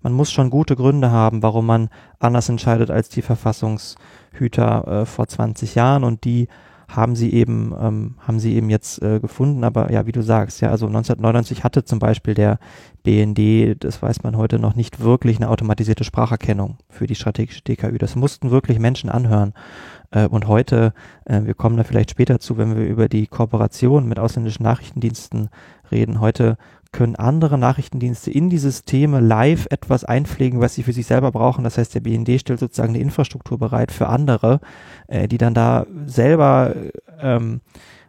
man 0.00 0.14
muss 0.14 0.32
schon 0.32 0.48
gute 0.48 0.76
Gründe 0.76 1.10
haben, 1.10 1.42
warum 1.42 1.66
man 1.66 1.90
anders 2.18 2.48
entscheidet 2.48 2.90
als 2.90 3.10
die 3.10 3.20
Verfassungshüter 3.20 5.02
äh, 5.02 5.04
vor 5.04 5.28
20 5.28 5.74
Jahren 5.74 6.04
und 6.04 6.24
die 6.24 6.48
haben 6.96 7.16
sie 7.16 7.32
eben, 7.32 7.74
ähm, 7.80 8.14
haben 8.18 8.38
sie 8.38 8.54
eben 8.54 8.70
jetzt 8.70 9.02
äh, 9.02 9.20
gefunden. 9.20 9.64
Aber 9.64 9.90
ja, 9.92 10.06
wie 10.06 10.12
du 10.12 10.22
sagst, 10.22 10.60
ja, 10.60 10.70
also 10.70 10.86
1999 10.86 11.64
hatte 11.64 11.84
zum 11.84 11.98
Beispiel 11.98 12.34
der 12.34 12.58
BND, 13.02 13.82
das 13.82 14.02
weiß 14.02 14.22
man 14.22 14.36
heute 14.36 14.58
noch 14.58 14.74
nicht 14.74 15.00
wirklich, 15.00 15.36
eine 15.36 15.50
automatisierte 15.50 16.04
Spracherkennung 16.04 16.78
für 16.88 17.06
die 17.06 17.14
strategische 17.14 17.62
DKÜ. 17.62 17.98
Das 17.98 18.16
mussten 18.16 18.50
wirklich 18.50 18.78
Menschen 18.78 19.10
anhören. 19.10 19.54
Äh, 20.10 20.26
und 20.26 20.46
heute, 20.46 20.94
äh, 21.24 21.42
wir 21.44 21.54
kommen 21.54 21.76
da 21.76 21.84
vielleicht 21.84 22.10
später 22.10 22.38
zu, 22.38 22.56
wenn 22.56 22.76
wir 22.76 22.86
über 22.86 23.08
die 23.08 23.26
Kooperation 23.26 24.08
mit 24.08 24.18
ausländischen 24.18 24.62
Nachrichtendiensten 24.62 25.50
reden. 25.90 26.20
Heute 26.20 26.56
können 26.94 27.16
andere 27.16 27.58
Nachrichtendienste 27.58 28.30
in 28.30 28.48
die 28.48 28.58
Systeme 28.58 29.20
live 29.20 29.66
etwas 29.68 30.04
einpflegen, 30.04 30.60
was 30.60 30.74
sie 30.74 30.84
für 30.84 30.92
sich 30.92 31.06
selber 31.06 31.32
brauchen. 31.32 31.64
Das 31.64 31.76
heißt, 31.76 31.94
der 31.94 32.00
BND 32.00 32.40
stellt 32.40 32.60
sozusagen 32.60 32.94
eine 32.94 33.02
Infrastruktur 33.02 33.58
bereit 33.58 33.92
für 33.92 34.06
andere, 34.06 34.60
äh, 35.08 35.28
die 35.28 35.36
dann 35.36 35.52
da 35.52 35.86
selber 36.06 36.74
ähm, 37.20 37.60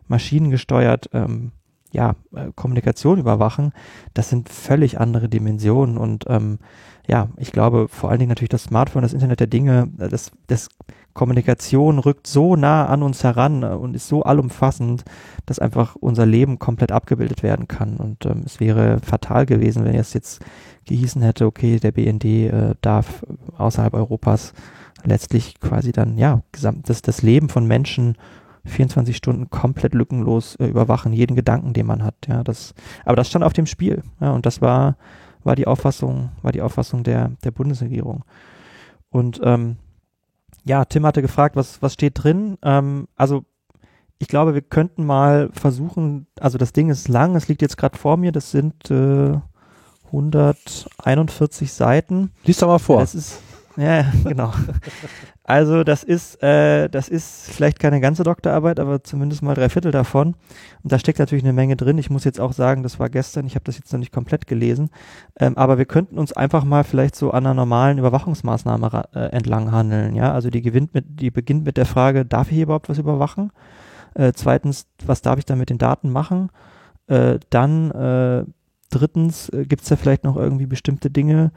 maschinengesteuert 0.07 1.09
ähm, 1.13 1.51
ja, 1.91 2.15
äh, 2.35 2.51
Kommunikation 2.55 3.19
überwachen. 3.19 3.71
Das 4.13 4.29
sind 4.29 4.49
völlig 4.49 4.99
andere 4.99 5.29
Dimensionen 5.29 5.97
und 5.97 6.25
ähm, 6.27 6.59
ja, 7.07 7.29
ich 7.37 7.51
glaube 7.51 7.87
vor 7.89 8.09
allen 8.09 8.19
Dingen 8.19 8.29
natürlich 8.29 8.49
das 8.49 8.63
Smartphone, 8.63 9.01
das 9.01 9.13
Internet 9.13 9.39
der 9.39 9.47
Dinge, 9.47 9.89
äh, 9.97 10.09
das, 10.09 10.31
das 10.47 10.69
Kommunikation 11.15 11.97
rückt 11.97 12.27
so 12.27 12.57
nah 12.57 12.85
an 12.85 13.01
uns 13.01 13.23
heran 13.23 13.63
äh, 13.63 13.67
und 13.67 13.95
ist 13.95 14.07
so 14.07 14.21
allumfassend, 14.21 15.03
dass 15.47 15.57
einfach 15.57 15.95
unser 15.95 16.25
Leben 16.25 16.59
komplett 16.59 16.91
abgebildet 16.91 17.41
werden 17.41 17.67
kann. 17.67 17.97
Und 17.97 18.25
ähm, 18.27 18.43
es 18.45 18.59
wäre 18.59 18.99
fatal 18.99 19.47
gewesen, 19.47 19.85
wenn 19.85 19.95
es 19.95 20.13
jetzt 20.13 20.43
gehießen 20.85 21.21
hätte, 21.23 21.47
okay, 21.47 21.79
der 21.79 21.93
BND 21.93 22.25
äh, 22.25 22.75
darf 22.81 23.25
außerhalb 23.57 23.93
Europas 23.93 24.53
letztlich 25.05 25.59
quasi 25.59 25.91
dann, 25.91 26.17
ja, 26.17 26.41
gesamt, 26.51 26.89
das, 26.89 27.01
das 27.01 27.21
Leben 27.21 27.49
von 27.49 27.65
Menschen 27.65 28.17
24 28.65 29.15
Stunden 29.15 29.49
komplett 29.49 29.93
lückenlos 29.93 30.55
äh, 30.55 30.65
überwachen, 30.65 31.13
jeden 31.13 31.35
Gedanken, 31.35 31.71
den 31.71 31.85
man 31.85 32.03
hat. 32.03 32.15
Ja, 32.27 32.43
das, 32.43 32.73
aber 33.05 33.15
das 33.15 33.29
stand 33.29 33.45
auf 33.45 33.53
dem 33.53 33.67
Spiel. 33.67 34.03
Ja, 34.19 34.31
und 34.31 34.45
das 34.45 34.61
war, 34.61 34.97
war 35.45 35.55
die 35.55 35.67
Auffassung, 35.67 36.31
war 36.41 36.51
die 36.51 36.61
Auffassung 36.61 37.03
der, 37.03 37.31
der 37.45 37.51
Bundesregierung. 37.51 38.25
Und 39.09 39.39
ähm, 39.43 39.77
ja, 40.65 40.83
Tim 40.85 41.05
hatte 41.05 41.21
gefragt, 41.21 41.55
was, 41.55 41.81
was 41.81 41.93
steht 41.93 42.23
drin? 42.23 42.57
Ähm, 42.63 43.07
also 43.15 43.45
ich 44.17 44.27
glaube, 44.27 44.53
wir 44.53 44.61
könnten 44.61 45.05
mal 45.05 45.49
versuchen, 45.53 46.27
also 46.39 46.57
das 46.57 46.73
Ding 46.73 46.89
ist 46.89 47.07
lang, 47.07 47.35
es 47.35 47.47
liegt 47.47 47.61
jetzt 47.61 47.77
gerade 47.77 47.97
vor 47.97 48.17
mir, 48.17 48.31
das 48.31 48.51
sind 48.51 48.89
äh, 48.89 49.37
141 50.05 51.71
Seiten. 51.71 52.31
Lies 52.45 52.57
doch 52.57 52.67
mal 52.67 52.79
vor. 52.79 53.01
Das 53.01 53.13
ist, 53.13 53.39
ja, 53.77 54.11
genau. 54.23 54.53
Also 55.47 55.83
das 55.83 56.03
ist, 56.03 56.41
äh, 56.41 56.89
das 56.89 57.07
ist 57.07 57.51
vielleicht 57.51 57.79
keine 57.79 58.01
ganze 58.01 58.23
Doktorarbeit, 58.23 58.79
aber 58.79 59.03
zumindest 59.03 59.43
mal 59.43 59.53
drei 59.53 59.69
Viertel 59.69 59.91
davon. 59.91 60.35
Und 60.81 60.91
da 60.91 60.97
steckt 60.97 61.19
natürlich 61.19 61.43
eine 61.43 61.53
Menge 61.53 61.75
drin. 61.75 61.99
Ich 61.99 62.09
muss 62.09 62.23
jetzt 62.23 62.39
auch 62.39 62.51
sagen, 62.51 62.81
das 62.81 62.99
war 62.99 63.09
gestern, 63.09 63.45
ich 63.45 63.53
habe 63.53 63.63
das 63.63 63.77
jetzt 63.77 63.93
noch 63.93 63.99
nicht 63.99 64.11
komplett 64.11 64.47
gelesen. 64.47 64.89
Ähm, 65.39 65.55
aber 65.55 65.77
wir 65.77 65.85
könnten 65.85 66.17
uns 66.17 66.33
einfach 66.33 66.63
mal 66.63 66.83
vielleicht 66.83 67.15
so 67.15 67.29
an 67.29 67.45
einer 67.45 67.53
normalen 67.53 67.99
Überwachungsmaßnahme 67.99 69.03
äh, 69.13 69.19
entlang 69.27 69.71
handeln. 69.71 70.15
Ja, 70.15 70.33
also 70.33 70.49
die 70.49 70.63
gewinnt 70.63 70.95
mit, 70.95 71.05
die 71.07 71.29
beginnt 71.29 71.63
mit 71.63 71.77
der 71.77 71.85
Frage, 71.85 72.25
darf 72.25 72.47
ich 72.47 72.55
hier 72.55 72.63
überhaupt 72.63 72.89
was 72.89 72.97
überwachen? 72.97 73.51
Äh, 74.15 74.31
zweitens, 74.33 74.87
was 75.05 75.21
darf 75.21 75.37
ich 75.37 75.45
da 75.45 75.55
mit 75.55 75.69
den 75.69 75.77
Daten 75.77 76.09
machen? 76.09 76.49
Äh, 77.05 77.37
dann 77.51 77.91
äh, 77.91 78.45
drittens, 78.89 79.49
äh, 79.49 79.65
gibt 79.65 79.83
es 79.83 79.89
da 79.89 79.95
vielleicht 79.95 80.23
noch 80.23 80.37
irgendwie 80.37 80.65
bestimmte 80.65 81.11
Dinge, 81.11 81.51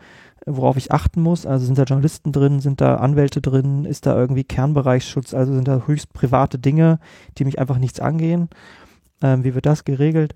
worauf 0.49 0.77
ich 0.77 0.93
achten 0.93 1.23
muss. 1.23 1.47
Also 1.47 1.67
sind 1.67 1.79
da 1.79 1.85
Journalisten 1.85 2.33
drin, 2.33 2.61
sind 2.61 2.81
da 2.81 2.97
Anwälte 2.97 3.41
drin, 3.41 3.85
ist 3.85 4.07
da 4.07 4.17
irgendwie 4.17 4.45
Kernbereichsschutz, 4.45 5.35
also 5.35 5.55
sind 5.55 5.69
da 5.69 5.83
höchst 5.87 6.13
private 6.13 6.59
Dinge, 6.59 6.99
die 7.37 7.45
mich 7.45 7.59
einfach 7.59 7.79
nichts 7.79 8.01
angehen. 8.01 8.49
Ähm, 9.23 9.45
wie 9.45 9.55
wird 9.55 9.67
das 9.67 9.85
geregelt? 9.85 10.35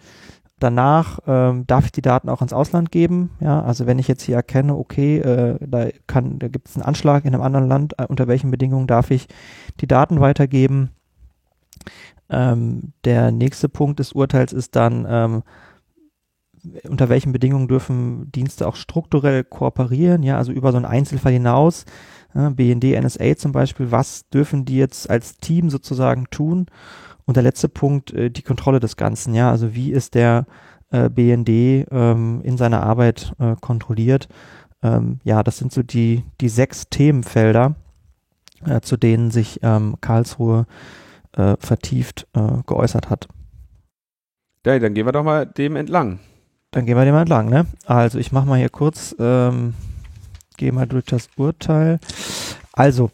Danach 0.59 1.19
ähm, 1.27 1.67
darf 1.67 1.87
ich 1.87 1.93
die 1.93 2.03
Daten 2.03 2.29
auch 2.29 2.41
ins 2.41 2.53
Ausland 2.53 2.93
geben. 2.93 3.31
Ja, 3.41 3.63
also 3.63 3.87
wenn 3.87 3.99
ich 3.99 4.07
jetzt 4.07 4.23
hier 4.23 4.37
erkenne, 4.37 4.77
okay, 4.77 5.19
äh, 5.19 5.59
da 5.61 5.89
kann, 6.07 6.39
da 6.39 6.47
gibt 6.47 6.69
es 6.69 6.77
einen 6.77 6.85
Anschlag 6.85 7.25
in 7.25 7.35
einem 7.35 7.43
anderen 7.43 7.67
Land, 7.67 7.95
äh, 7.99 8.07
unter 8.07 8.29
welchen 8.29 8.53
Bedingungen 8.53 8.87
darf 8.87 9.11
ich 9.11 9.27
die 9.81 9.89
Daten 9.89 10.21
weitergeben? 10.21 10.91
Ähm, 12.31 12.93
der 13.05 13.33
nächste 13.33 13.69
Punkt 13.69 13.99
des 13.99 14.13
Urteils 14.13 14.53
ist 14.53 14.77
dann, 14.77 15.05
ähm, 15.09 15.43
unter 16.89 17.09
welchen 17.09 17.33
Bedingungen 17.33 17.69
dürfen 17.69 18.31
Dienste 18.33 18.67
auch 18.67 18.77
strukturell 18.77 19.45
kooperieren, 19.45 20.23
ja, 20.23 20.37
also 20.37 20.53
über 20.53 20.71
so 20.71 20.77
einen 20.77 20.87
Einzelfall 20.87 21.33
hinaus, 21.33 21.85
ja, 22.35 22.51
BND, 22.51 23.01
NSA 23.01 23.37
zum 23.37 23.53
Beispiel, 23.53 23.91
was 23.91 24.29
dürfen 24.29 24.65
die 24.65 24.77
jetzt 24.77 25.11
als 25.11 25.39
Team 25.39 25.71
sozusagen 25.71 26.27
tun? 26.31 26.67
Und 27.25 27.37
der 27.37 27.43
letzte 27.43 27.69
Punkt, 27.69 28.13
äh, 28.13 28.31
die 28.31 28.43
Kontrolle 28.43 28.81
des 28.81 28.97
Ganzen, 28.97 29.35
ja, 29.35 29.51
also 29.51 29.75
wie 29.75 29.93
ist 29.93 30.15
der 30.15 30.47
äh, 30.91 31.09
BND 31.09 31.87
ähm, 31.91 32.41
in 32.43 32.57
seiner 32.57 32.83
Arbeit 32.83 33.33
äh, 33.39 33.57
kontrolliert? 33.61 34.29
Ähm, 34.83 35.21
ja, 35.25 35.43
das 35.43 35.59
sind 35.59 35.73
so 35.73 35.83
die, 35.83 36.25
die 36.41 36.49
sechs 36.49 36.89
Themenfelder, 36.91 37.75
äh, 38.67 38.81
zu 38.81 38.97
denen 38.97 39.31
sich 39.31 39.61
ähm, 39.63 39.97
Karlsruhe 40.01 40.67
äh, 41.37 41.57
vertieft 41.59 42.27
äh, 42.35 42.63
geäußert 42.67 43.11
hat. 43.11 43.29
Ja, 44.65 44.79
dann 44.79 44.95
gehen 44.95 45.07
wir 45.07 45.13
doch 45.13 45.25
mal 45.25 45.47
dem 45.47 45.77
entlang. 45.77 46.21
Dann 46.73 46.87
gehen 46.87 46.97
wir 46.97 47.05
dem 47.05 47.15
entlang, 47.15 47.51
ne? 47.51 47.67
Also 47.85 48.19
ich 48.19 48.33
mache 48.33 48.47
mal 48.47 48.59
hier 48.59 48.71
kurz, 48.71 49.15
ähm, 49.19 49.75
gehe 50.57 50.73
mal 50.73 50.87
durch 50.87 51.05
das 51.05 51.29
Urteil. 51.37 52.01
Also, 52.73 53.11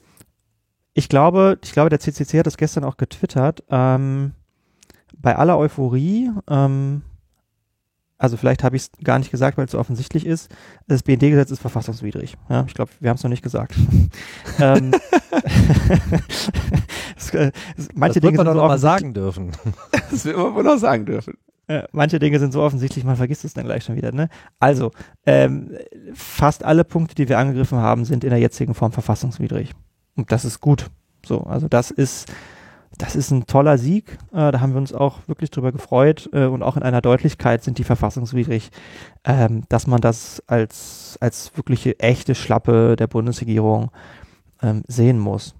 ich 0.94 1.08
glaube, 1.08 1.58
ich 1.62 1.72
glaube, 1.72 1.90
der 1.90 1.98
CCC 1.98 2.38
hat 2.38 2.46
das 2.46 2.56
gestern 2.56 2.84
auch 2.84 2.96
getwittert. 2.96 3.64
Ähm, 3.68 4.32
bei 5.16 5.34
aller 5.34 5.58
Euphorie, 5.58 6.30
ähm, 6.48 7.02
also 8.16 8.36
vielleicht 8.36 8.62
habe 8.62 8.76
ich 8.76 8.82
es 8.82 8.90
gar 9.02 9.18
nicht 9.18 9.32
gesagt, 9.32 9.58
weil 9.58 9.64
es 9.64 9.72
so 9.72 9.78
offensichtlich 9.78 10.24
ist, 10.24 10.50
das 10.86 11.02
BND-Gesetz 11.02 11.50
ist 11.50 11.60
verfassungswidrig. 11.60 12.36
Ja, 12.48 12.64
ich 12.66 12.74
glaube, 12.74 12.92
wir 13.00 13.10
haben 13.10 13.16
es 13.16 13.24
noch 13.24 13.30
nicht 13.30 13.42
gesagt. 13.42 13.74
ähm, 14.60 14.90
das, 17.16 17.34
äh, 17.34 17.50
manche 17.94 18.20
das 18.20 18.28
Dinge 18.28 18.36
man 18.36 18.46
doch 18.46 18.54
noch 18.54 18.68
mal 18.68 18.78
sagen 18.78 19.14
dürfen. 19.14 19.50
das 20.10 20.24
wird 20.24 20.36
man 20.36 20.54
wohl 20.54 20.62
noch 20.62 20.78
sagen 20.78 21.06
dürfen. 21.06 21.34
Äh, 21.68 21.82
manche 21.92 22.18
Dinge 22.18 22.38
sind 22.38 22.52
so 22.52 22.62
offensichtlich, 22.62 23.04
man 23.04 23.16
vergisst 23.16 23.44
es 23.44 23.54
dann 23.54 23.66
gleich 23.66 23.84
schon 23.84 23.96
wieder. 23.96 24.10
Ne? 24.10 24.28
Also, 24.58 24.90
ähm, 25.26 25.76
fast 26.14 26.64
alle 26.64 26.82
Punkte, 26.82 27.14
die 27.14 27.28
wir 27.28 27.38
angegriffen 27.38 27.78
haben, 27.78 28.04
sind 28.06 28.24
in 28.24 28.30
der 28.30 28.38
jetzigen 28.38 28.74
Form 28.74 28.90
verfassungswidrig. 28.90 29.72
Und 30.16 30.32
das 30.32 30.44
ist 30.44 30.60
gut. 30.60 30.86
So, 31.26 31.42
also 31.42 31.68
das 31.68 31.90
ist, 31.90 32.32
das 32.96 33.16
ist 33.16 33.30
ein 33.30 33.46
toller 33.46 33.76
Sieg. 33.76 34.18
Äh, 34.32 34.50
da 34.50 34.60
haben 34.60 34.72
wir 34.72 34.80
uns 34.80 34.94
auch 34.94 35.18
wirklich 35.26 35.50
drüber 35.50 35.70
gefreut 35.70 36.30
äh, 36.32 36.46
und 36.46 36.62
auch 36.62 36.78
in 36.78 36.82
einer 36.82 37.02
Deutlichkeit 37.02 37.62
sind 37.62 37.76
die 37.76 37.84
verfassungswidrig, 37.84 38.70
ähm, 39.24 39.64
dass 39.68 39.86
man 39.86 40.00
das 40.00 40.42
als, 40.46 41.18
als 41.20 41.54
wirkliche 41.54 42.00
echte 42.00 42.34
Schlappe 42.34 42.96
der 42.96 43.08
Bundesregierung 43.08 43.90
ähm, 44.62 44.84
sehen 44.88 45.18
muss. 45.18 45.54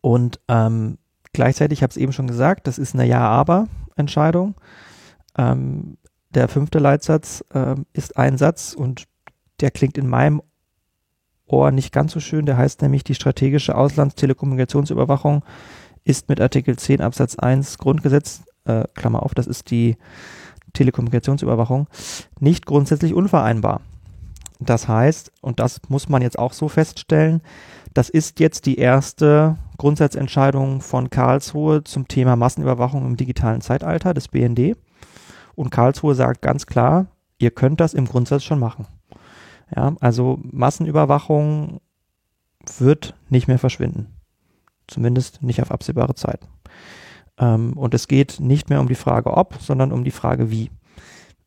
Und 0.00 0.40
ähm, 0.48 0.96
gleichzeitig, 1.34 1.82
ich 1.82 1.88
es 1.88 1.96
eben 1.98 2.12
schon 2.12 2.26
gesagt, 2.26 2.66
das 2.66 2.78
ist 2.78 2.94
eine 2.94 3.04
Ja-Aber-Entscheidung. 3.98 4.54
Ähm, 5.36 5.98
der 6.30 6.48
fünfte 6.48 6.78
Leitsatz 6.78 7.44
äh, 7.52 7.74
ist 7.92 8.16
ein 8.16 8.38
Satz 8.38 8.74
und 8.74 9.04
der 9.60 9.70
klingt 9.70 9.98
in 9.98 10.06
meinem 10.06 10.42
Ohr 11.46 11.70
nicht 11.70 11.92
ganz 11.92 12.12
so 12.12 12.20
schön. 12.20 12.46
Der 12.46 12.56
heißt 12.56 12.82
nämlich, 12.82 13.04
die 13.04 13.14
strategische 13.14 13.76
Auslandstelekommunikationsüberwachung 13.76 15.44
ist 16.04 16.28
mit 16.28 16.40
Artikel 16.40 16.76
10 16.76 17.00
Absatz 17.00 17.36
1 17.36 17.78
Grundgesetz, 17.78 18.42
äh, 18.64 18.84
Klammer 18.94 19.22
auf, 19.22 19.34
das 19.34 19.46
ist 19.46 19.70
die 19.70 19.96
Telekommunikationsüberwachung, 20.74 21.88
nicht 22.40 22.66
grundsätzlich 22.66 23.14
unvereinbar. 23.14 23.80
Das 24.60 24.88
heißt, 24.88 25.32
und 25.40 25.60
das 25.60 25.80
muss 25.88 26.08
man 26.08 26.20
jetzt 26.20 26.38
auch 26.38 26.52
so 26.52 26.68
feststellen, 26.68 27.42
das 27.98 28.08
ist 28.08 28.38
jetzt 28.38 28.66
die 28.66 28.78
erste 28.78 29.56
Grundsatzentscheidung 29.76 30.82
von 30.82 31.10
Karlsruhe 31.10 31.82
zum 31.82 32.06
Thema 32.06 32.36
Massenüberwachung 32.36 33.04
im 33.04 33.16
digitalen 33.16 33.60
Zeitalter 33.60 34.14
des 34.14 34.28
BND. 34.28 34.76
Und 35.56 35.70
Karlsruhe 35.70 36.14
sagt 36.14 36.40
ganz 36.40 36.66
klar, 36.66 37.06
ihr 37.38 37.50
könnt 37.50 37.80
das 37.80 37.94
im 37.94 38.04
Grundsatz 38.04 38.44
schon 38.44 38.60
machen. 38.60 38.86
Ja, 39.74 39.96
also 39.98 40.38
Massenüberwachung 40.44 41.80
wird 42.78 43.16
nicht 43.30 43.48
mehr 43.48 43.58
verschwinden. 43.58 44.14
Zumindest 44.86 45.42
nicht 45.42 45.60
auf 45.60 45.72
absehbare 45.72 46.14
Zeit. 46.14 46.46
Ähm, 47.36 47.72
und 47.72 47.94
es 47.94 48.06
geht 48.06 48.38
nicht 48.38 48.70
mehr 48.70 48.78
um 48.78 48.86
die 48.86 48.94
Frage 48.94 49.36
ob, 49.36 49.56
sondern 49.60 49.90
um 49.90 50.04
die 50.04 50.12
Frage 50.12 50.52
wie. 50.52 50.70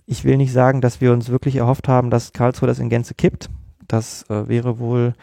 Ich 0.05 0.25
will 0.25 0.35
nicht 0.35 0.51
sagen, 0.51 0.81
dass 0.81 0.99
wir 0.99 1.13
uns 1.13 1.29
wirklich 1.29 1.55
erhofft 1.55 1.87
haben, 1.87 2.09
dass 2.09 2.33
Karlsruhe 2.33 2.67
das 2.67 2.79
in 2.79 2.89
Gänze 2.89 3.13
kippt. 3.13 3.49
Das 3.87 4.29
äh, 4.29 4.49
wäre 4.49 4.79
wohl 4.79 5.13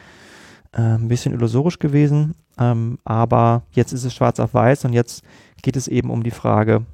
ein 0.72 1.08
bisschen 1.08 1.32
illusorisch 1.32 1.78
gewesen. 1.78 2.34
Ähm, 2.58 2.98
aber 3.04 3.62
jetzt 3.72 3.92
ist 3.92 4.04
es 4.04 4.14
schwarz 4.14 4.40
auf 4.40 4.54
weiß 4.54 4.84
und 4.84 4.92
jetzt 4.92 5.22
geht 5.62 5.76
es 5.76 5.88
eben 5.88 6.10
um 6.10 6.22
die 6.22 6.30
Frage, 6.30 6.84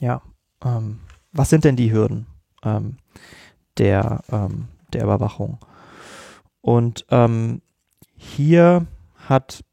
ja, 0.00 0.22
ähm, 0.64 1.00
was 1.32 1.50
sind 1.50 1.64
denn 1.64 1.76
die 1.76 1.92
Hürden 1.92 2.26
ähm, 2.64 2.96
der, 3.78 4.22
ähm, 4.30 4.68
der 4.92 5.04
Überwachung? 5.04 5.58
Und 6.60 7.06
ähm, 7.10 7.60
hier 8.16 8.86
hat 9.28 9.64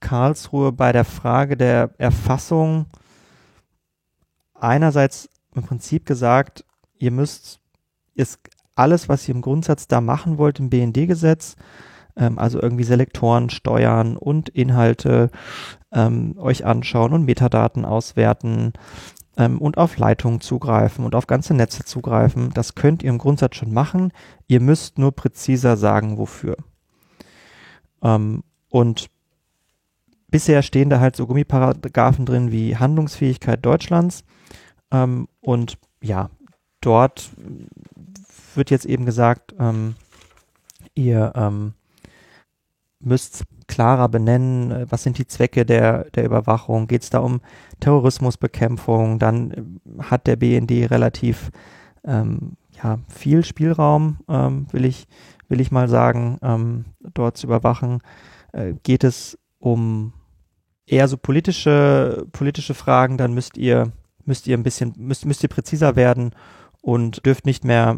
Karlsruhe 0.00 0.72
bei 0.72 0.92
der 0.92 1.04
Frage 1.04 1.56
der 1.56 1.90
Erfassung 1.98 2.86
einerseits 4.54 5.28
im 5.54 5.62
Prinzip 5.62 6.06
gesagt, 6.06 6.64
ihr 6.98 7.10
müsst 7.10 7.60
ist 8.14 8.40
alles, 8.74 9.08
was 9.08 9.28
ihr 9.28 9.34
im 9.34 9.42
Grundsatz 9.42 9.88
da 9.88 10.00
machen 10.00 10.38
wollt 10.38 10.58
im 10.58 10.70
BND-Gesetz, 10.70 11.56
ähm, 12.16 12.38
also 12.38 12.60
irgendwie 12.60 12.84
Selektoren 12.84 13.50
steuern 13.50 14.16
und 14.16 14.48
Inhalte 14.48 15.30
ähm, 15.92 16.34
euch 16.38 16.64
anschauen 16.64 17.12
und 17.12 17.24
Metadaten 17.24 17.84
auswerten 17.84 18.72
ähm, 19.36 19.58
und 19.58 19.78
auf 19.78 19.98
Leitungen 19.98 20.40
zugreifen 20.40 21.04
und 21.04 21.14
auf 21.14 21.26
ganze 21.26 21.54
Netze 21.54 21.84
zugreifen. 21.84 22.50
Das 22.54 22.74
könnt 22.74 23.02
ihr 23.02 23.10
im 23.10 23.18
Grundsatz 23.18 23.56
schon 23.56 23.72
machen. 23.72 24.12
Ihr 24.48 24.60
müsst 24.60 24.98
nur 24.98 25.12
präziser 25.12 25.76
sagen, 25.76 26.18
wofür. 26.18 26.56
Ähm, 28.02 28.42
und 28.68 29.08
bisher 30.28 30.62
stehen 30.62 30.90
da 30.90 31.00
halt 31.00 31.16
so 31.16 31.26
Gummiparagraphen 31.26 32.26
drin 32.26 32.50
wie 32.50 32.76
Handlungsfähigkeit 32.76 33.64
Deutschlands. 33.64 34.24
Ähm, 34.90 35.28
und 35.40 35.78
ja, 36.02 36.30
dort 36.80 37.30
wird 38.54 38.70
jetzt 38.70 38.86
eben 38.86 39.04
gesagt, 39.04 39.54
ähm, 39.58 39.96
ihr 40.94 41.32
ähm, 41.34 41.74
müsst 43.00 43.44
klarer 43.66 44.08
benennen, 44.08 44.70
äh, 44.70 44.86
was 44.88 45.02
sind 45.02 45.18
die 45.18 45.26
Zwecke 45.26 45.64
der, 45.64 46.04
der 46.10 46.24
Überwachung, 46.24 46.86
geht 46.86 47.02
es 47.02 47.10
da 47.10 47.18
um 47.18 47.40
Terrorismusbekämpfung, 47.80 49.18
dann 49.18 49.50
äh, 49.50 50.02
hat 50.02 50.26
der 50.26 50.36
BND 50.36 50.90
relativ 50.90 51.50
ähm, 52.04 52.56
ja, 52.82 52.98
viel 53.08 53.44
Spielraum, 53.44 54.18
ähm, 54.28 54.66
will, 54.72 54.84
ich, 54.84 55.06
will 55.48 55.60
ich 55.60 55.70
mal 55.70 55.88
sagen, 55.88 56.38
ähm, 56.42 56.84
dort 57.14 57.36
zu 57.36 57.46
überwachen. 57.46 58.00
Äh, 58.52 58.74
geht 58.82 59.04
es 59.04 59.38
um 59.58 60.12
eher 60.86 61.08
so 61.08 61.16
politische, 61.16 62.26
politische 62.32 62.74
Fragen, 62.74 63.18
dann 63.18 63.34
müsst 63.34 63.56
ihr, 63.56 63.92
müsst 64.24 64.46
ihr 64.46 64.56
ein 64.56 64.62
bisschen, 64.62 64.94
müsst, 64.96 65.26
müsst 65.26 65.42
ihr 65.42 65.48
präziser 65.48 65.96
werden 65.96 66.30
und 66.80 67.26
dürft 67.26 67.46
nicht 67.46 67.64
mehr 67.64 67.96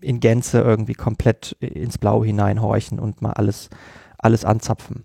in 0.00 0.20
Gänze 0.20 0.60
irgendwie 0.60 0.94
komplett 0.94 1.52
ins 1.60 1.98
Blau 1.98 2.24
hineinhorchen 2.24 2.98
und 2.98 3.22
mal 3.22 3.32
alles, 3.32 3.70
alles 4.18 4.44
anzapfen. 4.44 5.04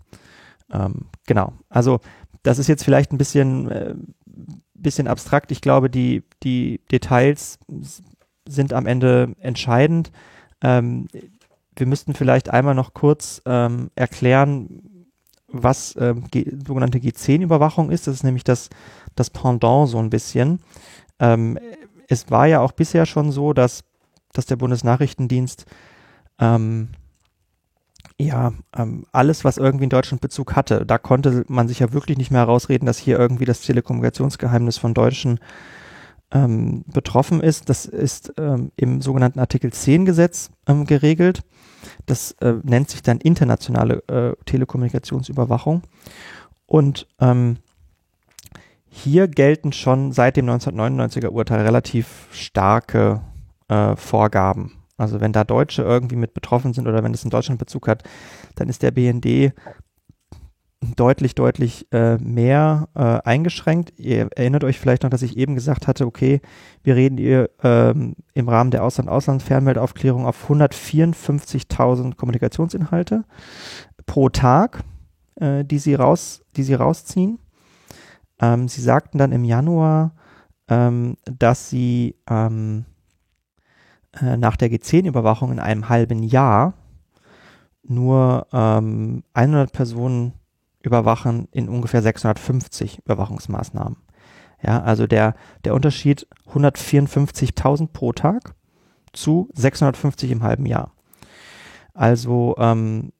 Ähm, 0.71 1.07
genau. 1.25 1.53
Also 1.69 1.99
das 2.43 2.59
ist 2.59 2.67
jetzt 2.67 2.83
vielleicht 2.83 3.11
ein 3.11 3.17
bisschen, 3.17 3.69
äh, 3.69 3.95
bisschen 4.73 5.07
abstrakt. 5.07 5.51
Ich 5.51 5.61
glaube, 5.61 5.89
die, 5.89 6.23
die 6.43 6.81
Details 6.91 7.59
sind 8.47 8.73
am 8.73 8.85
Ende 8.85 9.35
entscheidend. 9.39 10.11
Ähm, 10.61 11.07
wir 11.75 11.87
müssten 11.87 12.13
vielleicht 12.13 12.49
einmal 12.49 12.75
noch 12.75 12.93
kurz 12.93 13.41
ähm, 13.45 13.89
erklären, 13.95 15.05
was 15.47 15.95
ähm, 15.99 16.25
sogenannte 16.67 16.99
G10-Überwachung 16.99 17.89
ist. 17.89 18.07
Das 18.07 18.15
ist 18.15 18.23
nämlich 18.23 18.43
das, 18.43 18.69
das 19.15 19.29
Pendant 19.29 19.89
so 19.89 19.97
ein 19.97 20.09
bisschen. 20.09 20.59
Ähm, 21.19 21.57
es 22.07 22.29
war 22.31 22.47
ja 22.47 22.61
auch 22.61 22.71
bisher 22.71 23.05
schon 23.05 23.31
so, 23.31 23.53
dass 23.53 23.83
dass 24.33 24.45
der 24.45 24.55
Bundesnachrichtendienst 24.55 25.65
ähm, 26.39 26.89
ja, 28.17 28.51
ähm, 28.75 29.05
alles, 29.13 29.45
was 29.45 29.57
irgendwie 29.57 29.85
in 29.85 29.89
Deutschland 29.89 30.21
Bezug 30.21 30.55
hatte, 30.55 30.85
da 30.85 30.97
konnte 30.97 31.45
man 31.47 31.67
sich 31.67 31.79
ja 31.79 31.93
wirklich 31.93 32.17
nicht 32.17 32.31
mehr 32.31 32.41
herausreden, 32.41 32.85
dass 32.85 32.97
hier 32.97 33.17
irgendwie 33.17 33.45
das 33.45 33.61
Telekommunikationsgeheimnis 33.61 34.77
von 34.77 34.93
Deutschen 34.93 35.39
ähm, 36.31 36.83
betroffen 36.85 37.41
ist, 37.41 37.69
das 37.69 37.85
ist 37.85 38.33
ähm, 38.37 38.71
im 38.75 39.01
sogenannten 39.01 39.39
Artikel 39.39 39.71
10 39.71 40.05
Gesetz 40.05 40.51
ähm, 40.67 40.85
geregelt. 40.85 41.41
Das 42.05 42.33
äh, 42.41 42.55
nennt 42.63 42.89
sich 42.89 43.01
dann 43.01 43.19
internationale 43.19 44.03
äh, 44.07 44.35
Telekommunikationsüberwachung. 44.45 45.81
Und 46.65 47.07
ähm, 47.19 47.57
hier 48.89 49.27
gelten 49.27 49.71
schon 49.71 50.11
seit 50.11 50.35
dem 50.35 50.47
1999er 50.49 51.29
Urteil 51.29 51.61
relativ 51.61 52.27
starke 52.31 53.21
äh, 53.69 53.95
Vorgaben. 53.95 54.73
Also 54.97 55.21
wenn 55.21 55.31
da 55.31 55.45
Deutsche 55.45 55.81
irgendwie 55.81 56.17
mit 56.17 56.33
betroffen 56.33 56.73
sind 56.73 56.87
oder 56.87 57.03
wenn 57.03 57.13
es 57.13 57.23
in 57.23 57.29
Deutschland 57.29 57.59
Bezug 57.59 57.87
hat, 57.87 58.03
dann 58.55 58.67
ist 58.67 58.83
der 58.83 58.91
BND 58.91 59.53
deutlich, 60.95 61.35
deutlich 61.35 61.87
äh, 61.91 62.17
mehr 62.17 62.89
äh, 62.95 63.19
eingeschränkt. 63.27 63.93
Ihr 63.97 64.29
erinnert 64.35 64.63
euch 64.63 64.79
vielleicht 64.79 65.03
noch, 65.03 65.09
dass 65.09 65.21
ich 65.21 65.37
eben 65.37 65.55
gesagt 65.55 65.87
hatte, 65.87 66.05
okay, 66.05 66.41
wir 66.83 66.95
reden 66.95 67.17
hier 67.17 67.49
ähm, 67.63 68.15
im 68.33 68.49
Rahmen 68.49 68.71
der 68.71 68.83
Ausland-Ausland-Fernmeldaufklärung 68.83 70.25
auf 70.25 70.49
154.000 70.49 72.15
Kommunikationsinhalte 72.15 73.25
pro 74.05 74.29
Tag, 74.29 74.83
äh, 75.35 75.65
die 75.65 75.79
sie 75.79 75.95
raus, 75.95 76.43
die 76.55 76.63
sie 76.63 76.75
rausziehen. 76.75 77.39
Ähm, 78.41 78.67
sie 78.67 78.81
sagten 78.81 79.17
dann 79.17 79.33
im 79.33 79.43
Januar, 79.43 80.13
ähm, 80.69 81.17
dass 81.25 81.69
sie 81.69 82.15
ähm, 82.29 82.85
äh, 84.21 84.37
nach 84.37 84.55
der 84.55 84.69
G10-Überwachung 84.69 85.51
in 85.51 85.59
einem 85.59 85.89
halben 85.89 86.23
Jahr 86.23 86.73
nur 87.83 88.47
ähm, 88.53 89.23
100 89.33 89.71
Personen 89.71 90.33
überwachen 90.81 91.47
in 91.51 91.67
ungefähr 91.67 92.01
650 92.01 92.99
Überwachungsmaßnahmen. 93.05 93.97
Ja, 94.61 94.81
also 94.81 95.07
der, 95.07 95.35
der 95.63 95.73
Unterschied 95.73 96.27
154.000 96.53 97.87
pro 97.87 98.11
Tag 98.13 98.55
zu 99.13 99.49
650 99.53 100.31
im 100.31 100.43
halben 100.43 100.65
Jahr. 100.65 100.93
Also 101.93 102.55
ähm, 102.57 103.11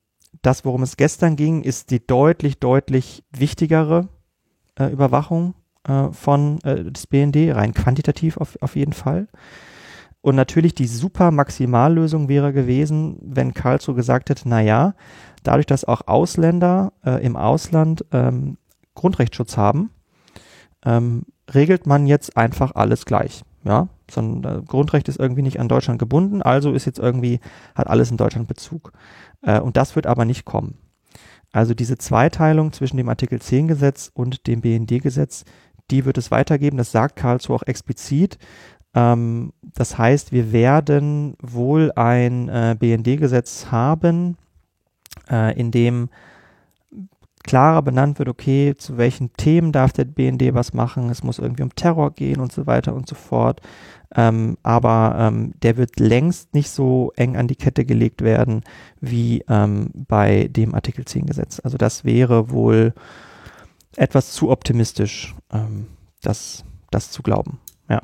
das, 0.42 0.66
worum 0.66 0.84
es 0.84 0.98
gestern 0.98 1.36
ging, 1.36 1.64
ist 1.64 1.92
die 1.92 2.06
deutlich, 2.06 2.60
deutlich 2.60 3.24
wichtigere 3.32 4.08
äh, 4.78 4.86
Überwachung 4.92 5.56
äh, 5.84 6.12
von 6.12 6.62
äh, 6.64 6.92
des 6.92 7.08
BND, 7.08 7.56
rein 7.56 7.74
quantitativ 7.74 8.38
auf, 8.38 8.58
auf 8.62 8.76
jeden 8.76 8.94
Fall. 8.94 9.28
Und 10.22 10.36
natürlich 10.36 10.76
die 10.76 10.88
super 10.88 11.32
Maximallösung 11.32 12.28
wäre 12.28 12.52
gewesen, 12.52 13.18
wenn 13.22 13.54
Karlsruhe 13.54 13.96
gesagt 13.96 14.30
hätte, 14.30 14.50
na 14.50 14.62
ja, 14.62 14.94
dadurch, 15.44 15.66
dass 15.66 15.86
auch 15.86 16.02
Ausländer 16.08 16.92
äh, 17.06 17.24
im 17.26 17.36
Ausland 17.38 18.06
ähm, 18.12 18.58
Grundrechtsschutz 18.96 19.56
haben, 19.56 19.92
ähm, 20.86 21.24
regelt 21.54 21.88
man 21.88 22.06
jetzt 22.06 22.36
einfach 22.36 22.76
alles 22.76 23.06
gleich. 23.06 23.44
Ja, 23.64 23.90
so 24.10 24.22
ein 24.22 24.44
äh, 24.44 24.62
Grundrecht 24.66 25.08
ist 25.10 25.20
irgendwie 25.20 25.42
nicht 25.42 25.60
an 25.60 25.68
Deutschland 25.68 26.00
gebunden, 26.00 26.42
also 26.42 26.72
ist 26.72 26.86
jetzt 26.86 27.00
irgendwie, 27.00 27.40
hat 27.76 27.88
alles 27.88 28.12
in 28.12 28.18
Deutschland 28.18 28.48
Bezug. 28.48 28.94
Äh, 29.42 29.60
und 29.60 29.78
das 29.78 29.96
wird 29.96 30.08
aber 30.08 30.26
nicht 30.26 30.46
kommen. 30.46 30.78
Also 31.52 31.74
diese 31.74 31.98
Zweiteilung 31.98 32.72
zwischen 32.74 32.98
dem 32.98 33.10
Artikel 33.10 33.42
10 33.42 33.68
Gesetz 33.68 34.12
und 34.14 34.48
dem 34.48 34.62
BND-Gesetz, 34.62 35.46
die 35.92 36.06
wird 36.06 36.18
es 36.18 36.32
weitergeben. 36.32 36.78
Das 36.78 36.92
sagt 36.92 37.16
Karlsruhe 37.16 37.56
auch 37.56 37.64
explizit. 37.64 38.38
Ähm, 39.00 39.54
das 39.62 39.98
heißt, 39.98 40.32
wir 40.32 40.52
werden 40.52 41.36
wohl 41.42 41.92
ein 41.94 42.50
äh, 42.50 42.76
BND-Gesetz 42.78 43.68
haben, 43.72 44.38
äh, 45.30 45.58
in 45.58 45.72
dem 45.72 46.10
klarer 47.44 47.82
benannt 47.82 48.20
wird, 48.20 48.30
okay, 48.30 48.76
zu 48.78 48.98
welchen 48.98 49.34
Themen 49.34 49.72
darf 49.72 49.94
der 49.94 50.06
BND 50.06 50.54
was 50.54 50.74
machen, 50.74 51.10
es 51.10 51.24
muss 51.24 51.40
irgendwie 51.40 51.64
um 51.64 51.74
Terror 51.74 52.12
gehen 52.12 52.42
und 52.42 52.52
so 52.52 52.68
weiter 52.68 52.94
und 52.94 53.08
so 53.08 53.16
fort. 53.16 53.62
Ähm, 54.16 54.58
aber 54.64 55.16
ähm, 55.18 55.54
der 55.62 55.78
wird 55.78 56.00
längst 56.00 56.54
nicht 56.54 56.70
so 56.70 57.14
eng 57.16 57.38
an 57.38 57.48
die 57.48 57.56
Kette 57.56 57.86
gelegt 57.86 58.24
werden 58.24 58.64
wie 59.00 59.44
ähm, 59.48 59.92
bei 60.08 60.48
dem 60.48 60.74
Artikel 60.76 61.06
10 61.06 61.28
Gesetz. 61.28 61.62
Also 61.64 61.78
das 61.78 62.04
wäre 62.04 62.50
wohl 62.50 62.94
etwas 63.96 64.32
zu 64.32 64.50
optimistisch, 64.50 65.36
ähm, 65.52 65.88
das, 66.22 66.66
das 66.92 67.12
zu 67.12 67.22
glauben. 67.22 67.60
Ja. 67.88 68.02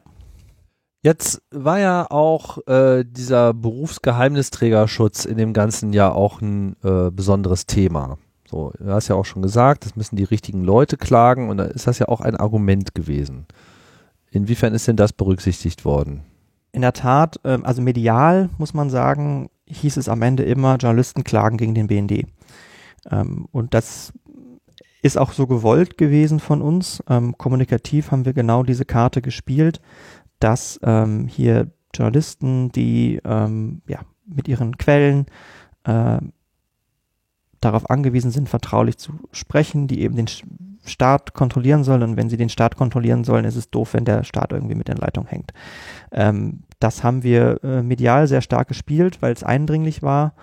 Jetzt 1.06 1.44
war 1.52 1.78
ja 1.78 2.10
auch 2.10 2.66
äh, 2.66 3.04
dieser 3.06 3.54
Berufsgeheimnisträgerschutz 3.54 5.26
in 5.26 5.38
dem 5.38 5.54
ganzen 5.54 5.94
Jahr 5.94 6.16
auch 6.16 6.42
ein 6.42 6.78
äh, 6.84 7.12
besonderes 7.12 7.68
Thema. 7.68 8.18
So, 8.50 8.74
du 8.80 8.92
hast 8.92 9.10
ja 9.10 9.16
auch 9.16 9.24
schon 9.24 9.44
gesagt, 9.44 9.86
es 9.86 9.96
müssen 9.96 10.16
die 10.16 10.24
richtigen 10.24 10.64
Leute 10.64 10.98
klagen 10.98 11.52
und 11.52 11.58
da 11.58 11.66
ist 11.66 11.86
das 11.86 12.00
ja 12.00 12.08
auch 12.08 12.22
ein 12.22 12.36
Argument 12.36 12.96
gewesen. 12.96 13.46
Inwiefern 14.32 14.74
ist 14.74 14.88
denn 14.88 14.96
das 14.96 15.14
berücksichtigt 15.14 15.86
worden? 15.86 16.24
In 16.72 16.82
der 16.82 16.94
Tat, 16.94 17.40
ähm, 17.44 17.64
also 17.68 17.84
medial 17.84 18.50
muss 18.58 18.74
man 18.74 18.90
sagen, 18.90 19.52
hieß 19.68 19.98
es 19.98 20.10
am 20.10 20.24
Ende 20.24 20.42
immer, 20.42 20.78
Journalisten 20.78 21.24
klagen 21.24 21.58
gegen 21.58 21.76
den 21.76 21.86
BND. 21.86 22.26
Ähm, 23.12 23.48
und 23.52 23.76
das 23.76 24.12
ist 25.04 25.20
auch 25.20 25.34
so 25.34 25.46
gewollt 25.46 26.00
gewesen 26.00 26.40
von 26.40 26.64
uns. 26.64 27.04
Ähm, 27.08 27.38
kommunikativ 27.38 28.10
haben 28.10 28.26
wir 28.26 28.34
genau 28.34 28.64
diese 28.64 28.86
Karte 28.86 29.22
gespielt 29.22 29.80
dass 30.40 30.80
ähm, 30.84 31.28
hier 31.28 31.72
Journalisten, 31.94 32.72
die 32.72 33.22
ähm, 33.24 33.82
ja, 33.88 34.00
mit 34.26 34.48
ihren 34.48 34.78
Quellen 34.78 35.26
äh, 35.84 36.18
darauf 37.62 37.90
angewiesen 37.90 38.32
sind, 38.32 38.50
vertraulich 38.50 38.98
zu 38.98 39.14
sprechen, 39.32 39.88
die 39.88 40.02
eben 40.02 40.16
den 40.16 40.28
Staat 40.86 41.34
kontrollieren 41.34 41.84
sollen. 41.84 42.04
Und 42.04 42.18
wenn 42.18 42.30
sie 42.30 42.38
den 42.38 42.50
Staat 42.50 42.76
kontrollieren 42.76 43.24
sollen, 43.24 43.46
ist 43.46 43.56
es 43.56 43.70
doof, 43.70 43.94
wenn 43.94 44.06
der 44.06 44.24
Staat 44.24 44.52
irgendwie 44.52 44.76
mit 44.76 44.88
den 44.88 44.98
Leitungen 44.98 45.30
hängt. 45.30 45.52
Ähm, 46.12 46.64
das 46.80 47.04
haben 47.04 47.24
wir 47.24 47.64
äh, 47.64 47.82
medial 47.82 48.28
sehr 48.28 48.42
stark 48.42 48.68
gespielt, 48.68 49.22
weil 49.22 49.34
es 49.34 49.44
eindringlich 49.44 50.04
war. 50.04 50.34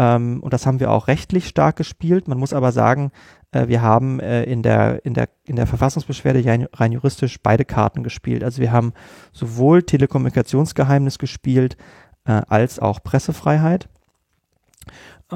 Ähm, 0.00 0.40
und 0.40 0.54
das 0.54 0.64
haben 0.64 0.80
wir 0.80 0.90
auch 0.90 1.08
rechtlich 1.08 1.46
stark 1.46 1.76
gespielt. 1.76 2.26
Man 2.26 2.38
muss 2.38 2.54
aber 2.54 2.72
sagen, 2.72 3.12
äh, 3.52 3.68
wir 3.68 3.82
haben 3.82 4.18
äh, 4.18 4.44
in, 4.44 4.62
der, 4.62 5.04
in, 5.04 5.12
der, 5.12 5.28
in 5.44 5.56
der 5.56 5.66
Verfassungsbeschwerde 5.66 6.42
rein, 6.72 6.92
juristisch 6.92 7.38
beide 7.42 7.66
Karten 7.66 8.02
gespielt. 8.02 8.42
Also 8.42 8.62
wir 8.62 8.72
haben 8.72 8.94
sowohl 9.32 9.82
Telekommunikationsgeheimnis 9.82 11.18
gespielt 11.18 11.76
äh, 12.24 12.40
als 12.48 12.78
auch 12.78 13.02
Pressefreiheit. 13.02 13.90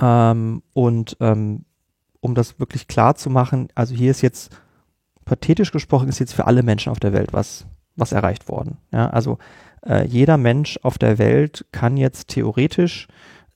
Ähm, 0.01 0.63
und 0.73 1.19
ähm, 1.21 1.67
um 2.21 2.35
das 2.35 2.59
wirklich 2.59 2.89
klar 2.89 3.17
zu 3.17 3.29
machen, 3.29 3.69
also 3.75 3.95
hier 3.95 4.11
ist 4.11 4.23
jetzt 4.23 4.57
pathetisch 5.27 5.73
gesprochen, 5.73 6.09
ist 6.09 6.21
jetzt 6.21 6.33
für 6.33 6.47
alle 6.47 6.63
Menschen 6.63 6.91
auf 6.91 7.01
der 7.01 7.13
Welt 7.13 7.35
was, 7.35 7.67
was 7.97 8.13
erreicht 8.13 8.49
worden. 8.49 8.79
Ja, 8.93 9.11
also 9.11 9.37
äh, 9.87 10.07
jeder 10.07 10.39
Mensch 10.39 10.79
auf 10.83 10.97
der 10.97 11.19
Welt 11.19 11.67
kann 11.71 11.99
jetzt 11.99 12.29
theoretisch 12.29 13.09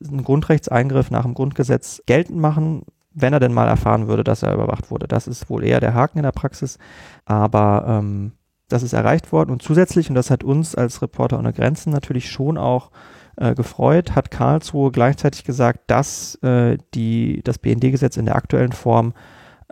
einen 0.07 0.25
Grundrechtseingriff 0.25 1.11
nach 1.11 1.25
dem 1.25 1.35
Grundgesetz 1.35 2.03
geltend 2.07 2.39
machen, 2.39 2.83
wenn 3.13 3.33
er 3.33 3.41
denn 3.41 3.53
mal 3.53 3.69
erfahren 3.69 4.07
würde, 4.07 4.25
dass 4.25 4.43
er 4.43 4.55
überwacht 4.55 4.91
wurde. 4.91 5.09
Das 5.09 5.27
ist 5.27 5.51
wohl 5.51 5.65
eher 5.65 5.81
der 5.81 5.95
Haken 5.95 6.19
in 6.19 6.25
der 6.25 6.33
Praxis, 6.33 6.79
aber 7.25 7.85
ähm, 7.87 8.33
das 8.69 8.83
ist 8.83 8.93
erreicht 8.93 9.33
worden 9.33 9.51
und 9.51 9.63
zusätzlich, 9.63 10.09
und 10.09 10.15
das 10.15 10.31
hat 10.31 10.45
uns 10.45 10.75
als 10.75 11.01
Reporter 11.03 11.39
ohne 11.39 11.53
Grenzen 11.53 11.91
natürlich 11.91 12.31
schon 12.31 12.59
auch 12.59 12.91
äh, 13.37 13.55
gefreut, 13.55 14.15
hat 14.15 14.31
Karlsruhe 14.31 14.93
gleichzeitig 14.93 15.45
gesagt, 15.45 15.81
dass 15.87 16.35
äh, 16.43 16.77
die, 16.95 17.41
das 17.45 17.59
BND-Gesetz 17.59 18.17
in 18.17 18.27
der 18.27 18.37
aktuellen 18.37 18.73
Form 18.73 19.15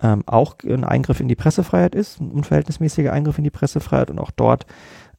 ähm, 0.03 0.22
auch 0.27 0.57
ein 0.64 0.85
Eingriff 0.85 1.20
in 1.20 1.29
die 1.29 1.37
Pressefreiheit 1.37 1.95
ist, 1.95 2.20
ein 2.20 2.31
unverhältnismäßiger 2.31 3.12
Eingriff 3.12 3.39
in 3.39 3.45
die 3.45 3.51
Pressefreiheit 3.51 4.11
und 4.11 4.18
auch 4.18 4.31
dort 4.31 4.66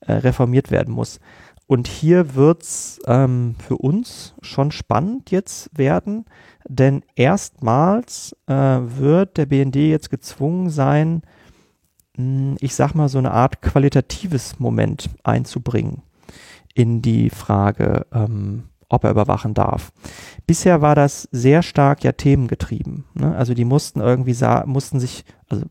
äh, 0.01 0.13
reformiert 0.13 0.71
werden 0.71 0.93
muss. 0.93 1.19
Und 1.67 1.87
hier 1.87 2.35
wird's 2.35 2.99
ähm, 3.05 3.55
für 3.59 3.77
uns 3.77 4.33
schon 4.41 4.71
spannend 4.71 5.31
jetzt 5.31 5.69
werden, 5.77 6.25
denn 6.67 7.03
erstmals 7.15 8.35
äh, 8.47 8.53
wird 8.53 9.37
der 9.37 9.47
BND 9.47 9.75
jetzt 9.75 10.09
gezwungen 10.09 10.69
sein, 10.69 11.23
mh, 12.17 12.23
hm, 12.23 12.57
ich 12.61 12.73
sag 12.73 12.95
mal, 12.95 13.09
so 13.09 13.17
eine 13.17 13.31
Art 13.31 13.61
qualitatives 13.61 14.59
Moment 14.59 15.09
einzubringen 15.23 16.03
in 16.73 17.01
die 17.01 17.29
Frage, 17.29 18.05
ähm, 18.13 18.69
ob 18.87 19.03
er 19.03 19.11
überwachen 19.11 19.53
darf. 19.53 19.91
Bisher 20.45 20.81
war 20.81 20.95
das 20.95 21.27
sehr 21.31 21.63
stark 21.63 22.03
ja 22.03 22.13
themengetrieben. 22.13 23.03
Ne? 23.13 23.35
Also 23.35 23.53
die 23.53 23.65
mussten 23.65 23.99
irgendwie 23.99 24.35
mussten 24.65 24.99
sich, 24.99 25.25
also 25.49 25.65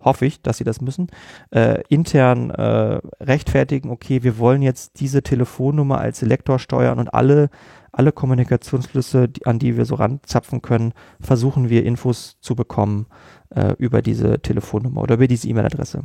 hoffe 0.00 0.26
ich, 0.26 0.42
dass 0.42 0.58
sie 0.58 0.64
das 0.64 0.80
müssen, 0.80 1.08
äh, 1.50 1.82
intern 1.88 2.50
äh, 2.50 3.00
rechtfertigen, 3.20 3.90
okay, 3.90 4.22
wir 4.22 4.38
wollen 4.38 4.62
jetzt 4.62 5.00
diese 5.00 5.22
Telefonnummer 5.22 5.98
als 5.98 6.20
Selektor 6.20 6.58
steuern 6.58 6.98
und 6.98 7.12
alle, 7.12 7.50
alle 7.92 8.12
Kommunikationsflüsse, 8.12 9.28
die, 9.28 9.46
an 9.46 9.58
die 9.58 9.76
wir 9.76 9.84
so 9.84 9.96
ranzapfen 9.96 10.62
können, 10.62 10.92
versuchen 11.20 11.68
wir 11.68 11.84
Infos 11.84 12.38
zu 12.40 12.54
bekommen 12.54 13.06
äh, 13.50 13.74
über 13.78 14.02
diese 14.02 14.40
Telefonnummer 14.40 15.02
oder 15.02 15.16
über 15.16 15.26
diese 15.26 15.48
E-Mail-Adresse. 15.48 16.04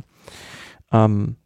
Ähm, 0.92 1.36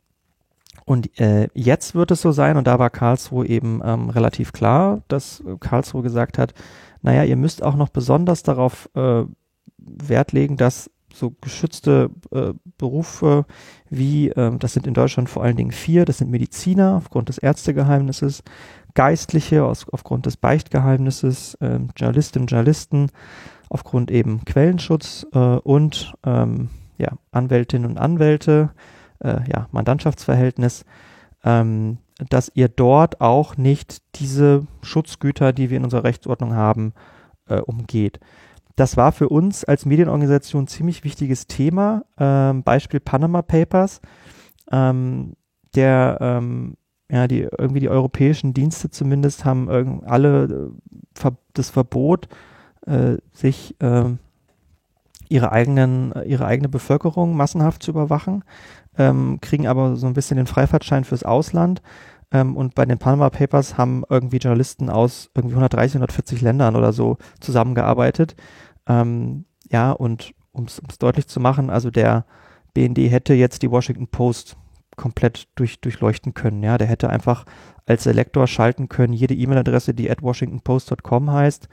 und 0.85 1.21
äh, 1.21 1.49
jetzt 1.53 1.95
wird 1.95 2.11
es 2.13 2.23
so 2.23 2.33
sein, 2.33 2.57
und 2.57 2.67
da 2.67 2.79
war 2.79 2.89
Karlsruhe 2.89 3.47
eben 3.47 3.83
ähm, 3.85 4.09
relativ 4.09 4.53
klar, 4.53 5.03
dass 5.09 5.45
Karlsruhe 5.61 6.03
gesagt 6.03 6.39
hat, 6.39 6.55
naja, 7.03 7.25
ihr 7.25 7.37
müsst 7.37 7.63
auch 7.63 7.77
noch 7.77 7.91
besonders 7.91 8.43
darauf 8.43 8.89
äh, 8.95 9.25
Wert 9.77 10.33
legen, 10.33 10.57
dass 10.57 10.91
so 11.19 11.35
geschützte 11.41 12.11
äh, 12.31 12.53
Berufe 12.79 13.45
wie, 13.91 14.29
äh, 14.29 14.57
das 14.59 14.73
sind 14.73 14.87
in 14.87 14.95
Deutschland 14.95 15.29
vor 15.29 15.43
allen 15.43 15.57
Dingen 15.57 15.73
vier, 15.73 16.05
das 16.05 16.19
sind 16.19 16.31
Mediziner 16.31 16.97
aufgrund 16.97 17.29
des 17.29 17.39
Ärztegeheimnisses, 17.39 18.43
Geistliche 18.95 19.65
aus, 19.65 19.87
aufgrund 19.91 20.27
des 20.27 20.37
Beichtgeheimnisses, 20.37 21.55
äh, 21.55 21.81
Journalistinnen 21.97 22.45
und 22.45 22.51
Journalisten 22.51 23.11
aufgrund 23.69 24.11
eben 24.11 24.45
Quellenschutz 24.45 25.27
äh, 25.33 25.39
und 25.39 26.15
ähm, 26.25 26.71
ja, 26.97 27.13
Anwältinnen 27.31 27.91
und 27.91 27.99
Anwälte, 27.99 28.71
äh, 29.21 29.41
ja, 29.49 29.69
Mandantschaftsverhältnis, 29.73 30.85
ähm, 31.45 31.99
dass 32.29 32.51
ihr 32.55 32.69
dort 32.69 33.21
auch 33.21 33.57
nicht 33.57 34.03
diese 34.17 34.67
Schutzgüter, 34.83 35.53
die 35.53 35.71
wir 35.71 35.77
in 35.77 35.85
unserer 35.85 36.05
Rechtsordnung 36.05 36.55
haben, 36.55 36.93
äh, 37.49 37.61
umgeht. 37.61 38.19
Das 38.79 38.97
war 38.97 39.11
für 39.11 39.29
uns 39.29 39.65
als 39.65 39.87
Medienorganisation 39.87 40.63
ein 40.63 40.69
ziemlich 40.69 41.03
wichtiges 41.03 41.49
Thema. 41.49 42.05
Ähm, 42.17 42.63
Beispiel 42.63 43.01
Panama 43.01 43.43
Papers, 43.43 44.01
ähm, 44.71 45.35
der 45.75 46.19
ähm, 46.21 46.77
ja, 47.11 47.27
die 47.27 47.49
irgendwie 47.59 47.81
die 47.81 47.89
europäischen 47.89 48.55
Dienste 48.55 48.89
zumindest 48.89 49.45
haben 49.45 50.05
alle 50.05 50.71
äh, 51.25 51.31
das 51.55 51.71
Verbot, 51.71 52.29
äh, 52.87 53.17
sich 53.33 53.75
äh, 53.81 54.05
ihre 55.29 55.51
eigenen, 55.51 56.15
ihre 56.25 56.47
eigene 56.47 56.69
Bevölkerung 56.69 57.37
massenhaft 57.37 57.83
zu 57.83 57.91
überwachen, 57.91 58.45
ähm, 58.97 59.41
kriegen 59.41 59.67
aber 59.67 59.97
so 59.97 60.07
ein 60.07 60.15
bisschen 60.15 60.37
den 60.37 60.47
Freifahrtschein 60.47 61.03
fürs 61.03 61.25
Ausland. 61.25 61.83
Ähm, 62.31 62.57
und 62.57 62.77
bei 62.77 62.85
den 62.85 62.99
Panama 62.99 63.31
Papers 63.31 63.77
haben 63.77 64.05
irgendwie 64.09 64.37
Journalisten 64.37 64.89
aus 64.89 65.31
irgendwie 65.35 65.55
130, 65.55 65.97
140 65.97 66.43
Ländern 66.43 66.77
oder 66.77 66.93
so 66.93 67.17
zusammengearbeitet. 67.41 68.37
Ähm, 68.89 69.45
ja, 69.71 69.93
und 69.93 70.35
um 70.53 70.65
es 70.65 70.81
deutlich 70.99 71.29
zu 71.29 71.41
machen, 71.41 71.71
also 71.71 71.91
der 71.91 72.25
BND 72.75 72.99
hätte 73.11 73.35
jetzt 73.35 73.63
die 73.63 73.71
Washington 73.71 74.09
Post 74.09 74.57
komplett 74.97 75.49
durch, 75.55 75.81
durchleuchten 75.81 76.35
können. 76.35 76.63
Ja, 76.63 76.77
der 76.77 76.87
hätte 76.87 77.09
einfach 77.09 77.45
als 77.87 78.05
Selektor 78.05 78.47
schalten 78.47 78.89
können, 78.89 79.15
jede 79.15 79.35
E-Mail-Adresse, 79.35 79.95
die 79.95 80.11
at 80.11 80.23
washingtonpost.com 80.23 81.31
heißt, 81.31 81.69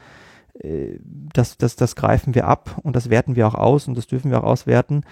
äh, 0.60 1.00
das, 1.02 1.58
das, 1.58 1.76
das 1.76 1.96
greifen 1.96 2.36
wir 2.36 2.48
ab 2.48 2.80
und 2.84 2.96
das 2.96 3.10
werten 3.10 3.36
wir 3.36 3.48
auch 3.48 3.56
aus 3.56 3.88
und 3.88 3.98
das 3.98 4.08
dürfen 4.08 4.32
wir 4.32 4.40
auch 4.40 4.48
auswerten. 4.48 5.04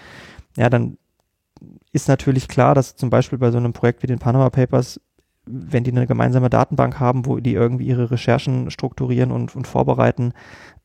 Ja, 0.56 0.70
dann 0.70 0.98
ist 1.92 2.08
natürlich 2.08 2.48
klar, 2.48 2.76
dass 2.76 2.96
zum 2.96 3.10
Beispiel 3.10 3.40
bei 3.40 3.52
so 3.52 3.58
einem 3.58 3.74
Projekt 3.74 4.04
wie 4.04 4.08
den 4.08 4.20
Panama 4.20 4.50
Papers, 4.50 5.02
wenn 5.46 5.84
die 5.84 5.92
eine 5.92 6.08
gemeinsame 6.08 6.50
Datenbank 6.50 7.00
haben, 7.00 7.26
wo 7.26 7.38
die 7.40 7.54
irgendwie 7.54 7.88
ihre 7.88 8.12
Recherchen 8.12 8.72
strukturieren 8.72 9.32
und, 9.32 9.56
und 9.56 9.68
vorbereiten, 9.68 10.34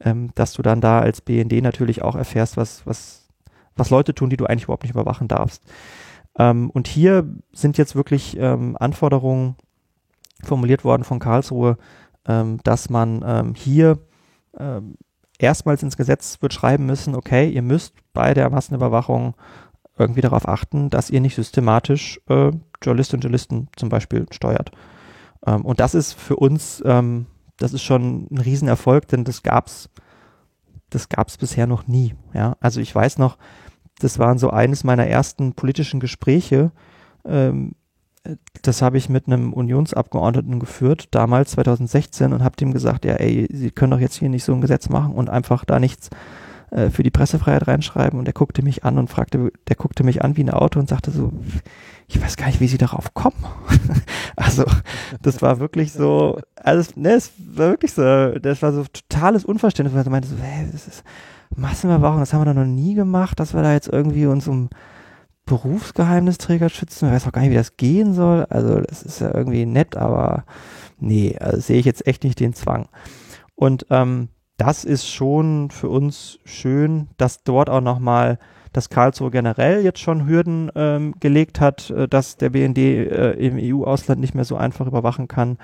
ähm, 0.00 0.30
dass 0.34 0.52
du 0.52 0.62
dann 0.62 0.80
da 0.80 1.00
als 1.00 1.20
BND 1.20 1.62
natürlich 1.62 2.02
auch 2.02 2.16
erfährst, 2.16 2.56
was, 2.56 2.86
was, 2.86 3.28
was 3.76 3.90
Leute 3.90 4.14
tun, 4.14 4.30
die 4.30 4.36
du 4.36 4.46
eigentlich 4.46 4.64
überhaupt 4.64 4.82
nicht 4.82 4.94
überwachen 4.94 5.28
darfst. 5.28 5.62
Ähm, 6.38 6.70
und 6.70 6.88
hier 6.88 7.28
sind 7.52 7.78
jetzt 7.78 7.94
wirklich 7.94 8.36
ähm, 8.38 8.76
Anforderungen 8.78 9.56
formuliert 10.42 10.84
worden 10.84 11.04
von 11.04 11.18
Karlsruhe, 11.18 11.78
ähm, 12.26 12.58
dass 12.64 12.90
man 12.90 13.24
ähm, 13.26 13.54
hier 13.54 13.98
ähm, 14.58 14.96
erstmals 15.38 15.82
ins 15.82 15.96
Gesetz 15.96 16.42
wird 16.42 16.52
schreiben 16.52 16.86
müssen, 16.86 17.14
okay, 17.14 17.48
ihr 17.48 17.62
müsst 17.62 17.94
bei 18.12 18.34
der 18.34 18.50
Massenüberwachung 18.50 19.34
irgendwie 19.98 20.20
darauf 20.20 20.48
achten, 20.48 20.90
dass 20.90 21.10
ihr 21.10 21.20
nicht 21.20 21.34
systematisch 21.34 22.20
äh, 22.28 22.50
Journalistinnen 22.82 23.18
und 23.18 23.24
Journalisten 23.24 23.68
zum 23.76 23.88
Beispiel 23.88 24.26
steuert. 24.30 24.70
Ähm, 25.46 25.64
und 25.64 25.80
das 25.80 25.94
ist 25.94 26.12
für 26.12 26.36
uns, 26.36 26.82
das 27.58 27.72
ist 27.72 27.82
schon 27.82 28.28
ein 28.30 28.38
Riesenerfolg, 28.38 29.08
denn 29.08 29.24
das 29.24 29.42
gab's, 29.42 29.90
das 30.90 31.08
gab's 31.08 31.36
bisher 31.36 31.66
noch 31.66 31.86
nie. 31.86 32.14
Ja, 32.32 32.56
also 32.60 32.80
ich 32.80 32.94
weiß 32.94 33.18
noch, 33.18 33.36
das 33.98 34.18
waren 34.18 34.38
so 34.38 34.50
eines 34.50 34.84
meiner 34.84 35.06
ersten 35.06 35.54
politischen 35.54 36.00
Gespräche. 36.00 36.70
Ähm, 37.24 37.72
das 38.62 38.82
habe 38.82 38.98
ich 38.98 39.08
mit 39.08 39.26
einem 39.26 39.52
Unionsabgeordneten 39.52 40.58
geführt, 40.60 41.08
damals 41.12 41.52
2016, 41.52 42.32
und 42.32 42.44
habe 42.44 42.56
dem 42.56 42.72
gesagt, 42.72 43.04
ja, 43.04 43.14
ey, 43.14 43.48
Sie 43.50 43.70
können 43.70 43.92
doch 43.92 44.00
jetzt 44.00 44.16
hier 44.16 44.28
nicht 44.28 44.44
so 44.44 44.52
ein 44.52 44.60
Gesetz 44.60 44.88
machen 44.88 45.14
und 45.14 45.30
einfach 45.30 45.64
da 45.64 45.78
nichts 45.78 46.10
äh, 46.70 46.90
für 46.90 47.02
die 47.02 47.10
Pressefreiheit 47.10 47.66
reinschreiben. 47.66 48.18
Und 48.18 48.24
der 48.24 48.34
guckte 48.34 48.62
mich 48.62 48.84
an 48.84 48.98
und 48.98 49.08
fragte, 49.08 49.52
der 49.68 49.76
guckte 49.76 50.04
mich 50.04 50.22
an 50.22 50.36
wie 50.36 50.44
ein 50.44 50.50
Auto 50.50 50.78
und 50.78 50.88
sagte 50.88 51.10
so, 51.10 51.32
ich 52.06 52.20
weiß 52.22 52.36
gar 52.36 52.46
nicht, 52.46 52.60
wie 52.60 52.68
Sie 52.68 52.78
darauf 52.78 53.14
kommen. 53.14 53.44
also, 54.36 54.64
das 55.22 55.42
war 55.42 55.60
wirklich 55.60 55.92
so, 55.92 56.40
also, 56.56 56.90
ne, 56.96 57.12
es 57.12 57.32
war 57.38 57.70
wirklich 57.70 57.92
so, 57.92 58.02
das 58.38 58.62
war 58.62 58.72
so 58.72 58.84
totales 58.84 59.44
Unverständnis, 59.44 59.94
weil 59.94 60.06
er 60.06 60.10
meinte 60.10 60.28
so, 60.28 60.36
hä, 60.36 60.68
das 60.72 60.86
ist, 60.86 61.04
Massenüberwachung, 61.54 62.20
das 62.20 62.32
haben 62.32 62.42
wir 62.42 62.52
da 62.52 62.54
noch 62.54 62.66
nie 62.66 62.94
gemacht, 62.94 63.40
dass 63.40 63.54
wir 63.54 63.62
da 63.62 63.72
jetzt 63.72 63.88
irgendwie 63.88 64.26
uns 64.26 64.48
um 64.48 64.68
Berufsgeheimnisträger 65.46 66.68
schützen. 66.68 67.06
Ich 67.06 67.14
weiß 67.14 67.26
auch 67.26 67.32
gar 67.32 67.40
nicht, 67.40 67.50
wie 67.50 67.56
das 67.56 67.76
gehen 67.76 68.12
soll. 68.12 68.46
Also 68.50 68.80
das 68.80 69.02
ist 69.02 69.20
ja 69.20 69.34
irgendwie 69.34 69.64
nett, 69.66 69.96
aber 69.96 70.44
nee, 70.98 71.36
also 71.38 71.60
sehe 71.60 71.78
ich 71.78 71.86
jetzt 71.86 72.06
echt 72.06 72.22
nicht 72.24 72.38
den 72.38 72.52
Zwang. 72.52 72.88
Und 73.54 73.86
ähm, 73.90 74.28
das 74.58 74.84
ist 74.84 75.08
schon 75.08 75.70
für 75.70 75.88
uns 75.88 76.38
schön, 76.44 77.08
dass 77.16 77.42
dort 77.42 77.70
auch 77.70 77.80
nochmal 77.80 78.38
dass 78.72 78.90
Karlsruhe 78.90 79.30
generell 79.30 79.82
jetzt 79.82 80.00
schon 80.00 80.26
Hürden 80.26 80.70
ähm, 80.74 81.14
gelegt 81.20 81.60
hat, 81.60 81.90
äh, 81.90 82.08
dass 82.08 82.36
der 82.36 82.50
BND 82.50 82.78
äh, 82.78 83.32
im 83.32 83.56
EU-Ausland 83.58 84.20
nicht 84.20 84.34
mehr 84.34 84.44
so 84.44 84.56
einfach 84.56 84.86
überwachen 84.86 85.26
kann. 85.28 85.58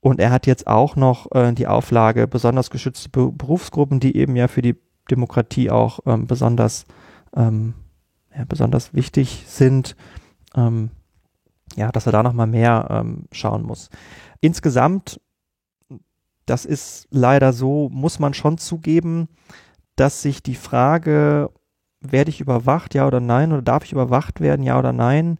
Und 0.00 0.20
er 0.20 0.30
hat 0.30 0.46
jetzt 0.46 0.66
auch 0.66 0.96
noch 0.96 1.30
äh, 1.32 1.52
die 1.52 1.66
Auflage, 1.66 2.26
besonders 2.26 2.70
geschützte 2.70 3.08
Be 3.08 3.32
Berufsgruppen, 3.32 4.00
die 4.00 4.16
eben 4.16 4.36
ja 4.36 4.48
für 4.48 4.62
die 4.62 4.76
Demokratie 5.10 5.70
auch 5.70 6.00
ähm, 6.06 6.26
besonders, 6.26 6.86
ähm, 7.34 7.74
ja, 8.36 8.44
besonders 8.48 8.94
wichtig 8.94 9.44
sind, 9.46 9.96
ähm, 10.54 10.90
ja, 11.76 11.90
dass 11.90 12.06
er 12.06 12.12
da 12.12 12.22
nochmal 12.22 12.46
mehr 12.46 12.88
ähm, 12.90 13.24
schauen 13.32 13.62
muss. 13.62 13.90
Insgesamt, 14.40 15.20
das 16.50 16.64
ist 16.64 17.06
leider 17.12 17.52
so, 17.52 17.88
muss 17.92 18.18
man 18.18 18.34
schon 18.34 18.58
zugeben, 18.58 19.28
dass 19.94 20.20
sich 20.20 20.42
die 20.42 20.56
Frage, 20.56 21.50
werde 22.00 22.30
ich 22.30 22.40
überwacht, 22.40 22.92
ja 22.94 23.06
oder 23.06 23.20
nein, 23.20 23.52
oder 23.52 23.62
darf 23.62 23.84
ich 23.84 23.92
überwacht 23.92 24.40
werden, 24.40 24.64
ja 24.64 24.76
oder 24.76 24.92
nein, 24.92 25.38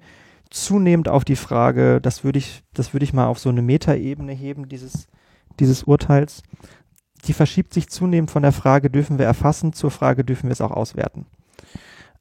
zunehmend 0.50 1.08
auf 1.08 1.24
die 1.24 1.34
Frage, 1.34 2.00
das 2.00 2.22
würde 2.22 2.38
ich, 2.38 2.62
das 2.74 2.92
würde 2.94 3.02
ich 3.02 3.12
mal 3.12 3.26
auf 3.26 3.40
so 3.40 3.48
eine 3.48 3.60
Metaebene 3.60 4.32
heben, 4.32 4.68
dieses, 4.68 5.08
dieses 5.58 5.82
Urteils, 5.82 6.44
die 7.24 7.32
verschiebt 7.32 7.74
sich 7.74 7.88
zunehmend 7.88 8.30
von 8.30 8.42
der 8.42 8.52
Frage, 8.52 8.88
dürfen 8.88 9.18
wir 9.18 9.26
erfassen, 9.26 9.72
zur 9.72 9.90
Frage, 9.90 10.24
dürfen 10.24 10.46
wir 10.46 10.52
es 10.52 10.60
auch 10.60 10.70
auswerten. 10.70 11.26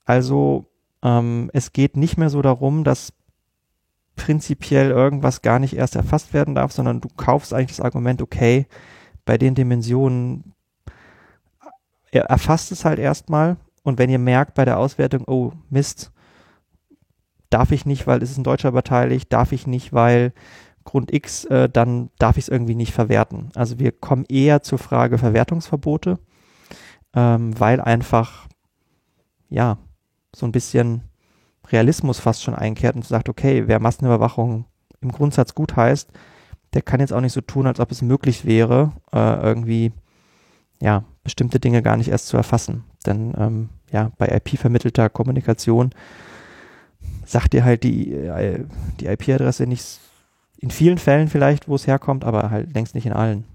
Also 0.03 0.65
ähm, 1.03 1.51
es 1.53 1.73
geht 1.73 1.95
nicht 1.95 2.17
mehr 2.17 2.31
so 2.31 2.41
darum, 2.41 2.83
dass 2.83 3.13
prinzipiell 4.19 4.91
irgendwas 4.91 5.41
gar 5.41 5.59
nicht 5.59 5.75
erst 5.75 5.95
erfasst 5.95 6.33
werden 6.33 6.55
darf, 6.55 6.73
sondern 6.73 6.99
du 6.99 7.07
kaufst 7.15 7.53
eigentlich 7.53 7.77
das 7.77 7.85
Argument, 7.85 8.21
okay, 8.21 8.67
bei 9.23 9.37
den 9.37 9.55
Dimensionen 9.55 10.53
er 12.11 12.25
erfasst 12.25 12.71
es 12.71 12.85
halt 12.85 12.99
erstmal 12.99 13.57
und 13.83 13.97
wenn 13.97 14.09
ihr 14.09 14.19
merkt 14.19 14.55
bei 14.55 14.65
der 14.65 14.77
Auswertung, 14.77 15.23
oh 15.27 15.53
Mist, 15.69 16.11
darf 17.49 17.71
ich 17.71 17.85
nicht, 17.85 18.07
weil 18.07 18.21
es 18.21 18.31
ist 18.31 18.37
ein 18.37 18.43
Deutscher 18.43 18.71
beteiligt, 18.71 19.31
darf 19.31 19.51
ich 19.51 19.67
nicht, 19.67 19.93
weil 19.93 20.33
Grund 20.83 21.13
X, 21.13 21.45
äh, 21.45 21.69
dann 21.69 22.09
darf 22.19 22.37
ich 22.37 22.45
es 22.45 22.49
irgendwie 22.49 22.75
nicht 22.75 22.93
verwerten. 22.93 23.51
Also 23.55 23.79
wir 23.79 23.91
kommen 23.91 24.25
eher 24.27 24.63
zur 24.63 24.79
Frage 24.79 25.17
Verwertungsverbote, 25.17 26.19
ähm, 27.13 27.57
weil 27.59 27.79
einfach, 27.79 28.47
ja, 29.49 29.77
so 30.35 30.45
ein 30.45 30.51
bisschen 30.51 31.08
Realismus 31.71 32.19
fast 32.19 32.43
schon 32.43 32.55
einkehrt 32.55 32.95
und 32.95 33.05
sagt, 33.05 33.29
okay, 33.29 33.67
wer 33.67 33.79
Massenüberwachung 33.79 34.65
im 35.01 35.11
Grundsatz 35.11 35.55
gut 35.55 35.75
heißt, 35.75 36.09
der 36.73 36.81
kann 36.81 36.99
jetzt 36.99 37.13
auch 37.13 37.21
nicht 37.21 37.33
so 37.33 37.41
tun, 37.41 37.67
als 37.67 37.79
ob 37.79 37.91
es 37.91 38.01
möglich 38.01 38.45
wäre, 38.45 38.91
äh, 39.11 39.41
irgendwie, 39.41 39.91
ja, 40.81 41.03
bestimmte 41.23 41.59
Dinge 41.59 41.81
gar 41.81 41.97
nicht 41.97 42.09
erst 42.09 42.27
zu 42.27 42.37
erfassen. 42.37 42.83
Denn, 43.05 43.33
ähm, 43.37 43.69
ja, 43.91 44.11
bei 44.17 44.27
IP-vermittelter 44.27 45.09
Kommunikation 45.09 45.91
sagt 47.25 47.53
dir 47.53 47.63
halt 47.63 47.83
die, 47.83 48.13
äh, 48.13 48.65
die 48.99 49.07
IP-Adresse 49.07 49.65
nicht 49.65 49.99
in 50.57 50.71
vielen 50.71 50.97
Fällen 50.97 51.27
vielleicht, 51.27 51.67
wo 51.67 51.75
es 51.75 51.87
herkommt, 51.87 52.25
aber 52.25 52.51
halt 52.51 52.73
längst 52.73 52.95
nicht 52.95 53.05
in 53.05 53.13
allen. 53.13 53.45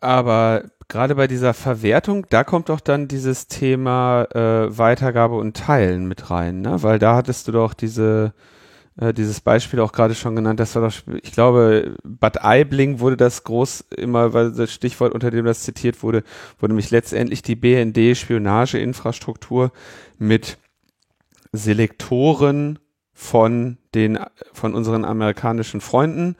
Aber 0.00 0.64
gerade 0.90 1.14
bei 1.14 1.26
dieser 1.26 1.54
Verwertung, 1.54 2.26
da 2.28 2.44
kommt 2.44 2.68
doch 2.68 2.80
dann 2.80 3.08
dieses 3.08 3.46
Thema 3.46 4.24
äh, 4.34 4.76
Weitergabe 4.76 5.36
und 5.36 5.56
Teilen 5.56 6.06
mit 6.06 6.30
rein, 6.30 6.60
ne? 6.60 6.82
Weil 6.82 6.98
da 6.98 7.16
hattest 7.16 7.48
du 7.48 7.52
doch 7.52 7.72
diese 7.72 8.34
äh, 9.00 9.14
dieses 9.14 9.40
Beispiel 9.40 9.80
auch 9.80 9.92
gerade 9.92 10.14
schon 10.14 10.36
genannt. 10.36 10.60
Das 10.60 10.74
war 10.74 10.82
doch, 10.82 10.92
ich 11.22 11.32
glaube, 11.32 11.96
Bad 12.04 12.44
Aibling 12.44 13.00
wurde 13.00 13.16
das 13.16 13.44
groß 13.44 13.86
immer, 13.96 14.34
weil 14.34 14.52
das 14.52 14.70
Stichwort, 14.72 15.14
unter 15.14 15.30
dem 15.30 15.46
das 15.46 15.62
zitiert 15.62 16.02
wurde, 16.02 16.22
wo 16.58 16.66
nämlich 16.66 16.90
letztendlich 16.90 17.40
die 17.42 17.56
BND-Spionageinfrastruktur 17.56 19.72
mit 20.18 20.58
Selektoren 21.52 22.78
von 23.14 23.78
den, 23.94 24.18
von 24.52 24.74
unseren 24.74 25.04
amerikanischen 25.04 25.80
Freunden 25.80 26.36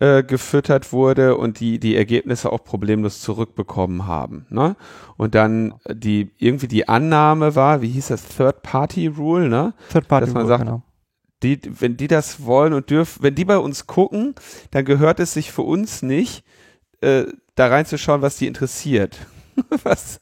äh, 0.00 0.22
gefüttert 0.22 0.92
wurde 0.92 1.36
und 1.36 1.60
die 1.60 1.78
die 1.78 1.96
Ergebnisse 1.96 2.52
auch 2.52 2.62
problemlos 2.62 3.20
zurückbekommen 3.20 4.06
haben. 4.06 4.46
Ne? 4.50 4.76
Und 5.16 5.34
dann 5.34 5.74
die 5.88 6.30
irgendwie 6.38 6.68
die 6.68 6.88
Annahme 6.88 7.54
war, 7.54 7.82
wie 7.82 7.88
hieß 7.88 8.08
das, 8.08 8.28
Third 8.28 8.62
Party 8.62 9.08
Rule, 9.08 9.48
ne? 9.48 9.74
Third 9.92 10.08
Party 10.08 10.26
Dass 10.26 10.34
man 10.34 10.42
Rule, 10.44 10.48
sagt, 10.48 10.64
genau. 10.64 10.82
die, 11.42 11.60
wenn 11.64 11.96
die 11.96 12.08
das 12.08 12.44
wollen 12.44 12.72
und 12.72 12.90
dürfen, 12.90 13.22
wenn 13.22 13.34
die 13.34 13.44
bei 13.44 13.58
uns 13.58 13.86
gucken, 13.86 14.34
dann 14.70 14.84
gehört 14.84 15.20
es 15.20 15.32
sich 15.32 15.50
für 15.52 15.62
uns 15.62 16.02
nicht, 16.02 16.44
äh, 17.00 17.24
da 17.54 17.66
reinzuschauen, 17.66 18.22
was 18.22 18.36
die 18.36 18.46
interessiert. 18.46 19.18
was 19.82 20.20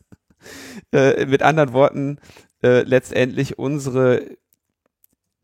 äh, 0.92 1.26
mit 1.26 1.42
anderen 1.42 1.72
Worten 1.72 2.18
äh, 2.62 2.82
letztendlich 2.82 3.58
unsere 3.58 4.22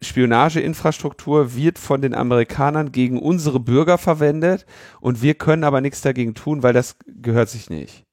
Spionageinfrastruktur 0.03 1.55
wird 1.55 1.79
von 1.79 2.03
den 2.03 2.15
Amerikanern 2.15 2.93
gegen 2.93 3.19
unsere 3.19 3.61
Bürger 3.61 3.99
verwendet 3.99 4.67
und 5.01 5.23
wir 5.23 5.35
können 5.35 5.65
aber 5.65 5.81
nichts 5.81 6.03
dagegen 6.03 6.35
tun, 6.35 6.63
weil 6.63 6.73
das 6.73 6.97
gehört 7.07 7.49
sich 7.49 7.71
nicht. 7.71 8.05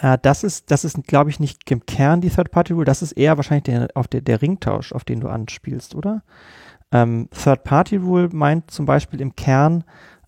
Äh, 0.00 0.18
das 0.22 0.44
ist, 0.44 0.70
das 0.70 0.84
ist, 0.84 1.06
glaube 1.06 1.30
ich, 1.30 1.40
nicht 1.40 1.70
im 1.70 1.84
Kern 1.86 2.20
die 2.20 2.30
Third-Party-Rule, 2.30 2.84
das 2.84 3.02
ist 3.02 3.12
eher 3.12 3.36
wahrscheinlich 3.36 3.64
der, 3.64 3.88
auf 3.94 4.08
der, 4.08 4.22
der 4.22 4.40
Ringtausch, 4.40 4.92
auf 4.92 5.04
den 5.04 5.20
du 5.20 5.28
anspielst, 5.28 5.94
oder? 5.94 6.22
Ähm, 6.90 7.28
Third-Party-Rule 7.30 8.30
meint 8.32 8.70
zum 8.70 8.86
Beispiel 8.86 9.20
im 9.20 9.36
Kern, 9.36 9.84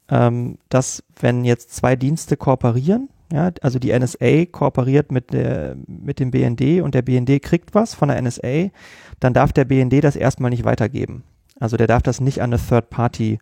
ähm, 0.08 0.58
dass 0.68 1.02
wenn 1.18 1.44
jetzt 1.44 1.74
zwei 1.74 1.96
Dienste 1.96 2.36
kooperieren, 2.36 3.08
ja, 3.34 3.50
also 3.62 3.78
die 3.80 3.92
NSA 3.98 4.46
kooperiert 4.52 5.10
mit, 5.10 5.32
der, 5.32 5.76
mit 5.88 6.20
dem 6.20 6.30
BND 6.30 6.80
und 6.82 6.94
der 6.94 7.02
BND 7.02 7.42
kriegt 7.42 7.74
was 7.74 7.92
von 7.92 8.08
der 8.08 8.22
NSA, 8.22 8.70
dann 9.18 9.34
darf 9.34 9.52
der 9.52 9.64
BND 9.64 10.04
das 10.04 10.14
erstmal 10.14 10.50
nicht 10.50 10.64
weitergeben. 10.64 11.24
Also 11.58 11.76
der 11.76 11.88
darf 11.88 12.02
das 12.02 12.20
nicht 12.20 12.40
an 12.42 12.52
eine 12.52 12.62
Third 12.62 12.90
Party 12.90 13.38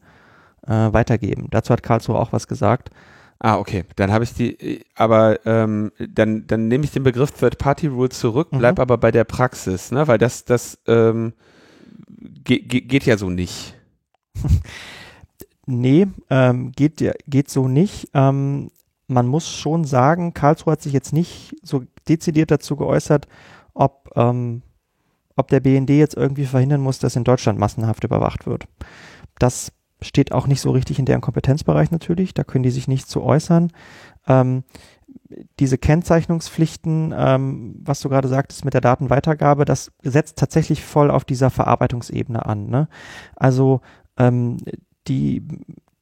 äh, 0.67 0.71
weitergeben. 0.93 1.49
Dazu 1.51 1.73
hat 1.75 1.83
Karlsruhe 1.83 2.19
auch 2.19 2.33
was 2.33 2.49
gesagt. 2.49 2.91
Ah, 3.39 3.59
okay. 3.59 3.85
Dann 3.97 4.13
habe 4.13 4.25
ich 4.25 4.33
die, 4.35 4.85
aber 4.95 5.45
ähm, 5.45 5.91
dann, 5.99 6.47
dann 6.47 6.69
nehme 6.69 6.85
ich 6.85 6.93
den 6.93 7.03
Begriff 7.03 7.33
Third 7.33 7.59
Party 7.59 7.89
Rule 7.89 8.09
zurück, 8.09 8.49
bleib 8.53 8.77
Mhm. 8.79 8.83
aber 8.83 8.97
bei 8.99 9.11
der 9.11 9.25
Praxis, 9.25 9.91
ne? 9.91 10.07
Weil 10.09 10.19
das, 10.19 10.45
das 10.45 10.79
ähm, 10.87 11.33
ge 12.45 12.61
ge 12.61 12.81
geht 12.83 13.05
ja 13.05 13.19
so 13.19 13.29
nicht. 13.31 13.75
Nee, 15.67 16.09
ähm, 16.29 16.73
geht, 16.73 17.01
ja- 17.01 17.13
geht 17.29 17.49
so 17.49 17.69
nicht. 17.69 18.09
Ähm, 18.15 18.71
man 19.07 19.27
muss 19.27 19.49
schon 19.49 19.85
sagen, 19.85 20.35
Karlsruhe 20.35 20.73
hat 20.73 20.83
sich 20.83 20.93
jetzt 20.93 21.13
nicht 21.13 21.55
so 21.63 21.83
dezidiert 22.09 22.51
dazu 22.51 22.77
geäußert, 22.77 23.29
ob, 23.75 24.11
ähm, 24.17 24.63
ob 25.37 25.49
der 25.49 25.61
BND 25.61 25.91
jetzt 25.91 26.17
irgendwie 26.17 26.47
verhindern 26.47 26.81
muss, 26.81 26.99
dass 26.99 27.17
in 27.17 27.25
Deutschland 27.25 27.59
massenhaft 27.59 28.05
überwacht 28.05 28.47
wird. 28.47 28.67
Das 29.39 29.73
steht 30.01 30.33
auch 30.33 30.47
nicht 30.47 30.61
so 30.61 30.71
richtig 30.71 30.99
in 30.99 31.05
deren 31.05 31.21
Kompetenzbereich 31.21 31.91
natürlich, 31.91 32.35
da 32.35 32.45
können 32.45 32.65
die 32.65 32.71
sich 32.71 32.89
nicht 32.89 33.09
zu 33.09 33.23
äußern. 33.23 33.73
Ähm, 34.27 34.65
diese 35.59 35.79
Kennzeichnungspflichten, 35.79 37.15
ähm, 37.17 37.75
was 37.83 38.01
du 38.01 38.09
gerade 38.09 38.29
sagtest 38.29 38.65
mit 38.65 38.75
der 38.75 38.81
Datenweitergabe, 38.81 39.65
das 39.65 39.93
setzt 40.03 40.39
tatsächlich 40.39 40.83
voll 40.83 41.11
auf 41.11 41.25
dieser 41.25 41.51
Verarbeitungsebene 41.51 42.45
an. 42.45 42.69
Ne? 42.69 42.89
Also 43.37 43.81
ähm, 44.17 44.59
die, 45.09 45.47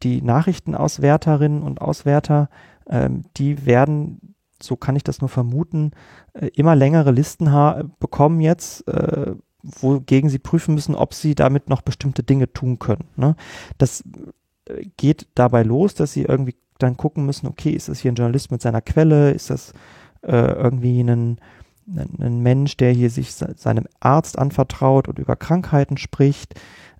die 0.02 0.22
Nachrichtenauswärterinnen 0.22 1.62
und 1.62 1.80
Auswärter, 1.80 2.48
ähm, 2.90 3.22
die 3.36 3.64
werden, 3.64 4.34
so 4.62 4.76
kann 4.76 4.96
ich 4.96 5.04
das 5.04 5.20
nur 5.20 5.28
vermuten, 5.28 5.92
äh, 6.34 6.48
immer 6.48 6.76
längere 6.76 7.12
Listen 7.12 7.50
bekommen 7.98 8.40
jetzt, 8.40 8.86
äh, 8.88 9.34
wogegen 9.62 10.30
sie 10.30 10.38
prüfen 10.38 10.74
müssen, 10.74 10.94
ob 10.94 11.14
sie 11.14 11.34
damit 11.34 11.68
noch 11.68 11.82
bestimmte 11.82 12.22
Dinge 12.22 12.52
tun 12.52 12.78
können. 12.78 13.04
Ne? 13.16 13.36
Das 13.78 14.04
äh, 14.66 14.86
geht 14.96 15.28
dabei 15.34 15.62
los, 15.62 15.94
dass 15.94 16.12
sie 16.12 16.22
irgendwie 16.22 16.56
dann 16.78 16.96
gucken 16.96 17.26
müssen, 17.26 17.46
okay, 17.46 17.70
ist 17.70 17.88
das 17.88 18.00
hier 18.00 18.12
ein 18.12 18.16
Journalist 18.16 18.50
mit 18.50 18.62
seiner 18.62 18.80
Quelle, 18.80 19.30
ist 19.32 19.50
das 19.50 19.72
äh, 20.22 20.52
irgendwie 20.52 21.00
ein, 21.00 21.38
ein, 21.86 22.18
ein 22.18 22.40
Mensch, 22.40 22.76
der 22.76 22.92
hier 22.92 23.10
sich 23.10 23.34
se 23.34 23.54
seinem 23.56 23.86
Arzt 24.00 24.38
anvertraut 24.38 25.08
und 25.08 25.18
über 25.18 25.36
Krankheiten 25.36 25.96
spricht, 25.96 26.54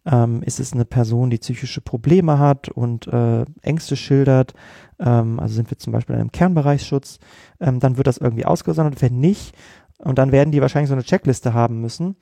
ähm, 0.07 0.43
ist 0.43 0.61
es 0.61 0.73
eine 0.73 0.85
Person, 0.85 1.31
die 1.31 1.39
psychische 1.39 1.81
Probleme 1.81 2.39
hat 2.39 2.69
und 2.69 3.07
äh, 3.07 3.45
Ängste 3.63 3.97
schildert, 3.97 4.55
ähm, 4.99 5.39
also 5.39 5.55
sind 5.55 5.71
wir 5.71 5.79
zum 5.79 5.93
Beispiel 5.93 6.15
in 6.15 6.21
einem 6.21 6.33
Kernbereichsschutz, 6.33 7.19
ähm, 7.61 7.81
dann 7.81 7.97
wird 7.97 8.07
das 8.07 8.19
irgendwie 8.19 8.47
ausgesondert, 8.47 9.03
wenn 9.03 9.21
nicht, 9.21 9.55
und 9.99 10.19
dann 10.19 10.33
werden 10.33 10.51
die 10.51 10.63
wahrscheinlich 10.63 10.89
so 10.89 10.95
eine 10.95 11.05
Checkliste 11.05 11.53
haben 11.53 11.81
müssen. 11.81 12.17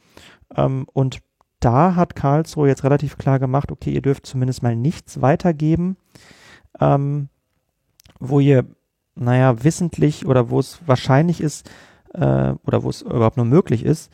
Ähm, 0.56 0.86
und 0.92 1.20
da 1.60 1.94
hat 1.94 2.16
Karlsruhe 2.16 2.68
jetzt 2.68 2.84
relativ 2.84 3.18
klar 3.18 3.38
gemacht, 3.38 3.72
okay, 3.72 3.90
ihr 3.90 4.02
dürft 4.02 4.26
zumindest 4.26 4.62
mal 4.62 4.76
nichts 4.76 5.20
weitergeben, 5.20 5.96
ähm, 6.80 7.28
wo 8.20 8.40
ihr, 8.40 8.64
naja, 9.14 9.62
wissentlich 9.64 10.26
oder 10.26 10.50
wo 10.50 10.60
es 10.60 10.80
wahrscheinlich 10.86 11.40
ist, 11.40 11.70
äh, 12.14 12.54
oder 12.64 12.82
wo 12.82 12.90
es 12.90 13.02
überhaupt 13.02 13.36
nur 13.36 13.46
möglich 13.46 13.84
ist, 13.84 14.12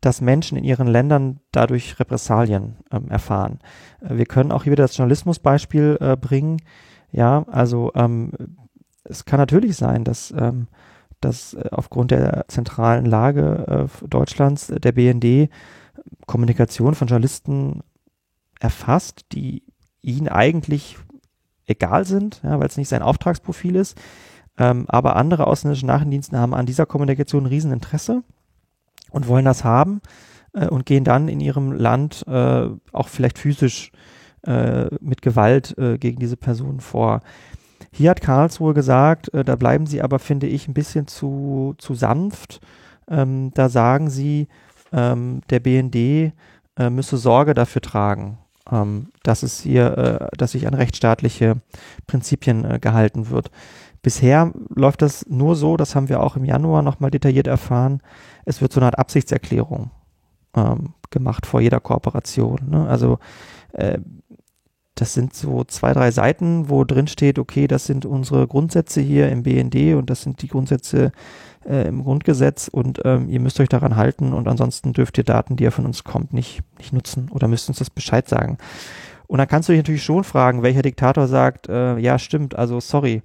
dass 0.00 0.20
Menschen 0.20 0.58
in 0.58 0.64
ihren 0.64 0.86
Ländern 0.86 1.40
dadurch 1.52 1.98
Repressalien 1.98 2.76
ähm, 2.90 3.08
erfahren. 3.10 3.58
Äh, 4.00 4.16
wir 4.16 4.26
können 4.26 4.52
auch 4.52 4.64
hier 4.64 4.72
wieder 4.72 4.84
das 4.84 4.96
Journalismusbeispiel 4.96 5.98
äh, 6.00 6.16
bringen. 6.16 6.58
Ja, 7.12 7.44
also 7.50 7.92
ähm, 7.94 8.32
es 9.04 9.24
kann 9.24 9.38
natürlich 9.38 9.76
sein, 9.76 10.04
dass, 10.04 10.32
ähm, 10.36 10.68
dass 11.20 11.54
äh, 11.54 11.68
aufgrund 11.70 12.10
der 12.10 12.44
zentralen 12.48 13.06
Lage 13.06 13.88
äh, 14.02 14.06
Deutschlands 14.06 14.70
äh, 14.70 14.80
der 14.80 14.92
BND 14.92 15.50
Kommunikation 16.26 16.94
von 16.94 17.08
Journalisten 17.08 17.80
erfasst, 18.60 19.26
die 19.32 19.62
ihn 20.02 20.28
eigentlich 20.28 20.96
egal 21.66 22.04
sind, 22.04 22.40
ja, 22.44 22.58
weil 22.60 22.68
es 22.68 22.76
nicht 22.76 22.88
sein 22.88 23.02
Auftragsprofil 23.02 23.76
ist. 23.76 23.98
Ähm, 24.58 24.86
aber 24.88 25.16
andere 25.16 25.46
ausländische 25.46 25.86
Nachrichtendienste 25.86 26.38
haben 26.38 26.54
an 26.54 26.66
dieser 26.66 26.86
Kommunikation 26.86 27.44
ein 27.44 27.48
Rieseninteresse 27.48 28.22
und 29.16 29.28
wollen 29.28 29.46
das 29.46 29.64
haben 29.64 30.02
äh, 30.52 30.66
und 30.66 30.84
gehen 30.84 31.02
dann 31.02 31.28
in 31.28 31.40
ihrem 31.40 31.72
Land 31.72 32.22
äh, 32.28 32.68
auch 32.92 33.08
vielleicht 33.08 33.38
physisch 33.38 33.90
äh, 34.46 34.86
mit 35.00 35.22
Gewalt 35.22 35.76
äh, 35.78 35.96
gegen 35.96 36.18
diese 36.20 36.36
Personen 36.36 36.80
vor. 36.80 37.22
Hier 37.90 38.10
hat 38.10 38.20
Karlsruhe 38.20 38.74
gesagt, 38.74 39.32
äh, 39.32 39.42
da 39.42 39.56
bleiben 39.56 39.86
sie 39.86 40.02
aber, 40.02 40.18
finde 40.18 40.46
ich, 40.46 40.68
ein 40.68 40.74
bisschen 40.74 41.06
zu, 41.06 41.74
zu 41.78 41.94
sanft. 41.94 42.60
Ähm, 43.08 43.52
da 43.54 43.70
sagen 43.70 44.10
sie, 44.10 44.48
ähm, 44.92 45.40
der 45.48 45.60
BND 45.60 45.96
äh, 45.96 46.90
müsse 46.90 47.16
Sorge 47.16 47.54
dafür 47.54 47.80
tragen, 47.80 48.36
ähm, 48.70 49.08
dass 49.22 49.42
es 49.42 49.60
hier, 49.62 50.28
dass 50.36 50.52
sich 50.52 50.66
an 50.66 50.74
rechtsstaatliche 50.74 51.56
Prinzipien 52.06 52.80
gehalten 52.82 53.30
wird. 53.30 53.50
Bisher 54.06 54.52
läuft 54.72 55.02
das 55.02 55.26
nur 55.28 55.56
so, 55.56 55.76
das 55.76 55.96
haben 55.96 56.08
wir 56.08 56.22
auch 56.22 56.36
im 56.36 56.44
Januar 56.44 56.82
nochmal 56.82 57.10
detailliert 57.10 57.48
erfahren, 57.48 58.00
es 58.44 58.60
wird 58.60 58.72
so 58.72 58.78
eine 58.78 58.86
Art 58.86 59.00
Absichtserklärung 59.00 59.90
ähm, 60.54 60.94
gemacht 61.10 61.44
vor 61.44 61.60
jeder 61.60 61.80
Kooperation. 61.80 62.60
Ne? 62.70 62.86
Also 62.86 63.18
äh, 63.72 63.98
das 64.94 65.12
sind 65.12 65.34
so 65.34 65.64
zwei, 65.64 65.92
drei 65.92 66.12
Seiten, 66.12 66.70
wo 66.70 66.84
drin 66.84 67.08
steht, 67.08 67.40
okay, 67.40 67.66
das 67.66 67.86
sind 67.86 68.06
unsere 68.06 68.46
Grundsätze 68.46 69.00
hier 69.00 69.28
im 69.28 69.42
BND 69.42 69.96
und 69.96 70.08
das 70.08 70.22
sind 70.22 70.40
die 70.40 70.46
Grundsätze 70.46 71.10
äh, 71.68 71.88
im 71.88 72.04
Grundgesetz 72.04 72.68
und 72.68 73.00
ähm, 73.04 73.28
ihr 73.28 73.40
müsst 73.40 73.58
euch 73.58 73.68
daran 73.68 73.96
halten 73.96 74.32
und 74.32 74.46
ansonsten 74.46 74.92
dürft 74.92 75.18
ihr 75.18 75.24
Daten, 75.24 75.56
die 75.56 75.64
ihr 75.64 75.72
von 75.72 75.84
uns 75.84 76.04
kommt, 76.04 76.32
nicht, 76.32 76.60
nicht 76.78 76.92
nutzen 76.92 77.28
oder 77.32 77.48
müsst 77.48 77.68
uns 77.68 77.78
das 77.78 77.90
Bescheid 77.90 78.28
sagen. 78.28 78.58
Und 79.26 79.38
dann 79.38 79.48
kannst 79.48 79.68
du 79.68 79.72
dich 79.72 79.80
natürlich 79.80 80.04
schon 80.04 80.24
fragen, 80.24 80.62
welcher 80.62 80.82
Diktator 80.82 81.26
sagt, 81.26 81.68
äh, 81.68 81.98
ja, 81.98 82.18
stimmt, 82.18 82.54
also 82.54 82.78
sorry, 82.80 83.22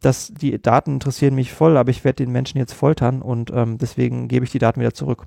dass 0.00 0.28
die 0.28 0.60
Daten 0.60 0.94
interessieren 0.94 1.34
mich 1.34 1.52
voll, 1.52 1.76
aber 1.76 1.90
ich 1.90 2.04
werde 2.04 2.24
den 2.24 2.32
Menschen 2.32 2.58
jetzt 2.58 2.72
foltern 2.72 3.22
und 3.22 3.50
ähm, 3.52 3.78
deswegen 3.78 4.28
gebe 4.28 4.44
ich 4.44 4.52
die 4.52 4.58
Daten 4.58 4.80
wieder 4.80 4.94
zurück. 4.94 5.26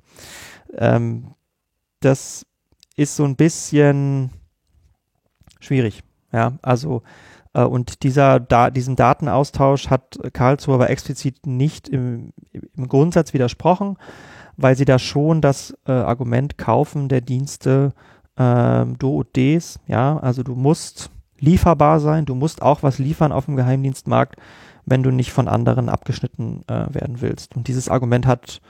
Ähm, 0.76 1.34
das 2.00 2.46
ist 2.96 3.16
so 3.16 3.24
ein 3.24 3.36
bisschen 3.36 4.30
schwierig. 5.60 6.02
Ja, 6.32 6.54
also 6.62 7.02
äh, 7.54 7.62
und 7.62 8.02
dieser 8.02 8.40
da, 8.40 8.70
diesem 8.70 8.96
Datenaustausch 8.96 9.88
hat 9.88 10.18
Karlsruhe 10.32 10.74
aber 10.74 10.90
explizit 10.90 11.46
nicht 11.46 11.88
im, 11.88 12.32
im 12.52 12.88
Grundsatz 12.88 13.34
widersprochen, 13.34 13.96
weil 14.56 14.76
sie 14.76 14.84
da 14.84 14.98
schon 14.98 15.40
das 15.40 15.76
äh, 15.86 15.92
Argument 15.92 16.58
kaufen 16.58 17.08
der 17.08 17.20
Dienste 17.20 17.92
äh, 18.36 18.86
Do 18.98 19.18
und 19.18 19.36
Des. 19.36 19.78
Ja, 19.86 20.18
also 20.18 20.42
du 20.42 20.54
musst 20.54 21.10
lieferbar 21.42 22.00
sein, 22.00 22.24
du 22.24 22.34
musst 22.34 22.62
auch 22.62 22.82
was 22.82 22.98
liefern 22.98 23.32
auf 23.32 23.44
dem 23.44 23.56
Geheimdienstmarkt, 23.56 24.36
wenn 24.86 25.02
du 25.02 25.10
nicht 25.10 25.32
von 25.32 25.48
anderen 25.48 25.88
abgeschnitten 25.88 26.62
äh, 26.68 26.94
werden 26.94 27.20
willst. 27.20 27.54
Und 27.56 27.68
dieses 27.68 27.88
Argument 27.88 28.26
hat 28.26 28.60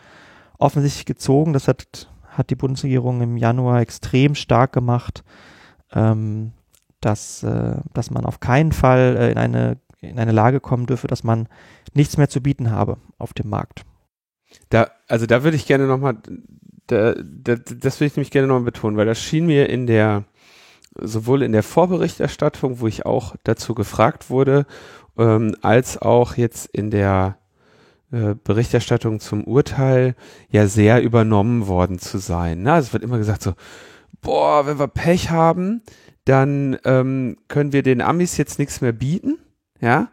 offensichtlich 0.58 1.06
gezogen. 1.06 1.52
Das 1.52 1.68
hat, 1.68 2.10
hat 2.28 2.50
die 2.50 2.56
Bundesregierung 2.56 3.20
im 3.20 3.36
Januar 3.36 3.80
extrem 3.80 4.34
stark 4.34 4.72
gemacht. 4.72 5.22
Ähm, 5.92 6.52
dass, 7.02 7.42
äh, 7.42 7.76
dass 7.92 8.10
man 8.10 8.24
auf 8.24 8.40
keinen 8.40 8.72
Fall 8.72 9.16
äh, 9.18 9.32
in, 9.32 9.38
eine, 9.38 9.76
in 10.00 10.18
eine 10.18 10.32
Lage 10.32 10.60
kommen 10.60 10.86
dürfe, 10.86 11.08
dass 11.08 11.24
man 11.24 11.48
nichts 11.92 12.16
mehr 12.16 12.30
zu 12.30 12.40
bieten 12.40 12.70
habe 12.70 12.96
auf 13.18 13.34
dem 13.34 13.50
Markt. 13.50 13.84
Da, 14.70 14.90
also 15.08 15.26
da 15.26 15.44
würde 15.44 15.56
ich 15.56 15.66
gerne 15.66 15.86
nochmal, 15.86 16.16
da, 16.86 17.14
da, 17.14 17.56
das 17.56 18.00
würde 18.00 18.06
ich 18.06 18.16
nämlich 18.16 18.30
gerne 18.30 18.48
nochmal 18.48 18.64
betonen, 18.64 18.96
weil 18.96 19.06
das 19.06 19.20
schien 19.20 19.46
mir 19.46 19.68
in 19.68 19.86
der 19.86 20.24
sowohl 21.00 21.42
in 21.42 21.52
der 21.52 21.62
Vorberichterstattung, 21.62 22.80
wo 22.80 22.86
ich 22.86 23.06
auch 23.06 23.34
dazu 23.44 23.74
gefragt 23.74 24.30
wurde, 24.30 24.66
ähm, 25.18 25.54
als 25.62 26.00
auch 26.00 26.36
jetzt 26.36 26.66
in 26.66 26.90
der 26.90 27.38
äh, 28.12 28.34
Berichterstattung 28.44 29.20
zum 29.20 29.44
Urteil 29.44 30.14
ja 30.50 30.66
sehr 30.66 31.02
übernommen 31.02 31.66
worden 31.66 31.98
zu 31.98 32.18
sein. 32.18 32.62
Ne? 32.62 32.72
Also 32.72 32.88
es 32.88 32.92
wird 32.92 33.04
immer 33.04 33.18
gesagt 33.18 33.42
so, 33.42 33.54
boah, 34.20 34.66
wenn 34.66 34.78
wir 34.78 34.88
Pech 34.88 35.30
haben, 35.30 35.82
dann 36.24 36.78
ähm, 36.84 37.36
können 37.48 37.72
wir 37.72 37.82
den 37.82 38.00
Amis 38.00 38.36
jetzt 38.36 38.58
nichts 38.58 38.80
mehr 38.80 38.92
bieten, 38.92 39.38
ja. 39.80 40.08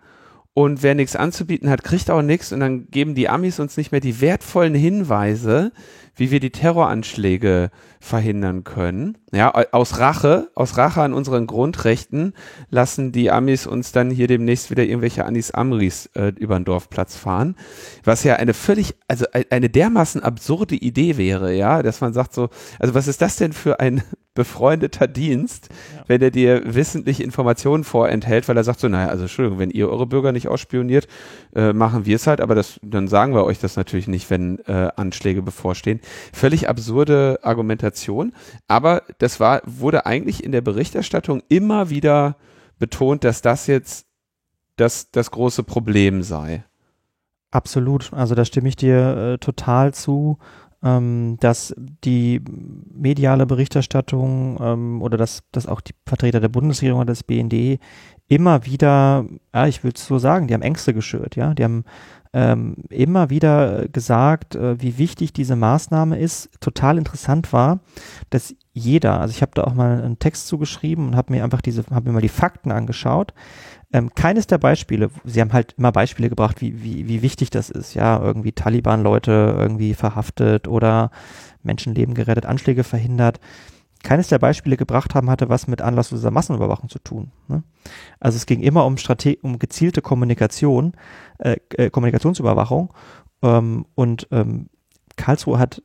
Und 0.53 0.83
wer 0.83 0.95
nichts 0.95 1.15
anzubieten 1.15 1.69
hat, 1.69 1.83
kriegt 1.83 2.09
auch 2.09 2.23
nichts. 2.23 2.51
Und 2.51 2.59
dann 2.59 2.87
geben 2.89 3.15
die 3.15 3.29
Amis 3.29 3.59
uns 3.59 3.77
nicht 3.77 3.91
mehr 3.91 4.01
die 4.01 4.19
wertvollen 4.19 4.73
Hinweise, 4.73 5.71
wie 6.19 6.31
wir 6.31 6.39
die 6.39 6.51
Terroranschläge 6.51 7.71
verhindern 7.99 8.63
können. 8.63 9.17
Ja, 9.31 9.53
aus 9.71 9.99
Rache, 9.99 10.49
aus 10.55 10.77
Rache 10.77 11.01
an 11.01 11.13
unseren 11.13 11.47
Grundrechten 11.47 12.33
lassen 12.69 13.11
die 13.11 13.29
Amis 13.29 13.67
uns 13.67 13.91
dann 13.91 14.09
hier 14.09 14.27
demnächst 14.27 14.71
wieder 14.71 14.83
irgendwelche 14.83 15.25
Anis 15.25 15.51
Amris 15.51 16.07
äh, 16.15 16.33
über 16.37 16.57
den 16.57 16.65
Dorfplatz 16.65 17.15
fahren, 17.15 17.55
was 18.03 18.23
ja 18.23 18.37
eine 18.37 18.53
völlig, 18.53 18.95
also 19.07 19.25
eine 19.49 19.69
dermaßen 19.69 20.23
absurde 20.23 20.75
Idee 20.75 21.17
wäre, 21.17 21.53
ja, 21.53 21.83
dass 21.83 22.01
man 22.01 22.13
sagt 22.13 22.33
so, 22.33 22.49
also 22.79 22.95
was 22.95 23.07
ist 23.07 23.21
das 23.21 23.35
denn 23.35 23.53
für 23.53 23.79
ein 23.79 24.01
befreundeter 24.33 25.07
Dienst, 25.07 25.67
ja. 25.69 26.03
wenn 26.07 26.21
er 26.21 26.31
dir 26.31 26.73
wissentlich 26.73 27.21
Informationen 27.21 27.83
vorenthält, 27.83 28.47
weil 28.47 28.55
er 28.55 28.63
sagt 28.63 28.79
so, 28.79 28.87
naja, 28.87 29.09
also 29.09 29.23
Entschuldigung, 29.23 29.59
wenn 29.59 29.71
ihr 29.71 29.89
eure 29.89 30.07
Bürger 30.07 30.31
nicht 30.31 30.47
ausspioniert, 30.47 31.07
äh, 31.53 31.73
machen 31.73 32.05
wir 32.05 32.15
es 32.15 32.25
halt, 32.25 32.39
aber 32.39 32.55
das, 32.55 32.79
dann 32.81 33.09
sagen 33.09 33.33
wir 33.33 33.43
euch 33.43 33.59
das 33.59 33.75
natürlich 33.75 34.07
nicht, 34.07 34.29
wenn 34.29 34.59
äh, 34.59 34.89
Anschläge 34.95 35.41
bevorstehen. 35.41 35.99
Völlig 36.33 36.69
absurde 36.69 37.39
Argumentation, 37.43 38.33
aber 38.67 39.03
das 39.17 39.39
war, 39.39 39.61
wurde 39.65 40.05
eigentlich 40.05 40.43
in 40.43 40.51
der 40.51 40.61
Berichterstattung 40.61 41.41
immer 41.49 41.89
wieder 41.89 42.37
betont, 42.77 43.23
dass 43.23 43.41
das 43.41 43.67
jetzt 43.67 44.07
das, 44.75 45.11
das 45.11 45.31
große 45.31 45.63
Problem 45.63 46.23
sei. 46.23 46.63
Absolut, 47.51 48.13
also 48.13 48.35
da 48.35 48.45
stimme 48.45 48.69
ich 48.69 48.75
dir 48.75 49.33
äh, 49.33 49.37
total 49.39 49.93
zu 49.93 50.37
ähm, 50.83 51.37
dass 51.39 51.75
die 51.77 52.41
mediale 52.93 53.45
Berichterstattung 53.45 54.57
ähm, 54.61 55.01
oder 55.01 55.17
dass, 55.17 55.43
dass 55.51 55.67
auch 55.67 55.81
die 55.81 55.93
Vertreter 56.05 56.39
der 56.39 56.47
Bundesregierung 56.47 57.01
oder 57.01 57.11
des 57.11 57.23
BND 57.23 57.79
immer 58.27 58.65
wieder, 58.65 59.25
ja, 59.53 59.67
ich 59.67 59.83
würde 59.83 59.97
es 59.97 60.05
so 60.05 60.19
sagen, 60.19 60.47
die 60.47 60.53
haben 60.53 60.61
Ängste 60.61 60.93
geschürt, 60.93 61.35
ja, 61.35 61.53
die 61.53 61.63
haben 61.63 61.83
ähm, 62.31 62.75
immer 62.89 63.29
wieder 63.29 63.87
gesagt, 63.87 64.55
äh, 64.55 64.81
wie 64.81 64.97
wichtig 64.97 65.33
diese 65.33 65.55
Maßnahme 65.55 66.19
ist. 66.19 66.49
Total 66.61 66.97
interessant 66.97 67.51
war, 67.53 67.79
dass 68.29 68.55
jeder, 68.71 69.19
also 69.19 69.31
ich 69.31 69.41
habe 69.41 69.51
da 69.55 69.63
auch 69.63 69.73
mal 69.73 70.01
einen 70.01 70.19
Text 70.19 70.47
zugeschrieben 70.47 71.07
und 71.07 71.15
habe 71.15 71.33
mir 71.33 71.43
einfach 71.43 71.61
diese, 71.61 71.83
habe 71.89 72.09
mir 72.09 72.13
mal 72.13 72.21
die 72.21 72.29
Fakten 72.29 72.71
angeschaut. 72.71 73.33
Ähm, 73.91 74.13
keines 74.13 74.45
der 74.45 74.59
Beispiele, 74.59 75.09
sie 75.25 75.41
haben 75.41 75.53
halt 75.53 75.73
immer 75.77 75.91
Beispiele 75.91 76.29
gebracht, 76.29 76.61
wie, 76.61 76.83
wie, 76.83 77.07
wie 77.07 77.23
wichtig 77.23 77.49
das 77.49 77.71
ist, 77.71 77.95
ja, 77.95 78.21
irgendwie 78.21 78.51
Taliban-Leute 78.51 79.55
irgendwie 79.57 79.95
verhaftet 79.95 80.67
oder 80.67 81.09
Menschenleben 81.63 82.13
gerettet, 82.13 82.45
Anschläge 82.45 82.83
verhindert. 82.83 83.39
Keines 84.03 84.29
der 84.29 84.39
Beispiele 84.39 84.77
gebracht 84.77 85.13
haben, 85.15 85.29
hatte 85.29 85.49
was 85.49 85.67
mit 85.67 85.81
anlassloser 85.81 86.31
Massenüberwachung 86.31 86.89
zu 86.89 86.99
tun. 86.99 87.31
Ne? 87.47 87.63
Also 88.19 88.37
es 88.37 88.45
ging 88.45 88.61
immer 88.61 88.85
um 88.85 88.97
Strate 88.97 89.37
um 89.41 89.59
gezielte 89.59 90.01
Kommunikation, 90.01 90.93
äh, 91.39 91.57
äh, 91.75 91.89
Kommunikationsüberwachung 91.89 92.93
ähm, 93.41 93.85
und 93.95 94.27
ähm, 94.31 94.69
Karlsruhe 95.17 95.59
hat 95.59 95.81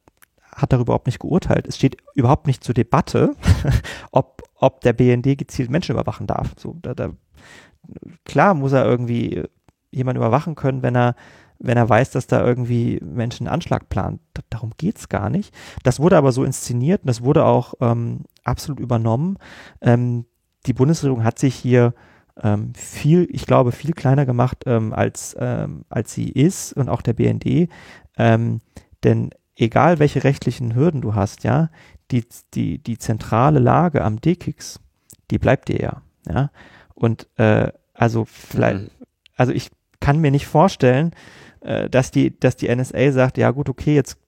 hat 0.54 0.72
darüber 0.72 0.92
überhaupt 0.92 1.06
nicht 1.06 1.18
geurteilt. 1.18 1.66
Es 1.66 1.76
steht 1.76 1.96
überhaupt 2.14 2.46
nicht 2.46 2.62
zur 2.62 2.74
Debatte, 2.74 3.34
ob, 4.12 4.42
ob 4.54 4.80
der 4.82 4.92
BND 4.92 5.36
gezielt 5.36 5.68
Menschen 5.68 5.92
überwachen 5.92 6.26
darf. 6.28 6.54
So, 6.56 6.76
da, 6.80 6.94
da 6.94 7.10
klar 8.24 8.54
muss 8.54 8.72
er 8.72 8.84
irgendwie 8.84 9.42
jemanden 9.90 10.22
überwachen 10.22 10.54
können, 10.54 10.82
wenn 10.82 10.96
er, 10.96 11.16
wenn 11.64 11.76
er 11.76 11.88
weiß, 11.88 12.10
dass 12.10 12.26
da 12.26 12.44
irgendwie 12.44 13.00
Menschen 13.02 13.46
einen 13.46 13.54
Anschlag 13.54 13.88
planen. 13.88 14.20
darum 14.50 14.72
geht's 14.76 15.08
gar 15.08 15.30
nicht. 15.30 15.54
Das 15.82 15.98
wurde 15.98 16.16
aber 16.16 16.32
so 16.32 16.44
inszeniert 16.44 17.02
und 17.02 17.08
das 17.08 17.22
wurde 17.22 17.44
auch 17.44 17.74
ähm, 17.80 18.24
absolut 18.44 18.80
übernommen. 18.80 19.38
Ähm, 19.80 20.26
die 20.66 20.74
Bundesregierung 20.74 21.24
hat 21.24 21.38
sich 21.38 21.54
hier 21.54 21.94
ähm, 22.42 22.74
viel, 22.74 23.28
ich 23.30 23.46
glaube, 23.46 23.72
viel 23.72 23.92
kleiner 23.92 24.26
gemacht, 24.26 24.64
ähm, 24.66 24.92
als, 24.92 25.36
ähm, 25.38 25.84
als 25.88 26.12
sie 26.12 26.28
ist 26.28 26.72
und 26.74 26.88
auch 26.88 27.02
der 27.02 27.14
BND. 27.14 27.68
Ähm, 28.16 28.60
denn 29.02 29.30
egal 29.56 29.98
welche 29.98 30.24
rechtlichen 30.24 30.74
Hürden 30.74 31.00
du 31.00 31.14
hast, 31.14 31.44
ja, 31.44 31.70
die, 32.10 32.24
die, 32.54 32.78
die 32.78 32.98
zentrale 32.98 33.58
Lage 33.58 34.04
am 34.04 34.20
DKIX, 34.20 34.80
die 35.30 35.38
bleibt 35.38 35.68
dir 35.68 35.80
ja. 35.80 36.02
Ja. 36.28 36.50
Und 36.94 37.28
äh, 37.38 37.70
also 37.94 38.24
vielleicht, 38.24 38.80
mhm. 38.80 39.06
also 39.36 39.52
ich 39.52 39.70
kann 40.00 40.20
mir 40.20 40.30
nicht 40.30 40.46
vorstellen, 40.46 41.12
äh, 41.64 41.88
dass 41.90 42.10
die, 42.10 42.38
dass 42.38 42.56
die 42.56 42.74
NSA 42.74 43.12
sagt, 43.12 43.38
ja 43.38 43.50
gut, 43.50 43.68
okay, 43.68 43.94
jetzt 43.94 44.18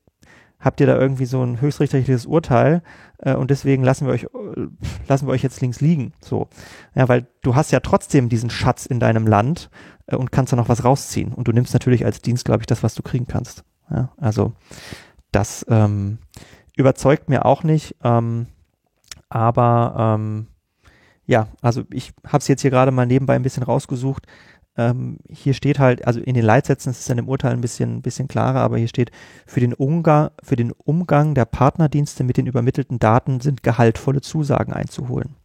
habt 0.58 0.80
ihr 0.80 0.86
da 0.86 0.98
irgendwie 0.98 1.26
so 1.26 1.42
ein 1.42 1.60
höchstrichterliches 1.60 2.26
Urteil 2.26 2.82
äh, 3.18 3.34
und 3.34 3.50
deswegen 3.50 3.84
lassen 3.84 4.06
wir 4.06 4.14
euch 4.14 4.24
äh, 4.24 4.66
lassen 5.06 5.26
wir 5.26 5.32
euch 5.32 5.42
jetzt 5.42 5.60
links 5.60 5.80
liegen. 5.80 6.12
So, 6.20 6.48
ja, 6.94 7.08
weil 7.08 7.26
du 7.42 7.54
hast 7.54 7.72
ja 7.72 7.80
trotzdem 7.80 8.28
diesen 8.28 8.50
Schatz 8.50 8.86
in 8.86 8.98
deinem 8.98 9.26
Land 9.26 9.70
äh, 10.06 10.16
und 10.16 10.32
kannst 10.32 10.52
da 10.52 10.56
noch 10.56 10.68
was 10.68 10.84
rausziehen 10.84 11.32
und 11.32 11.46
du 11.46 11.52
nimmst 11.52 11.74
natürlich 11.74 12.04
als 12.04 12.22
Dienst, 12.22 12.44
glaube 12.44 12.62
ich, 12.62 12.66
das, 12.66 12.82
was 12.82 12.94
du 12.94 13.02
kriegen 13.02 13.26
kannst. 13.26 13.64
Ja, 13.90 14.12
also 14.16 14.52
das 15.30 15.64
ähm, 15.68 16.18
überzeugt 16.74 17.28
mir 17.28 17.44
auch 17.44 17.62
nicht, 17.62 17.94
ähm, 18.02 18.46
aber 19.28 20.16
ähm, 20.18 20.46
ja, 21.26 21.48
also 21.60 21.82
ich 21.92 22.12
habe 22.26 22.38
es 22.38 22.48
jetzt 22.48 22.62
hier 22.62 22.70
gerade 22.70 22.92
mal 22.92 23.06
nebenbei 23.06 23.34
ein 23.34 23.42
bisschen 23.42 23.64
rausgesucht. 23.64 24.26
Ähm, 24.76 25.18
hier 25.28 25.54
steht 25.54 25.78
halt, 25.78 26.06
also 26.06 26.20
in 26.20 26.34
den 26.34 26.44
Leitsätzen, 26.44 26.90
ist 26.90 27.08
dann 27.08 27.18
im 27.18 27.28
Urteil 27.28 27.52
ein 27.52 27.60
bisschen, 27.60 28.02
bisschen 28.02 28.28
klarer, 28.28 28.60
aber 28.60 28.78
hier 28.78 28.88
steht, 28.88 29.10
für 29.46 29.60
den, 29.60 29.72
Umgang, 29.72 30.30
für 30.42 30.56
den 30.56 30.72
Umgang 30.72 31.34
der 31.34 31.44
Partnerdienste 31.44 32.24
mit 32.24 32.36
den 32.36 32.46
übermittelten 32.46 32.98
Daten 32.98 33.40
sind 33.40 33.62
gehaltvolle 33.62 34.20
Zusagen 34.20 34.72
einzuholen. 34.72 35.36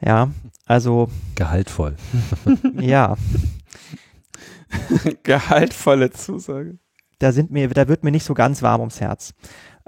Ja, 0.00 0.30
also. 0.66 1.08
Gehaltvoll. 1.34 1.96
ja. 2.80 3.16
Gehaltvolle 5.22 6.10
Zusage. 6.10 6.78
Da 7.20 7.30
sind 7.30 7.52
mir, 7.52 7.68
da 7.68 7.86
wird 7.86 8.02
mir 8.02 8.10
nicht 8.10 8.24
so 8.24 8.34
ganz 8.34 8.62
warm 8.62 8.80
ums 8.80 9.00
Herz. 9.00 9.34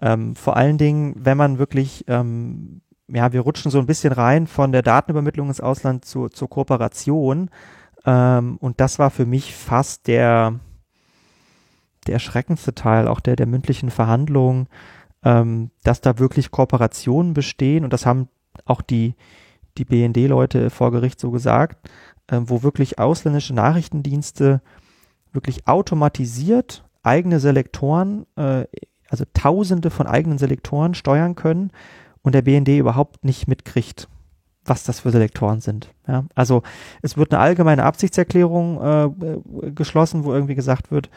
Ähm, 0.01 0.37
vor 0.37 0.57
allen 0.57 0.79
Dingen, 0.79 1.15
wenn 1.19 1.37
man 1.37 1.59
wirklich 1.59 2.05
ähm, 2.07 2.83
ja, 3.09 3.33
wir 3.33 3.41
rutschen 3.41 3.71
so 3.71 3.79
ein 3.79 3.87
bisschen 3.87 4.13
rein 4.13 4.47
von 4.47 4.73
der 4.73 4.83
Datenübermittlung 4.83 5.49
ins 5.49 5.61
Ausland 5.61 6.05
zu, 6.05 6.29
zur 6.29 6.51
Kooperation. 6.51 7.51
Ähm, 8.07 8.57
und 8.59 8.81
das 8.81 8.99
war 8.99 9.11
für 9.11 9.27
mich 9.27 9.55
fast 9.55 10.07
der, 10.07 10.59
der 12.07 12.15
erschreckendste 12.15 12.75
Teil 12.75 13.09
auch 13.09 13.21
der, 13.21 13.37
der 13.37 13.47
mündlichen 13.47 13.91
Verhandlungen, 13.91 14.69
ähm, 15.25 15.71
dass 15.83 16.01
da 16.01 16.19
wirklich 16.19 16.51
Kooperationen 16.51 17.35
bestehen. 17.35 17.85
Und 17.85 17.93
das 17.93 18.07
haben 18.07 18.29
auch 18.65 18.81
die, 18.81 19.15
die 19.77 19.85
BND-Leute 19.85 20.71
vor 20.71 20.93
Gericht 20.93 21.21
so 21.21 21.31
gesagt, 21.31 21.91
äh, 22.29 22.41
wo 22.45 22.63
wirklich 22.63 22.99
ausländische 22.99 23.55
Nachrichtendienste 23.55 24.63
wirklich 25.33 25.67
automatisiert 25.67 26.85
eigene 27.03 27.41
Selektoren, 27.41 28.27
äh, 28.37 28.65
also 29.09 29.25
Tausende 29.35 29.91
von 29.91 30.07
eigenen 30.07 30.39
Selektoren 30.39 30.95
steuern 30.95 31.35
können 31.35 31.71
und 32.23 32.35
der 32.35 32.43
BND 32.43 32.69
überhaupt 32.79 33.25
nicht 33.25 33.47
mitkriegt, 33.47 34.09
was 34.69 34.85
das 34.85 35.01
für 35.01 35.11
Selektoren 35.11 35.61
sind. 35.61 35.93
Ja, 36.07 36.25
also 36.35 36.63
es 37.03 37.17
wird 37.17 37.33
eine 37.33 37.43
allgemeine 37.43 37.85
Absichtserklärung 37.85 38.81
äh, 38.81 39.05
äh, 39.05 39.71
geschlossen, 39.73 40.25
wo 40.25 40.33
irgendwie 40.33 40.55
gesagt 40.55 40.91
wird, 40.91 41.11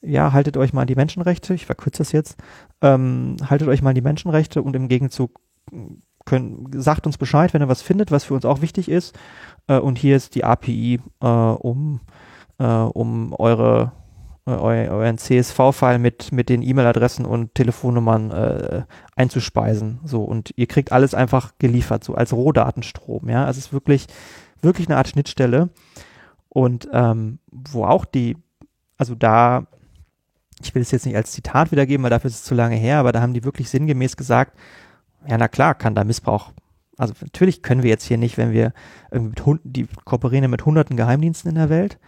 ja, 0.00 0.32
haltet 0.32 0.56
euch 0.56 0.72
mal 0.72 0.82
an 0.82 0.86
die 0.86 0.94
Menschenrechte, 0.94 1.54
ich 1.54 1.66
verkürze 1.66 1.98
das 1.98 2.12
jetzt, 2.12 2.36
ähm, 2.82 3.36
haltet 3.48 3.68
euch 3.68 3.82
mal 3.82 3.90
an 3.90 3.96
die 3.96 4.00
Menschenrechte 4.00 4.62
und 4.62 4.76
im 4.76 4.88
Gegenzug 4.88 5.40
können, 6.24 6.68
sagt 6.74 7.06
uns 7.06 7.18
Bescheid, 7.18 7.54
wenn 7.54 7.62
ihr 7.62 7.68
was 7.68 7.82
findet, 7.82 8.10
was 8.10 8.24
für 8.24 8.34
uns 8.34 8.44
auch 8.44 8.60
wichtig 8.60 8.88
ist. 8.88 9.18
Äh, 9.66 9.78
und 9.78 9.98
hier 9.98 10.16
ist 10.16 10.34
die 10.34 10.44
API, 10.44 11.00
äh, 11.20 11.26
um, 11.26 12.00
äh, 12.58 12.64
um 12.64 13.32
eure 13.32 13.92
eu 13.92 13.97
euren 14.56 15.18
CSV-File 15.18 15.98
mit, 15.98 16.32
mit 16.32 16.48
den 16.48 16.62
E-Mail-Adressen 16.62 17.24
und 17.24 17.54
Telefonnummern 17.54 18.30
äh, 18.30 18.82
einzuspeisen. 19.16 20.00
So, 20.04 20.24
und 20.24 20.52
ihr 20.56 20.66
kriegt 20.66 20.92
alles 20.92 21.14
einfach 21.14 21.52
geliefert, 21.58 22.04
so 22.04 22.14
als 22.14 22.32
Rohdatenstrom, 22.32 23.28
ja. 23.28 23.44
Also 23.44 23.58
es 23.58 23.66
ist 23.66 23.72
wirklich, 23.72 24.06
wirklich 24.62 24.88
eine 24.88 24.96
Art 24.96 25.08
Schnittstelle. 25.08 25.70
Und 26.48 26.88
ähm, 26.92 27.38
wo 27.50 27.84
auch 27.84 28.04
die, 28.04 28.36
also 28.96 29.14
da, 29.14 29.66
ich 30.62 30.74
will 30.74 30.82
es 30.82 30.90
jetzt 30.90 31.06
nicht 31.06 31.16
als 31.16 31.32
Zitat 31.32 31.70
wiedergeben, 31.72 32.02
weil 32.02 32.10
dafür 32.10 32.28
ist 32.28 32.36
es 32.36 32.44
zu 32.44 32.54
lange 32.54 32.76
her, 32.76 32.98
aber 32.98 33.12
da 33.12 33.20
haben 33.20 33.34
die 33.34 33.44
wirklich 33.44 33.68
sinngemäß 33.68 34.16
gesagt, 34.16 34.58
ja, 35.28 35.36
na 35.36 35.48
klar, 35.48 35.74
kann 35.74 35.94
da 35.94 36.04
Missbrauch 36.04 36.52
also 36.98 37.14
natürlich 37.20 37.62
können 37.62 37.82
wir 37.82 37.90
jetzt 37.90 38.04
hier 38.04 38.18
nicht, 38.18 38.36
wenn 38.36 38.52
wir 38.52 38.72
irgendwie 39.10 39.30
mit 39.30 39.46
Hunden, 39.46 39.72
die 39.72 39.86
kooperieren 40.04 40.50
mit 40.50 40.66
hunderten 40.66 40.96
Geheimdiensten 40.96 41.48
in 41.48 41.54
der 41.54 41.70
Welt, 41.70 41.98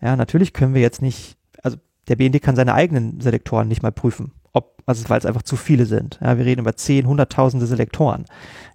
ja, 0.00 0.16
natürlich 0.16 0.52
können 0.52 0.74
wir 0.74 0.80
jetzt 0.80 1.02
nicht 1.02 1.36
der 2.08 2.16
BND 2.16 2.42
kann 2.42 2.56
seine 2.56 2.74
eigenen 2.74 3.20
Selektoren 3.20 3.68
nicht 3.68 3.82
mal 3.82 3.92
prüfen, 3.92 4.32
ob, 4.52 4.82
also 4.86 5.08
weil 5.08 5.18
es 5.18 5.26
einfach 5.26 5.42
zu 5.42 5.56
viele 5.56 5.86
sind. 5.86 6.18
Ja, 6.22 6.38
wir 6.38 6.44
reden 6.44 6.62
über 6.62 6.74
zehn, 6.76 7.06
hunderttausende 7.06 7.66
Selektoren. 7.66 8.24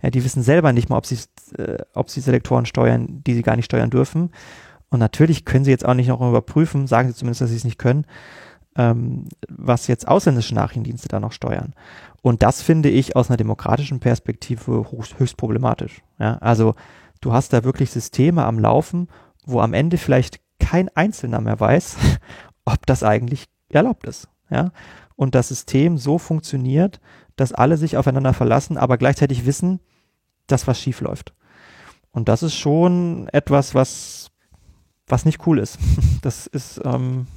Ja, 0.01 0.09
die 0.09 0.23
wissen 0.23 0.43
selber 0.43 0.71
nicht 0.71 0.89
mal, 0.89 0.97
ob 0.97 1.05
sie, 1.05 1.17
äh, 1.57 1.77
ob 1.93 2.09
sie 2.09 2.21
Selektoren 2.21 2.65
steuern, 2.65 3.23
die 3.25 3.33
sie 3.33 3.41
gar 3.41 3.55
nicht 3.55 3.65
steuern 3.65 3.89
dürfen. 3.89 4.31
Und 4.89 4.99
natürlich 4.99 5.45
können 5.45 5.65
sie 5.65 5.71
jetzt 5.71 5.85
auch 5.85 5.95
nicht 5.95 6.07
noch 6.07 6.21
überprüfen, 6.21 6.85
sagen 6.85 7.09
sie 7.09 7.15
zumindest, 7.15 7.41
dass 7.41 7.49
sie 7.49 7.55
es 7.55 7.63
nicht 7.63 7.79
können, 7.79 8.05
ähm, 8.75 9.25
was 9.49 9.87
jetzt 9.87 10.07
ausländische 10.07 10.53
Nachrichtendienste 10.53 11.07
da 11.07 11.19
noch 11.19 11.31
steuern. 11.31 11.73
Und 12.21 12.43
das 12.43 12.61
finde 12.61 12.89
ich 12.89 13.15
aus 13.15 13.29
einer 13.29 13.37
demokratischen 13.37 13.99
Perspektive 13.99 14.85
höchst, 15.17 15.37
problematisch. 15.37 16.01
Ja, 16.19 16.37
also 16.37 16.75
du 17.21 17.33
hast 17.33 17.53
da 17.53 17.63
wirklich 17.63 17.91
Systeme 17.91 18.45
am 18.45 18.59
Laufen, 18.59 19.07
wo 19.45 19.59
am 19.59 19.73
Ende 19.73 19.97
vielleicht 19.97 20.39
kein 20.59 20.89
Einzelner 20.95 21.41
mehr 21.41 21.59
weiß, 21.59 21.97
ob 22.65 22.85
das 22.85 23.03
eigentlich 23.03 23.45
erlaubt 23.69 24.07
ist. 24.07 24.29
Ja, 24.49 24.71
und 25.15 25.35
das 25.35 25.47
System 25.47 25.97
so 25.97 26.17
funktioniert, 26.17 26.99
dass 27.35 27.53
alle 27.53 27.77
sich 27.77 27.97
aufeinander 27.97 28.33
verlassen, 28.33 28.77
aber 28.77 28.97
gleichzeitig 28.97 29.45
wissen, 29.45 29.79
dass 30.47 30.67
was 30.67 30.79
schief 30.79 31.01
läuft. 31.01 31.33
Und 32.11 32.29
das 32.29 32.43
ist 32.43 32.55
schon 32.55 33.27
etwas, 33.29 33.73
was 33.73 34.31
was 35.07 35.25
nicht 35.25 35.45
cool 35.47 35.59
ist. 35.59 35.79
Das 36.21 36.47
ist 36.47 36.79
ähm, 36.85 37.27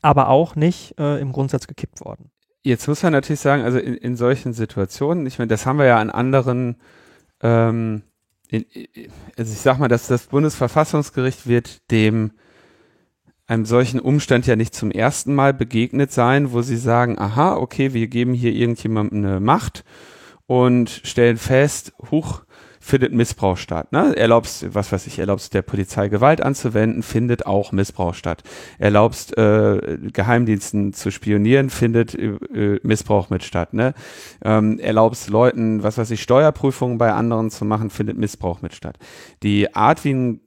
aber 0.00 0.28
auch 0.28 0.56
nicht 0.56 0.98
äh, 0.98 1.20
im 1.20 1.32
Grundsatz 1.32 1.66
gekippt 1.66 2.00
worden. 2.00 2.30
Jetzt 2.62 2.88
muss 2.88 3.02
man 3.02 3.12
natürlich 3.12 3.40
sagen, 3.40 3.62
also 3.62 3.78
in, 3.78 3.94
in 3.94 4.16
solchen 4.16 4.54
Situationen, 4.54 5.26
ich 5.26 5.38
meine, 5.38 5.48
das 5.48 5.66
haben 5.66 5.78
wir 5.78 5.84
ja 5.84 5.98
an 5.98 6.08
anderen, 6.08 6.76
ähm, 7.42 8.04
in, 8.48 8.64
also 9.36 9.52
ich 9.52 9.60
sag 9.60 9.78
mal, 9.78 9.88
dass 9.88 10.06
das 10.06 10.28
Bundesverfassungsgericht 10.28 11.46
wird 11.46 11.90
dem 11.90 12.32
einem 13.46 13.64
solchen 13.64 14.00
Umstand 14.00 14.46
ja 14.46 14.56
nicht 14.56 14.74
zum 14.74 14.90
ersten 14.90 15.34
Mal 15.34 15.52
begegnet 15.52 16.12
sein, 16.12 16.52
wo 16.52 16.62
sie 16.62 16.76
sagen, 16.76 17.18
aha, 17.18 17.56
okay, 17.56 17.92
wir 17.92 18.06
geben 18.08 18.34
hier 18.34 18.52
irgendjemandem 18.52 19.24
eine 19.24 19.40
Macht 19.40 19.84
und 20.46 20.90
stellen 20.90 21.36
fest, 21.36 21.92
huch, 22.10 22.42
findet 22.82 23.12
Missbrauch 23.12 23.56
statt. 23.56 23.92
Ne? 23.92 24.14
Erlaubst, 24.16 24.74
was 24.74 24.90
weiß 24.90 25.06
ich, 25.06 25.20
erlaubst 25.20 25.54
der 25.54 25.62
Polizei 25.62 26.08
Gewalt 26.08 26.42
anzuwenden, 26.42 27.04
findet 27.04 27.46
auch 27.46 27.70
Missbrauch 27.70 28.14
statt. 28.14 28.42
Erlaubst 28.78 29.38
äh, 29.38 29.98
Geheimdiensten 30.12 30.92
zu 30.92 31.12
spionieren, 31.12 31.70
findet 31.70 32.14
äh, 32.16 32.80
Missbrauch 32.82 33.30
mit 33.30 33.44
statt. 33.44 33.72
Ne? 33.72 33.94
Ähm, 34.44 34.80
erlaubst 34.80 35.30
Leuten, 35.30 35.84
was 35.84 35.96
weiß 35.96 36.10
ich, 36.10 36.22
Steuerprüfungen 36.22 36.98
bei 36.98 37.12
anderen 37.12 37.50
zu 37.50 37.64
machen, 37.64 37.88
findet 37.88 38.18
Missbrauch 38.18 38.62
mit 38.62 38.74
statt. 38.74 38.98
Die 39.44 39.74
Art, 39.74 40.04
wie 40.04 40.12
ein 40.12 40.40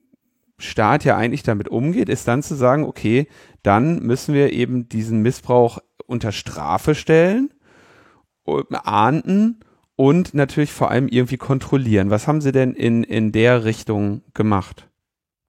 Staat 0.58 1.04
ja 1.04 1.18
eigentlich 1.18 1.44
damit 1.44 1.68
umgeht, 1.68 2.10
ist 2.10 2.28
dann 2.28 2.42
zu 2.42 2.56
sagen, 2.56 2.86
okay, 2.86 3.28
dann 3.64 4.00
müssen 4.00 4.34
wir 4.34 4.54
eben 4.54 4.88
diesen 4.88 5.22
Missbrauch 5.22 5.80
unter 6.06 6.32
Strafe 6.32 6.96
stellen, 6.96 7.54
ahnden 8.72 9.60
und 9.96 10.34
natürlich 10.34 10.72
vor 10.72 10.92
allem 10.92 11.08
irgendwie 11.08 11.38
kontrollieren. 11.38 12.10
Was 12.10 12.28
haben 12.28 12.42
Sie 12.42 12.52
denn 12.52 12.74
in, 12.74 13.04
in 13.04 13.32
der 13.32 13.66
Richtung 13.66 14.22
gemacht? 14.34 14.90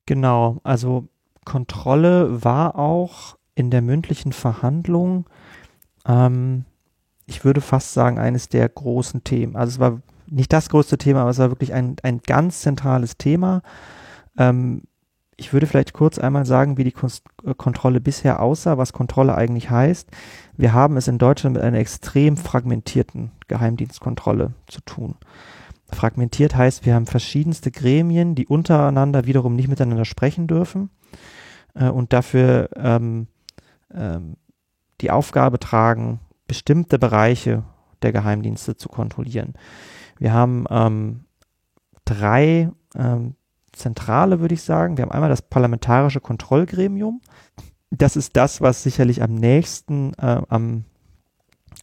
Genau, 0.07 0.61
also 0.63 1.09
Kontrolle 1.45 2.45
war 2.45 2.77
auch 2.77 3.37
in 3.55 3.71
der 3.71 3.83
mündlichen 3.83 4.33
Verhandlung, 4.33 5.27
ähm, 6.07 6.65
ich 7.27 7.45
würde 7.45 7.61
fast 7.61 7.93
sagen, 7.93 8.19
eines 8.19 8.49
der 8.49 8.69
großen 8.69 9.25
Themen. 9.25 9.57
Also 9.57 9.71
es 9.71 9.79
war 9.81 10.01
nicht 10.29 10.53
das 10.53 10.69
größte 10.69 10.99
Thema, 10.99 11.23
aber 11.23 11.31
es 11.31 11.39
war 11.39 11.51
wirklich 11.51 11.73
ein, 11.73 11.97
ein 12.03 12.21
ganz 12.21 12.61
zentrales 12.61 13.17
Thema. 13.17 13.63
Ähm, 14.39 14.83
ich 15.37 15.53
würde 15.53 15.67
vielleicht 15.67 15.93
kurz 15.93 16.19
einmal 16.19 16.47
sagen, 16.47 16.79
wie 16.79 16.85
die 16.85 16.95
äh, 17.45 17.55
Kontrolle 17.55 18.01
bisher 18.01 18.41
aussah, 18.41 18.79
was 18.79 18.93
Kontrolle 18.93 19.35
eigentlich 19.35 19.71
heißt. 19.71 20.09
Wir 20.57 20.73
haben 20.73 20.97
es 20.97 21.09
in 21.09 21.19
Deutschland 21.19 21.55
mit 21.55 21.63
einer 21.63 21.79
extrem 21.79 22.37
fragmentierten 22.37 23.33
Geheimdienstkontrolle 23.49 24.55
zu 24.67 24.81
tun. 24.81 25.17
Fragmentiert 25.93 26.57
heißt, 26.57 26.87
wir 26.87 26.95
haben 26.95 27.07
verschiedenste 27.07 27.71
Gremien, 27.71 28.35
die 28.35 28.47
untereinander 28.47 29.27
wiederum 29.27 29.55
nicht 29.55 29.69
miteinander 29.69 30.05
sprechen 30.05 30.47
dürfen 30.47 30.91
äh, 31.75 31.89
und 31.89 32.13
dafür 32.13 32.71
ähm, 32.77 33.29
ähm, 33.95 34.37
die 35.03 35.11
Aufgabe 35.11 35.61
tragen, 35.61 36.21
bestimmte 36.49 36.99
Bereiche 36.99 37.63
der 38.03 38.13
Geheimdienste 38.13 38.77
zu 38.77 38.89
kontrollieren. 38.89 39.55
Wir 40.19 40.33
haben 40.33 40.65
ähm, 40.71 41.25
drei 42.07 42.71
ähm, 42.97 43.35
Zentrale, 43.77 44.41
würde 44.41 44.55
ich 44.55 44.63
sagen. 44.63 44.97
Wir 44.97 45.03
haben 45.03 45.13
einmal 45.13 45.29
das 45.29 45.43
Parlamentarische 45.43 46.21
Kontrollgremium. 46.21 47.21
Das 47.91 48.17
ist 48.17 48.37
das, 48.37 48.61
was 48.61 48.83
sicherlich 48.83 49.23
am 49.23 49.35
nächsten, 49.35 50.13
äh, 50.15 50.43
am, 50.49 50.85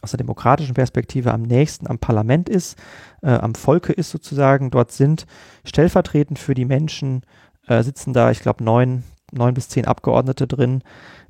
aus 0.02 0.10
der 0.10 0.18
demokratischen 0.18 0.74
Perspektive 0.74 1.32
am 1.32 1.42
nächsten 1.42 1.86
am 1.86 1.98
Parlament 1.98 2.48
ist, 2.48 2.78
äh, 3.22 3.30
am 3.30 3.54
Volke 3.54 3.92
ist 3.92 4.10
sozusagen. 4.10 4.70
Dort 4.70 4.92
sind 4.92 5.26
stellvertretend 5.64 6.38
für 6.38 6.54
die 6.54 6.66
Menschen, 6.66 7.22
äh, 7.66 7.82
sitzen 7.82 8.12
da, 8.12 8.30
ich 8.30 8.40
glaube, 8.40 8.62
neun, 8.62 9.04
neun 9.32 9.54
bis 9.54 9.68
zehn 9.68 9.86
Abgeordnete 9.86 10.46
drin, 10.46 10.82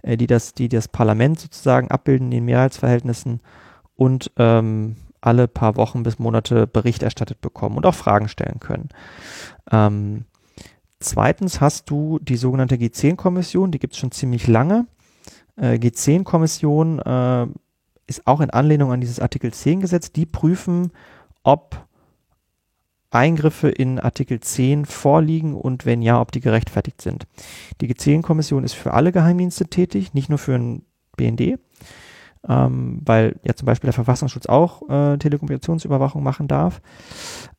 äh, 0.03 0.17
die, 0.17 0.27
das, 0.27 0.55
die 0.55 0.69
das 0.69 0.89
Parlament 0.89 1.39
sozusagen 1.39 1.91
abbilden 1.91 2.27
in 2.27 2.39
den 2.39 2.45
Mehrheitsverhältnissen 2.47 3.41
und 3.95 4.33
ähm, 4.39 4.97
alle 5.21 5.49
paar 5.49 5.77
Wochen 5.77 6.03
bis 6.03 6.19
Monate 6.19 6.67
Bericht 6.67 7.03
erstattet 7.03 7.41
bekommen 7.41 7.77
und 7.77 7.87
auch 7.87 7.95
Fragen 7.95 8.29
stellen 8.29 8.61
können. 8.61 8.91
Ähm, 9.71 10.27
Zweitens 11.05 11.61
hast 11.61 11.91
du 11.91 12.19
die 12.19 12.37
sogenannte 12.37 12.77
G10-Kommission, 12.77 13.71
die 13.71 13.79
gibt 13.79 13.93
es 13.93 13.99
schon 13.99 14.11
ziemlich 14.11 14.47
lange. 14.47 14.87
Äh, 15.57 15.75
G10-Kommission 15.75 16.99
äh, 16.99 17.47
ist 18.07 18.27
auch 18.27 18.41
in 18.41 18.49
Anlehnung 18.49 18.91
an 18.91 19.03
dieses 19.03 19.21
Artikel 19.21 19.53
10 19.53 19.81
Gesetz. 19.81 20.13
Die 20.13 20.25
prüfen, 20.25 20.93
ob 21.43 21.87
Eingriffe 23.11 23.69
in 23.69 24.01
Artikel 24.01 24.41
10 24.41 24.87
vorliegen 24.87 25.55
und 25.55 25.85
wenn 25.85 26.01
ja, 26.01 26.19
ob 26.23 26.33
die 26.33 26.41
gerechtfertigt 26.41 27.03
sind. 27.03 27.27
Die 27.83 27.95
G10-Kommission 27.95 28.65
ist 28.65 28.73
für 28.73 28.95
alle 28.95 29.13
Geheimdienste 29.13 29.67
tätig, 29.67 30.15
nicht 30.15 30.31
nur 30.31 30.39
für 30.39 30.53
den 30.53 30.87
BND, 31.19 31.59
ähm, 32.49 33.03
weil 33.05 33.39
ja 33.45 33.55
zum 33.55 33.67
Beispiel 33.67 33.89
der 33.89 33.93
Verfassungsschutz 33.93 34.47
auch 34.47 34.89
äh, 34.89 35.19
Telekommunikationsüberwachung 35.19 36.23
machen 36.23 36.49
darf. 36.49 36.81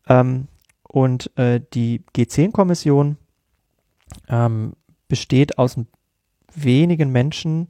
Ähm, 0.10 0.48
und 0.88 1.30
äh, 1.38 1.62
die 1.76 2.02
G10-Kommission 2.16 3.18
ähm, 4.30 4.74
besteht 5.08 5.58
aus 5.58 5.78
wenigen 6.54 7.12
Menschen, 7.12 7.68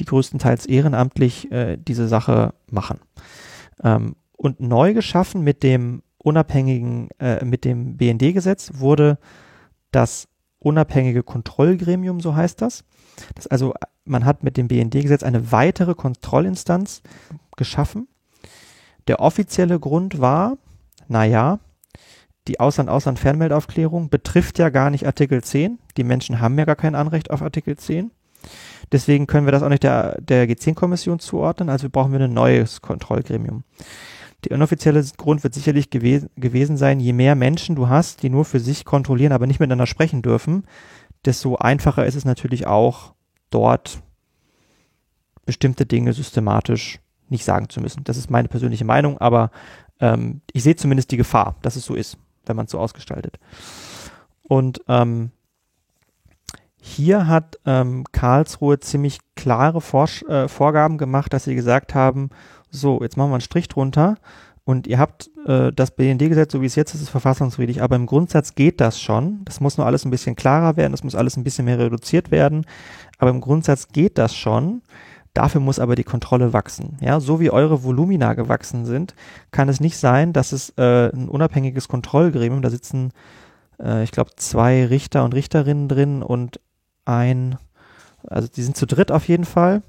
die 0.00 0.04
größtenteils 0.04 0.66
ehrenamtlich 0.66 1.50
äh, 1.52 1.76
diese 1.76 2.08
Sache 2.08 2.54
machen. 2.70 3.00
Ähm, 3.82 4.16
und 4.36 4.60
neu 4.60 4.94
geschaffen 4.94 5.42
mit 5.42 5.62
dem 5.62 6.02
unabhängigen, 6.18 7.08
äh, 7.18 7.44
mit 7.44 7.64
dem 7.64 7.96
BND-Gesetz 7.96 8.72
wurde 8.74 9.18
das 9.90 10.28
unabhängige 10.58 11.22
Kontrollgremium, 11.22 12.20
so 12.20 12.34
heißt 12.34 12.62
das. 12.62 12.84
das 13.34 13.46
also, 13.46 13.74
man 14.04 14.24
hat 14.24 14.42
mit 14.42 14.56
dem 14.56 14.68
BND-Gesetz 14.68 15.22
eine 15.22 15.52
weitere 15.52 15.94
Kontrollinstanz 15.94 17.02
geschaffen. 17.56 18.08
Der 19.08 19.20
offizielle 19.20 19.78
Grund 19.78 20.20
war, 20.20 20.56
naja, 21.08 21.58
die 22.48 22.58
Ausland-Ausland-Fernmeldaufklärung 22.58 24.08
betrifft 24.08 24.58
ja 24.58 24.68
gar 24.68 24.90
nicht 24.90 25.06
Artikel 25.06 25.42
10. 25.42 25.78
Die 25.96 26.04
Menschen 26.04 26.40
haben 26.40 26.58
ja 26.58 26.64
gar 26.64 26.76
kein 26.76 26.94
Anrecht 26.94 27.30
auf 27.30 27.42
Artikel 27.42 27.76
10. 27.76 28.10
Deswegen 28.90 29.28
können 29.28 29.46
wir 29.46 29.52
das 29.52 29.62
auch 29.62 29.68
nicht 29.68 29.84
der, 29.84 30.20
der 30.20 30.48
G10-Kommission 30.48 31.20
zuordnen, 31.20 31.68
also 31.68 31.88
brauchen 31.88 32.12
wir 32.12 32.20
ein 32.20 32.34
neues 32.34 32.82
Kontrollgremium. 32.82 33.62
Der 34.44 34.56
inoffizielle 34.56 35.04
Grund 35.16 35.44
wird 35.44 35.54
sicherlich 35.54 35.90
gewe 35.90 36.28
gewesen 36.36 36.76
sein, 36.76 36.98
je 36.98 37.12
mehr 37.12 37.36
Menschen 37.36 37.76
du 37.76 37.88
hast, 37.88 38.24
die 38.24 38.28
nur 38.28 38.44
für 38.44 38.58
sich 38.58 38.84
kontrollieren, 38.84 39.32
aber 39.32 39.46
nicht 39.46 39.60
miteinander 39.60 39.86
sprechen 39.86 40.20
dürfen, 40.20 40.64
desto 41.24 41.56
einfacher 41.56 42.04
ist 42.04 42.16
es 42.16 42.24
natürlich 42.24 42.66
auch, 42.66 43.14
dort 43.50 44.02
bestimmte 45.46 45.86
Dinge 45.86 46.12
systematisch 46.12 46.98
nicht 47.28 47.44
sagen 47.44 47.68
zu 47.68 47.80
müssen. 47.80 48.02
Das 48.02 48.16
ist 48.16 48.30
meine 48.30 48.48
persönliche 48.48 48.84
Meinung, 48.84 49.18
aber 49.18 49.52
ähm, 50.00 50.40
ich 50.52 50.64
sehe 50.64 50.74
zumindest 50.74 51.12
die 51.12 51.16
Gefahr, 51.16 51.56
dass 51.62 51.76
es 51.76 51.84
so 51.84 51.94
ist 51.94 52.18
wenn 52.52 52.56
man 52.56 52.66
es 52.66 52.72
so 52.72 52.78
ausgestaltet. 52.78 53.38
Und 54.42 54.82
ähm, 54.88 55.30
hier 56.80 57.26
hat 57.28 57.58
ähm, 57.64 58.04
Karlsruhe 58.12 58.80
ziemlich 58.80 59.18
klare 59.36 59.80
Vorsch 59.80 60.22
äh, 60.24 60.48
Vorgaben 60.48 60.98
gemacht, 60.98 61.32
dass 61.32 61.44
sie 61.44 61.54
gesagt 61.54 61.94
haben, 61.94 62.30
so, 62.70 63.00
jetzt 63.02 63.16
machen 63.16 63.30
wir 63.30 63.34
einen 63.34 63.40
Strich 63.40 63.68
drunter 63.68 64.16
und 64.64 64.86
ihr 64.86 64.98
habt 64.98 65.30
äh, 65.46 65.72
das 65.72 65.92
BND-Gesetz, 65.92 66.52
so 66.52 66.60
wie 66.60 66.66
es 66.66 66.74
jetzt 66.74 66.94
ist, 66.94 67.02
ist 67.02 67.08
verfassungswidrig, 67.08 67.82
aber 67.82 67.96
im 67.96 68.06
Grundsatz 68.06 68.54
geht 68.54 68.80
das 68.80 69.00
schon. 69.00 69.44
Das 69.44 69.60
muss 69.60 69.78
nur 69.78 69.86
alles 69.86 70.04
ein 70.04 70.10
bisschen 70.10 70.36
klarer 70.36 70.76
werden, 70.76 70.92
das 70.92 71.04
muss 71.04 71.14
alles 71.14 71.36
ein 71.36 71.44
bisschen 71.44 71.64
mehr 71.64 71.78
reduziert 71.78 72.30
werden, 72.30 72.66
aber 73.18 73.30
im 73.30 73.40
Grundsatz 73.40 73.88
geht 73.88 74.18
das 74.18 74.34
schon. 74.34 74.82
Dafür 75.34 75.62
muss 75.62 75.78
aber 75.78 75.94
die 75.94 76.04
Kontrolle 76.04 76.52
wachsen. 76.52 76.98
Ja, 77.00 77.18
so 77.18 77.40
wie 77.40 77.50
eure 77.50 77.82
Volumina 77.82 78.34
gewachsen 78.34 78.84
sind, 78.84 79.14
kann 79.50 79.68
es 79.68 79.80
nicht 79.80 79.96
sein, 79.96 80.32
dass 80.34 80.52
es 80.52 80.70
äh, 80.76 81.10
ein 81.10 81.28
unabhängiges 81.28 81.88
Kontrollgremium, 81.88 82.60
da 82.60 82.68
sitzen, 82.68 83.12
äh, 83.80 84.04
ich 84.04 84.12
glaube, 84.12 84.32
zwei 84.36 84.84
Richter 84.84 85.24
und 85.24 85.34
Richterinnen 85.34 85.88
drin 85.88 86.22
und 86.22 86.60
ein, 87.06 87.56
also 88.26 88.46
die 88.46 88.62
sind 88.62 88.76
zu 88.76 88.86
dritt 88.86 89.10
auf 89.10 89.26
jeden 89.26 89.44
Fall, 89.44 89.82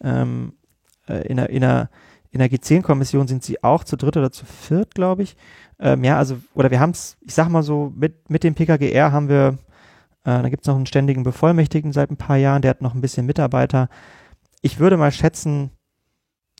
ähm, 0.00 0.52
äh, 1.08 1.26
in, 1.26 1.40
einer, 1.40 1.50
in, 1.50 1.64
einer, 1.64 1.90
in 2.30 2.38
der 2.38 2.48
G10-Kommission 2.48 3.26
sind 3.26 3.42
sie 3.42 3.64
auch 3.64 3.82
zu 3.82 3.96
dritt 3.96 4.16
oder 4.16 4.30
zu 4.30 4.46
viert, 4.46 4.94
glaube 4.94 5.24
ich. 5.24 5.36
Ähm, 5.80 6.04
ja, 6.04 6.16
also, 6.16 6.38
oder 6.54 6.70
wir 6.70 6.78
haben 6.78 6.90
es, 6.90 7.16
ich 7.20 7.34
sag 7.34 7.48
mal 7.48 7.64
so, 7.64 7.92
mit, 7.96 8.30
mit 8.30 8.44
dem 8.44 8.54
PKGR 8.54 9.10
haben 9.10 9.28
wir, 9.28 9.58
äh, 10.24 10.42
da 10.42 10.48
gibt 10.48 10.62
es 10.62 10.68
noch 10.68 10.76
einen 10.76 10.86
ständigen 10.86 11.24
Bevollmächtigten 11.24 11.92
seit 11.92 12.10
ein 12.10 12.16
paar 12.16 12.36
Jahren, 12.36 12.62
der 12.62 12.70
hat 12.70 12.82
noch 12.82 12.94
ein 12.94 13.00
bisschen 13.00 13.26
Mitarbeiter. 13.26 13.88
Ich 14.66 14.80
würde 14.80 14.96
mal 14.96 15.12
schätzen, 15.12 15.70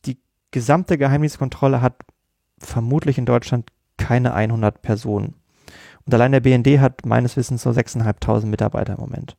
die 0.04 0.20
gesamte 0.52 0.96
Geheimdienstkontrolle 0.96 1.82
hat 1.82 2.04
vermutlich 2.56 3.18
in 3.18 3.26
Deutschland 3.26 3.68
keine 3.98 4.32
100 4.32 4.80
Personen. 4.80 5.34
Und 6.04 6.14
allein 6.14 6.30
der 6.30 6.38
BND 6.38 6.78
hat 6.78 7.04
meines 7.04 7.36
Wissens 7.36 7.62
so 7.62 7.70
6.500 7.70 8.46
Mitarbeiter 8.46 8.92
im 8.92 9.00
Moment. 9.00 9.36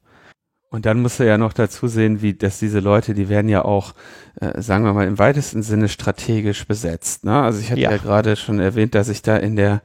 Und 0.70 0.86
dann 0.86 1.02
musst 1.02 1.18
du 1.22 1.26
ja 1.26 1.38
noch 1.38 1.54
dazu 1.54 1.88
sehen, 1.88 2.22
wie, 2.22 2.34
dass 2.34 2.60
diese 2.60 2.82
Leute, 2.82 3.14
die 3.14 3.30
werden 3.30 3.48
ja 3.48 3.64
auch, 3.64 3.94
äh, 4.42 4.62
sagen 4.62 4.84
wir 4.84 4.92
mal, 4.92 5.08
im 5.08 5.18
weitesten 5.18 5.64
Sinne 5.64 5.88
strategisch 5.88 6.68
besetzt. 6.68 7.24
Ne? 7.24 7.42
Also 7.42 7.62
ich 7.62 7.72
hatte 7.72 7.80
ja, 7.80 7.92
ja 7.92 7.98
gerade 7.98 8.36
schon 8.36 8.60
erwähnt, 8.60 8.96
dass 8.96 9.08
ich 9.08 9.22
da 9.22 9.38
in 9.38 9.56
der 9.56 9.82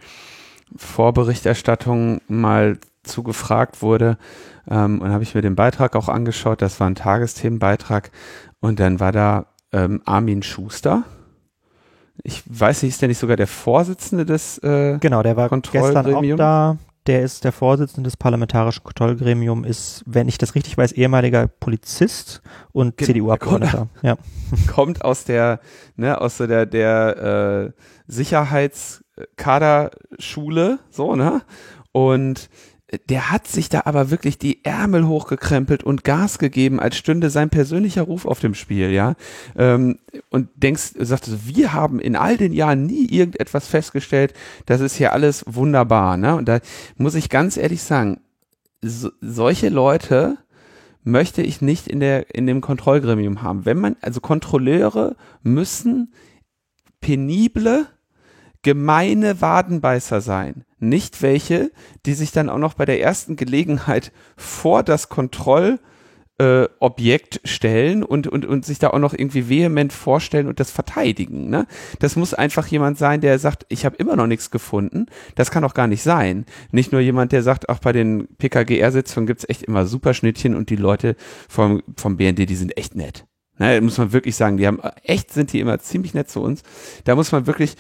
Vorberichterstattung 0.75 2.21
mal 2.27 2.79
zugefragt 3.05 3.81
wurde. 3.81 4.19
Ähm, 4.69 5.01
und 5.01 5.11
habe 5.13 5.23
ich 5.23 5.37
mir 5.37 5.43
den 5.43 5.55
Beitrag 5.55 5.95
auch 5.95 6.09
angeschaut. 6.09 6.63
Das 6.63 6.81
war 6.81 6.89
ein 6.89 6.97
Tagesthemenbeitrag. 6.97 8.11
Und 8.63 8.81
dann 8.81 8.99
war 8.99 9.13
da 9.13 9.47
ähm, 9.73 10.01
Armin 10.07 10.43
Schuster. 10.43 11.05
Ich 12.23 12.43
weiß 12.47 12.83
nicht, 12.83 12.93
ist 12.93 13.03
der 13.03 13.09
nicht 13.09 13.19
sogar 13.19 13.37
der 13.37 13.47
Vorsitzende 13.47 14.25
des 14.25 14.57
äh, 14.59 14.99
Genau, 14.99 15.23
der 15.23 15.37
war 15.37 15.51
gestern 15.51 16.15
auch 16.15 16.37
da 16.37 16.79
der 17.07 17.23
ist 17.23 17.45
der 17.45 17.53
Vorsitzende 17.53 18.09
des 18.09 18.17
Parlamentarischen 18.17 18.83
Kontrollgremiums, 18.85 19.67
ist, 19.67 20.05
wenn 20.07 20.29
ich 20.29 20.39
das 20.39 20.55
richtig 20.55 20.79
weiß, 20.79 20.93
ehemaliger 20.93 21.49
Polizist 21.49 22.41
und 22.73 22.99
CDU-Abgeordneter. 23.01 23.89
Ja. 24.03 24.17
Kommt 24.73 25.05
aus 25.05 25.25
der, 25.25 25.59
ne, 25.97 26.21
aus 26.21 26.37
so 26.37 26.47
der, 26.47 26.67
der 26.67 27.67
äh, 27.67 27.73
Sicherheitskaderschule, 28.07 30.79
so, 30.91 31.17
ne? 31.17 31.43
Und 31.91 32.49
der 33.09 33.31
hat 33.31 33.49
sich 33.49 33.69
da 33.69 33.83
aber 33.85 34.11
wirklich 34.11 34.39
die 34.39 34.65
Ärmel 34.65 35.07
hochgekrempelt 35.07 35.83
und 35.83 36.05
Gas 36.05 36.39
gegeben, 36.39 36.79
als 36.79 36.97
stünde 36.97 37.31
sein 37.31 37.49
persönlicher 37.49 38.03
Ruf 38.03 38.27
auf 38.27 38.41
dem 38.41 38.55
Spiel, 38.55 38.91
ja. 38.91 39.15
Ähm, 39.57 39.99
und 40.29 40.49
denkst, 40.57 40.93
sagst 40.99 41.29
du, 41.29 41.39
wir 41.45 41.73
haben 41.73 42.01
in 42.01 42.17
all 42.17 42.37
den 42.37 42.53
Jahren 42.53 42.85
nie 42.87 43.07
irgendetwas 43.07 43.67
festgestellt, 43.67 44.35
das 44.67 44.81
ist 44.81 44.97
hier 44.97 45.13
alles 45.13 45.45
wunderbar, 45.47 46.17
ne? 46.17 46.37
Und 46.37 46.49
da 46.49 46.61
muss 46.97 47.15
ich 47.15 47.31
ganz 47.31 47.57
ehrlich 47.57 47.83
sagen, 47.83 48.21
so, 48.83 49.11
solche 49.21 49.71
Leute 49.71 50.37
möchte 51.03 51.43
ich 51.43 51.63
nicht 51.63 51.89
in 51.89 52.01
der, 52.01 52.35
in 52.35 52.47
dem 52.47 52.61
Kontrollgremium 52.61 53.43
haben. 53.43 53.65
Wenn 53.65 53.79
man, 53.79 53.97
also 54.03 54.21
Kontrolleure 54.21 55.17
müssen 55.43 56.13
penible, 57.01 57.87
gemeine 58.63 59.41
Wadenbeißer 59.41 60.21
sein 60.21 60.65
nicht 60.83 61.23
welche, 61.23 61.71
die 62.05 62.15
sich 62.15 62.33
dann 62.33 62.51
auch 62.51 62.59
noch 62.59 62.75
bei 62.75 62.85
der 62.85 63.01
ersten 63.01 63.37
Gelegenheit 63.37 64.13
vor 64.37 64.83
das 64.83 65.09
Kontrollobjekt 65.09 65.81
äh, 67.37 67.47
stellen 67.49 68.03
und, 68.03 68.27
und, 68.27 68.45
und 68.45 68.67
sich 68.67 68.81
da 68.81 68.91
auch 68.91 68.99
noch 68.99 69.15
irgendwie 69.15 69.49
vehement 69.49 69.93
vorstellen 69.93 70.49
und 70.49 70.59
das 70.61 70.73
verteidigen. 70.73 71.49
Ne? 71.49 71.67
Das 72.01 72.17
muss 72.17 72.35
einfach 72.35 72.67
jemand 72.67 72.99
sein, 72.99 73.21
der 73.21 73.39
sagt, 73.39 73.65
ich 73.69 73.85
habe 73.85 73.97
immer 73.97 74.17
noch 74.17 74.27
nichts 74.27 74.51
gefunden. 74.51 75.07
Das 75.37 75.53
kann 75.53 75.65
auch 75.65 75.75
gar 75.75 75.87
nicht 75.87 76.03
sein. 76.03 76.45
Nicht 76.73 76.91
nur 76.91 77.01
jemand, 77.01 77.31
der 77.31 77.45
sagt, 77.45 77.69
auch 77.69 77.79
bei 77.79 77.93
den 77.93 78.27
PKGR-Sitzungen 78.39 79.29
gibt's 79.29 79.49
echt 79.49 79.63
immer 79.63 79.87
Superschnittchen 79.87 80.57
und 80.57 80.69
die 80.69 80.77
Leute 80.77 81.15
vom, 81.49 81.83
vom 81.97 82.17
BND, 82.17 82.51
die 82.51 82.57
sind 82.57 82.77
echt 82.77 82.97
nett. 82.97 83.25
Ne, 83.59 83.81
muss 83.83 83.99
man 83.99 84.13
wirklich 84.13 84.35
sagen, 84.35 84.57
die 84.57 84.67
haben 84.67 84.81
echt 85.05 85.31
sind 85.31 85.53
die 85.53 85.61
immer 85.61 85.79
ziemlich 85.79 86.15
nett 86.15 86.31
zu 86.31 86.41
uns. 86.41 86.63
Da 87.05 87.15
muss 87.15 87.31
man 87.33 87.47
wirklich 87.47 87.77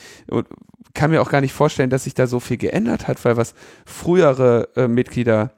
kann 0.94 1.10
mir 1.10 1.23
auch 1.23 1.31
gar 1.31 1.40
nicht 1.40 1.52
vorstellen, 1.52 1.90
dass 1.90 2.05
sich 2.05 2.14
da 2.14 2.27
so 2.27 2.40
viel 2.40 2.56
geändert 2.56 3.09
hat, 3.09 3.24
weil 3.24 3.36
was 3.36 3.55
frühere 3.85 4.69
äh, 4.77 4.89
Mitglieder 4.89 5.52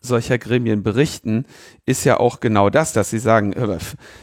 solcher 0.00 0.38
Gremien 0.38 0.82
berichten, 0.82 1.46
ist 1.84 2.04
ja 2.04 2.18
auch 2.18 2.40
genau 2.40 2.70
das, 2.70 2.92
dass 2.92 3.10
sie 3.10 3.18
sagen, 3.18 3.54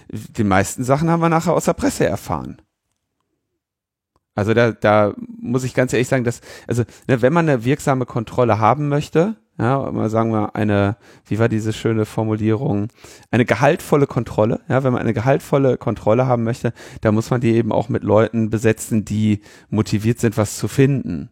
die 0.10 0.44
meisten 0.44 0.84
Sachen 0.84 1.10
haben 1.10 1.22
wir 1.22 1.30
nachher 1.30 1.54
aus 1.54 1.66
der 1.66 1.74
Presse 1.74 2.06
erfahren. 2.06 2.62
Also 4.36 4.54
da, 4.54 4.72
da 4.72 5.14
muss 5.18 5.64
ich 5.64 5.74
ganz 5.74 5.94
ehrlich 5.94 6.08
sagen, 6.08 6.24
dass, 6.24 6.42
also 6.68 6.84
ne, 7.08 7.22
wenn 7.22 7.34
man 7.34 7.48
eine 7.48 7.66
wirksame 7.66 8.06
Kontrolle 8.06 8.58
haben 8.60 8.90
möchte, 8.90 9.36
ja, 9.60 9.92
mal 9.92 10.10
sagen 10.10 10.32
wir 10.32 10.56
eine, 10.56 10.98
wie 11.26 11.38
war 11.38 11.48
diese 11.48 11.74
schöne 11.74 12.06
Formulierung, 12.06 12.88
eine 13.30 13.46
gehaltvolle 13.46 14.08
Kontrolle, 14.08 14.62
ja, 14.68 14.84
wenn 14.84 14.94
man 14.94 15.02
eine 15.02 15.14
gehaltvolle 15.14 15.78
Kontrolle 15.78 16.26
haben 16.26 16.44
möchte, 16.44 16.74
da 17.02 17.12
muss 17.12 17.30
man 17.30 17.42
die 17.42 17.54
eben 17.54 17.72
auch 17.72 17.88
mit 17.90 18.04
Leuten 18.04 18.50
besetzen, 18.50 19.06
die 19.06 19.42
motiviert 19.70 20.20
sind, 20.20 20.38
was 20.38 20.58
zu 20.58 20.68
finden. 20.68 21.30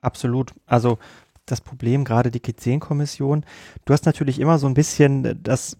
Absolut. 0.00 0.52
Also 0.66 0.98
das 1.46 1.60
Problem, 1.60 2.04
gerade 2.04 2.30
die 2.30 2.40
G10-Kommission, 2.40 3.44
du 3.84 3.92
hast 3.92 4.06
natürlich 4.06 4.40
immer 4.40 4.58
so 4.58 4.66
ein 4.66 4.74
bisschen 4.74 5.40
das, 5.42 5.76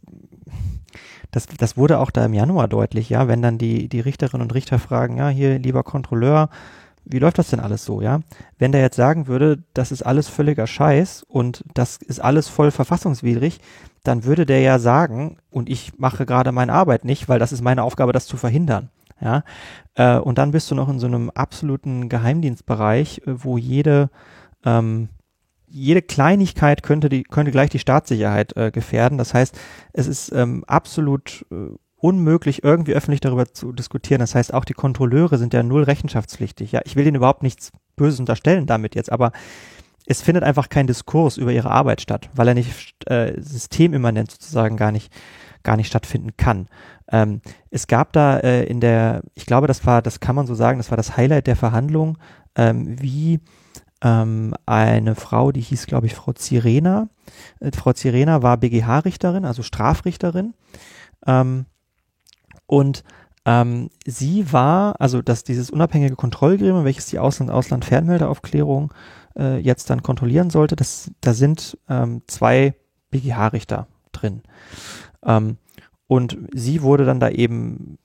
das, 1.32 1.46
das 1.46 1.76
wurde 1.76 1.98
auch 1.98 2.10
da 2.10 2.24
im 2.24 2.34
Januar 2.34 2.68
deutlich, 2.68 3.10
ja, 3.10 3.26
wenn 3.26 3.42
dann 3.42 3.58
die, 3.58 3.88
die 3.88 4.00
Richterinnen 4.00 4.42
und 4.42 4.54
Richter 4.54 4.78
fragen, 4.78 5.16
ja, 5.16 5.28
hier, 5.28 5.58
lieber 5.58 5.82
Kontrolleur, 5.82 6.48
wie 7.04 7.18
läuft 7.18 7.38
das 7.38 7.50
denn 7.50 7.60
alles 7.60 7.84
so, 7.84 8.00
ja? 8.00 8.20
Wenn 8.58 8.72
der 8.72 8.80
jetzt 8.80 8.96
sagen 8.96 9.26
würde, 9.26 9.62
das 9.74 9.92
ist 9.92 10.02
alles 10.02 10.28
völliger 10.28 10.66
Scheiß 10.66 11.24
und 11.28 11.64
das 11.74 11.96
ist 11.96 12.20
alles 12.20 12.48
voll 12.48 12.70
verfassungswidrig, 12.70 13.60
dann 14.04 14.24
würde 14.24 14.46
der 14.46 14.60
ja 14.60 14.78
sagen, 14.78 15.38
und 15.50 15.68
ich 15.68 15.98
mache 15.98 16.26
gerade 16.26 16.52
meine 16.52 16.72
Arbeit 16.72 17.04
nicht, 17.04 17.28
weil 17.28 17.38
das 17.38 17.52
ist 17.52 17.62
meine 17.62 17.82
Aufgabe, 17.82 18.12
das 18.12 18.26
zu 18.26 18.36
verhindern. 18.36 18.90
Ja, 19.20 19.44
äh, 19.94 20.18
und 20.18 20.38
dann 20.38 20.50
bist 20.50 20.68
du 20.70 20.74
noch 20.74 20.88
in 20.88 20.98
so 20.98 21.06
einem 21.06 21.30
absoluten 21.30 22.08
Geheimdienstbereich, 22.08 23.22
äh, 23.24 23.44
wo 23.44 23.56
jede 23.56 24.10
ähm, 24.64 25.08
jede 25.68 26.02
Kleinigkeit 26.02 26.82
könnte 26.82 27.08
die 27.08 27.22
könnte 27.22 27.52
gleich 27.52 27.70
die 27.70 27.78
Staatssicherheit 27.78 28.56
äh, 28.56 28.70
gefährden. 28.72 29.18
Das 29.18 29.32
heißt, 29.32 29.58
es 29.92 30.06
ist 30.08 30.32
ähm, 30.32 30.64
absolut 30.66 31.46
äh, 31.52 31.76
unmöglich, 32.02 32.64
irgendwie 32.64 32.94
öffentlich 32.94 33.20
darüber 33.20 33.46
zu 33.46 33.72
diskutieren. 33.72 34.20
Das 34.20 34.34
heißt, 34.34 34.52
auch 34.52 34.64
die 34.64 34.74
Kontrolleure 34.74 35.38
sind 35.38 35.54
ja 35.54 35.62
null 35.62 35.84
rechenschaftspflichtig. 35.84 36.72
Ja, 36.72 36.80
ich 36.84 36.96
will 36.96 37.06
ihnen 37.06 37.16
überhaupt 37.16 37.42
nichts 37.42 37.70
Böses 37.96 38.18
unterstellen 38.20 38.66
damit 38.66 38.94
jetzt, 38.94 39.12
aber 39.12 39.32
es 40.04 40.20
findet 40.20 40.42
einfach 40.42 40.68
kein 40.68 40.88
Diskurs 40.88 41.36
über 41.36 41.52
ihre 41.52 41.70
Arbeit 41.70 42.00
statt, 42.00 42.28
weil 42.34 42.48
er 42.48 42.54
nicht 42.54 42.94
äh, 43.08 43.40
systemimmanent 43.40 44.32
sozusagen 44.32 44.76
gar 44.76 44.90
nicht 44.90 45.12
gar 45.62 45.76
nicht 45.76 45.86
stattfinden 45.86 46.36
kann. 46.36 46.66
Ähm, 47.10 47.40
es 47.70 47.86
gab 47.86 48.12
da 48.12 48.38
äh, 48.38 48.64
in 48.64 48.80
der, 48.80 49.22
ich 49.34 49.46
glaube, 49.46 49.68
das 49.68 49.86
war, 49.86 50.02
das 50.02 50.18
kann 50.18 50.34
man 50.34 50.48
so 50.48 50.54
sagen, 50.54 50.78
das 50.78 50.90
war 50.90 50.96
das 50.96 51.16
Highlight 51.16 51.46
der 51.46 51.54
Verhandlung, 51.54 52.18
ähm, 52.56 53.00
wie 53.00 53.38
ähm, 54.02 54.54
eine 54.66 55.14
Frau, 55.14 55.52
die 55.52 55.60
hieß, 55.60 55.86
glaube 55.86 56.06
ich, 56.06 56.14
Frau 56.14 56.32
Zirena. 56.32 57.08
Äh, 57.60 57.70
Frau 57.72 57.92
Zirena 57.92 58.42
war 58.42 58.56
BGH-Richterin, 58.56 59.44
also 59.44 59.62
Strafrichterin. 59.62 60.54
Ähm, 61.26 61.66
und 62.72 63.04
ähm, 63.44 63.90
sie 64.06 64.50
war, 64.50 64.98
also 64.98 65.20
dass 65.20 65.44
dieses 65.44 65.68
unabhängige 65.68 66.16
Kontrollgremium, 66.16 66.86
welches 66.86 67.04
die 67.04 67.18
Ausland-Ausland-Fernmeldeaufklärung 67.18 68.94
äh, 69.36 69.58
jetzt 69.58 69.90
dann 69.90 70.02
kontrollieren 70.02 70.48
sollte, 70.48 70.74
das, 70.74 71.10
da 71.20 71.34
sind 71.34 71.76
ähm, 71.90 72.22
zwei 72.28 72.74
BGH-Richter 73.10 73.88
drin. 74.12 74.40
Ähm, 75.22 75.58
und 76.06 76.38
sie 76.54 76.80
wurde 76.80 77.04
dann 77.04 77.20
da 77.20 77.28
eben 77.28 77.98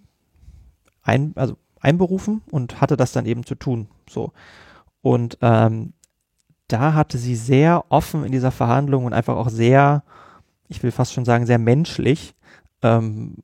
ein, 1.02 1.32
also 1.38 1.56
einberufen 1.80 2.42
und 2.52 2.82
hatte 2.82 2.98
das 2.98 3.14
dann 3.14 3.26
eben 3.26 3.46
zu 3.46 3.56
tun. 3.56 3.88
So. 4.10 4.34
Und 5.00 5.38
ähm, 5.42 5.94
da 6.68 6.94
hatte 6.94 7.18
sie 7.18 7.38
sehr 7.38 7.86
offen 7.88 8.26
in 8.26 8.34
dieser 8.34 8.52
Verhandlung 8.52 9.06
und 9.06 9.14
einfach 9.14 9.38
auch 9.38 9.48
sehr, 9.48 10.04
ich 10.68 10.84
will 10.84 10.92
fast 10.92 11.14
schon 11.14 11.24
sagen, 11.24 11.46
sehr 11.46 11.58
menschlich 11.58 12.36
ähm, 12.82 13.36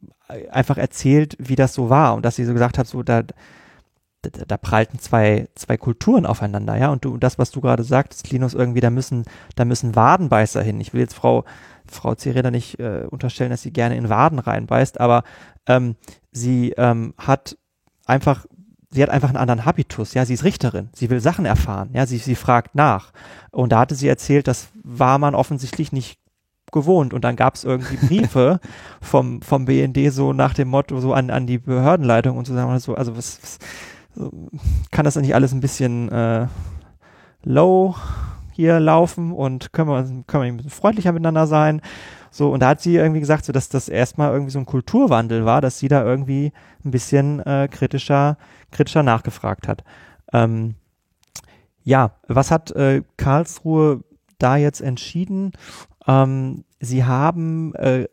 einfach 0.52 0.78
erzählt, 0.78 1.36
wie 1.40 1.56
das 1.56 1.74
so 1.74 1.90
war 1.90 2.16
und 2.16 2.26
dass 2.26 2.36
sie 2.36 2.46
so 2.46 2.54
gesagt 2.54 2.78
hat, 2.78 2.88
so 2.88 3.04
da, 3.04 3.24
da, 3.24 4.46
da 4.48 4.58
prallten 4.58 5.00
zwei, 5.00 5.48
zwei 5.56 5.78
Kulturen 5.78 6.26
aufeinander, 6.26 6.78
ja, 6.78 6.90
und 6.90 7.06
du, 7.06 7.18
das, 7.18 7.38
was 7.38 7.52
du 7.52 7.62
gerade 7.62 7.84
sagtest, 7.84 8.32
Linus, 8.32 8.54
irgendwie, 8.54 8.80
da 8.80 8.90
müssen, 8.90 9.26
da 9.56 9.66
müssen 9.66 9.96
Wadenbeißer 9.96 10.62
hin. 10.62 10.80
Ich 10.80 10.94
will 10.94 11.02
jetzt 11.02 11.14
Frau, 11.14 11.44
Frau 11.86 12.16
Zereda 12.16 12.52
nicht 12.52 12.80
äh, 12.80 13.06
unterstellen, 13.10 13.52
dass 13.52 13.62
sie 13.62 13.72
gerne 13.72 13.98
in 13.98 14.10
Waden 14.10 14.40
reinbeißt, 14.40 15.00
aber 15.00 15.24
ähm, 15.68 15.96
sie 16.32 16.72
ähm, 16.78 17.14
hat 17.18 17.58
einfach, 18.06 18.46
sie 18.90 19.04
hat 19.04 19.10
einfach 19.10 19.30
einen 19.30 19.38
anderen 19.38 19.66
Habitus, 19.66 20.14
ja, 20.14 20.26
sie 20.26 20.34
ist 20.34 20.44
Richterin, 20.44 20.90
sie 20.94 21.10
will 21.10 21.20
Sachen 21.20 21.46
erfahren, 21.46 21.90
ja, 21.94 22.06
sie, 22.06 22.18
sie 22.18 22.36
fragt 22.36 22.76
nach. 22.76 23.12
Und 23.52 23.72
da 23.72 23.80
hatte 23.80 23.96
sie 23.96 24.08
erzählt, 24.08 24.48
das 24.48 24.70
war 24.84 25.18
man 25.20 25.36
offensichtlich 25.36 25.92
nicht 25.92 26.20
gewohnt. 26.74 27.14
Und 27.14 27.24
dann 27.24 27.38
gab 27.38 27.56
es 27.56 27.64
irgendwie 27.64 28.06
Briefe 28.06 28.60
vom, 29.02 29.42
vom 29.42 29.66
BND 29.66 30.12
so 30.12 30.34
nach 30.34 30.54
dem 30.54 30.68
Motto, 30.68 31.00
so 31.00 31.14
an, 31.14 31.30
an 31.30 31.48
die 31.48 31.60
Behördenleitung 31.60 32.38
und 32.38 32.46
so 32.46 32.54
sagen, 32.54 32.78
so, 32.80 32.96
also 32.96 33.16
was, 33.16 33.40
was 33.42 33.60
kann 34.92 35.06
das 35.06 35.16
nicht 35.16 35.34
alles 35.34 35.54
ein 35.54 35.62
bisschen 35.62 36.12
äh, 36.12 36.48
low 37.44 37.96
hier 38.52 38.80
laufen 38.80 39.32
und 39.32 39.74
können 39.74 39.90
wir, 39.90 40.04
können 40.28 40.44
wir 40.44 40.52
ein 40.52 40.58
bisschen 40.58 40.72
freundlicher 40.72 41.12
miteinander 41.12 41.48
sein? 41.48 41.82
So, 42.30 42.52
und 42.52 42.62
da 42.62 42.70
hat 42.70 42.82
sie 42.82 42.96
irgendwie 42.96 43.20
gesagt, 43.20 43.46
so, 43.46 43.54
dass 43.54 43.70
das 43.70 43.90
erstmal 43.90 44.32
irgendwie 44.32 44.52
so 44.52 44.60
ein 44.60 44.66
Kulturwandel 44.66 45.46
war, 45.46 45.62
dass 45.62 45.78
sie 45.78 45.88
da 45.88 46.04
irgendwie 46.04 46.52
ein 46.84 46.92
bisschen 46.92 47.40
äh, 47.42 47.68
kritischer, 47.70 48.38
kritischer 48.72 49.04
nachgefragt 49.04 49.68
hat. 49.68 49.84
Ähm, 50.32 50.76
ja, 51.84 52.12
was 52.28 52.50
hat 52.50 52.72
äh, 52.72 53.04
Karlsruhe 53.18 54.04
da 54.40 54.56
jetzt 54.56 54.82
entschieden? 54.82 55.52
Ähm, 56.08 56.64
sie 56.80 57.06
haben 57.06 57.74
äh, 57.76 58.08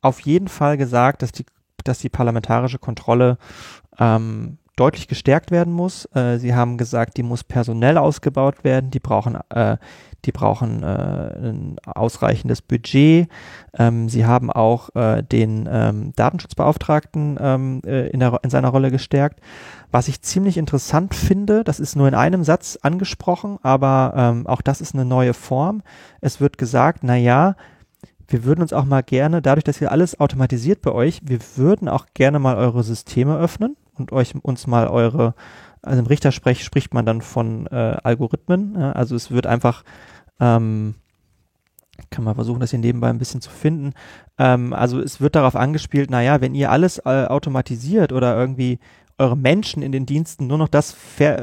auf 0.00 0.20
jeden 0.20 0.48
Fall 0.48 0.76
gesagt, 0.76 1.22
dass 1.22 1.32
die, 1.32 1.46
dass 1.84 1.98
die 1.98 2.08
parlamentarische 2.08 2.78
Kontrolle 2.78 3.38
ähm, 3.98 4.58
deutlich 4.76 5.08
gestärkt 5.08 5.50
werden 5.50 5.72
muss. 5.72 6.06
Äh, 6.14 6.38
sie 6.38 6.54
haben 6.54 6.78
gesagt, 6.78 7.16
die 7.16 7.22
muss 7.22 7.44
personell 7.44 7.98
ausgebaut 7.98 8.64
werden, 8.64 8.90
die 8.90 9.00
brauchen, 9.00 9.38
äh, 9.50 9.76
die 10.24 10.32
brauchen 10.32 10.82
äh, 10.82 10.86
ein 10.86 11.76
ausreichendes 11.84 12.62
Budget. 12.62 13.28
Ähm, 13.76 14.08
sie 14.08 14.26
haben 14.26 14.50
auch 14.50 14.94
äh, 14.94 15.22
den 15.22 15.68
ähm, 15.70 16.12
Datenschutzbeauftragten 16.16 17.38
ähm, 17.40 17.82
äh, 17.84 18.08
in, 18.08 18.20
der, 18.20 18.40
in 18.42 18.50
seiner 18.50 18.68
Rolle 18.68 18.90
gestärkt. 18.90 19.40
Was 19.90 20.08
ich 20.08 20.22
ziemlich 20.22 20.56
interessant 20.56 21.14
finde, 21.14 21.64
das 21.64 21.80
ist 21.80 21.96
nur 21.96 22.08
in 22.08 22.14
einem 22.14 22.44
Satz 22.44 22.78
angesprochen, 22.80 23.58
aber 23.62 24.14
ähm, 24.16 24.46
auch 24.46 24.62
das 24.62 24.80
ist 24.80 24.94
eine 24.94 25.04
neue 25.04 25.34
Form. 25.34 25.82
Es 26.20 26.40
wird 26.40 26.56
gesagt, 26.56 27.00
na 27.02 27.16
ja, 27.16 27.56
wir 28.28 28.44
würden 28.44 28.62
uns 28.62 28.72
auch 28.72 28.86
mal 28.86 29.02
gerne, 29.02 29.42
dadurch, 29.42 29.64
dass 29.64 29.80
ihr 29.80 29.92
alles 29.92 30.18
automatisiert 30.18 30.80
bei 30.80 30.92
euch, 30.92 31.20
wir 31.22 31.40
würden 31.56 31.88
auch 31.88 32.06
gerne 32.14 32.38
mal 32.38 32.56
eure 32.56 32.82
Systeme 32.82 33.36
öffnen 33.36 33.76
und 33.94 34.12
euch 34.12 34.34
uns 34.42 34.66
mal 34.66 34.88
eure, 34.88 35.34
also 35.82 35.98
im 35.98 36.06
Richtersprech 36.06 36.64
spricht 36.64 36.94
man 36.94 37.04
dann 37.04 37.20
von 37.20 37.66
äh, 37.66 37.96
Algorithmen. 38.02 38.76
Ja, 38.78 38.92
also 38.92 39.14
es 39.14 39.30
wird 39.30 39.46
einfach, 39.46 39.84
ähm, 40.42 40.96
kann 42.10 42.24
man 42.24 42.34
versuchen, 42.34 42.60
das 42.60 42.70
hier 42.70 42.80
nebenbei 42.80 43.08
ein 43.08 43.18
bisschen 43.18 43.40
zu 43.40 43.50
finden. 43.50 43.92
Ähm, 44.38 44.72
also 44.72 45.00
es 45.00 45.20
wird 45.20 45.36
darauf 45.36 45.54
angespielt, 45.54 46.10
naja, 46.10 46.40
wenn 46.40 46.54
ihr 46.54 46.70
alles 46.70 46.98
äh, 46.98 47.26
automatisiert 47.26 48.12
oder 48.12 48.36
irgendwie 48.36 48.80
eure 49.18 49.36
Menschen 49.36 49.82
in 49.82 49.92
den 49.92 50.04
Diensten 50.04 50.48
nur 50.48 50.58
noch 50.58 50.68
das 50.68 50.96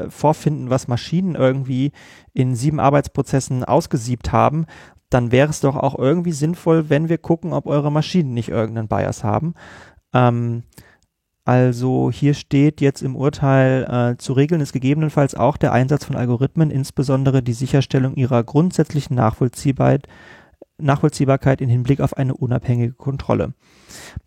vorfinden, 0.08 0.70
was 0.70 0.88
Maschinen 0.88 1.34
irgendwie 1.34 1.92
in 2.34 2.54
sieben 2.54 2.78
Arbeitsprozessen 2.78 3.64
ausgesiebt 3.64 4.32
haben, 4.32 4.66
dann 5.08 5.32
wäre 5.32 5.48
es 5.48 5.60
doch 5.60 5.76
auch 5.76 5.98
irgendwie 5.98 6.32
sinnvoll, 6.32 6.90
wenn 6.90 7.08
wir 7.08 7.18
gucken, 7.18 7.52
ob 7.52 7.66
eure 7.66 7.90
Maschinen 7.90 8.34
nicht 8.34 8.50
irgendeinen 8.50 8.88
Bias 8.88 9.24
haben. 9.24 9.54
Ähm, 10.12 10.64
also 11.50 12.12
hier 12.12 12.34
steht 12.34 12.80
jetzt 12.80 13.02
im 13.02 13.16
Urteil, 13.16 13.82
äh, 13.82 14.16
zu 14.18 14.34
regeln 14.34 14.60
ist 14.60 14.72
gegebenenfalls 14.72 15.34
auch 15.34 15.56
der 15.56 15.72
Einsatz 15.72 16.04
von 16.04 16.14
Algorithmen, 16.14 16.70
insbesondere 16.70 17.42
die 17.42 17.54
Sicherstellung 17.54 18.14
ihrer 18.14 18.44
grundsätzlichen 18.44 19.16
Nachvollziehbarkeit, 19.16 20.06
Nachvollziehbarkeit 20.78 21.60
im 21.60 21.68
Hinblick 21.68 22.00
auf 22.02 22.16
eine 22.16 22.34
unabhängige 22.34 22.92
Kontrolle. 22.92 23.52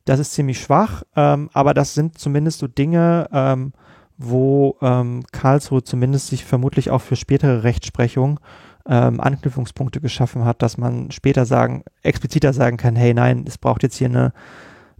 Das 0.03 0.19
ist 0.19 0.33
ziemlich 0.33 0.59
schwach, 0.59 1.03
ähm, 1.15 1.49
aber 1.53 1.73
das 1.73 1.93
sind 1.93 2.17
zumindest 2.17 2.59
so 2.59 2.67
Dinge, 2.67 3.29
ähm, 3.31 3.71
wo 4.17 4.75
ähm, 4.81 5.23
Karlsruhe 5.31 5.81
zumindest 5.81 6.27
sich 6.27 6.43
vermutlich 6.43 6.89
auch 6.89 7.01
für 7.01 7.15
spätere 7.15 7.63
Rechtsprechung 7.63 8.41
ähm, 8.85 9.21
Anknüpfungspunkte 9.21 10.01
geschaffen 10.01 10.43
hat, 10.43 10.61
dass 10.61 10.77
man 10.77 11.09
später 11.11 11.45
sagen, 11.45 11.85
expliziter 12.01 12.51
sagen 12.51 12.75
kann, 12.75 12.97
hey 12.97 13.13
nein, 13.13 13.45
es 13.47 13.57
braucht 13.57 13.81
jetzt 13.81 13.95
hier 13.95 14.09
eine 14.09 14.33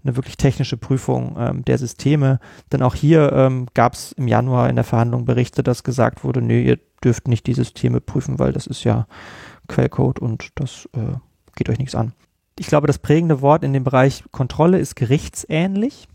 eine 0.03 0.15
wirklich 0.15 0.38
technische 0.38 0.77
Prüfung 0.77 1.35
ähm, 1.39 1.65
der 1.65 1.77
Systeme. 1.77 2.39
Denn 2.71 2.81
auch 2.81 2.95
hier 2.95 3.31
ähm, 3.34 3.67
gab 3.73 3.93
es 3.93 4.11
im 4.13 4.27
Januar 4.27 4.69
in 4.69 4.75
der 4.75 4.84
Verhandlung 4.84 5.25
Berichte, 5.25 5.63
dass 5.63 5.84
gesagt 5.84 6.23
wurde, 6.23 6.41
nö, 6.41 6.59
ihr 6.59 6.80
dürft 7.03 7.27
nicht 7.27 7.47
die 7.47 7.53
Systeme 7.53 8.01
prüfen, 8.01 8.39
weil 8.39 8.53
das 8.53 8.67
ist 8.67 8.84
ja 8.84 9.07
Quellcode 9.67 10.19
und 10.19 10.49
das 10.55 10.89
äh, 10.93 11.17
geht 11.55 11.69
euch 11.69 11.80
nichts 11.80 11.95
an. 11.95 12.13
Ich 12.59 12.67
glaube, 12.67 12.88
das 12.88 12.99
prägende 12.99 13.41
Wort 13.41 13.63
in 13.63 13.73
dem 13.73 13.84
Bereich 13.84 14.23
Kontrolle 14.31 14.80
ist 14.80 14.95
gerichtsähnlich. 14.95 16.07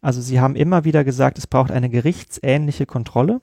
Also 0.00 0.20
sie 0.20 0.40
haben 0.40 0.56
immer 0.56 0.84
wieder 0.84 1.04
gesagt, 1.04 1.38
es 1.38 1.46
braucht 1.46 1.70
eine 1.70 1.88
gerichtsähnliche 1.88 2.86
Kontrolle. 2.86 3.40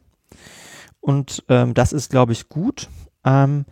Und 1.00 1.44
ähm, 1.50 1.74
das 1.74 1.94
ist, 1.94 2.10
glaube 2.10 2.32
ich, 2.32 2.50
gut. 2.50 2.90
Ähm, 3.24 3.66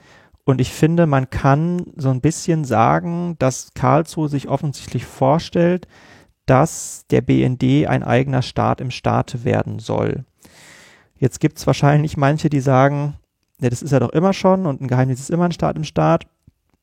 und 0.45 0.59
ich 0.59 0.71
finde, 0.73 1.07
man 1.07 1.29
kann 1.29 1.85
so 1.95 2.09
ein 2.09 2.21
bisschen 2.21 2.65
sagen, 2.65 3.35
dass 3.39 3.73
Karlsruhe 3.73 4.27
sich 4.27 4.49
offensichtlich 4.49 5.05
vorstellt, 5.05 5.87
dass 6.45 7.05
der 7.09 7.21
BND 7.21 7.87
ein 7.87 8.03
eigener 8.03 8.41
Staat 8.41 8.81
im 8.81 8.91
Staate 8.91 9.45
werden 9.45 9.79
soll. 9.79 10.25
Jetzt 11.15 11.39
gibt 11.39 11.57
es 11.57 11.67
wahrscheinlich 11.67 12.17
manche, 12.17 12.49
die 12.49 12.59
sagen, 12.59 13.15
ja, 13.61 13.69
das 13.69 13.81
ist 13.81 13.91
ja 13.91 13.99
doch 13.99 14.09
immer 14.09 14.33
schon 14.33 14.65
und 14.65 14.81
ein 14.81 14.89
Geheimdienst 14.89 15.23
ist 15.23 15.29
immer 15.29 15.45
ein 15.45 15.53
Staat 15.53 15.77
im 15.77 15.85
Staat. 15.85 16.25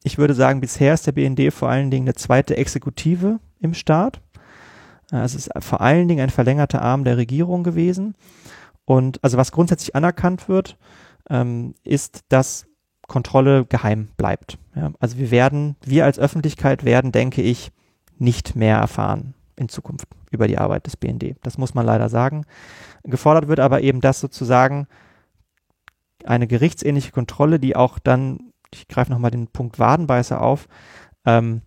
Ich 0.03 0.17
würde 0.17 0.33
sagen, 0.33 0.63
bisher 0.63 0.95
ist 0.95 1.07
der 1.07 1.13
BND 1.13 1.53
vor 1.53 1.69
allen 1.69 1.91
Dingen 1.91 2.07
eine 2.07 2.15
zweite 2.15 2.57
Exekutive 2.57 3.39
im 3.59 3.75
Staat. 3.75 4.23
Es 5.11 5.35
ist 5.35 5.51
vor 5.59 5.83
allen 5.83 6.09
Dingen 6.09 6.23
ein 6.23 6.31
verlängerter 6.31 6.81
Arm 6.81 7.05
der 7.05 7.19
Regierung 7.19 7.65
gewesen. 7.65 8.15
Und 8.87 9.23
also 9.23 9.37
was 9.37 9.53
grundsätzlich 9.53 9.95
anerkannt 9.95 10.49
wird, 10.49 10.79
ähm, 11.29 11.75
ist, 11.85 12.25
dass 12.29 12.70
Kontrolle 13.11 13.67
geheim 13.67 14.09
bleibt. 14.17 14.57
Ja, 14.77 14.93
also 15.01 15.19
wir 15.19 15.33
werden, 15.33 15.75
wir 15.85 16.05
als 16.05 16.19
Öffentlichkeit 16.19 16.85
werden, 16.85 17.11
denke 17.11 17.43
ich, 17.43 17.73
nicht 18.19 18.55
mehr 18.55 18.77
erfahren 18.77 19.35
in 19.57 19.69
Zukunft 19.69 20.07
über 20.31 20.47
die 20.47 20.59
Arbeit 20.59 20.87
des 20.87 20.97
BND. 20.97 21.35
Das 21.43 21.59
muss 21.59 21.75
man 21.75 21.85
leider 21.85 22.09
sagen. 22.09 22.47
Gefordert 23.03 23.49
wird 23.49 23.59
aber 23.59 23.83
eben 23.83 24.01
das 24.01 24.21
sozusagen 24.21 24.87
eine 26.25 26.47
gerichtsähnliche 26.47 27.11
Kontrolle, 27.11 27.59
die 27.59 27.75
auch 27.75 27.99
dann, 27.99 28.53
ich 28.73 28.87
greife 28.87 29.11
nochmal 29.11 29.33
den 29.33 29.49
Punkt 29.49 29.81
Wadenbeißer 29.81 30.41
auf, 30.41 30.69
ähm, 31.27 31.63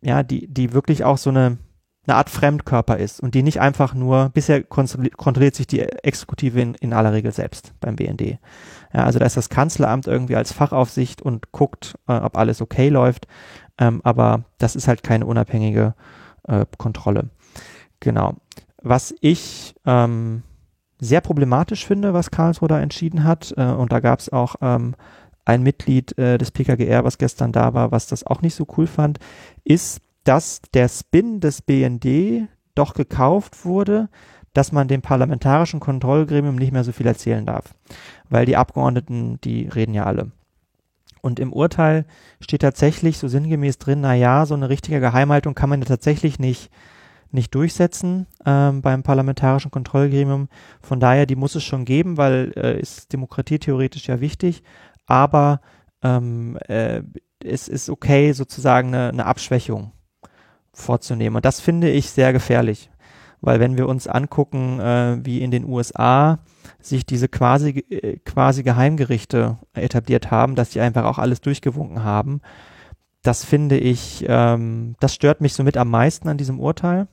ja, 0.00 0.24
die, 0.24 0.48
die 0.48 0.72
wirklich 0.72 1.04
auch 1.04 1.18
so 1.18 1.30
eine, 1.30 1.58
eine 2.04 2.16
Art 2.16 2.30
Fremdkörper 2.30 2.96
ist 2.96 3.20
und 3.20 3.36
die 3.36 3.44
nicht 3.44 3.60
einfach 3.60 3.94
nur, 3.94 4.30
bisher 4.30 4.64
kontrolliert 4.64 5.54
sich 5.54 5.68
die 5.68 5.80
Exekutive 5.80 6.60
in, 6.60 6.74
in 6.74 6.92
aller 6.92 7.12
Regel 7.12 7.30
selbst 7.30 7.74
beim 7.78 7.94
BND. 7.94 8.38
Ja, 8.92 9.04
also 9.04 9.18
da 9.18 9.24
ist 9.24 9.36
das 9.36 9.48
Kanzleramt 9.48 10.06
irgendwie 10.06 10.36
als 10.36 10.52
Fachaufsicht 10.52 11.22
und 11.22 11.52
guckt, 11.52 11.94
äh, 12.08 12.14
ob 12.14 12.36
alles 12.36 12.60
okay 12.60 12.88
läuft. 12.88 13.26
Ähm, 13.78 14.00
aber 14.04 14.44
das 14.58 14.76
ist 14.76 14.88
halt 14.88 15.02
keine 15.02 15.26
unabhängige 15.26 15.94
äh, 16.46 16.66
Kontrolle. 16.76 17.30
Genau. 18.00 18.34
Was 18.82 19.14
ich 19.20 19.74
ähm, 19.86 20.42
sehr 21.00 21.20
problematisch 21.20 21.86
finde, 21.86 22.14
was 22.14 22.30
Karlsruhe 22.30 22.68
da 22.68 22.80
entschieden 22.80 23.24
hat, 23.24 23.54
äh, 23.56 23.64
und 23.64 23.92
da 23.92 24.00
gab 24.00 24.20
es 24.20 24.30
auch 24.30 24.56
ähm, 24.60 24.94
ein 25.44 25.62
Mitglied 25.62 26.16
äh, 26.18 26.38
des 26.38 26.50
PKGR, 26.50 27.04
was 27.04 27.18
gestern 27.18 27.52
da 27.52 27.74
war, 27.74 27.90
was 27.90 28.06
das 28.06 28.24
auch 28.24 28.42
nicht 28.42 28.54
so 28.54 28.66
cool 28.76 28.86
fand, 28.86 29.18
ist, 29.64 30.00
dass 30.24 30.60
der 30.74 30.88
Spin 30.88 31.40
des 31.40 31.62
BND 31.62 32.48
doch 32.74 32.94
gekauft 32.94 33.64
wurde, 33.64 34.08
dass 34.52 34.72
man 34.72 34.88
dem 34.88 35.02
parlamentarischen 35.02 35.80
Kontrollgremium 35.80 36.56
nicht 36.56 36.72
mehr 36.72 36.84
so 36.84 36.92
viel 36.92 37.06
erzählen 37.06 37.46
darf 37.46 37.74
weil 38.32 38.46
die 38.46 38.56
Abgeordneten, 38.56 39.38
die 39.42 39.68
reden 39.68 39.92
ja 39.92 40.04
alle. 40.04 40.32
Und 41.20 41.38
im 41.38 41.52
Urteil 41.52 42.06
steht 42.40 42.62
tatsächlich 42.62 43.18
so 43.18 43.28
sinngemäß 43.28 43.78
drin, 43.78 44.00
na 44.00 44.14
ja, 44.14 44.46
so 44.46 44.54
eine 44.54 44.70
richtige 44.70 45.00
Geheimhaltung 45.00 45.54
kann 45.54 45.68
man 45.68 45.80
ja 45.80 45.86
tatsächlich 45.86 46.38
nicht, 46.38 46.70
nicht 47.30 47.54
durchsetzen 47.54 48.26
ähm, 48.44 48.80
beim 48.80 49.02
parlamentarischen 49.02 49.70
Kontrollgremium. 49.70 50.48
Von 50.80 50.98
daher, 50.98 51.26
die 51.26 51.36
muss 51.36 51.54
es 51.54 51.62
schon 51.62 51.84
geben, 51.84 52.16
weil 52.16 52.52
äh, 52.56 52.80
ist 52.80 53.12
Demokratie 53.12 53.58
theoretisch 53.58 54.08
ja 54.08 54.20
wichtig, 54.20 54.62
aber 55.06 55.60
ähm, 56.02 56.58
äh, 56.66 57.02
es 57.44 57.68
ist 57.68 57.90
okay, 57.90 58.32
sozusagen 58.32 58.88
eine, 58.88 59.10
eine 59.10 59.26
Abschwächung 59.26 59.92
vorzunehmen. 60.72 61.36
Und 61.36 61.44
das 61.44 61.60
finde 61.60 61.90
ich 61.90 62.10
sehr 62.10 62.32
gefährlich, 62.32 62.90
weil 63.42 63.60
wenn 63.60 63.76
wir 63.76 63.88
uns 63.88 64.06
angucken, 64.06 64.80
äh, 64.80 65.18
wie 65.22 65.42
in 65.42 65.50
den 65.50 65.64
USA 65.64 66.38
sich 66.80 67.04
diese 67.04 67.28
quasi, 67.28 67.70
äh, 67.90 68.18
quasi 68.24 68.62
Geheimgerichte 68.62 69.58
etabliert 69.74 70.30
haben, 70.30 70.54
dass 70.54 70.70
die 70.70 70.80
einfach 70.80 71.04
auch 71.04 71.18
alles 71.18 71.40
durchgewunken 71.40 72.04
haben. 72.04 72.40
Das 73.22 73.44
finde 73.44 73.76
ich, 73.78 74.24
ähm, 74.28 74.94
das 75.00 75.14
stört 75.14 75.40
mich 75.40 75.54
somit 75.54 75.76
am 75.76 75.90
meisten 75.90 76.28
an 76.28 76.38
diesem 76.38 76.58
Urteil, 76.58 77.08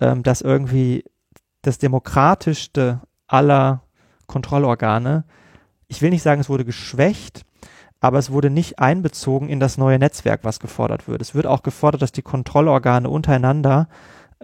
ähm, 0.00 0.22
dass 0.22 0.40
irgendwie 0.40 1.04
das 1.62 1.78
demokratischste 1.78 3.00
aller 3.26 3.82
Kontrollorgane, 4.26 5.24
ich 5.88 6.02
will 6.02 6.10
nicht 6.10 6.22
sagen, 6.22 6.40
es 6.40 6.48
wurde 6.48 6.64
geschwächt, 6.64 7.44
aber 8.00 8.18
es 8.18 8.30
wurde 8.30 8.50
nicht 8.50 8.78
einbezogen 8.78 9.48
in 9.48 9.58
das 9.58 9.76
neue 9.76 9.98
Netzwerk, 9.98 10.44
was 10.44 10.60
gefordert 10.60 11.08
wird. 11.08 11.20
Es 11.20 11.34
wird 11.34 11.46
auch 11.46 11.62
gefordert, 11.62 12.02
dass 12.02 12.12
die 12.12 12.22
Kontrollorgane 12.22 13.08
untereinander 13.08 13.88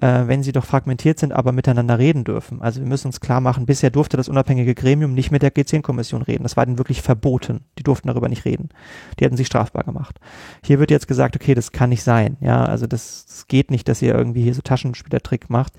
äh, 0.01 0.27
wenn 0.27 0.43
sie 0.43 0.53
doch 0.53 0.65
fragmentiert 0.65 1.19
sind, 1.19 1.33
aber 1.33 1.53
miteinander 1.53 1.99
reden 1.99 2.25
dürfen. 2.25 2.61
Also 2.61 2.81
wir 2.81 2.89
müssen 2.89 3.09
uns 3.09 3.21
klar 3.21 3.41
machen, 3.41 3.67
bisher 3.67 3.91
durfte 3.91 4.17
das 4.17 4.29
unabhängige 4.29 4.75
Gremium 4.75 5.15
nicht 5.15 5.31
mit 5.31 5.43
der 5.43 5.55
G10-Kommission 5.55 6.23
reden. 6.23 6.43
Das 6.43 6.57
war 6.57 6.67
ihnen 6.67 6.79
wirklich 6.79 7.03
verboten. 7.03 7.61
Die 7.79 7.83
durften 7.83 8.09
darüber 8.09 8.29
nicht 8.29 8.45
reden. 8.45 8.71
Die 9.19 9.25
hätten 9.25 9.37
sich 9.37 9.47
strafbar 9.47 9.85
gemacht. 9.85 10.19
Hier 10.65 10.81
wird 10.81 10.91
jetzt 10.91 11.07
gesagt, 11.09 11.37
okay, 11.37 11.55
das 11.55 11.73
kann 11.73 11.91
nicht 11.91 12.03
sein. 12.03 12.37
Ja, 12.41 12.65
also 12.65 12.87
das, 12.87 13.27
das 13.27 13.47
geht 13.47 13.71
nicht, 13.71 13.89
dass 13.89 14.03
ihr 14.03 14.15
irgendwie 14.15 14.43
hier 14.43 14.55
so 14.55 14.63
Taschenspielertrick 14.63 15.49
macht. 15.49 15.73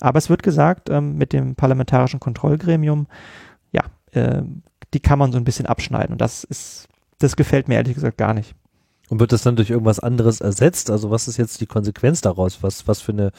Aber 0.00 0.18
es 0.18 0.30
wird 0.30 0.42
gesagt, 0.42 0.88
ähm, 0.90 1.16
mit 1.16 1.32
dem 1.32 1.54
parlamentarischen 1.54 2.20
Kontrollgremium, 2.20 3.06
ja, 3.72 3.82
äh, 4.12 4.42
die 4.94 5.00
kann 5.00 5.18
man 5.18 5.32
so 5.32 5.38
ein 5.38 5.44
bisschen 5.44 5.66
abschneiden. 5.66 6.12
Und 6.12 6.20
das 6.20 6.44
ist, 6.44 6.88
das 7.18 7.36
gefällt 7.36 7.68
mir 7.68 7.74
ehrlich 7.74 7.94
gesagt 7.94 8.16
gar 8.16 8.32
nicht. 8.32 8.54
Und 9.08 9.20
wird 9.20 9.32
das 9.32 9.42
dann 9.42 9.56
durch 9.56 9.70
irgendwas 9.70 10.00
anderes 10.00 10.40
ersetzt? 10.40 10.90
Also 10.90 11.10
was 11.10 11.28
ist 11.28 11.36
jetzt 11.36 11.60
die 11.60 11.66
Konsequenz 11.66 12.20
daraus? 12.20 12.62
Was, 12.62 12.86
was 12.86 13.00
für 13.00 13.12
eine 13.12 13.32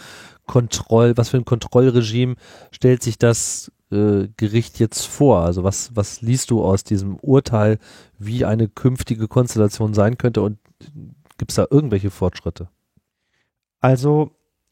Kontroll, 0.46 1.16
was 1.16 1.30
für 1.30 1.38
ein 1.38 1.46
Kontrollregime 1.46 2.36
stellt 2.72 3.04
sich 3.04 3.18
das 3.18 3.72
äh, 3.92 4.28
Gericht 4.38 4.80
jetzt 4.80 5.06
vor? 5.06 5.42
Also 5.42 5.64
was, 5.64 5.96
was 5.96 6.22
liest 6.22 6.52
du 6.52 6.64
aus 6.64 6.84
diesem 6.84 7.18
Urteil, 7.18 7.78
wie 8.18 8.46
eine 8.46 8.68
künftige 8.68 9.28
Konstellation 9.28 9.94
sein 9.94 10.18
könnte 10.18 10.42
und 10.42 10.58
gibt 11.38 11.52
es 11.52 11.56
da 11.56 11.68
irgendwelche 11.70 12.12
Fortschritte? 12.12 12.70
Also 13.80 14.32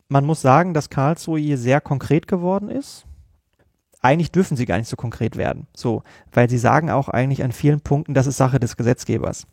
man 0.10 0.26
muss 0.26 0.41
sagen, 0.41 0.74
dass 0.74 0.90
Karlsruhe 0.90 1.40
hier 1.40 1.57
sehr 1.57 1.82
konkret 1.82 2.28
geworden 2.28 2.69
ist. 2.69 3.06
Eigentlich 4.02 4.32
dürfen 4.32 4.56
sie 4.57 4.65
gar 4.65 4.78
nicht 4.78 4.90
so 4.90 4.95
konkret 4.95 5.38
werden, 5.38 5.68
so, 5.76 6.03
weil 6.32 6.49
sie 6.49 6.60
sagen 6.60 6.91
auch 6.91 7.10
eigentlich 7.10 7.44
an 7.44 7.52
vielen 7.52 7.82
Punkten, 7.82 8.14
das 8.14 8.28
ist 8.28 8.38
Sache 8.38 8.60
des 8.60 8.78
Gesetzgebers. 8.78 9.48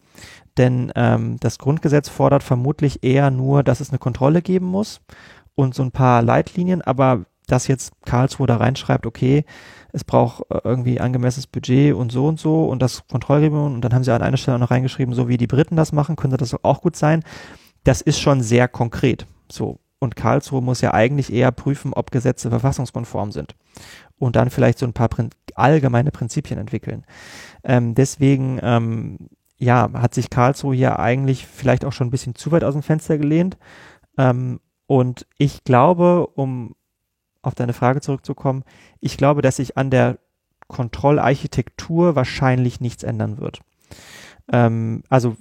Denn 0.59 0.93
ähm, 0.95 1.39
das 1.41 1.59
Grundgesetz 1.59 2.09
fordert 2.09 2.43
vermutlich 2.43 3.03
eher 3.03 3.31
nur, 3.31 3.63
dass 3.63 3.81
es 3.81 3.91
eine 3.91 3.99
Kontrolle 3.99 4.43
geben 4.43 4.67
muss 4.67 5.01
und 5.55 5.75
so 5.75 5.83
ein 5.83 5.93
paar 5.93 6.23
Leitlinien, 6.23 6.83
aber 6.83 7.25
dass 7.47 7.69
jetzt 7.69 7.93
Karlsruhe 8.05 8.47
da 8.47 8.57
reinschreibt, 8.57 9.07
okay, 9.07 9.45
es 9.93 10.05
braucht 10.05 10.43
äh, 10.51 10.61
irgendwie 10.65 11.01
angemessenes 11.01 11.47
Budget 11.47 11.95
und 11.95 12.13
so 12.13 12.27
und 12.27 12.39
so 12.39 12.67
und 12.67 12.81
das 12.81 13.07
Kontrollgremium 13.09 13.75
und 13.75 13.81
dann 13.83 13.95
haben 13.95 14.05
sie 14.05 14.15
an 14.15 14.23
einer 14.23 14.37
Stelle 14.37 14.59
noch 14.59 14.71
reingeschrieben, 14.71 15.15
so 15.15 15.29
wie 15.29 15.37
die 15.37 15.47
Briten 15.47 15.77
das 15.77 15.93
machen, 15.93 16.17
könnte 16.17 16.37
das 16.37 16.55
auch 16.65 16.81
gut 16.83 16.97
sein. 16.97 17.23
Das 17.85 18.01
ist 18.01 18.21
schon 18.21 18.41
sehr 18.41 18.69
konkret. 18.69 19.27
So. 19.51 19.79
Und 20.05 20.17
Karlsruhe 20.17 20.63
muss 20.63 20.81
ja 20.81 20.95
eigentlich 20.95 21.33
eher 21.33 21.51
prüfen, 21.51 21.93
ob 21.93 22.11
Gesetze 22.11 22.51
verfassungskonform 22.51 23.33
sind. 23.33 23.55
Und 24.19 24.37
dann 24.37 24.51
vielleicht 24.51 24.79
so 24.79 24.87
ein 24.87 24.93
paar 24.93 25.09
Prin 25.09 25.31
allgemeine 25.55 26.11
Prinzipien 26.11 26.59
entwickeln. 26.59 27.05
Ähm, 27.65 27.95
deswegen 27.95 28.61
ähm, 28.63 29.19
ja, 29.59 29.91
hat 29.95 30.15
sich 30.15 30.31
Karlsruhe 30.31 30.75
hier 30.77 30.99
eigentlich 30.99 31.47
vielleicht 31.47 31.85
auch 31.85 31.93
schon 31.93 32.09
ein 32.09 32.11
bisschen 32.11 32.35
zu 32.35 32.53
weit 32.53 32.65
aus 32.65 32.75
dem 32.75 32.83
Fenster 32.83 33.19
gelehnt. 33.19 33.57
Ähm, 34.19 34.61
und 34.87 35.27
ich 35.39 35.65
glaube, 35.65 36.27
um 36.35 36.75
auf 37.43 37.55
deine 37.55 37.73
Frage 37.73 38.01
zurückzukommen, 38.01 38.65
ich 39.01 39.17
glaube, 39.17 39.43
dass 39.43 39.57
sich 39.57 39.77
an 39.77 39.91
der 39.91 40.19
Kontrollarchitektur 40.69 42.17
wahrscheinlich 42.17 42.81
nichts 42.81 43.03
ändern 43.03 43.39
wird. 43.39 43.61
Ähm, 44.53 45.03
also 45.09 45.37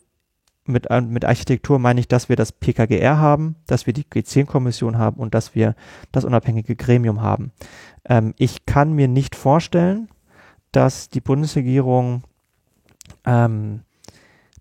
mit, 0.65 0.89
äh, 0.89 1.01
mit 1.01 1.25
Architektur 1.25 1.79
meine 1.79 1.99
ich, 1.99 2.07
dass 2.07 2.29
wir 2.29 2.35
das 2.35 2.51
PKGR 2.51 3.17
haben, 3.17 3.55
dass 3.67 3.85
wir 3.85 3.93
die 3.93 4.05
G10-Kommission 4.05 4.97
haben 4.97 5.17
und 5.17 5.33
dass 5.33 5.55
wir 5.55 5.75
das 6.11 6.25
unabhängige 6.25 6.75
Gremium 6.75 7.21
haben. 7.21 7.51
Ähm, 8.05 8.33
ich 8.37 8.65
kann 8.65 8.93
mir 8.93 9.07
nicht 9.07 9.35
vorstellen, 9.35 10.09
dass 10.71 11.09
die 11.09 11.21
Bundesregierung 11.21 12.23
ähm, 13.25 13.81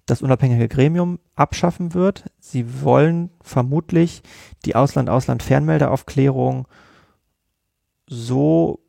das 0.07 0.23
unabhängige 0.23 0.69
Gremium 0.69 1.19
abschaffen 1.37 1.95
wird. 1.95 2.25
Sie 2.39 2.83
wollen 2.83 3.31
vermutlich 3.41 4.23
die 4.65 4.75
Ausland-Ausland-Fernmeldeaufklärung 4.75 6.67
so 8.07 8.82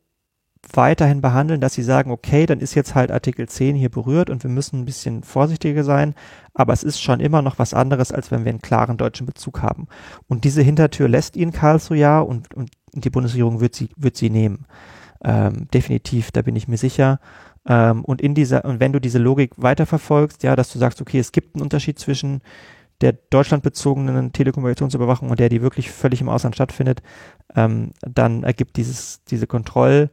weiterhin 0.72 1.20
behandeln, 1.20 1.60
dass 1.60 1.74
sie 1.74 1.82
sagen, 1.82 2.10
okay, 2.10 2.46
dann 2.46 2.60
ist 2.60 2.74
jetzt 2.74 2.94
halt 2.94 3.10
Artikel 3.10 3.48
10 3.48 3.76
hier 3.76 3.90
berührt 3.90 4.30
und 4.30 4.42
wir 4.42 4.50
müssen 4.50 4.80
ein 4.80 4.84
bisschen 4.84 5.22
vorsichtiger 5.22 5.84
sein, 5.84 6.14
aber 6.54 6.72
es 6.72 6.82
ist 6.82 7.00
schon 7.00 7.20
immer 7.20 7.42
noch 7.42 7.58
was 7.58 7.74
anderes, 7.74 8.12
als 8.12 8.30
wenn 8.30 8.44
wir 8.44 8.50
einen 8.50 8.62
klaren 8.62 8.96
deutschen 8.96 9.26
Bezug 9.26 9.62
haben. 9.62 9.86
Und 10.28 10.44
diese 10.44 10.62
Hintertür 10.62 11.08
lässt 11.08 11.36
ihnen 11.36 11.52
Karlsruhe 11.52 11.98
ja 11.98 12.20
und, 12.20 12.52
und 12.54 12.70
die 12.92 13.10
Bundesregierung 13.10 13.60
wird 13.60 13.74
sie, 13.74 13.88
wird 13.96 14.16
sie 14.16 14.30
nehmen. 14.30 14.66
Ähm, 15.24 15.68
definitiv, 15.72 16.32
da 16.32 16.42
bin 16.42 16.56
ich 16.56 16.68
mir 16.68 16.76
sicher. 16.76 17.18
Ähm, 17.66 18.04
und 18.04 18.20
in 18.20 18.34
dieser, 18.34 18.64
und 18.64 18.80
wenn 18.80 18.92
du 18.92 19.00
diese 19.00 19.18
Logik 19.18 19.52
weiterverfolgst, 19.56 20.42
ja, 20.42 20.54
dass 20.54 20.72
du 20.72 20.78
sagst, 20.78 21.00
okay, 21.00 21.18
es 21.18 21.32
gibt 21.32 21.54
einen 21.54 21.62
Unterschied 21.62 21.98
zwischen 21.98 22.42
der 23.00 23.12
deutschlandbezogenen 23.12 24.32
Telekommunikationsüberwachung 24.32 25.30
und 25.30 25.40
der, 25.40 25.48
die 25.48 25.62
wirklich 25.62 25.90
völlig 25.90 26.20
im 26.20 26.28
Ausland 26.28 26.54
stattfindet, 26.54 27.02
ähm, 27.54 27.92
dann 28.00 28.44
ergibt 28.44 28.76
dieses, 28.76 29.24
diese 29.24 29.46
Kontroll, 29.46 30.10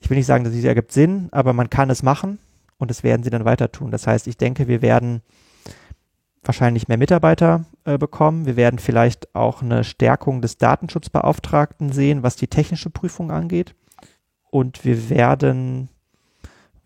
ich 0.00 0.08
will 0.08 0.16
nicht 0.16 0.26
sagen, 0.26 0.44
dass 0.44 0.52
diese 0.52 0.68
ergibt 0.68 0.92
Sinn, 0.92 1.28
aber 1.30 1.52
man 1.52 1.70
kann 1.70 1.90
es 1.90 2.02
machen 2.02 2.38
und 2.78 2.90
das 2.90 3.02
werden 3.02 3.22
sie 3.22 3.30
dann 3.30 3.44
weiter 3.44 3.70
tun. 3.70 3.90
Das 3.90 4.06
heißt, 4.06 4.26
ich 4.26 4.36
denke, 4.36 4.66
wir 4.66 4.82
werden 4.82 5.22
wahrscheinlich 6.42 6.88
mehr 6.88 6.96
Mitarbeiter 6.96 7.66
äh, 7.84 7.98
bekommen. 7.98 8.46
Wir 8.46 8.56
werden 8.56 8.78
vielleicht 8.78 9.34
auch 9.34 9.62
eine 9.62 9.84
Stärkung 9.84 10.40
des 10.40 10.56
Datenschutzbeauftragten 10.56 11.92
sehen, 11.92 12.22
was 12.22 12.36
die 12.36 12.48
technische 12.48 12.90
Prüfung 12.90 13.30
angeht. 13.30 13.74
Und 14.50 14.84
wir 14.84 15.10
werden 15.10 15.90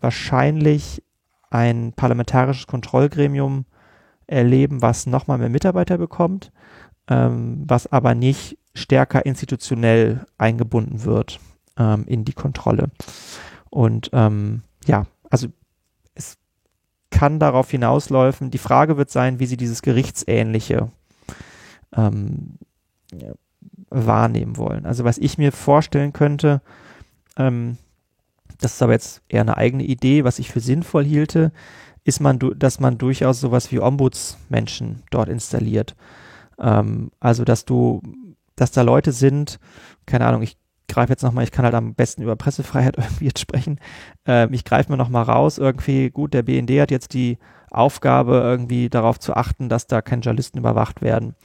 wahrscheinlich 0.01 1.01
ein 1.49 1.93
parlamentarisches 1.93 2.67
Kontrollgremium 2.67 3.65
erleben, 4.27 4.81
was 4.81 5.05
nochmal 5.05 5.37
mehr 5.37 5.49
Mitarbeiter 5.49 5.97
bekommt, 5.97 6.51
ähm, 7.07 7.63
was 7.65 7.91
aber 7.91 8.13
nicht 8.13 8.57
stärker 8.73 9.25
institutionell 9.25 10.25
eingebunden 10.37 11.05
wird 11.05 11.39
ähm, 11.77 12.05
in 12.07 12.25
die 12.25 12.33
Kontrolle. 12.33 12.89
Und 13.69 14.09
ähm, 14.13 14.61
ja, 14.85 15.05
also 15.29 15.47
es 16.13 16.37
kann 17.09 17.39
darauf 17.39 17.69
hinausläufen. 17.71 18.51
Die 18.51 18.57
Frage 18.57 18.97
wird 18.97 19.09
sein, 19.09 19.39
wie 19.39 19.45
sie 19.45 19.57
dieses 19.57 19.81
Gerichtsähnliche 19.81 20.91
ähm, 21.95 22.57
wahrnehmen 23.89 24.57
wollen. 24.57 24.85
Also 24.85 25.03
was 25.03 25.17
ich 25.17 25.37
mir 25.37 25.51
vorstellen 25.51 26.13
könnte, 26.13 26.61
ähm, 27.37 27.77
das 28.59 28.73
ist 28.75 28.81
aber 28.81 28.93
jetzt 28.93 29.21
eher 29.27 29.41
eine 29.41 29.57
eigene 29.57 29.83
Idee, 29.83 30.23
was 30.23 30.39
ich 30.39 30.51
für 30.51 30.59
sinnvoll 30.59 31.03
hielte, 31.03 31.51
ist 32.03 32.19
man, 32.19 32.39
dass 32.55 32.79
man 32.79 32.97
durchaus 32.97 33.39
sowas 33.39 33.71
wie 33.71 33.79
Ombudsmenschen 33.79 35.03
dort 35.09 35.27
installiert. 35.27 35.95
Ähm, 36.59 37.11
also, 37.19 37.43
dass 37.43 37.65
du, 37.65 38.01
dass 38.55 38.71
da 38.71 38.83
Leute 38.83 39.11
sind, 39.11 39.59
keine 40.05 40.25
Ahnung, 40.25 40.43
ich 40.43 40.57
greife 40.87 41.11
jetzt 41.11 41.23
nochmal, 41.23 41.43
ich 41.43 41.51
kann 41.51 41.65
halt 41.65 41.75
am 41.75 41.95
besten 41.95 42.21
über 42.21 42.35
Pressefreiheit 42.35 42.97
irgendwie 42.97 43.25
jetzt 43.25 43.39
sprechen. 43.39 43.79
Ähm, 44.25 44.53
ich 44.53 44.65
greife 44.65 44.91
mir 44.91 44.97
nochmal 44.97 45.23
raus, 45.23 45.57
irgendwie, 45.57 46.09
gut, 46.09 46.33
der 46.33 46.43
BND 46.43 46.79
hat 46.79 46.91
jetzt 46.91 47.13
die 47.13 47.37
Aufgabe, 47.69 48.35
irgendwie 48.35 48.89
darauf 48.89 49.19
zu 49.19 49.35
achten, 49.35 49.69
dass 49.69 49.87
da 49.87 50.01
keine 50.01 50.21
Journalisten 50.21 50.59
überwacht 50.59 51.01
werden. 51.01 51.35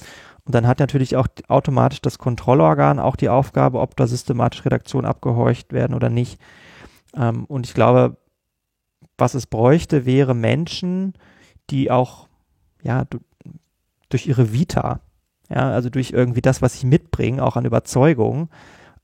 Und 0.45 0.55
dann 0.55 0.67
hat 0.67 0.79
natürlich 0.79 1.17
auch 1.17 1.27
automatisch 1.49 2.01
das 2.01 2.19
Kontrollorgan 2.19 2.99
auch 2.99 3.17
die 3.17 3.29
Aufgabe, 3.29 3.81
ob 3.81 3.97
da 3.97 4.07
systematisch 4.07 4.65
Redaktionen 4.65 5.07
abgehorcht 5.07 5.73
werden 5.73 5.95
oder 5.95 6.09
nicht. 6.09 6.41
Ähm, 7.15 7.45
und 7.45 7.67
ich 7.67 7.75
glaube, 7.75 8.17
was 9.19 9.35
es 9.35 9.47
bräuchte, 9.47 10.07
wäre 10.07 10.35
Menschen, 10.35 11.15
die 11.69 11.91
auch, 11.91 12.29
ja, 12.83 13.05
durch 14.09 14.27
ihre 14.27 14.53
Vita, 14.53 15.01
ja, 15.49 15.71
also 15.71 15.91
durch 15.91 16.12
irgendwie 16.12 16.41
das, 16.41 16.62
was 16.62 16.79
sie 16.79 16.87
mitbringen, 16.87 17.41
auch 17.41 17.57
an 17.57 17.65
Überzeugung, 17.65 18.49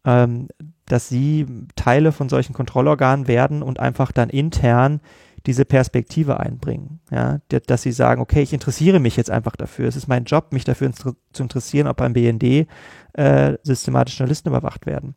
ähm, 0.06 0.48
dass 0.86 1.08
sie 1.08 1.46
Teile 1.74 2.12
von 2.12 2.28
solchen 2.28 2.54
Kontrollorganen 2.54 3.28
werden 3.28 3.62
und 3.62 3.80
einfach 3.80 4.12
dann 4.12 4.30
intern 4.30 5.00
diese 5.46 5.64
Perspektive 5.64 6.40
einbringen. 6.40 7.00
Ja, 7.10 7.38
dass 7.48 7.82
sie 7.82 7.92
sagen, 7.92 8.20
okay, 8.20 8.42
ich 8.42 8.52
interessiere 8.52 8.98
mich 8.98 9.16
jetzt 9.16 9.30
einfach 9.30 9.54
dafür. 9.54 9.88
Es 9.88 9.96
ist 9.96 10.08
mein 10.08 10.24
Job, 10.24 10.52
mich 10.52 10.64
dafür 10.64 10.90
zu 10.92 11.42
interessieren, 11.42 11.86
ob 11.86 11.98
beim 11.98 12.14
BND 12.14 12.66
äh, 13.12 13.56
systematisch 13.62 14.18
Journalisten 14.18 14.48
überwacht 14.48 14.86
werden. 14.86 15.14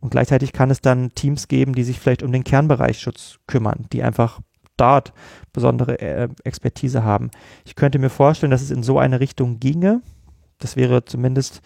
Und 0.00 0.10
gleichzeitig 0.10 0.52
kann 0.52 0.70
es 0.70 0.80
dann 0.80 1.14
Teams 1.14 1.48
geben, 1.48 1.74
die 1.74 1.84
sich 1.84 1.98
vielleicht 1.98 2.22
um 2.22 2.32
den 2.32 2.44
Kernbereichsschutz 2.44 3.38
kümmern, 3.46 3.86
die 3.92 4.02
einfach 4.02 4.40
dort 4.76 5.12
besondere 5.52 5.98
äh, 6.00 6.28
Expertise 6.44 7.02
haben. 7.02 7.30
Ich 7.64 7.74
könnte 7.74 7.98
mir 7.98 8.10
vorstellen, 8.10 8.50
dass 8.50 8.62
es 8.62 8.70
in 8.70 8.82
so 8.82 8.98
eine 8.98 9.20
Richtung 9.20 9.60
ginge. 9.60 10.02
Das 10.58 10.76
wäre 10.76 11.04
zumindest 11.04 11.62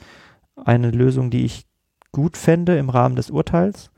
eine 0.56 0.90
Lösung, 0.90 1.30
die 1.30 1.44
ich 1.44 1.66
gut 2.14 2.38
fände 2.38 2.78
im 2.78 2.88
Rahmen 2.88 3.16
des 3.16 3.30
Urteils. 3.30 3.90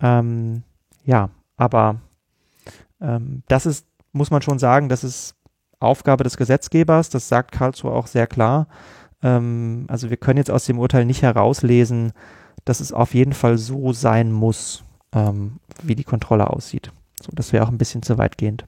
Ähm, 0.00 0.64
ja, 1.04 1.30
aber 1.56 2.00
ähm, 3.00 3.42
das 3.48 3.64
ist, 3.64 3.86
muss 4.12 4.30
man 4.30 4.42
schon 4.42 4.58
sagen, 4.58 4.90
das 4.90 5.04
ist 5.04 5.36
Aufgabe 5.80 6.24
des 6.24 6.36
Gesetzgebers, 6.36 7.08
das 7.10 7.28
sagt 7.28 7.52
Karlsruhe 7.52 7.92
auch 7.92 8.08
sehr 8.08 8.26
klar. 8.26 8.66
Ähm, 9.22 9.86
also 9.88 10.10
wir 10.10 10.16
können 10.16 10.38
jetzt 10.38 10.50
aus 10.50 10.66
dem 10.66 10.78
Urteil 10.78 11.04
nicht 11.04 11.22
herauslesen, 11.22 12.12
dass 12.64 12.80
es 12.80 12.92
auf 12.92 13.14
jeden 13.14 13.34
Fall 13.34 13.56
so 13.56 13.92
sein 13.92 14.32
muss, 14.32 14.82
ähm, 15.12 15.60
wie 15.82 15.94
die 15.94 16.04
Kontrolle 16.04 16.50
aussieht. 16.50 16.92
So, 17.22 17.30
das 17.32 17.52
wäre 17.52 17.64
auch 17.64 17.70
ein 17.70 17.78
bisschen 17.78 18.02
zu 18.02 18.18
weitgehend. 18.18 18.66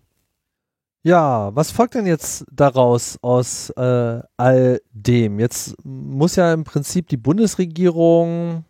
Ja, 1.03 1.55
was 1.55 1.71
folgt 1.71 1.95
denn 1.95 2.07
jetzt 2.07 2.45
daraus 2.51 3.19
aus 3.23 3.71
äh, 3.71 4.21
all 4.37 4.81
dem? 4.93 5.39
Jetzt 5.39 5.77
muss 5.85 6.37
ja 6.37 6.53
im 6.53 6.65
Prinzip 6.65 7.09
die 7.09 7.17
Bundesregierung 7.17 8.65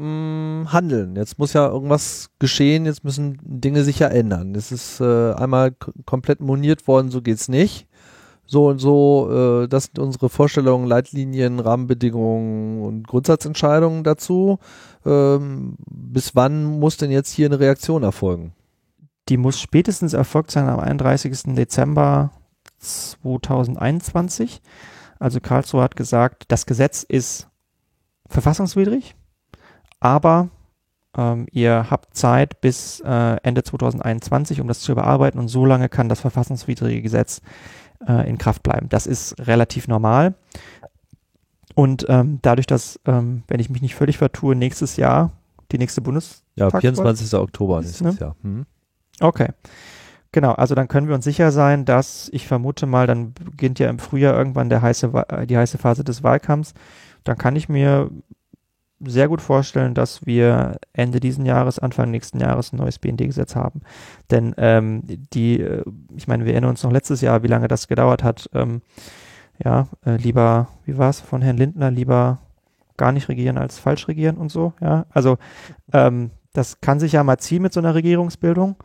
mh, 0.00 0.62
mm, 0.62 0.72
handeln. 0.72 1.16
Jetzt 1.16 1.38
muss 1.38 1.52
ja 1.52 1.68
irgendwas 1.68 2.30
geschehen, 2.38 2.86
jetzt 2.86 3.04
müssen 3.04 3.38
Dinge 3.42 3.84
sich 3.84 3.98
ja 3.98 4.08
ändern. 4.08 4.54
Es 4.54 4.72
ist 4.72 5.00
äh, 5.00 5.32
einmal 5.34 5.72
komplett 6.06 6.40
moniert 6.40 6.88
worden, 6.88 7.10
so 7.10 7.22
geht's 7.22 7.48
nicht. 7.48 7.86
So 8.46 8.66
und 8.66 8.78
so, 8.80 9.30
äh, 9.30 9.68
das 9.68 9.84
sind 9.84 10.00
unsere 10.00 10.28
Vorstellungen, 10.28 10.86
Leitlinien, 10.88 11.60
Rahmenbedingungen 11.60 12.82
und 12.82 13.06
Grundsatzentscheidungen 13.06 14.02
dazu. 14.02 14.58
Ähm, 15.06 15.76
bis 15.88 16.34
wann 16.34 16.64
muss 16.64 16.96
denn 16.96 17.12
jetzt 17.12 17.30
hier 17.30 17.46
eine 17.46 17.60
Reaktion 17.60 18.02
erfolgen? 18.02 18.52
Die 19.28 19.36
muss 19.36 19.60
spätestens 19.60 20.14
erfolgt 20.14 20.50
sein 20.50 20.68
am 20.68 20.80
31. 20.80 21.54
Dezember 21.54 22.32
2021. 22.78 24.60
Also 25.20 25.38
Karlsruhe 25.40 25.82
hat 25.82 25.94
gesagt, 25.94 26.46
das 26.48 26.66
Gesetz 26.66 27.04
ist 27.04 27.48
verfassungswidrig, 28.26 29.14
aber 30.00 30.48
ähm, 31.16 31.46
ihr 31.50 31.90
habt 31.90 32.16
Zeit 32.16 32.60
bis 32.60 33.00
äh, 33.00 33.36
Ende 33.42 33.62
2021, 33.62 34.60
um 34.60 34.68
das 34.68 34.80
zu 34.80 34.92
überarbeiten 34.92 35.40
und 35.40 35.48
so 35.48 35.64
lange 35.64 35.88
kann 35.88 36.08
das 36.08 36.20
verfassungswidrige 36.20 37.02
Gesetz 37.02 37.42
äh, 38.06 38.28
in 38.28 38.38
Kraft 38.38 38.62
bleiben. 38.62 38.88
Das 38.88 39.06
ist 39.06 39.34
relativ 39.46 39.88
normal. 39.88 40.34
Und 41.74 42.06
ähm, 42.08 42.38
dadurch, 42.42 42.66
dass, 42.66 43.00
ähm, 43.06 43.42
wenn 43.48 43.60
ich 43.60 43.70
mich 43.70 43.82
nicht 43.82 43.94
völlig 43.94 44.18
vertue, 44.18 44.54
nächstes 44.54 44.96
Jahr 44.96 45.32
die 45.72 45.78
nächste 45.78 46.00
Bundes 46.00 46.42
Ja, 46.56 46.70
24. 46.70 47.32
Oktober 47.34 47.80
Ist, 47.80 47.86
nächstes 47.86 48.14
ne? 48.14 48.20
Jahr. 48.20 48.36
Hm. 48.42 48.66
Okay. 49.20 49.48
Genau, 50.32 50.52
also 50.52 50.74
dann 50.74 50.88
können 50.88 51.08
wir 51.08 51.14
uns 51.14 51.24
sicher 51.24 51.50
sein, 51.50 51.84
dass 51.84 52.28
ich 52.32 52.46
vermute 52.46 52.86
mal, 52.86 53.06
dann 53.06 53.32
beginnt 53.32 53.80
ja 53.80 53.90
im 53.90 53.98
Frühjahr 53.98 54.36
irgendwann 54.36 54.68
der 54.68 54.80
heiße, 54.80 55.10
äh, 55.28 55.46
die 55.46 55.56
heiße 55.56 55.78
Phase 55.78 56.04
des 56.04 56.22
Wahlkampfs. 56.22 56.74
Dann 57.24 57.36
kann 57.36 57.56
ich 57.56 57.68
mir 57.68 58.10
sehr 59.00 59.28
gut 59.28 59.40
vorstellen, 59.40 59.94
dass 59.94 60.26
wir 60.26 60.76
Ende 60.92 61.20
diesen 61.20 61.46
Jahres, 61.46 61.78
Anfang 61.78 62.10
nächsten 62.10 62.38
Jahres 62.40 62.72
ein 62.72 62.76
neues 62.76 62.98
BND-Gesetz 62.98 63.56
haben. 63.56 63.80
Denn 64.30 64.54
ähm, 64.58 65.02
die, 65.32 65.60
äh, 65.60 65.82
ich 66.16 66.28
meine, 66.28 66.44
wir 66.44 66.52
erinnern 66.52 66.70
uns 66.70 66.82
noch 66.82 66.92
letztes 66.92 67.20
Jahr, 67.20 67.42
wie 67.42 67.48
lange 67.48 67.68
das 67.68 67.88
gedauert 67.88 68.22
hat. 68.22 68.50
Ähm, 68.52 68.82
ja, 69.62 69.88
äh, 70.04 70.16
lieber, 70.16 70.68
wie 70.84 70.98
war 70.98 71.10
es 71.10 71.20
von 71.20 71.42
Herrn 71.42 71.56
Lindner, 71.56 71.90
lieber 71.90 72.38
gar 72.96 73.12
nicht 73.12 73.28
regieren 73.28 73.58
als 73.58 73.78
falsch 73.78 74.08
regieren 74.08 74.36
und 74.36 74.50
so. 74.50 74.74
Ja, 74.80 75.06
also 75.10 75.38
ähm, 75.92 76.30
das 76.52 76.80
kann 76.80 77.00
sich 77.00 77.12
ja 77.12 77.24
mal 77.24 77.38
ziehen 77.38 77.62
mit 77.62 77.72
so 77.72 77.80
einer 77.80 77.94
Regierungsbildung. 77.94 78.76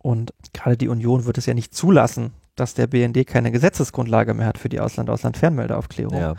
Und 0.00 0.32
gerade 0.52 0.76
die 0.76 0.88
Union 0.88 1.24
wird 1.24 1.38
es 1.38 1.46
ja 1.46 1.54
nicht 1.54 1.74
zulassen, 1.74 2.32
dass 2.56 2.74
der 2.74 2.86
BND 2.86 3.26
keine 3.26 3.50
Gesetzesgrundlage 3.50 4.34
mehr 4.34 4.46
hat 4.46 4.58
für 4.58 4.68
die 4.68 4.80
Ausland-Ausland-Fernmeldeaufklärung. 4.80 6.18
Ja. 6.18 6.34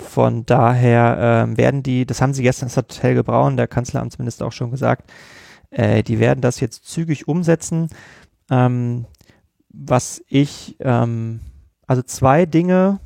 Von 0.00 0.46
daher 0.46 1.44
ähm, 1.46 1.56
werden 1.56 1.82
die, 1.82 2.06
das 2.06 2.20
haben 2.20 2.34
sie 2.34 2.42
gestern, 2.42 2.68
das 2.68 2.76
hat 2.76 3.02
Helge 3.02 3.22
Braun, 3.22 3.56
der 3.56 3.68
Kanzleramtsminister, 3.68 4.46
auch 4.46 4.52
schon 4.52 4.70
gesagt, 4.70 5.10
äh, 5.70 6.02
die 6.02 6.18
werden 6.18 6.40
das 6.40 6.60
jetzt 6.60 6.86
zügig 6.86 7.28
umsetzen. 7.28 7.88
Ähm, 8.50 9.06
was 9.68 10.22
ich, 10.26 10.76
ähm, 10.80 11.40
also 11.86 12.02
zwei 12.02 12.46
Dinge 12.46 12.98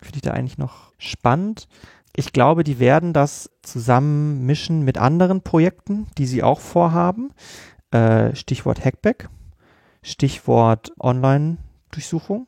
finde 0.00 0.16
ich 0.16 0.22
da 0.22 0.32
eigentlich 0.32 0.58
noch 0.58 0.92
spannend. 0.98 1.68
Ich 2.14 2.32
glaube, 2.32 2.64
die 2.64 2.78
werden 2.78 3.12
das 3.12 3.50
zusammenmischen 3.62 4.84
mit 4.84 4.98
anderen 4.98 5.42
Projekten, 5.42 6.06
die 6.18 6.26
sie 6.26 6.42
auch 6.42 6.60
vorhaben. 6.60 7.30
Äh, 7.90 8.34
Stichwort 8.34 8.84
Hackback, 8.84 9.28
Stichwort 10.02 10.92
Online-Durchsuchung. 11.00 12.46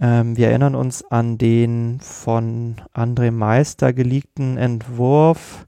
Ähm, 0.00 0.36
wir 0.36 0.48
erinnern 0.48 0.74
uns 0.74 1.04
an 1.10 1.38
den 1.38 1.98
von 2.00 2.76
André 2.94 3.30
Meister 3.30 3.92
geleakten 3.92 4.56
Entwurf 4.56 5.66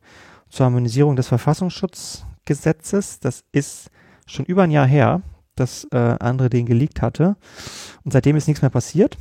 zur 0.49 0.67
Harmonisierung 0.67 1.17
des 1.17 1.29
Verfassungsschutzgesetzes. 1.29 3.21
Das 3.21 3.45
ist 3.53 3.91
schon 4.27 4.45
über 4.45 4.63
ein 4.63 4.71
Jahr 4.71 4.87
her, 4.87 5.23
dass 5.57 5.85
äh, 5.91 5.97
André 5.97 6.49
den 6.49 6.67
geleakt 6.67 7.03
hatte. 7.03 7.37
Und 8.05 8.13
seitdem 8.13 8.37
ist 8.37 8.47
nichts 8.47 8.63
mehr 8.63 8.71
passiert. 8.71 9.19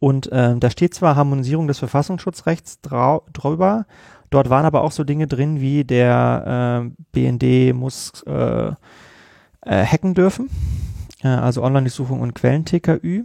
Und 0.00 0.28
ähm, 0.32 0.60
da 0.60 0.70
steht 0.70 0.92
zwar 0.92 1.16
Harmonisierung 1.16 1.68
des 1.68 1.78
Verfassungsschutzrechts 1.78 2.80
drüber, 2.82 3.86
dort 4.28 4.50
waren 4.50 4.66
aber 4.66 4.82
auch 4.82 4.92
so 4.92 5.04
Dinge 5.04 5.26
drin 5.26 5.60
wie 5.60 5.84
der 5.84 6.84
äh, 6.84 7.02
BND 7.12 7.74
muss 7.74 8.22
äh, 8.26 8.72
äh, 9.62 9.86
hacken 9.86 10.12
dürfen, 10.12 10.50
äh, 11.22 11.28
also 11.28 11.62
Online-Durchsuchung 11.62 12.20
und 12.20 12.34
Quellen-TKÜ. 12.34 13.24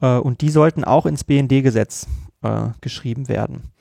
Äh, 0.00 0.18
und 0.18 0.40
die 0.40 0.50
sollten 0.50 0.84
auch 0.84 1.06
ins 1.06 1.24
BND-Gesetz 1.24 2.06
äh, 2.42 2.68
geschrieben 2.80 3.28
werden. 3.28 3.72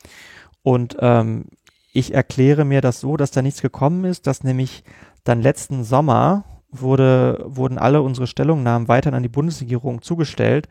Und 0.64 0.98
ähm, 1.00 1.46
ich 1.94 2.14
erkläre 2.14 2.66
mir 2.66 2.82
das 2.82 3.00
so, 3.00 3.18
dass 3.18 3.32
da 3.32 3.42
nichts 3.42 3.62
gekommen 3.62 4.04
ist, 4.06 4.28
dass 4.28 4.44
nämlich 4.44 4.84
dann 5.24 5.42
letzten 5.42 5.84
Sommer 5.84 6.44
wurde, 6.70 7.44
wurden 7.48 7.78
alle 7.78 8.02
unsere 8.02 8.28
Stellungnahmen 8.28 8.88
weiterhin 8.88 9.16
an 9.16 9.24
die 9.24 9.30
Bundesregierung 9.30 10.02
zugestellt. 10.02 10.68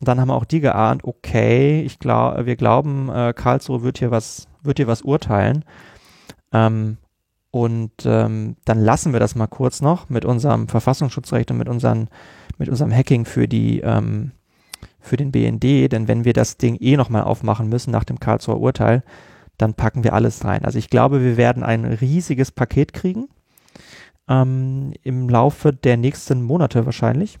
Und 0.00 0.08
dann 0.08 0.20
haben 0.20 0.30
auch 0.30 0.44
die 0.44 0.60
geahnt, 0.60 1.04
okay, 1.04 1.82
ich 1.82 1.98
glaub, 1.98 2.44
wir 2.44 2.56
glauben, 2.56 3.08
äh, 3.08 3.32
Karlsruhe 3.32 3.82
wird 3.82 3.98
hier 3.98 4.10
was, 4.10 4.48
wird 4.62 4.78
hier 4.78 4.86
was 4.86 5.02
urteilen. 5.02 5.64
Ähm, 6.52 6.98
und 7.50 7.92
ähm, 8.04 8.56
dann 8.64 8.80
lassen 8.80 9.12
wir 9.12 9.20
das 9.20 9.36
mal 9.36 9.46
kurz 9.46 9.80
noch 9.80 10.08
mit 10.08 10.24
unserem 10.24 10.66
Verfassungsschutzrecht 10.66 11.52
und 11.52 11.58
mit, 11.58 11.68
unseren, 11.68 12.08
mit 12.58 12.68
unserem 12.68 12.92
Hacking 12.92 13.26
für 13.26 13.46
die 13.46 13.80
ähm, 13.80 14.32
für 15.04 15.16
den 15.16 15.32
BND, 15.32 15.92
denn 15.92 16.08
wenn 16.08 16.24
wir 16.24 16.32
das 16.32 16.56
Ding 16.56 16.76
eh 16.76 16.96
nochmal 16.96 17.22
aufmachen 17.22 17.68
müssen 17.68 17.90
nach 17.90 18.04
dem 18.04 18.18
Karlsruher 18.18 18.60
Urteil, 18.60 19.02
dann 19.58 19.74
packen 19.74 20.02
wir 20.02 20.14
alles 20.14 20.44
rein. 20.44 20.64
Also 20.64 20.78
ich 20.78 20.90
glaube, 20.90 21.22
wir 21.22 21.36
werden 21.36 21.62
ein 21.62 21.84
riesiges 21.84 22.50
Paket 22.50 22.92
kriegen 22.92 23.28
ähm, 24.28 24.92
im 25.02 25.28
Laufe 25.28 25.72
der 25.72 25.96
nächsten 25.96 26.42
Monate 26.42 26.86
wahrscheinlich. 26.86 27.38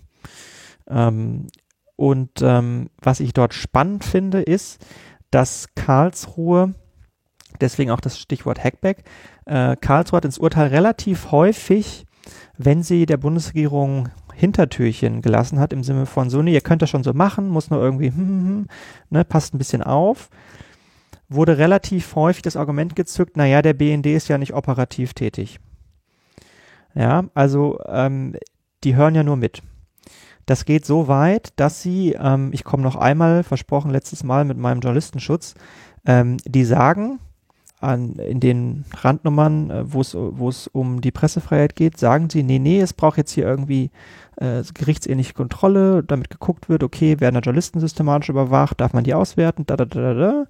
Ähm, 0.88 1.46
und 1.96 2.42
ähm, 2.42 2.90
was 3.00 3.20
ich 3.20 3.32
dort 3.32 3.54
spannend 3.54 4.04
finde, 4.04 4.42
ist, 4.42 4.84
dass 5.30 5.68
Karlsruhe, 5.74 6.74
deswegen 7.60 7.90
auch 7.90 8.00
das 8.00 8.18
Stichwort 8.18 8.62
Hackback, 8.62 9.04
äh, 9.46 9.76
Karlsruhe 9.76 10.18
hat 10.18 10.24
ins 10.24 10.38
Urteil 10.38 10.68
relativ 10.68 11.30
häufig, 11.30 12.06
wenn 12.56 12.82
sie 12.82 13.06
der 13.06 13.16
Bundesregierung 13.16 14.08
Hintertürchen 14.34 15.22
gelassen 15.22 15.60
hat, 15.60 15.72
im 15.72 15.84
Sinne 15.84 16.06
von 16.06 16.30
so, 16.30 16.42
nee, 16.42 16.52
ihr 16.52 16.60
könnt 16.60 16.82
das 16.82 16.90
schon 16.90 17.04
so 17.04 17.12
machen, 17.12 17.48
muss 17.48 17.70
nur 17.70 17.80
irgendwie, 17.80 18.08
hm, 18.10 18.16
hm, 18.16 18.46
hm, 18.46 18.66
ne, 19.10 19.24
passt 19.24 19.54
ein 19.54 19.58
bisschen 19.58 19.82
auf, 19.82 20.28
wurde 21.28 21.58
relativ 21.58 22.14
häufig 22.14 22.42
das 22.42 22.56
Argument 22.56 22.96
gezückt, 22.96 23.36
naja, 23.36 23.62
der 23.62 23.74
BND 23.74 24.06
ist 24.06 24.28
ja 24.28 24.38
nicht 24.38 24.54
operativ 24.54 25.14
tätig. 25.14 25.60
Ja, 26.94 27.24
also 27.34 27.78
ähm, 27.86 28.36
die 28.84 28.94
hören 28.94 29.14
ja 29.14 29.22
nur 29.22 29.36
mit. 29.36 29.62
Das 30.46 30.64
geht 30.64 30.84
so 30.84 31.08
weit, 31.08 31.52
dass 31.56 31.82
sie, 31.82 32.12
ähm, 32.12 32.50
ich 32.52 32.64
komme 32.64 32.82
noch 32.82 32.96
einmal, 32.96 33.42
versprochen 33.42 33.90
letztes 33.90 34.22
Mal 34.24 34.44
mit 34.44 34.58
meinem 34.58 34.80
Journalistenschutz, 34.80 35.54
ähm, 36.06 36.36
die 36.46 36.64
sagen, 36.64 37.18
an, 37.80 38.14
in 38.16 38.40
den 38.40 38.84
Randnummern, 38.94 39.70
äh, 39.70 39.92
wo 39.92 40.00
es 40.00 40.14
wo 40.14 40.48
es 40.48 40.66
um 40.68 41.00
die 41.00 41.10
Pressefreiheit 41.10 41.76
geht, 41.76 41.98
sagen 41.98 42.30
sie, 42.30 42.42
nee, 42.42 42.58
nee, 42.58 42.80
es 42.80 42.92
braucht 42.92 43.18
jetzt 43.18 43.32
hier 43.32 43.46
irgendwie 43.46 43.90
äh, 44.36 44.62
gerichtsähnliche 44.74 45.34
Kontrolle, 45.34 46.02
damit 46.02 46.30
geguckt 46.30 46.68
wird, 46.68 46.82
okay, 46.82 47.20
werden 47.20 47.34
da 47.34 47.40
Journalisten 47.40 47.80
systematisch 47.80 48.28
überwacht, 48.28 48.80
darf 48.80 48.92
man 48.92 49.04
die 49.04 49.14
auswerten, 49.14 49.66
da, 49.66 49.76
da, 49.76 49.84
da, 49.84 50.14
da. 50.14 50.44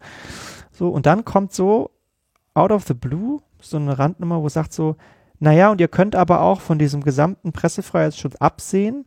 So, 0.73 0.89
und 0.89 1.07
dann 1.07 1.25
kommt 1.25 1.53
so 1.53 1.91
out 2.55 2.73
of 2.73 2.85
the 2.87 2.95
blue 2.95 3.41
so 3.61 3.77
eine 3.79 3.99
Randnummer, 3.99 4.43
wo 4.43 4.49
sagt 4.49 4.73
so, 4.73 4.97
naja, 5.41 5.71
und 5.71 5.81
ihr 5.81 5.89
könnt 5.89 6.15
aber 6.17 6.41
auch 6.41 6.61
von 6.61 6.79
diesem 6.79 7.03
gesamten 7.03 7.53
Pressefreiheitsschutz 7.53 8.37
absehen, 8.37 9.05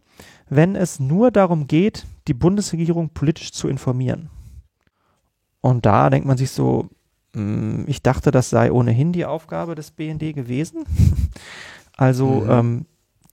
wenn 0.49 0.75
es 0.75 0.99
nur 0.99 1.31
darum 1.31 1.67
geht, 1.67 2.05
die 2.27 2.33
Bundesregierung 2.33 3.09
politisch 3.09 3.51
zu 3.51 3.67
informieren. 3.67 4.29
Und 5.61 5.85
da 5.85 6.09
denkt 6.09 6.27
man 6.27 6.37
sich 6.37 6.51
so, 6.51 6.89
mh, 7.33 7.85
ich 7.87 8.01
dachte, 8.01 8.31
das 8.31 8.49
sei 8.49 8.71
ohnehin 8.71 9.13
die 9.13 9.25
Aufgabe 9.25 9.75
des 9.75 9.91
BND 9.91 10.33
gewesen. 10.33 10.85
also 11.97 12.41
Mhm. 12.41 12.49
ähm, 12.49 12.85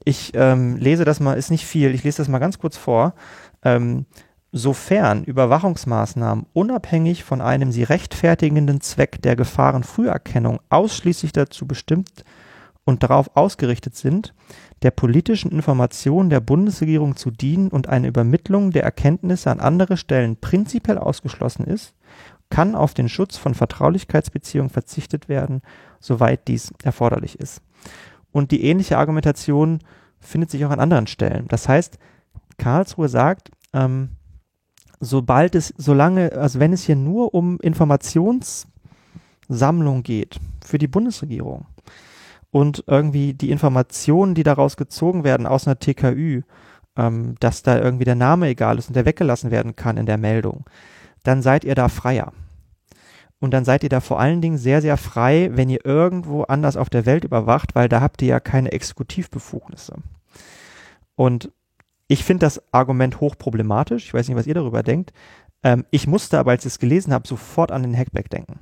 ich 0.05 0.33
ähm, 0.35 0.77
lese 0.77 1.05
das 1.05 1.21
mal, 1.21 1.35
ist 1.35 1.51
nicht 1.51 1.67
viel, 1.67 1.95
ich 1.95 2.05
lese 2.05 2.19
das 2.19 2.29
mal 2.29 2.39
ganz 2.39 2.59
kurz 2.59 2.77
vor. 2.77 3.15
Ähm, 3.63 4.07
sofern 4.53 5.25
Überwachungsmaßnahmen 5.25 6.47
unabhängig 6.53 7.25
von 7.25 7.41
einem 7.41 7.73
sie 7.73 7.83
rechtfertigenden 7.83 8.81
Zweck 8.81 9.21
der 9.23 9.35
Gefahrenfrüherkennung 9.35 10.61
ausschließlich 10.69 11.33
dazu 11.33 11.67
bestimmt 11.67 12.25
und 12.85 13.03
darauf 13.03 13.37
ausgerichtet 13.37 13.97
sind, 13.97 14.33
der 14.83 14.91
politischen 14.91 15.51
Information 15.51 16.31
der 16.31 16.41
Bundesregierung 16.41 17.17
zu 17.17 17.31
dienen 17.31 17.69
und 17.69 17.89
eine 17.89 18.07
Übermittlung 18.07 18.71
der 18.71 18.85
Erkenntnisse 18.85 19.51
an 19.51 19.59
andere 19.59 19.97
Stellen 19.97 20.37
prinzipiell 20.37 20.99
ausgeschlossen 20.99 21.65
ist, 21.65 21.95
kann 22.51 22.75
auf 22.75 22.95
den 22.95 23.09
Schutz 23.09 23.37
von 23.37 23.55
Vertraulichkeitsbeziehungen 23.55 24.71
verzichtet 24.71 25.29
werden, 25.29 25.63
soweit 25.99 26.47
dies 26.47 26.73
erforderlich 26.83 27.41
ist. 27.41 27.63
Und 28.35 28.51
die 28.51 28.65
ähnliche 28.65 28.99
Argumentation 28.99 29.79
findet 30.19 30.51
sich 30.51 30.65
auch 30.65 30.71
an 30.71 30.81
anderen 30.81 31.07
Stellen. 31.07 31.47
Das 31.47 31.69
heißt, 31.69 32.01
Karlsruhe 32.59 33.09
sagt, 33.09 33.53
ähm, 33.73 34.09
sobald 34.99 35.55
es, 35.55 35.73
solange, 35.77 36.33
also 36.33 36.59
wenn 36.59 36.73
es 36.73 36.83
hier 36.83 36.97
nur 36.97 37.33
um 37.33 37.61
Informationssammlung 37.61 40.03
geht 40.03 40.41
für 40.65 40.79
die 40.79 40.89
Bundesregierung 40.89 41.67
und 42.51 42.83
irgendwie 42.89 43.35
die 43.35 43.53
Informationen, 43.53 44.35
die 44.35 44.43
daraus 44.43 44.77
gezogen 44.77 45.23
werden 45.23 45.47
aus 45.47 45.69
einer 45.69 45.79
TKÜ, 45.79 46.43
ähm, 46.97 47.37
dass 47.39 47.63
da 47.63 47.79
irgendwie 47.79 48.05
der 48.05 48.17
Name 48.17 48.49
egal 48.49 48.79
ist 48.79 48.89
und 48.89 48.97
der 48.97 49.07
weggelassen 49.07 49.53
werden 49.53 49.77
kann 49.77 49.97
in 49.97 50.07
der 50.07 50.19
Meldung, 50.19 50.65
dann 51.23 51.41
seid 51.41 51.63
ihr 51.63 51.77
da 51.77 51.89
freier. 51.89 52.33
Und 53.41 53.53
dann 53.53 53.65
seid 53.65 53.83
ihr 53.83 53.89
da 53.89 54.01
vor 54.01 54.21
allen 54.21 54.41
Dingen 54.41 54.59
sehr, 54.59 54.81
sehr 54.81 54.97
frei, 54.97 55.51
wenn 55.53 55.69
ihr 55.69 55.85
irgendwo 55.85 56.45
anders 56.45 56.77
auf 56.77 56.89
der 56.89 57.05
Welt 57.05 57.25
überwacht, 57.25 57.75
weil 57.75 57.89
da 57.89 58.01
habt 58.01 58.23
ihr 58.23 58.29
ja 58.29 58.41
keine 58.41 58.73
Exekutivbefugnisse. 58.73 59.97
Und 61.17 61.51
ich 62.09 62.25
finde 62.25 62.47
das 62.47 62.63
Argument 62.73 63.21
hochproblematisch. 63.21 64.05
Ich 64.05 64.15
weiß 64.15 64.29
nicht, 64.29 64.37
was 64.37 64.47
ihr 64.47 64.55
darüber 64.55 64.83
denkt. 64.83 65.13
Ähm, 65.63 65.85
ich 65.91 66.07
musste 66.07 66.39
aber, 66.39 66.53
als 66.53 66.65
ich 66.65 66.73
es 66.73 66.79
gelesen 66.79 67.13
habe, 67.13 67.27
sofort 67.27 67.73
an 67.73 67.83
den 67.83 67.97
Hackback 67.97 68.31
denken. 68.31 68.61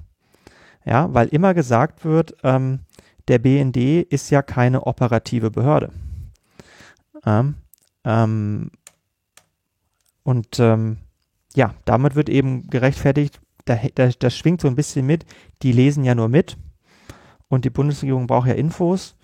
Ja, 0.84 1.12
weil 1.14 1.28
immer 1.28 1.54
gesagt 1.54 2.04
wird, 2.04 2.34
ähm, 2.42 2.80
der 3.28 3.38
BND 3.38 3.76
ist 3.76 4.30
ja 4.30 4.42
keine 4.42 4.86
operative 4.86 5.50
Behörde. 5.50 5.90
Ähm, 7.24 7.56
ähm, 8.04 8.70
und 10.24 10.58
ähm, 10.58 10.98
ja, 11.54 11.74
damit 11.84 12.14
wird 12.14 12.28
eben 12.28 12.68
gerechtfertigt, 12.68 13.40
da, 13.64 13.78
da, 13.94 14.08
das 14.18 14.36
schwingt 14.36 14.60
so 14.60 14.68
ein 14.68 14.76
bisschen 14.76 15.06
mit, 15.06 15.24
die 15.62 15.72
lesen 15.72 16.04
ja 16.04 16.14
nur 16.14 16.28
mit 16.28 16.56
und 17.48 17.64
die 17.64 17.70
Bundesregierung 17.70 18.26
braucht 18.26 18.48
ja 18.48 18.54
Infos 18.54 19.16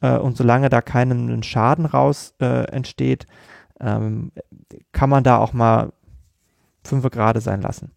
äh, 0.00 0.16
und 0.16 0.36
solange 0.36 0.68
da 0.68 0.80
keinen 0.82 1.42
Schaden 1.42 1.86
raus 1.86 2.34
äh, 2.40 2.64
entsteht, 2.70 3.26
ähm, 3.80 4.32
kann 4.92 5.10
man 5.10 5.24
da 5.24 5.38
auch 5.38 5.52
mal 5.52 5.92
fünf 6.84 7.08
gerade 7.10 7.40
sein 7.40 7.60
lassen. 7.60 7.92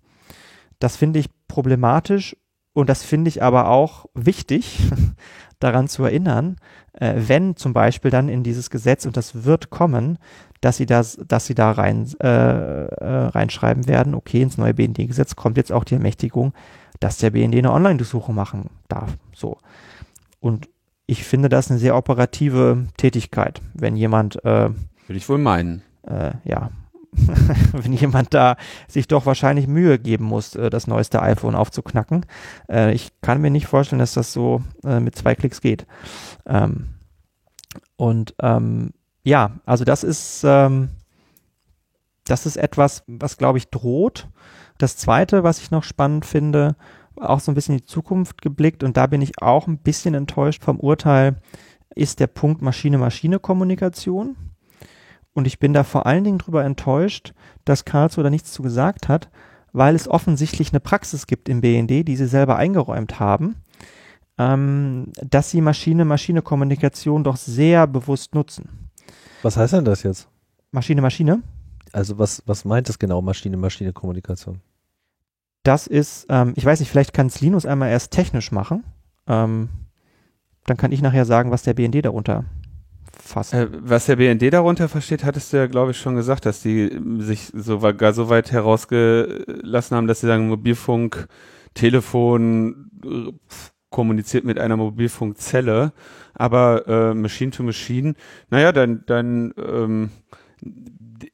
Das 0.80 0.98
finde 0.98 1.20
ich 1.20 1.30
problematisch 1.48 2.36
und 2.74 2.90
das 2.90 3.04
finde 3.04 3.30
ich 3.30 3.44
aber 3.44 3.70
auch 3.70 4.06
wichtig, 4.14 4.80
daran 5.60 5.88
zu 5.88 6.04
erinnern, 6.04 6.58
äh, 6.94 7.14
wenn 7.16 7.56
zum 7.56 7.74
Beispiel 7.74 8.12
dann 8.12 8.30
in 8.30 8.44
dieses 8.44 8.70
Gesetz, 8.70 9.06
und 9.06 9.18
das 9.18 9.44
wird 9.44 9.70
kommen, 9.70 10.18
dass 10.62 10.78
sie 10.78 10.86
das, 10.86 11.20
dass 11.28 11.46
sie 11.46 11.56
da 11.56 11.72
rein, 11.72 12.08
äh, 12.22 12.28
äh, 12.28 13.26
reinschreiben 13.28 13.88
werden, 13.88 14.14
okay, 14.16 14.42
ins 14.42 14.58
neue 14.58 14.74
BND-Gesetz 14.74 15.36
kommt 15.36 15.58
jetzt 15.58 15.72
auch 15.72 15.84
die 15.84 15.96
Ermächtigung, 15.96 16.54
dass 17.00 17.18
der 17.18 17.32
BND 17.32 17.58
eine 17.58 17.72
Online-Durchsuchung 17.72 18.36
machen 18.36 18.70
darf. 18.88 19.18
So. 19.34 19.58
Und 20.40 20.70
ich 21.08 21.24
finde 21.24 21.50
das 21.50 21.70
eine 21.70 21.80
sehr 21.80 21.96
operative 21.96 22.88
Tätigkeit, 22.98 23.62
wenn 23.74 23.96
jemand 23.96 24.44
äh, 24.46 24.70
Will 25.08 25.18
ich 25.18 25.28
wohl 25.28 25.40
meinen. 25.40 25.82
Äh, 26.04 26.32
ja, 26.46 26.70
wenn 27.74 27.94
jemand 27.94 28.34
da 28.34 28.56
sich 28.88 29.08
doch 29.08 29.26
wahrscheinlich 29.26 29.68
Mühe 29.68 30.00
geben 30.00 30.26
muss, 30.26 30.56
äh, 30.56 30.70
das 30.70 30.88
neueste 30.88 31.22
iPhone 31.22 31.56
aufzuknacken. 31.56 32.26
Äh, 32.70 32.94
ich 32.94 33.12
kann 33.22 33.42
mir 33.42 33.52
nicht 33.52 33.68
vorstellen, 33.68 34.00
dass 34.00 34.14
das 34.14 34.32
so 34.32 34.62
äh, 34.86 35.00
mit 35.00 35.16
zwei 35.16 35.36
Klicks 35.36 35.62
geht. 35.62 35.86
Ähm, 36.46 36.90
und 37.98 38.34
ähm, 38.42 38.92
ja, 39.24 39.60
also 39.66 39.84
das 39.84 40.04
ist, 40.04 40.44
ähm, 40.46 40.90
das 42.26 42.46
ist 42.46 42.58
etwas, 42.58 43.04
was 43.08 43.38
glaube 43.38 43.58
ich 43.58 43.70
droht. 43.70 44.30
Das 44.78 44.98
zweite, 44.98 45.44
was 45.44 45.60
ich 45.60 45.70
noch 45.70 45.84
spannend 45.84 46.26
finde, 46.26 46.76
auch 47.18 47.40
so 47.40 47.52
ein 47.52 47.56
bisschen 47.56 47.76
in 47.76 47.82
die 47.82 47.88
Zukunft 47.88 48.42
geblickt 48.42 48.84
und 48.84 48.98
da 48.98 49.06
bin 49.08 49.22
ich 49.22 49.42
auch 49.42 49.68
ein 49.68 49.78
bisschen 49.78 50.14
enttäuscht 50.16 50.64
vom 50.64 50.80
Urteil, 50.80 51.42
ist 51.94 52.20
der 52.20 52.28
Punkt 52.28 52.62
Maschine-Maschine-Kommunikation. 52.62 54.36
Und 55.34 55.48
ich 55.48 55.60
bin 55.60 55.74
da 55.74 55.84
vor 55.84 56.06
allen 56.06 56.24
Dingen 56.24 56.40
darüber 56.40 56.64
enttäuscht, 56.64 57.34
dass 57.66 57.86
Karlsruhe 57.86 58.24
da 58.24 58.30
nichts 58.30 58.52
zu 58.52 58.62
gesagt 58.62 59.08
hat, 59.08 59.30
weil 59.72 59.96
es 59.96 60.10
offensichtlich 60.10 60.72
eine 60.72 60.80
Praxis 60.80 61.28
gibt 61.28 61.48
im 61.48 61.62
BND, 61.62 62.08
die 62.08 62.16
sie 62.16 62.28
selber 62.28 62.58
eingeräumt 62.58 63.20
haben, 63.20 63.56
ähm, 64.38 65.12
dass 65.22 65.50
sie 65.50 65.62
Maschine-Maschine-Kommunikation 65.62 67.24
doch 67.24 67.38
sehr 67.38 67.88
bewusst 67.88 68.36
nutzen. 68.36 68.90
Was 69.42 69.58
heißt 69.58 69.74
denn 69.74 69.86
das 69.86 70.04
jetzt? 70.04 70.28
Maschine-Maschine? 70.72 71.42
Also 71.94 72.18
was, 72.18 72.44
was 72.46 72.66
meint 72.66 72.90
das 72.90 73.00
genau, 73.00 73.22
Maschine-Maschine-Kommunikation? 73.22 74.62
Das 75.64 75.88
ist, 75.88 76.26
ähm, 76.30 76.54
ich 76.56 76.66
weiß 76.66 76.80
nicht, 76.80 76.90
vielleicht 76.90 77.14
kann 77.14 77.28
es 77.28 77.42
Linus 77.42 77.66
einmal 77.66 77.90
erst 77.90 78.12
technisch 78.12 78.52
machen. 78.52 78.84
Ähm, 79.28 79.70
dann 80.66 80.78
kann 80.78 80.92
ich 80.92 81.02
nachher 81.02 81.26
sagen, 81.26 81.52
was 81.52 81.64
der 81.64 81.74
BND 81.74 82.04
darunter 82.04 82.46
fasst. 83.22 83.54
Äh, 83.54 83.68
was 83.72 84.06
der 84.06 84.18
BND 84.18 84.54
darunter 84.54 84.90
versteht, 84.90 85.24
hattest 85.24 85.54
du 85.54 85.58
ja, 85.58 85.68
glaube 85.68 85.92
ich, 85.92 85.98
schon 85.98 86.16
gesagt, 86.16 86.46
dass 86.46 86.62
die 86.62 87.00
sich 87.20 87.52
so, 87.54 87.80
gar 87.80 88.14
so 88.14 88.30
weit 88.30 88.52
herausgelassen 88.52 89.98
haben, 89.98 90.08
dass 90.08 90.22
sie 90.22 90.28
sagen, 90.28 90.50
Mobilfunk, 90.50 91.28
Telefon 91.74 92.92
äh, 93.06 93.32
kommuniziert 93.90 94.46
mit 94.46 94.58
einer 94.60 94.78
Mobilfunkzelle, 94.78 95.94
aber 96.34 96.88
äh, 96.88 97.14
Machine 97.14 97.52
to 97.52 97.64
Machine, 97.64 98.16
naja, 98.50 98.72
dann, 98.72 99.04
dann 99.06 99.54
ähm, 99.58 100.10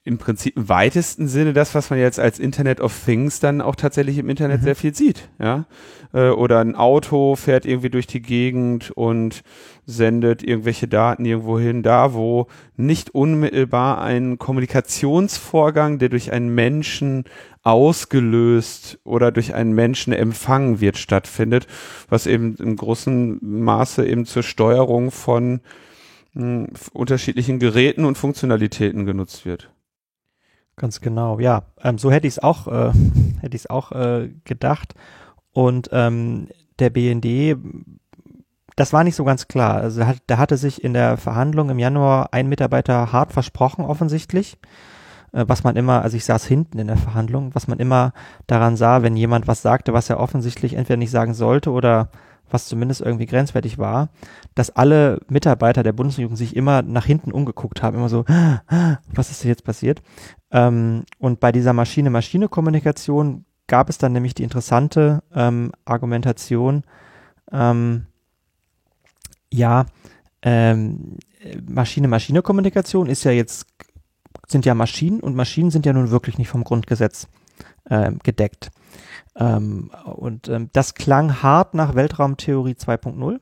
im 0.04 0.18
Prinzip 0.18 0.56
im 0.58 0.70
weitesten 0.70 1.28
Sinne 1.28 1.54
das, 1.54 1.76
was 1.76 1.90
man 1.90 2.00
jetzt 2.00 2.20
als 2.20 2.40
Internet 2.40 2.82
of 2.82 2.94
Things 3.06 3.40
dann 3.40 3.62
auch 3.62 3.76
tatsächlich 3.76 4.18
im 4.18 4.30
Internet 4.30 4.62
mhm. 4.62 4.66
sehr 4.66 4.76
viel 4.76 4.96
sieht, 4.96 5.30
ja. 5.40 5.66
Äh, 6.14 6.30
oder 6.30 6.60
ein 6.60 6.76
Auto 6.76 7.36
fährt 7.36 7.66
irgendwie 7.66 7.90
durch 7.90 8.08
die 8.08 8.22
Gegend 8.22 8.92
und 8.92 9.44
sendet 9.86 10.44
irgendwelche 10.44 10.88
Daten 10.88 11.26
irgendwo 11.26 11.60
hin, 11.60 11.84
da 11.84 12.14
wo 12.14 12.48
nicht 12.76 13.12
unmittelbar 13.12 14.02
ein 14.02 14.38
Kommunikationsvorgang, 14.38 15.98
der 16.00 16.10
durch 16.10 16.32
einen 16.32 16.54
Menschen 16.54 17.26
ausgelöst 17.64 19.00
oder 19.04 19.32
durch 19.32 19.54
einen 19.54 19.74
Menschen 19.74 20.14
empfangen 20.14 20.80
wird, 20.80 20.98
stattfindet, 20.98 21.68
was 22.10 22.26
eben 22.26 22.56
im 22.56 22.76
großen 22.76 23.40
Maße 23.42 24.06
eben 24.06 24.26
zur 24.26 24.44
Steuerung 24.44 25.12
von 25.12 25.62
mh, 26.34 26.68
unterschiedlichen 26.94 27.60
Geräten 27.60 28.06
und 28.06 28.18
Funktionalitäten 28.18 29.06
genutzt 29.06 29.46
wird. 29.46 29.70
Ganz 30.78 31.02
genau, 31.02 31.40
ja. 31.40 31.64
Ähm, 31.84 31.98
so 31.98 32.12
hätte 32.12 32.28
ich 32.28 32.36
es 32.36 32.40
auch, 32.40 32.68
äh, 32.68 32.92
hätte 33.42 33.56
ich 33.56 33.64
es 33.64 33.70
auch 33.70 33.92
äh, 33.92 34.30
gedacht. 34.46 34.94
Und 35.52 35.90
ähm, 35.92 36.50
der 36.78 36.92
BND, 36.92 37.58
das 38.76 38.94
war 38.94 39.04
nicht 39.04 39.16
so 39.16 39.24
ganz 39.24 39.48
klar. 39.48 39.78
Also 39.78 40.02
da, 40.02 40.14
da 40.28 40.38
hatte 40.38 40.56
sich 40.56 40.84
in 40.84 40.94
der 40.94 41.18
Verhandlung 41.18 41.72
im 41.72 41.80
Januar 41.80 42.30
ein 42.32 42.48
Mitarbeiter 42.48 43.12
hart 43.12 43.34
versprochen, 43.34 43.84
offensichtlich. 43.86 44.60
Äh, 45.32 45.46
was 45.48 45.64
man 45.64 45.76
immer, 45.76 46.04
also 46.04 46.16
ich 46.16 46.26
saß 46.26 46.46
hinten 46.46 46.78
in 46.78 46.88
der 46.88 46.98
Verhandlung, 46.98 47.56
was 47.56 47.68
man 47.68 47.80
immer 47.80 48.14
daran 48.46 48.78
sah, 48.78 49.02
wenn 49.02 49.18
jemand 49.18 49.48
was 49.48 49.64
sagte, 49.64 49.94
was 49.94 50.12
er 50.12 50.20
offensichtlich 50.20 50.76
entweder 50.76 50.98
nicht 50.98 51.12
sagen 51.12 51.34
sollte 51.34 51.72
oder 51.72 52.10
was 52.50 52.68
zumindest 52.68 53.02
irgendwie 53.02 53.26
grenzwertig 53.26 53.78
war, 53.78 54.10
dass 54.56 54.70
alle 54.70 55.20
Mitarbeiter 55.30 55.84
der 55.84 55.94
Bundesregierung 55.94 56.36
sich 56.36 56.56
immer 56.56 56.82
nach 56.82 57.06
hinten 57.06 57.32
umgeguckt 57.32 57.82
haben, 57.84 57.98
immer 57.98 58.10
so, 58.10 58.26
was 59.14 59.32
ist 59.32 59.44
denn 59.44 59.50
jetzt 59.50 59.64
passiert? 59.64 60.02
Ähm, 60.52 61.04
und 61.20 61.40
bei 61.40 61.52
dieser 61.52 61.74
Maschine-Maschine-Kommunikation 61.74 63.46
gab 63.68 63.90
es 63.90 63.98
dann 63.98 64.14
nämlich 64.14 64.34
die 64.34 64.44
interessante 64.44 65.24
ähm, 65.36 65.72
Argumentation, 65.86 66.84
ähm, 67.52 68.08
ja, 69.52 69.86
ähm, 70.42 71.18
Maschine-Maschine-Kommunikation 71.68 73.08
ist 73.08 73.24
ja 73.24 73.32
jetzt, 73.32 73.68
sind 74.48 74.66
ja 74.66 74.74
Maschinen 74.74 75.20
und 75.20 75.36
Maschinen 75.36 75.72
sind 75.72 75.86
ja 75.86 75.94
nun 75.94 76.12
wirklich 76.12 76.38
nicht 76.38 76.50
vom 76.50 76.64
Grundgesetz 76.64 77.28
äh, 77.86 78.12
gedeckt. 78.24 78.70
Ähm, 79.38 79.92
und 80.06 80.50
ähm, 80.50 80.70
das 80.74 80.96
klang 80.96 81.42
hart 81.42 81.74
nach 81.74 81.96
Weltraumtheorie 81.96 82.74
2.0. 82.74 83.40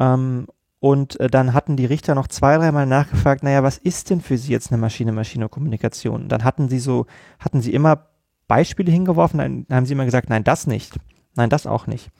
Ähm, 0.00 0.46
und 0.80 1.18
äh, 1.20 1.28
dann 1.28 1.54
hatten 1.54 1.76
die 1.76 1.86
Richter 1.86 2.14
noch 2.14 2.28
zwei, 2.28 2.56
dreimal 2.56 2.86
nachgefragt, 2.86 3.42
naja, 3.42 3.62
was 3.62 3.78
ist 3.78 4.10
denn 4.10 4.20
für 4.20 4.36
sie 4.36 4.52
jetzt 4.52 4.70
eine 4.70 4.80
Maschine-Maschine-Kommunikation? 4.80 6.28
Dann 6.28 6.44
hatten 6.44 6.68
sie 6.68 6.78
so, 6.78 7.06
hatten 7.38 7.62
sie 7.62 7.72
immer 7.72 8.08
Beispiele 8.48 8.92
hingeworfen, 8.92 9.38
dann 9.38 9.66
haben 9.70 9.86
sie 9.86 9.94
immer 9.94 10.04
gesagt, 10.04 10.28
nein, 10.28 10.44
das 10.44 10.66
nicht. 10.66 10.94
Nein, 11.36 11.50
das 11.50 11.66
auch 11.66 11.86
nicht. 11.86 12.10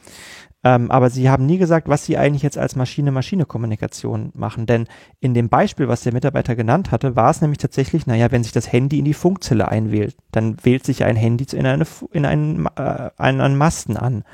Ähm, 0.67 0.91
aber 0.91 1.11
sie 1.11 1.29
haben 1.29 1.45
nie 1.45 1.59
gesagt, 1.59 1.89
was 1.89 2.07
sie 2.07 2.17
eigentlich 2.17 2.43
jetzt 2.43 2.57
als 2.57 2.75
Maschine-Maschine-Kommunikation 2.75 4.33
machen. 4.35 4.65
Denn 4.65 4.89
in 5.21 5.35
dem 5.35 5.51
Beispiel, 5.51 5.89
was 5.89 6.03
der 6.03 6.15
Mitarbeiter 6.15 6.57
genannt 6.57 6.91
hatte, 6.91 7.15
war 7.17 7.31
es 7.31 7.43
nämlich 7.43 7.59
tatsächlich, 7.59 8.07
naja, 8.07 8.33
wenn 8.33 8.43
sich 8.43 8.53
das 8.53 8.73
Handy 8.73 8.99
in 8.99 9.05
die 9.05 9.13
Funkzelle 9.13 9.69
einwählt, 9.69 10.17
dann 10.33 10.57
wählt 10.63 10.87
sich 10.87 11.05
ein 11.05 11.17
Handy 11.17 11.47
in, 11.55 11.67
eine, 11.67 11.85
in 12.13 12.25
einen, 12.25 12.67
äh, 12.77 13.11
einen, 13.19 13.43
einen 13.43 13.59
Masten 13.59 13.99
an. 13.99 14.25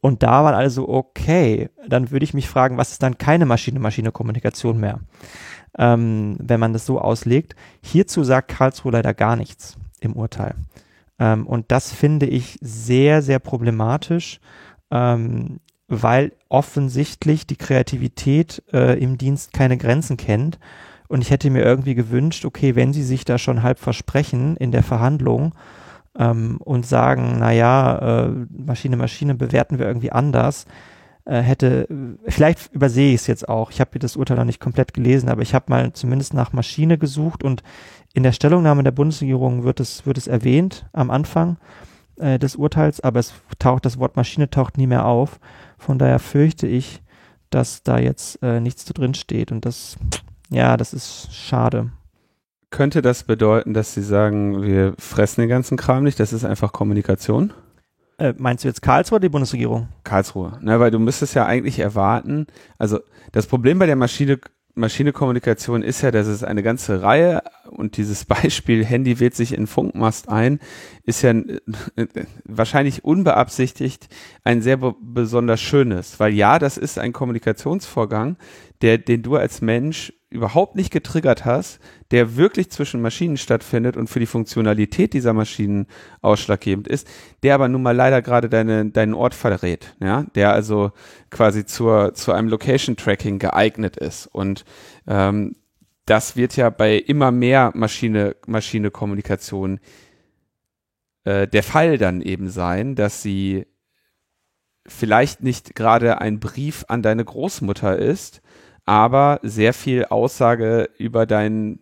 Und 0.00 0.22
da 0.22 0.42
war 0.42 0.54
also, 0.56 0.88
okay, 0.88 1.68
dann 1.86 2.10
würde 2.10 2.24
ich 2.24 2.34
mich 2.34 2.48
fragen, 2.48 2.78
was 2.78 2.92
ist 2.92 3.02
dann 3.02 3.18
keine 3.18 3.44
Maschine-Maschine-Kommunikation 3.44 4.80
mehr, 4.80 5.00
ähm, 5.78 6.36
wenn 6.40 6.60
man 6.60 6.72
das 6.72 6.86
so 6.86 6.98
auslegt. 6.98 7.56
Hierzu 7.82 8.24
sagt 8.24 8.48
Karlsruhe 8.48 8.92
leider 8.92 9.12
gar 9.12 9.36
nichts 9.36 9.76
im 10.00 10.14
Urteil. 10.14 10.54
Ähm, 11.18 11.46
und 11.46 11.70
das 11.70 11.92
finde 11.92 12.26
ich 12.26 12.58
sehr, 12.62 13.20
sehr 13.20 13.38
problematisch 13.38 14.40
ähm, 14.92 15.58
weil 15.88 16.32
offensichtlich 16.48 17.46
die 17.46 17.56
Kreativität 17.56 18.62
äh, 18.72 18.98
im 19.02 19.18
Dienst 19.18 19.52
keine 19.52 19.76
Grenzen 19.76 20.16
kennt. 20.16 20.58
Und 21.08 21.22
ich 21.22 21.30
hätte 21.30 21.50
mir 21.50 21.62
irgendwie 21.62 21.94
gewünscht, 21.94 22.44
okay, 22.44 22.76
wenn 22.76 22.92
sie 22.92 23.02
sich 23.02 23.24
da 23.24 23.38
schon 23.38 23.62
halb 23.62 23.78
versprechen 23.78 24.56
in 24.56 24.70
der 24.70 24.82
Verhandlung 24.82 25.54
ähm, 26.16 26.58
und 26.58 26.86
sagen, 26.86 27.38
naja, 27.38 28.26
äh, 28.26 28.32
Maschine, 28.50 28.96
Maschine 28.96 29.34
bewerten 29.34 29.78
wir 29.78 29.86
irgendwie 29.86 30.12
anders, 30.12 30.66
äh, 31.24 31.40
hätte, 31.40 31.86
vielleicht 32.26 32.72
übersehe 32.72 33.14
ich 33.14 33.22
es 33.22 33.26
jetzt 33.26 33.48
auch, 33.48 33.70
ich 33.70 33.80
habe 33.80 33.98
das 33.98 34.16
Urteil 34.16 34.36
noch 34.36 34.44
nicht 34.44 34.60
komplett 34.60 34.94
gelesen, 34.94 35.28
aber 35.28 35.42
ich 35.42 35.54
habe 35.54 35.66
mal 35.68 35.92
zumindest 35.92 36.34
nach 36.34 36.52
Maschine 36.52 36.98
gesucht 36.98 37.44
und 37.44 37.62
in 38.14 38.22
der 38.22 38.32
Stellungnahme 38.32 38.82
der 38.82 38.90
Bundesregierung 38.90 39.64
wird 39.64 39.80
es, 39.80 40.04
wird 40.06 40.18
es 40.18 40.26
erwähnt 40.26 40.86
am 40.92 41.10
Anfang 41.10 41.58
äh, 42.16 42.38
des 42.38 42.56
Urteils, 42.56 43.00
aber 43.00 43.20
es 43.20 43.32
taucht, 43.58 43.84
das 43.84 43.98
Wort 43.98 44.16
Maschine 44.16 44.50
taucht 44.50 44.78
nie 44.78 44.86
mehr 44.86 45.06
auf. 45.06 45.40
Von 45.78 45.98
daher 45.98 46.18
fürchte 46.18 46.66
ich, 46.66 47.02
dass 47.50 47.82
da 47.82 47.98
jetzt 47.98 48.42
äh, 48.42 48.60
nichts 48.60 48.84
zu 48.84 48.94
drin 48.94 49.14
steht 49.14 49.52
und 49.52 49.64
das, 49.64 49.96
ja, 50.50 50.76
das 50.76 50.92
ist 50.94 51.34
schade. 51.34 51.90
könnte 52.70 53.02
das 53.02 53.24
bedeuten, 53.24 53.74
dass 53.74 53.94
sie 53.94 54.02
sagen, 54.02 54.62
wir 54.62 54.94
fressen 54.98 55.42
den 55.42 55.50
ganzen 55.50 55.76
Kram 55.76 56.04
nicht, 56.04 56.18
das 56.18 56.32
ist 56.32 56.44
einfach 56.44 56.72
Kommunikation? 56.72 57.52
Äh, 58.18 58.34
meinst 58.38 58.64
du 58.64 58.68
jetzt 58.68 58.82
Karlsruhe 58.82 59.16
oder 59.16 59.22
die 59.22 59.28
Bundesregierung? 59.30 59.88
Karlsruhe, 60.04 60.58
ne, 60.60 60.78
weil 60.80 60.90
du 60.90 60.98
müsstest 60.98 61.34
ja 61.34 61.46
eigentlich 61.46 61.78
erwarten, 61.78 62.46
also 62.78 63.00
das 63.32 63.46
Problem 63.46 63.78
bei 63.78 63.86
der 63.86 63.96
Maschine 63.96 64.38
Maschine-Kommunikation 64.74 65.82
ist 65.82 66.02
ja, 66.02 66.10
dass 66.10 66.26
es 66.26 66.42
eine 66.42 66.62
ganze 66.62 67.02
Reihe 67.02 67.42
und 67.70 67.96
dieses 67.96 68.24
Beispiel 68.26 68.84
Handy 68.84 69.20
wählt 69.20 69.34
sich 69.34 69.52
in 69.54 69.66
Funkmast 69.66 70.28
ein, 70.28 70.60
ist 71.04 71.22
ja 71.22 71.30
äh, 71.30 72.06
wahrscheinlich 72.44 73.04
unbeabsichtigt 73.04 74.08
ein 74.44 74.62
sehr 74.62 74.78
besonders 75.00 75.60
schönes, 75.60 76.18
weil 76.20 76.32
ja, 76.32 76.58
das 76.58 76.78
ist 76.78 76.98
ein 76.98 77.12
Kommunikationsvorgang, 77.12 78.36
der, 78.80 78.98
den 78.98 79.22
du 79.22 79.36
als 79.36 79.60
Mensch 79.60 80.12
überhaupt 80.32 80.76
nicht 80.76 80.90
getriggert 80.90 81.44
hast, 81.44 81.78
der 82.10 82.36
wirklich 82.36 82.70
zwischen 82.70 83.00
Maschinen 83.00 83.36
stattfindet 83.36 83.96
und 83.96 84.08
für 84.08 84.20
die 84.20 84.26
Funktionalität 84.26 85.12
dieser 85.12 85.32
Maschinen 85.32 85.86
ausschlaggebend 86.20 86.88
ist, 86.88 87.08
der 87.42 87.54
aber 87.54 87.68
nun 87.68 87.82
mal 87.82 87.94
leider 87.94 88.22
gerade 88.22 88.48
deine, 88.48 88.90
deinen 88.90 89.14
Ort 89.14 89.34
verrät, 89.34 89.94
ja, 90.00 90.24
der 90.34 90.52
also 90.52 90.92
quasi 91.30 91.64
zur, 91.64 92.14
zu 92.14 92.32
einem 92.32 92.48
Location-Tracking 92.48 93.38
geeignet 93.38 93.96
ist. 93.96 94.26
Und 94.26 94.64
ähm, 95.06 95.56
das 96.06 96.36
wird 96.36 96.56
ja 96.56 96.70
bei 96.70 96.96
immer 96.96 97.30
mehr 97.30 97.72
Maschine-Maschine-Kommunikation 97.74 99.80
äh, 101.24 101.46
der 101.46 101.62
Fall 101.62 101.98
dann 101.98 102.20
eben 102.20 102.50
sein, 102.50 102.94
dass 102.94 103.22
sie 103.22 103.66
vielleicht 104.86 105.42
nicht 105.42 105.74
gerade 105.74 106.20
ein 106.20 106.40
Brief 106.40 106.84
an 106.88 107.02
deine 107.02 107.24
Großmutter 107.24 107.98
ist, 107.98 108.41
aber 108.84 109.40
sehr 109.42 109.72
viel 109.72 110.06
Aussage 110.06 110.88
über 110.98 111.26
dein 111.26 111.80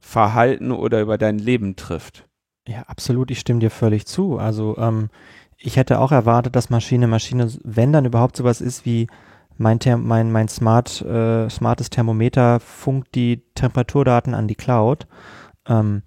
Verhalten 0.00 0.70
oder 0.72 1.00
über 1.00 1.18
dein 1.18 1.38
Leben 1.38 1.76
trifft. 1.76 2.28
Ja, 2.66 2.82
absolut, 2.82 3.30
ich 3.30 3.40
stimme 3.40 3.60
dir 3.60 3.70
völlig 3.70 4.06
zu. 4.06 4.38
Also 4.38 4.76
ähm, 4.78 5.08
ich 5.56 5.76
hätte 5.76 5.98
auch 5.98 6.12
erwartet, 6.12 6.54
dass 6.54 6.70
Maschine 6.70 7.06
Maschine, 7.06 7.50
wenn 7.64 7.92
dann 7.92 8.04
überhaupt 8.04 8.36
sowas 8.36 8.60
ist 8.60 8.84
wie 8.84 9.08
mein, 9.56 9.80
Therm 9.80 10.06
mein, 10.06 10.30
mein 10.30 10.48
smart, 10.48 11.02
äh, 11.02 11.48
smartes 11.50 11.90
Thermometer 11.90 12.60
funkt 12.60 13.14
die 13.14 13.42
Temperaturdaten 13.54 14.34
an 14.34 14.46
die 14.46 14.54
Cloud. 14.54 15.08
Ähm, 15.66 16.02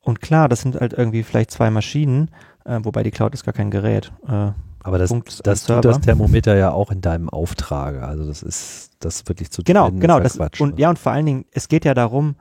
und 0.00 0.20
klar, 0.20 0.48
das 0.48 0.60
sind 0.60 0.76
halt 0.76 0.92
irgendwie 0.92 1.24
vielleicht 1.24 1.50
zwei 1.50 1.70
Maschinen, 1.70 2.30
äh, 2.64 2.78
wobei 2.82 3.02
die 3.02 3.10
Cloud 3.10 3.34
ist 3.34 3.44
gar 3.44 3.54
kein 3.54 3.70
Gerät. 3.70 4.12
Äh, 4.28 4.52
aber 4.84 4.98
das, 4.98 5.14
das 5.42 5.64
tut 5.64 5.84
das 5.84 6.00
Thermometer 6.00 6.54
ja 6.56 6.70
auch 6.70 6.90
in 6.90 7.00
deinem 7.00 7.30
Auftrag. 7.30 8.02
Also 8.02 8.26
das 8.26 8.42
ist 8.42 8.90
das 9.04 9.26
wirklich 9.26 9.50
zu 9.50 9.62
Genau, 9.64 9.86
trennen, 9.86 10.00
genau. 10.00 10.20
Das, 10.20 10.36
Quatsch, 10.36 10.60
und 10.60 10.74
ne? 10.74 10.80
ja, 10.80 10.90
und 10.90 10.98
vor 10.98 11.12
allen 11.12 11.26
Dingen, 11.26 11.44
es 11.52 11.68
geht 11.68 11.84
ja 11.84 11.94
darum, 11.94 12.36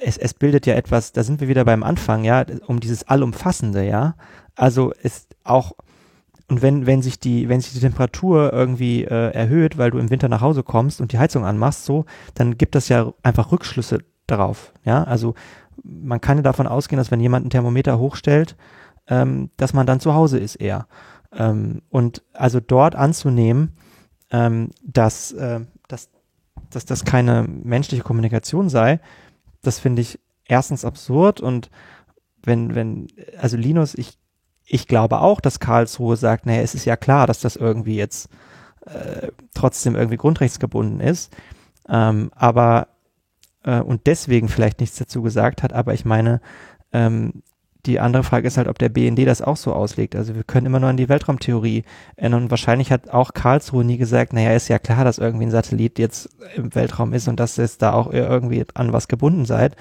es, 0.00 0.16
es 0.16 0.34
bildet 0.34 0.66
ja 0.66 0.74
etwas, 0.74 1.12
da 1.12 1.22
sind 1.22 1.40
wir 1.40 1.48
wieder 1.48 1.64
beim 1.64 1.82
Anfang, 1.82 2.24
ja, 2.24 2.44
um 2.66 2.80
dieses 2.80 3.06
Allumfassende, 3.06 3.86
ja. 3.86 4.14
Also 4.56 4.92
ist 5.02 5.36
auch, 5.44 5.72
und 6.48 6.62
wenn, 6.62 6.86
wenn 6.86 7.02
sich 7.02 7.20
die, 7.20 7.48
wenn 7.48 7.60
sich 7.60 7.72
die 7.72 7.80
Temperatur 7.80 8.52
irgendwie 8.52 9.04
äh, 9.04 9.32
erhöht, 9.32 9.78
weil 9.78 9.90
du 9.90 9.98
im 9.98 10.10
Winter 10.10 10.28
nach 10.28 10.40
Hause 10.40 10.62
kommst 10.62 11.00
und 11.00 11.12
die 11.12 11.18
Heizung 11.18 11.44
anmachst, 11.44 11.84
so, 11.84 12.06
dann 12.34 12.58
gibt 12.58 12.74
das 12.74 12.88
ja 12.88 13.12
einfach 13.22 13.52
Rückschlüsse 13.52 13.98
darauf, 14.26 14.72
ja. 14.84 15.04
Also 15.04 15.34
man 15.82 16.20
kann 16.20 16.38
ja 16.38 16.42
davon 16.42 16.66
ausgehen, 16.66 16.98
dass 16.98 17.10
wenn 17.10 17.20
jemand 17.20 17.46
ein 17.46 17.50
Thermometer 17.50 17.98
hochstellt, 17.98 18.56
ähm, 19.08 19.50
dass 19.56 19.72
man 19.72 19.86
dann 19.86 20.00
zu 20.00 20.14
Hause 20.14 20.38
ist 20.38 20.56
eher. 20.56 20.86
Ähm, 21.32 21.82
und 21.90 22.22
also 22.32 22.60
dort 22.60 22.94
anzunehmen, 22.94 23.76
ähm, 24.30 24.70
dass, 24.82 25.32
äh, 25.32 25.60
dass, 26.70 26.84
das 26.84 27.04
keine 27.04 27.46
menschliche 27.48 28.02
Kommunikation 28.02 28.68
sei, 28.68 29.00
das 29.62 29.78
finde 29.78 30.02
ich 30.02 30.18
erstens 30.46 30.84
absurd 30.84 31.40
und 31.40 31.70
wenn, 32.42 32.74
wenn, 32.74 33.08
also 33.38 33.56
Linus, 33.56 33.94
ich, 33.94 34.18
ich 34.64 34.86
glaube 34.86 35.20
auch, 35.20 35.40
dass 35.40 35.60
Karlsruhe 35.60 36.16
sagt, 36.16 36.46
naja, 36.46 36.62
es 36.62 36.74
ist 36.74 36.84
ja 36.84 36.96
klar, 36.96 37.26
dass 37.26 37.40
das 37.40 37.56
irgendwie 37.56 37.96
jetzt 37.96 38.28
äh, 38.86 39.28
trotzdem 39.54 39.94
irgendwie 39.94 40.16
grundrechtsgebunden 40.16 41.00
ist, 41.00 41.34
ähm, 41.88 42.30
aber 42.34 42.88
äh, 43.64 43.80
und 43.80 44.06
deswegen 44.06 44.48
vielleicht 44.48 44.80
nichts 44.80 44.96
dazu 44.96 45.22
gesagt 45.22 45.62
hat, 45.62 45.72
aber 45.72 45.94
ich 45.94 46.04
meine, 46.04 46.40
ähm, 46.92 47.42
die 47.86 48.00
andere 48.00 48.24
Frage 48.24 48.46
ist 48.46 48.56
halt, 48.56 48.68
ob 48.68 48.78
der 48.78 48.88
BND 48.88 49.26
das 49.26 49.42
auch 49.42 49.56
so 49.56 49.72
auslegt. 49.72 50.16
Also 50.16 50.34
wir 50.34 50.44
können 50.44 50.66
immer 50.66 50.80
nur 50.80 50.90
an 50.90 50.96
die 50.96 51.08
Weltraumtheorie 51.08 51.84
erinnern. 52.16 52.44
Und 52.44 52.50
wahrscheinlich 52.50 52.92
hat 52.92 53.10
auch 53.10 53.32
Karlsruhe 53.32 53.84
nie 53.84 53.96
gesagt, 53.96 54.32
naja, 54.32 54.52
ist 54.52 54.68
ja 54.68 54.78
klar, 54.78 55.04
dass 55.04 55.18
irgendwie 55.18 55.46
ein 55.46 55.50
Satellit 55.50 55.98
jetzt 55.98 56.30
im 56.56 56.74
Weltraum 56.74 57.12
ist 57.12 57.28
und 57.28 57.40
dass 57.40 57.58
es 57.58 57.78
da 57.78 57.92
auch 57.92 58.12
irgendwie 58.12 58.64
an 58.74 58.92
was 58.92 59.08
gebunden 59.08 59.44
seid. 59.44 59.76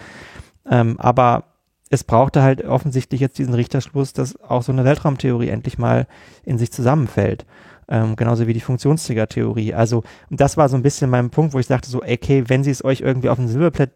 Ähm, 0.70 1.00
aber 1.00 1.46
es 1.90 2.04
brauchte 2.04 2.42
halt 2.44 2.64
offensichtlich 2.64 3.20
jetzt 3.20 3.38
diesen 3.40 3.54
Richterschluss, 3.54 4.14
dass 4.14 4.40
auch 4.42 4.62
so 4.62 4.72
eine 4.72 4.86
Weltraumtheorie 4.86 5.50
endlich 5.50 5.78
mal 5.78 6.08
in 6.44 6.58
sich 6.58 6.72
zusammenfällt. 6.72 7.46
Ähm, 7.88 8.16
genauso 8.16 8.46
wie 8.46 8.54
die 8.54 8.60
Funktionsträgertheorie. 8.60 9.74
Also, 9.74 10.04
das 10.30 10.58
war 10.58 10.70
so 10.70 10.76
ein 10.76 10.84
bisschen 10.84 11.10
mein 11.10 11.32
Punkt, 11.32 11.56
wo 11.56 11.60
ich 11.60 11.66
dachte 11.66 11.90
so, 11.90 12.04
okay, 12.04 12.44
wenn 12.48 12.64
sie 12.64 12.70
es 12.70 12.86
euch 12.86 13.02
irgendwie 13.02 13.30
auf 13.30 13.40
ein 13.40 13.48
Silberplatt 13.48 13.90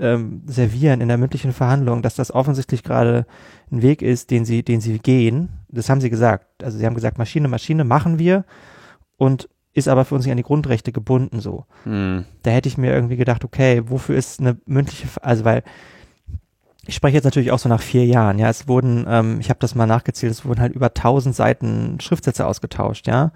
ähm, 0.00 0.42
servieren 0.46 1.00
in 1.00 1.08
der 1.08 1.18
mündlichen 1.18 1.52
Verhandlung, 1.52 2.02
dass 2.02 2.14
das 2.14 2.32
offensichtlich 2.32 2.82
gerade 2.82 3.26
ein 3.70 3.82
Weg 3.82 4.02
ist, 4.02 4.30
den 4.30 4.44
sie, 4.44 4.62
den 4.62 4.80
sie 4.80 4.98
gehen. 4.98 5.50
Das 5.68 5.88
haben 5.88 6.00
sie 6.00 6.10
gesagt. 6.10 6.62
Also 6.62 6.78
sie 6.78 6.86
haben 6.86 6.94
gesagt, 6.94 7.18
Maschine, 7.18 7.48
Maschine 7.48 7.84
machen 7.84 8.18
wir 8.18 8.44
und 9.16 9.48
ist 9.72 9.88
aber 9.88 10.04
für 10.04 10.14
uns 10.14 10.24
nicht 10.24 10.32
an 10.32 10.36
die 10.36 10.42
Grundrechte 10.42 10.92
gebunden 10.92 11.40
so. 11.40 11.64
Hm. 11.84 12.24
Da 12.42 12.50
hätte 12.50 12.68
ich 12.68 12.78
mir 12.78 12.92
irgendwie 12.92 13.16
gedacht, 13.16 13.44
okay, 13.44 13.82
wofür 13.86 14.16
ist 14.16 14.40
eine 14.40 14.58
mündliche, 14.66 15.08
also 15.22 15.44
weil 15.44 15.62
ich 16.86 16.94
spreche 16.94 17.16
jetzt 17.16 17.24
natürlich 17.24 17.52
auch 17.52 17.58
so 17.58 17.68
nach 17.68 17.82
vier 17.82 18.06
Jahren, 18.06 18.38
ja, 18.38 18.48
es 18.48 18.66
wurden, 18.66 19.04
ähm, 19.06 19.40
ich 19.40 19.50
habe 19.50 19.60
das 19.60 19.74
mal 19.74 19.86
nachgezählt, 19.86 20.32
es 20.32 20.44
wurden 20.46 20.60
halt 20.60 20.74
über 20.74 20.94
tausend 20.94 21.36
Seiten 21.36 22.00
Schriftsätze 22.00 22.46
ausgetauscht, 22.46 23.06
ja. 23.06 23.32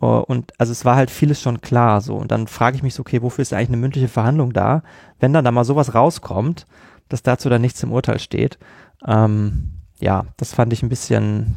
Uh, 0.00 0.22
und 0.26 0.52
also 0.58 0.72
es 0.72 0.84
war 0.84 0.96
halt 0.96 1.10
vieles 1.10 1.40
schon 1.40 1.62
klar 1.62 2.00
so. 2.00 2.16
Und 2.16 2.30
dann 2.30 2.46
frage 2.46 2.76
ich 2.76 2.82
mich 2.82 2.94
so, 2.94 3.00
okay, 3.00 3.22
wofür 3.22 3.42
ist 3.42 3.52
eigentlich 3.52 3.68
eine 3.68 3.78
mündliche 3.78 4.08
Verhandlung 4.08 4.52
da, 4.52 4.82
wenn 5.20 5.32
dann 5.32 5.44
da 5.44 5.50
mal 5.50 5.64
sowas 5.64 5.94
rauskommt, 5.94 6.66
dass 7.08 7.22
dazu 7.22 7.48
dann 7.48 7.62
nichts 7.62 7.82
im 7.82 7.92
Urteil 7.92 8.18
steht. 8.18 8.58
Ähm, 9.06 9.72
ja, 9.98 10.26
das 10.36 10.52
fand 10.52 10.72
ich 10.72 10.82
ein 10.82 10.90
bisschen, 10.90 11.56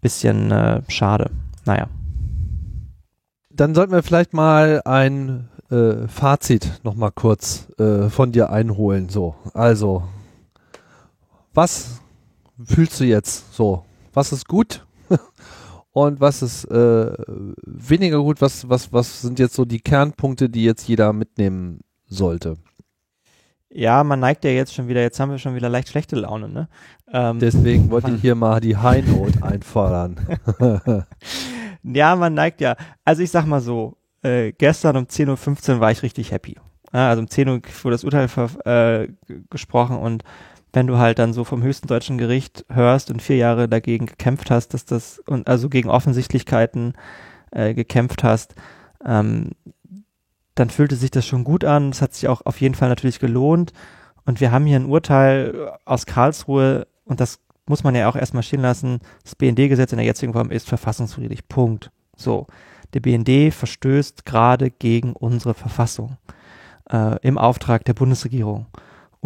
bisschen 0.00 0.52
äh, 0.52 0.82
schade. 0.88 1.30
Naja. 1.64 1.88
Dann 3.50 3.74
sollten 3.74 3.92
wir 3.92 4.02
vielleicht 4.02 4.32
mal 4.32 4.82
ein 4.84 5.48
äh, 5.70 6.06
Fazit 6.06 6.80
nochmal 6.84 7.10
kurz 7.10 7.68
äh, 7.78 8.08
von 8.10 8.30
dir 8.30 8.50
einholen. 8.50 9.08
So, 9.08 9.34
also, 9.54 10.04
was 11.54 12.00
fühlst 12.64 13.00
du 13.00 13.04
jetzt 13.04 13.52
so? 13.54 13.84
Was 14.12 14.32
ist 14.32 14.46
gut? 14.46 14.85
Und 15.96 16.20
was 16.20 16.42
ist 16.42 16.66
äh, 16.66 17.10
weniger 17.64 18.20
gut? 18.20 18.42
Was, 18.42 18.68
was, 18.68 18.92
was 18.92 19.22
sind 19.22 19.38
jetzt 19.38 19.54
so 19.54 19.64
die 19.64 19.80
Kernpunkte, 19.80 20.50
die 20.50 20.62
jetzt 20.62 20.86
jeder 20.86 21.14
mitnehmen 21.14 21.80
sollte? 22.06 22.58
Ja, 23.70 24.04
man 24.04 24.20
neigt 24.20 24.44
ja 24.44 24.50
jetzt 24.50 24.74
schon 24.74 24.88
wieder, 24.88 25.00
jetzt 25.00 25.18
haben 25.18 25.30
wir 25.30 25.38
schon 25.38 25.54
wieder 25.54 25.70
leicht 25.70 25.88
schlechte 25.88 26.16
Laune, 26.16 26.50
ne? 26.50 26.68
Ähm, 27.10 27.38
Deswegen 27.38 27.90
wollte 27.90 28.10
ich 28.10 28.20
hier 28.20 28.34
mal 28.34 28.60
die 28.60 28.76
High 28.76 29.06
Note 29.06 29.42
einfordern. 29.42 30.16
ja, 31.82 32.14
man 32.14 32.34
neigt 32.34 32.60
ja. 32.60 32.76
Also 33.02 33.22
ich 33.22 33.30
sag 33.30 33.46
mal 33.46 33.62
so, 33.62 33.96
äh, 34.22 34.52
gestern 34.52 34.98
um 34.98 35.04
10.15 35.04 35.76
Uhr 35.76 35.80
war 35.80 35.92
ich 35.92 36.02
richtig 36.02 36.30
happy. 36.30 36.56
Ja, 36.92 37.08
also 37.08 37.22
um 37.22 37.30
10 37.30 37.48
Uhr 37.48 37.62
wurde 37.82 37.94
das 37.94 38.04
Urteil 38.04 38.28
äh, 38.66 39.08
gesprochen 39.48 39.96
und 39.96 40.24
wenn 40.72 40.86
du 40.86 40.98
halt 40.98 41.18
dann 41.18 41.32
so 41.32 41.44
vom 41.44 41.62
höchsten 41.62 41.86
deutschen 41.86 42.18
Gericht 42.18 42.64
hörst 42.70 43.10
und 43.10 43.22
vier 43.22 43.36
Jahre 43.36 43.68
dagegen 43.68 44.06
gekämpft 44.06 44.50
hast, 44.50 44.74
dass 44.74 44.84
das, 44.84 45.18
und 45.26 45.48
also 45.48 45.68
gegen 45.68 45.88
Offensichtlichkeiten 45.88 46.94
äh, 47.50 47.74
gekämpft 47.74 48.24
hast, 48.24 48.54
ähm, 49.04 49.52
dann 50.54 50.70
fühlte 50.70 50.96
sich 50.96 51.10
das 51.10 51.26
schon 51.26 51.44
gut 51.44 51.64
an. 51.64 51.90
Es 51.90 52.02
hat 52.02 52.14
sich 52.14 52.28
auch 52.28 52.42
auf 52.44 52.60
jeden 52.60 52.74
Fall 52.74 52.88
natürlich 52.88 53.20
gelohnt. 53.20 53.72
Und 54.24 54.40
wir 54.40 54.50
haben 54.50 54.66
hier 54.66 54.78
ein 54.78 54.86
Urteil 54.86 55.72
aus 55.84 56.06
Karlsruhe 56.06 56.86
und 57.04 57.20
das 57.20 57.38
muss 57.66 57.84
man 57.84 57.94
ja 57.94 58.08
auch 58.08 58.16
erstmal 58.16 58.42
stehen 58.42 58.60
lassen. 58.60 59.00
Das 59.22 59.34
BND-Gesetz 59.34 59.92
in 59.92 59.98
der 59.98 60.06
jetzigen 60.06 60.32
Form 60.32 60.50
ist 60.50 60.68
verfassungswidrig. 60.68 61.48
Punkt. 61.48 61.90
So. 62.16 62.46
Der 62.94 63.00
BND 63.00 63.52
verstößt 63.52 64.24
gerade 64.24 64.70
gegen 64.70 65.12
unsere 65.12 65.54
Verfassung 65.54 66.16
äh, 66.90 67.18
im 67.20 67.36
Auftrag 67.36 67.84
der 67.84 67.94
Bundesregierung. 67.94 68.66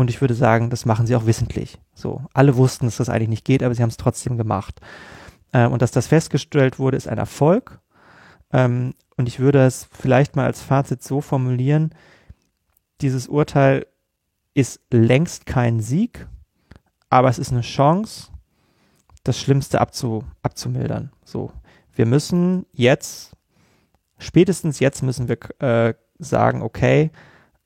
Und 0.00 0.08
ich 0.08 0.22
würde 0.22 0.32
sagen, 0.32 0.70
das 0.70 0.86
machen 0.86 1.06
sie 1.06 1.14
auch 1.14 1.26
wissentlich. 1.26 1.78
So, 1.94 2.22
alle 2.32 2.56
wussten, 2.56 2.86
dass 2.86 2.96
das 2.96 3.10
eigentlich 3.10 3.28
nicht 3.28 3.44
geht, 3.44 3.62
aber 3.62 3.74
sie 3.74 3.82
haben 3.82 3.90
es 3.90 3.98
trotzdem 3.98 4.38
gemacht. 4.38 4.80
Ähm, 5.52 5.72
und 5.72 5.82
dass 5.82 5.90
das 5.90 6.06
festgestellt 6.06 6.78
wurde, 6.78 6.96
ist 6.96 7.06
ein 7.06 7.18
Erfolg. 7.18 7.80
Ähm, 8.50 8.94
und 9.18 9.28
ich 9.28 9.40
würde 9.40 9.66
es 9.66 9.90
vielleicht 9.92 10.36
mal 10.36 10.46
als 10.46 10.62
Fazit 10.62 11.02
so 11.02 11.20
formulieren, 11.20 11.90
dieses 13.02 13.28
Urteil 13.28 13.86
ist 14.54 14.80
längst 14.90 15.44
kein 15.44 15.80
Sieg, 15.80 16.26
aber 17.10 17.28
es 17.28 17.38
ist 17.38 17.52
eine 17.52 17.60
Chance, 17.60 18.30
das 19.22 19.38
Schlimmste 19.38 19.82
abzu, 19.82 20.24
abzumildern. 20.42 21.12
So, 21.26 21.52
wir 21.94 22.06
müssen 22.06 22.64
jetzt, 22.72 23.36
spätestens 24.16 24.80
jetzt 24.80 25.02
müssen 25.02 25.28
wir 25.28 25.36
äh, 25.60 25.92
sagen, 26.18 26.62
okay, 26.62 27.10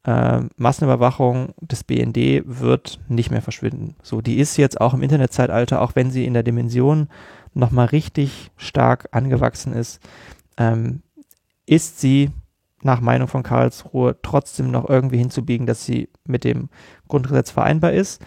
äh, 0.05 0.41
Massenüberwachung 0.57 1.55
des 1.61 1.85
BND 1.85 2.43
wird 2.45 3.01
nicht 3.09 3.31
mehr 3.31 3.43
verschwinden. 3.43 3.97
So, 4.03 4.21
die 4.21 4.39
ist 4.39 4.57
jetzt 4.57 4.81
auch 4.81 4.95
im 4.95 5.03
Internetzeitalter, 5.03 5.81
auch 5.81 5.95
wenn 5.95 6.11
sie 6.11 6.25
in 6.27 6.35
der 6.35 6.43
Dimension 6.43 7.09
nochmal 7.55 7.87
richtig 7.87 8.51
stark 8.57 9.09
angewachsen 9.13 9.73
ist, 9.73 10.01
ähm, 10.57 11.03
ist 11.67 12.01
sie 12.01 12.31
nach 12.83 13.01
Meinung 13.01 13.29
von 13.29 13.43
Karlsruhe 13.43 14.17
trotzdem 14.23 14.71
noch 14.71 14.89
irgendwie 14.89 15.19
hinzubiegen, 15.19 15.67
dass 15.67 15.87
sie 15.87 16.11
mit 16.27 16.45
dem 16.45 16.69
Grundgesetz 17.09 17.51
vereinbar 17.51 17.93
ist. 17.93 18.23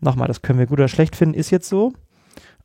Nochmal, 0.00 0.28
das 0.28 0.40
können 0.40 0.58
wir 0.58 0.66
gut 0.66 0.78
oder 0.78 0.88
schlecht 0.88 1.14
finden, 1.14 1.34
ist 1.34 1.50
jetzt 1.50 1.68
so. 1.68 1.92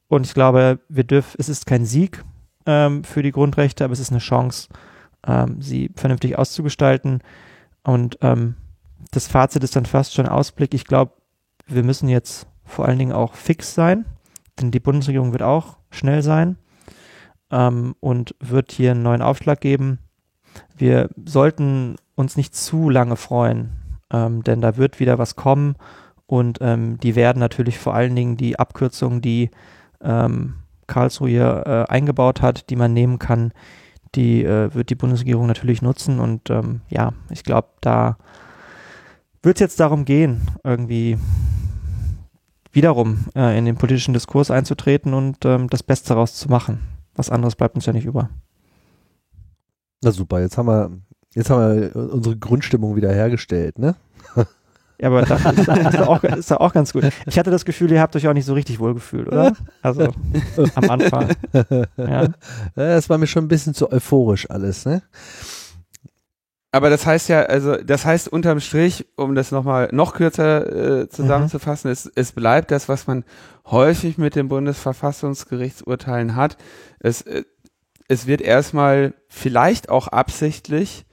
Und 0.08 0.26
ich 0.26 0.34
glaube, 0.34 0.80
wir 0.88 1.04
dürfen, 1.04 1.36
es 1.38 1.50
ist 1.50 1.66
kein 1.66 1.86
Sieg 1.86 2.24
ähm, 2.66 3.04
für 3.04 3.24
die 3.24 3.32
Grundrechte, 3.32 3.84
aber 3.84 3.92
es 3.92 4.00
ist 4.00 4.12
eine 4.12 4.20
Chance, 4.20 4.70
ähm, 5.28 5.62
sie 5.62 5.92
vernünftig 5.96 6.38
auszugestalten. 6.38 7.22
Und 7.86 8.18
ähm, 8.22 8.56
das 9.12 9.28
Fazit 9.28 9.64
ist 9.64 9.76
dann 9.76 9.86
fast 9.86 10.14
schon 10.14 10.28
Ausblick. 10.28 10.74
Ich 10.74 10.86
glaube, 10.86 11.14
wir 11.68 11.84
müssen 11.84 12.10
jetzt 12.10 12.48
vor 12.66 12.86
allen 12.86 13.00
Dingen 13.00 13.14
auch 13.14 13.36
fix 13.36 13.74
sein, 13.74 14.06
denn 14.60 14.72
die 14.72 14.80
Bundesregierung 14.80 15.32
wird 15.32 15.44
auch 15.44 15.78
schnell 15.92 16.22
sein 16.24 16.58
ähm, 17.52 17.96
und 18.00 18.36
wird 18.40 18.72
hier 18.72 18.92
einen 18.92 19.04
neuen 19.04 19.22
Aufschlag 19.22 19.62
geben. 19.62 20.00
Wir 20.76 21.10
sollten 21.26 21.98
uns 22.16 22.38
nicht 22.38 22.56
zu 22.56 22.90
lange 22.90 23.16
freuen, 23.16 23.72
ähm, 24.12 24.44
denn 24.44 24.62
da 24.62 24.78
wird 24.78 25.00
wieder 25.00 25.20
was 25.20 25.36
kommen 25.36 25.76
und 26.26 26.58
ähm, 26.62 26.98
die 27.00 27.16
werden 27.16 27.40
natürlich 27.40 27.78
vor 27.78 27.94
allen 27.94 28.16
Dingen 28.16 28.36
die 28.36 28.58
Abkürzungen, 28.58 29.22
die 29.22 29.52
ähm, 30.02 30.56
Karlsruhe 30.88 31.64
äh, 31.66 31.92
eingebaut 31.92 32.42
hat, 32.42 32.70
die 32.70 32.76
man 32.76 32.94
nehmen 32.94 33.20
kann, 33.20 33.52
die 34.16 34.44
äh, 34.44 34.74
wird 34.74 34.90
die 34.90 34.96
Bundesregierung 34.96 35.48
natürlich 35.48 35.82
nutzen. 35.82 36.20
Und 36.20 36.50
ähm, 36.50 36.82
ja, 36.90 37.14
ich 37.30 37.44
glaube, 37.44 37.70
da 37.82 38.18
wird 39.44 39.58
es 39.58 39.62
jetzt 39.62 39.80
darum 39.80 40.06
gehen, 40.06 40.42
irgendwie 40.64 41.18
wiederum 42.72 43.26
äh, 43.36 43.58
in 43.58 43.66
den 43.66 43.76
politischen 43.76 44.14
Diskurs 44.14 44.52
einzutreten 44.52 45.14
und 45.14 45.46
ähm, 45.46 45.70
das 45.70 45.84
Beste 45.84 46.10
daraus 46.10 46.36
zu 46.36 46.50
machen. 46.50 46.80
Was 47.16 47.30
anderes 47.30 47.56
bleibt 47.56 47.76
uns 47.76 47.86
ja 47.86 47.94
nicht 47.94 48.06
über. 48.06 48.30
Na 50.04 50.12
super, 50.12 50.42
jetzt 50.42 50.58
haben 50.58 50.68
wir, 50.68 50.92
jetzt 51.34 51.50
haben 51.50 51.80
wir 51.82 51.96
unsere 51.96 52.38
Grundstimmung 52.38 52.96
wieder 52.96 53.14
hergestellt, 53.14 53.80
ne? 53.80 53.96
Ja, 55.00 55.08
aber 55.10 55.24
das 55.24 55.46
ist, 55.46 55.68
ist, 55.68 56.00
auch, 56.00 56.24
ist 56.24 56.52
auch 56.54 56.74
ganz 56.74 56.94
gut. 56.94 57.06
Ich 57.26 57.38
hatte 57.38 57.52
das 57.52 57.66
Gefühl, 57.66 57.92
ihr 57.92 58.02
habt 58.02 58.16
euch 58.16 58.28
auch 58.28 58.34
nicht 58.34 58.46
so 58.46 58.54
richtig 58.54 58.80
wohlgefühlt, 58.80 59.28
oder? 59.28 59.54
Also 59.82 60.14
am 60.76 60.90
Anfang. 60.90 61.30
Ja. 61.98 62.28
Das 62.76 63.10
war 63.10 63.18
mir 63.18 63.28
schon 63.28 63.46
ein 63.46 63.50
bisschen 63.50 63.74
zu 63.74 63.92
euphorisch 63.92 64.50
alles, 64.50 64.86
ne? 64.86 65.02
Aber 66.76 66.90
das 66.90 67.06
heißt 67.06 67.30
ja, 67.30 67.44
also 67.44 67.78
das 67.78 68.04
heißt 68.04 68.28
unterm 68.28 68.60
Strich, 68.60 69.06
um 69.16 69.34
das 69.34 69.52
nochmal 69.52 69.88
noch 69.94 70.14
kürzer 70.14 71.04
äh, 71.04 71.10
zusammenzufassen, 71.10 71.88
mhm. 71.88 71.94
es, 71.94 72.12
es 72.16 72.34
bleibt 72.34 72.70
das, 72.70 72.90
was 72.90 73.08
man 73.08 73.24
häufig 73.66 74.18
mit 74.18 74.36
den 74.36 74.50
Bundesverfassungsgerichtsurteilen 74.50 76.36
hat. 76.36 76.58
Es, 77.00 77.22
äh, 77.22 77.46
es 78.10 78.28
wird 78.28 78.42
erstmal 78.42 79.14
vielleicht 79.30 79.88
auch 79.88 80.10
absichtlich 80.10 81.06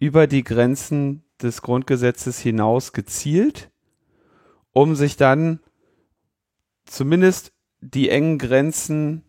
über 0.00 0.26
die 0.26 0.42
Grenzen 0.42 1.22
des 1.42 1.62
Grundgesetzes 1.62 2.38
hinaus 2.38 2.92
gezielt, 2.92 3.70
um 4.72 4.94
sich 4.94 5.16
dann 5.16 5.60
zumindest 6.84 7.52
die 7.80 8.08
engen 8.08 8.38
Grenzen 8.38 9.22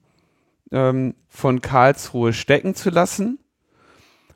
ähm, 0.72 1.16
von 1.28 1.62
Karlsruhe 1.62 2.34
stecken 2.34 2.76
zu 2.76 2.90
lassen, 2.90 3.40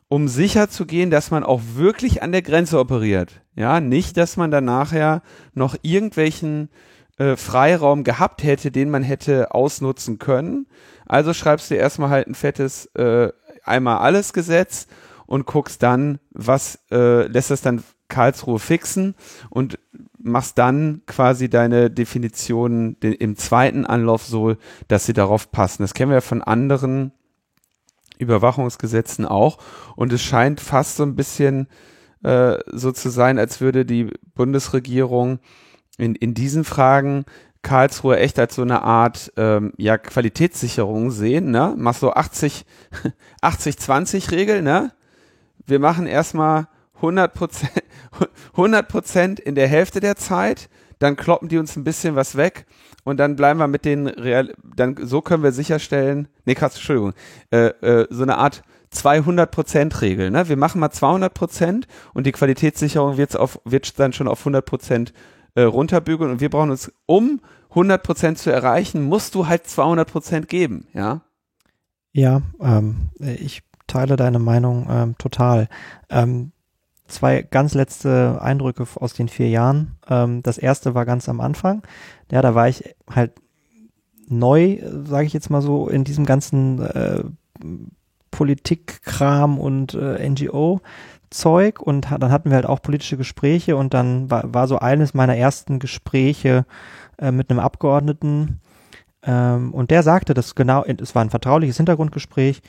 um 0.07 0.27
sicher 0.27 0.69
zu 0.69 0.85
gehen, 0.85 1.10
dass 1.10 1.31
man 1.31 1.43
auch 1.43 1.61
wirklich 1.76 2.22
an 2.22 2.31
der 2.31 2.41
Grenze 2.41 2.80
operiert. 2.80 3.41
Ja, 3.56 3.80
nicht, 3.80 4.18
dass 4.18 4.38
man 4.38 4.52
dann 4.52 4.65
nachher 4.65 5.22
noch 5.53 5.76
irgendwelchen 5.81 6.69
äh, 7.18 7.35
Freiraum 7.35 8.03
gehabt 8.03 8.43
hätte, 8.43 8.72
den 8.72 8.89
man 8.89 9.03
hätte 9.03 9.53
ausnutzen 9.53 10.19
können. 10.19 10.68
Also 11.06 11.34
schreibst 11.34 11.72
du 11.72 11.76
erstmal 11.76 12.10
halt 12.10 12.27
ein 12.27 12.35
fettes 12.35 12.88
äh, 12.95 13.31
einmal 13.64 13.99
alles 13.99 14.34
Gesetz 14.34 14.88
und 15.31 15.45
guckst 15.45 15.81
dann, 15.81 16.19
was 16.31 16.77
äh, 16.91 17.25
lässt 17.27 17.51
das 17.51 17.61
dann 17.61 17.85
Karlsruhe 18.09 18.59
fixen 18.59 19.15
und 19.49 19.79
machst 20.21 20.57
dann 20.57 21.03
quasi 21.07 21.49
deine 21.49 21.89
Definitionen 21.89 22.97
im 22.99 23.37
zweiten 23.37 23.85
Anlauf 23.85 24.25
so, 24.25 24.57
dass 24.89 25.05
sie 25.05 25.13
darauf 25.13 25.49
passen. 25.49 25.83
Das 25.83 25.93
kennen 25.93 26.11
wir 26.11 26.15
ja 26.15 26.21
von 26.21 26.41
anderen 26.41 27.13
Überwachungsgesetzen 28.19 29.25
auch 29.25 29.59
und 29.95 30.11
es 30.11 30.21
scheint 30.21 30.59
fast 30.59 30.97
so 30.97 31.03
ein 31.03 31.15
bisschen 31.15 31.69
äh, 32.23 32.57
so 32.67 32.91
zu 32.91 33.09
sein, 33.09 33.39
als 33.39 33.61
würde 33.61 33.85
die 33.85 34.11
Bundesregierung 34.35 35.39
in, 35.97 36.13
in 36.13 36.33
diesen 36.33 36.65
Fragen 36.65 37.23
Karlsruhe 37.61 38.19
echt 38.19 38.37
als 38.37 38.55
so 38.55 38.63
eine 38.63 38.81
Art 38.81 39.31
ähm, 39.37 39.71
ja, 39.77 39.97
Qualitätssicherung 39.97 41.09
sehen, 41.09 41.51
ne? 41.51 41.73
Mach 41.77 41.95
so 41.95 42.11
80, 42.11 42.65
80-20 43.41 44.31
Regel, 44.31 44.61
ne? 44.61 44.91
Wir 45.72 45.80
machen 45.80 46.06
erstmal 46.06 46.68
100 46.95 47.34
Prozent, 47.34 47.72
100 48.52 48.88
Prozent 48.88 49.39
in 49.39 49.56
der 49.56 49.68
Hälfte 49.68 49.99
der 49.99 50.15
Zeit, 50.15 50.69
dann 50.99 51.15
kloppen 51.15 51.49
die 51.49 51.57
uns 51.57 51.76
ein 51.76 51.84
bisschen 51.84 52.15
was 52.15 52.38
weg 52.38 52.68
und 53.03 53.18
dann 53.19 53.35
bleiben 53.35 53.60
wir 53.60 53.68
mit 53.68 53.85
den 53.85 54.07
Real, 54.07 54.53
dann 54.76 54.95
so 55.02 55.22
können 55.22 55.41
wir 55.41 55.52
sicherstellen, 55.52 56.27
nee, 56.45 56.53
krass, 56.53 56.76
Entschuldigung, 56.76 57.14
äh, 57.49 57.68
äh, 57.68 58.07
so 58.11 58.22
eine 58.22 58.38
Art 58.38 58.64
200 58.91 59.49
Prozent 59.49 60.02
Regel, 60.02 60.30
ne? 60.30 60.49
Wir 60.49 60.57
machen 60.57 60.80
mal 60.80 60.91
200 60.91 61.34
Prozent 61.34 61.88
und 62.14 62.27
die 62.27 62.34
Qualitätssicherung 62.34 63.18
wird 63.18 63.38
auf, 63.38 63.60
wird 63.64 63.99
dann 63.99 64.14
schon 64.14 64.27
auf 64.27 64.39
100 64.41 64.65
Prozent 64.65 65.14
äh, 65.56 65.61
runterbügeln 65.61 66.30
und 66.30 66.41
wir 66.41 66.49
brauchen 66.49 66.72
uns, 66.72 66.91
um 67.06 67.39
100 67.69 68.03
Prozent 68.03 68.38
zu 68.38 68.52
erreichen, 68.52 69.03
musst 69.03 69.34
du 69.34 69.48
halt 69.48 69.65
200 69.65 70.11
Prozent 70.11 70.48
geben, 70.49 70.88
ja? 70.93 71.22
Ja, 72.14 72.41
ähm, 72.60 73.10
ich 73.19 73.64
teile 73.91 74.15
deine 74.15 74.39
Meinung 74.39 74.88
ähm, 74.89 75.18
total. 75.18 75.68
Ähm, 76.09 76.51
zwei 77.07 77.41
ganz 77.41 77.73
letzte 77.73 78.39
Eindrücke 78.41 78.85
aus 78.95 79.13
den 79.13 79.27
vier 79.27 79.49
Jahren. 79.49 79.97
Ähm, 80.09 80.41
das 80.43 80.57
erste 80.57 80.95
war 80.95 81.05
ganz 81.05 81.30
am 81.30 81.41
Anfang. 81.41 81.84
Ja, 82.31 82.41
da 82.41 82.55
war 82.55 82.68
ich 82.69 82.95
halt 83.09 83.34
neu, 84.27 84.80
sage 85.03 85.27
ich 85.27 85.34
jetzt 85.34 85.49
mal 85.49 85.61
so, 85.61 85.88
in 85.88 86.03
diesem 86.03 86.26
ganzen 86.26 86.80
äh, 86.81 87.23
Politikkram 88.31 89.59
und 89.59 89.93
äh, 89.93 90.27
NGO-Zeug 90.27 91.81
und 91.81 92.07
dann 92.11 92.31
hatten 92.31 92.49
wir 92.49 92.55
halt 92.55 92.65
auch 92.65 92.81
politische 92.81 93.18
Gespräche 93.18 93.76
und 93.76 93.93
dann 93.93 94.31
war, 94.31 94.53
war 94.53 94.68
so 94.68 94.80
eines 94.80 95.13
meiner 95.13 95.35
ersten 95.35 95.80
Gespräche 95.80 96.65
äh, 97.18 97.31
mit 97.31 97.49
einem 97.49 97.59
Abgeordneten 97.59 98.61
ähm, 99.23 99.73
und 99.73 99.91
der 99.91 100.01
sagte, 100.01 100.34
dass 100.34 100.55
genau, 100.55 100.85
es 100.85 101.13
war 101.13 101.23
ein 101.23 101.30
vertrauliches 101.30 101.76
Hintergrundgespräch 101.76 102.61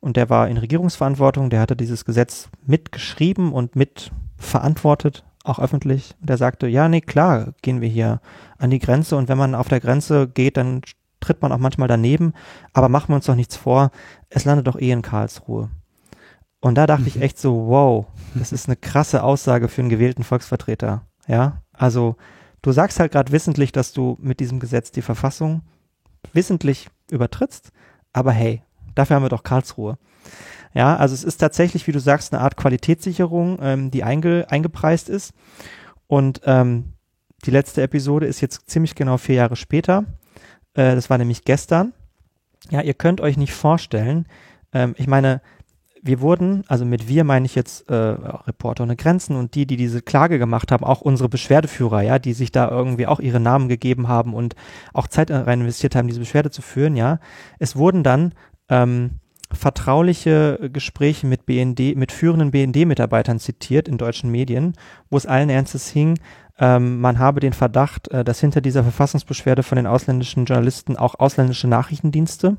und 0.00 0.16
der 0.16 0.30
war 0.30 0.48
in 0.48 0.58
Regierungsverantwortung, 0.58 1.50
der 1.50 1.60
hatte 1.60 1.76
dieses 1.76 2.04
Gesetz 2.04 2.48
mitgeschrieben 2.64 3.52
und 3.52 3.76
mitverantwortet, 3.76 5.24
auch 5.44 5.58
öffentlich. 5.58 6.14
Und 6.20 6.28
der 6.30 6.36
sagte, 6.36 6.66
ja, 6.68 6.88
nee, 6.88 7.00
klar, 7.00 7.54
gehen 7.62 7.80
wir 7.80 7.88
hier 7.88 8.20
an 8.58 8.70
die 8.70 8.78
Grenze 8.78 9.16
und 9.16 9.28
wenn 9.28 9.38
man 9.38 9.54
auf 9.54 9.68
der 9.68 9.80
Grenze 9.80 10.28
geht, 10.28 10.56
dann 10.56 10.82
tritt 11.20 11.42
man 11.42 11.52
auch 11.52 11.58
manchmal 11.58 11.88
daneben, 11.88 12.32
aber 12.72 12.88
machen 12.88 13.08
wir 13.08 13.16
uns 13.16 13.26
doch 13.26 13.34
nichts 13.34 13.56
vor, 13.56 13.90
es 14.30 14.44
landet 14.44 14.66
doch 14.66 14.78
eh 14.78 14.90
in 14.90 15.02
Karlsruhe. 15.02 15.68
Und 16.60 16.76
da 16.76 16.86
dachte 16.86 17.02
mhm. 17.02 17.08
ich 17.08 17.20
echt 17.20 17.38
so, 17.38 17.68
wow, 17.68 18.06
das 18.34 18.52
ist 18.52 18.68
eine 18.68 18.76
krasse 18.76 19.22
Aussage 19.22 19.68
für 19.68 19.80
einen 19.80 19.90
gewählten 19.90 20.24
Volksvertreter. 20.24 21.02
Ja, 21.26 21.62
also 21.72 22.16
du 22.62 22.72
sagst 22.72 22.98
halt 23.00 23.12
gerade 23.12 23.32
wissentlich, 23.32 23.72
dass 23.72 23.92
du 23.92 24.16
mit 24.20 24.40
diesem 24.40 24.60
Gesetz 24.60 24.90
die 24.90 25.02
Verfassung 25.02 25.62
wissentlich 26.32 26.88
übertrittst, 27.10 27.70
aber 28.12 28.32
hey, 28.32 28.62
Dafür 28.98 29.14
haben 29.14 29.22
wir 29.22 29.28
doch 29.28 29.44
Karlsruhe. 29.44 29.96
Ja, 30.74 30.96
also 30.96 31.14
es 31.14 31.22
ist 31.22 31.36
tatsächlich, 31.36 31.86
wie 31.86 31.92
du 31.92 32.00
sagst, 32.00 32.32
eine 32.32 32.42
Art 32.42 32.56
Qualitätssicherung, 32.56 33.60
ähm, 33.62 33.90
die 33.92 34.02
einge 34.02 34.46
eingepreist 34.50 35.08
ist. 35.08 35.34
Und 36.08 36.40
ähm, 36.46 36.94
die 37.44 37.52
letzte 37.52 37.80
Episode 37.82 38.26
ist 38.26 38.40
jetzt 38.40 38.68
ziemlich 38.68 38.96
genau 38.96 39.16
vier 39.16 39.36
Jahre 39.36 39.54
später. 39.54 40.04
Äh, 40.74 40.96
das 40.96 41.10
war 41.10 41.18
nämlich 41.18 41.44
gestern. 41.44 41.92
Ja, 42.70 42.80
ihr 42.80 42.94
könnt 42.94 43.20
euch 43.20 43.36
nicht 43.36 43.52
vorstellen, 43.52 44.26
ähm, 44.72 44.96
ich 44.98 45.06
meine, 45.06 45.42
wir 46.02 46.20
wurden, 46.20 46.64
also 46.68 46.84
mit 46.84 47.08
wir 47.08 47.24
meine 47.24 47.46
ich 47.46 47.54
jetzt 47.54 47.88
äh, 47.90 47.94
Reporter 47.94 48.84
ohne 48.84 48.96
Grenzen 48.96 49.36
und 49.36 49.54
die, 49.54 49.66
die 49.66 49.76
diese 49.76 50.02
Klage 50.02 50.38
gemacht 50.38 50.72
haben, 50.72 50.84
auch 50.84 51.00
unsere 51.00 51.28
Beschwerdeführer, 51.28 52.02
ja, 52.02 52.18
die 52.18 52.32
sich 52.32 52.52
da 52.52 52.68
irgendwie 52.68 53.06
auch 53.06 53.20
ihre 53.20 53.40
Namen 53.40 53.68
gegeben 53.68 54.08
haben 54.08 54.34
und 54.34 54.54
auch 54.92 55.06
Zeit 55.06 55.30
rein 55.30 55.60
investiert 55.60 55.94
haben, 55.94 56.08
diese 56.08 56.20
Beschwerde 56.20 56.50
zu 56.50 56.62
führen, 56.62 56.96
ja. 56.96 57.20
Es 57.58 57.76
wurden 57.76 58.02
dann 58.02 58.32
ähm, 58.68 59.20
vertrauliche 59.52 60.68
Gespräche 60.72 61.26
mit 61.26 61.46
BND, 61.46 61.96
mit 61.96 62.12
führenden 62.12 62.50
BND-Mitarbeitern 62.50 63.38
zitiert 63.38 63.88
in 63.88 63.96
deutschen 63.96 64.30
Medien, 64.30 64.74
wo 65.08 65.16
es 65.16 65.26
allen 65.26 65.48
Ernstes 65.48 65.88
hing, 65.88 66.18
ähm, 66.58 67.00
man 67.00 67.18
habe 67.18 67.40
den 67.40 67.52
Verdacht, 67.52 68.08
äh, 68.08 68.24
dass 68.24 68.40
hinter 68.40 68.60
dieser 68.60 68.82
Verfassungsbeschwerde 68.82 69.62
von 69.62 69.76
den 69.76 69.86
ausländischen 69.86 70.44
Journalisten 70.44 70.96
auch 70.96 71.14
ausländische 71.18 71.68
Nachrichtendienste 71.68 72.56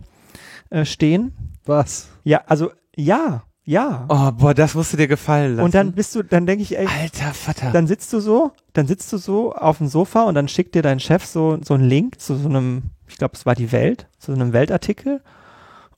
äh, 0.70 0.86
stehen. 0.86 1.34
Was? 1.66 2.10
Ja, 2.24 2.42
also 2.48 2.72
ja, 2.96 3.44
Ja. 3.66 4.06
Oh, 4.08 4.32
boah, 4.32 4.54
das 4.54 4.74
musst 4.74 4.94
du 4.94 4.98
dir 4.98 5.08
gefallen 5.08 5.58
lassen. 5.58 5.66
Und 5.66 5.76
dann 5.76 5.92
bist 5.92 6.16
du, 6.16 6.24
dann 6.24 6.46
denke 6.46 6.64
ich, 6.64 6.78
ey, 6.78 6.88
Alter 6.88 7.34
Vater. 7.34 7.72
dann 7.72 7.88
sitzt 7.88 8.12
du 8.14 8.20
so, 8.20 8.52
dann 8.74 8.88
sitzt 8.88 9.12
du 9.12 9.18
so 9.18 9.54
auf 9.54 9.78
dem 9.80 9.88
Sofa 9.88 10.24
und 10.24 10.36
dann 10.36 10.48
schickt 10.48 10.76
dir 10.76 10.82
dein 10.82 11.00
Chef 11.00 11.26
so, 11.26 11.60
so 11.62 11.74
einen 11.74 11.84
Link 11.84 12.20
zu 12.20 12.36
so 12.36 12.48
einem, 12.48 12.84
ich 13.08 13.18
glaube, 13.18 13.36
es 13.36 13.46
war 13.46 13.54
die 13.54 13.72
Welt, 13.72 14.08
zu 14.18 14.34
so 14.34 14.40
einem 14.40 14.54
Weltartikel. 14.54 15.22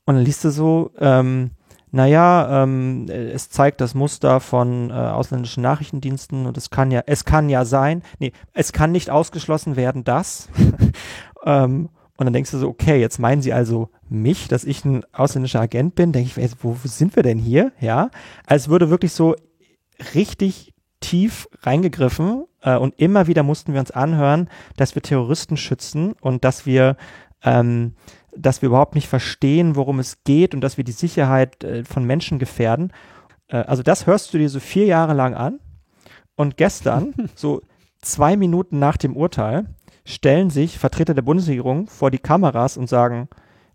Und 0.04 0.16
dann 0.16 0.24
liest 0.24 0.44
du 0.44 0.50
so, 0.50 0.90
ähm, 0.98 1.50
naja, 1.90 2.62
ähm, 2.62 3.06
es 3.08 3.50
zeigt 3.50 3.80
das 3.80 3.94
Muster 3.94 4.40
von 4.40 4.90
äh, 4.90 4.94
ausländischen 4.94 5.62
Nachrichtendiensten 5.62 6.46
und 6.46 6.56
es 6.56 6.70
kann 6.70 6.90
ja, 6.90 7.02
es 7.06 7.24
kann 7.24 7.50
ja 7.50 7.66
sein, 7.66 8.02
nee, 8.18 8.32
es 8.54 8.72
kann 8.72 8.92
nicht 8.92 9.10
ausgeschlossen 9.10 9.76
werden, 9.76 10.02
dass. 10.02 10.48
ähm, 11.44 11.90
und 12.16 12.26
dann 12.26 12.32
denkst 12.32 12.50
du 12.50 12.58
so, 12.58 12.68
okay, 12.68 13.00
jetzt 13.00 13.18
meinen 13.18 13.42
sie 13.42 13.52
also 13.52 13.90
mich, 14.08 14.48
dass 14.48 14.64
ich 14.64 14.84
ein 14.84 15.04
ausländischer 15.12 15.60
Agent 15.60 15.94
bin. 15.94 16.12
Denke 16.12 16.28
ich, 16.28 16.38
ey, 16.38 16.50
wo, 16.62 16.76
wo 16.82 16.88
sind 16.88 17.16
wir 17.16 17.22
denn 17.22 17.38
hier? 17.38 17.72
Ja, 17.80 18.10
als 18.46 18.68
würde 18.68 18.90
wirklich 18.90 19.12
so 19.12 19.34
richtig 20.14 20.72
tief 21.00 21.48
reingegriffen 21.60 22.44
äh, 22.62 22.76
und 22.76 22.98
immer 22.98 23.26
wieder 23.26 23.42
mussten 23.42 23.72
wir 23.72 23.80
uns 23.80 23.90
anhören, 23.90 24.48
dass 24.76 24.94
wir 24.94 25.02
Terroristen 25.02 25.56
schützen 25.56 26.14
und 26.20 26.44
dass 26.44 26.64
wir 26.64 26.96
ähm, 27.42 27.94
dass 28.36 28.62
wir 28.62 28.68
überhaupt 28.68 28.94
nicht 28.94 29.08
verstehen, 29.08 29.76
worum 29.76 29.98
es 29.98 30.24
geht 30.24 30.54
und 30.54 30.60
dass 30.60 30.76
wir 30.76 30.84
die 30.84 30.92
Sicherheit 30.92 31.62
äh, 31.64 31.84
von 31.84 32.04
Menschen 32.04 32.38
gefährden. 32.38 32.92
Äh, 33.48 33.58
also 33.58 33.82
das 33.82 34.06
hörst 34.06 34.32
du 34.32 34.38
dir 34.38 34.48
so 34.48 34.60
vier 34.60 34.86
Jahre 34.86 35.14
lang 35.14 35.34
an 35.34 35.60
und 36.36 36.56
gestern, 36.56 37.14
so 37.34 37.60
zwei 38.00 38.36
Minuten 38.36 38.78
nach 38.78 38.96
dem 38.96 39.16
Urteil, 39.16 39.66
stellen 40.04 40.50
sich 40.50 40.78
Vertreter 40.78 41.14
der 41.14 41.22
Bundesregierung 41.22 41.86
vor 41.86 42.10
die 42.10 42.18
Kameras 42.18 42.76
und 42.76 42.88
sagen, 42.88 43.28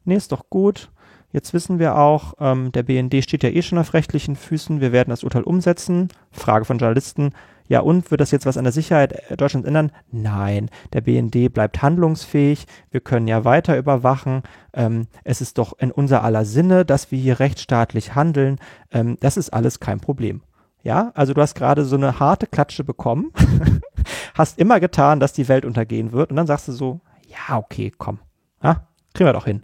nee, 0.03 0.15
ist 0.15 0.31
doch 0.31 0.49
gut, 0.49 0.91
jetzt 1.31 1.53
wissen 1.53 1.79
wir 1.79 1.97
auch, 1.97 2.34
ähm, 2.39 2.71
der 2.71 2.84
BND 2.84 3.23
steht 3.23 3.43
ja 3.43 3.49
eh 3.49 3.61
schon 3.61 3.77
auf 3.77 3.93
rechtlichen 3.93 4.35
Füßen, 4.35 4.81
wir 4.81 4.91
werden 4.91 5.09
das 5.09 5.23
Urteil 5.23 5.43
umsetzen. 5.43 6.09
Frage 6.31 6.65
von 6.65 6.79
Journalisten, 6.79 7.31
ja 7.68 7.81
und, 7.81 8.11
wird 8.11 8.22
das 8.22 8.31
jetzt 8.31 8.45
was 8.45 8.57
an 8.57 8.64
der 8.64 8.73
Sicherheit 8.73 9.14
äh, 9.30 9.38
Deutschlands 9.38 9.68
ändern? 9.68 9.91
Nein, 10.11 10.69
der 10.94 11.02
BND 11.02 11.53
bleibt 11.53 11.81
handlungsfähig, 11.81 12.65
wir 12.91 13.02
können 13.02 13.27
ja 13.27 13.45
weiter 13.45 13.77
überwachen, 13.77 14.44
ähm, 14.73 15.07
es 15.23 15.41
ist 15.41 15.57
doch 15.57 15.77
in 15.80 15.91
unser 15.91 16.23
aller 16.23 16.45
Sinne, 16.45 16.85
dass 16.85 17.11
wir 17.11 17.19
hier 17.19 17.39
rechtsstaatlich 17.39 18.15
handeln, 18.15 18.60
ähm, 18.91 19.18
das 19.19 19.38
ist 19.38 19.52
alles 19.52 19.80
kein 19.80 19.99
Problem. 19.99 20.41
Ja, 20.84 21.11
also 21.15 21.34
du 21.34 21.41
hast 21.41 21.56
gerade 21.56 21.84
so 21.84 21.98
eine 21.98 22.19
harte 22.19 22.48
Klatsche 22.48 22.84
bekommen, 22.84 23.31
hast 24.35 24.57
immer 24.57 24.80
getan, 24.80 25.19
dass 25.19 25.34
die 25.34 25.48
Welt 25.48 25.65
untergehen 25.65 26.11
wird 26.11 26.30
und 26.30 26.38
dann 26.38 26.48
sagst 26.48 26.68
du 26.68 26.72
so, 26.72 27.02
ja, 27.27 27.57
okay, 27.57 27.91
komm, 27.98 28.19
ja, 28.64 28.88
kriegen 29.14 29.27
wir 29.27 29.34
doch 29.34 29.45
hin. 29.45 29.64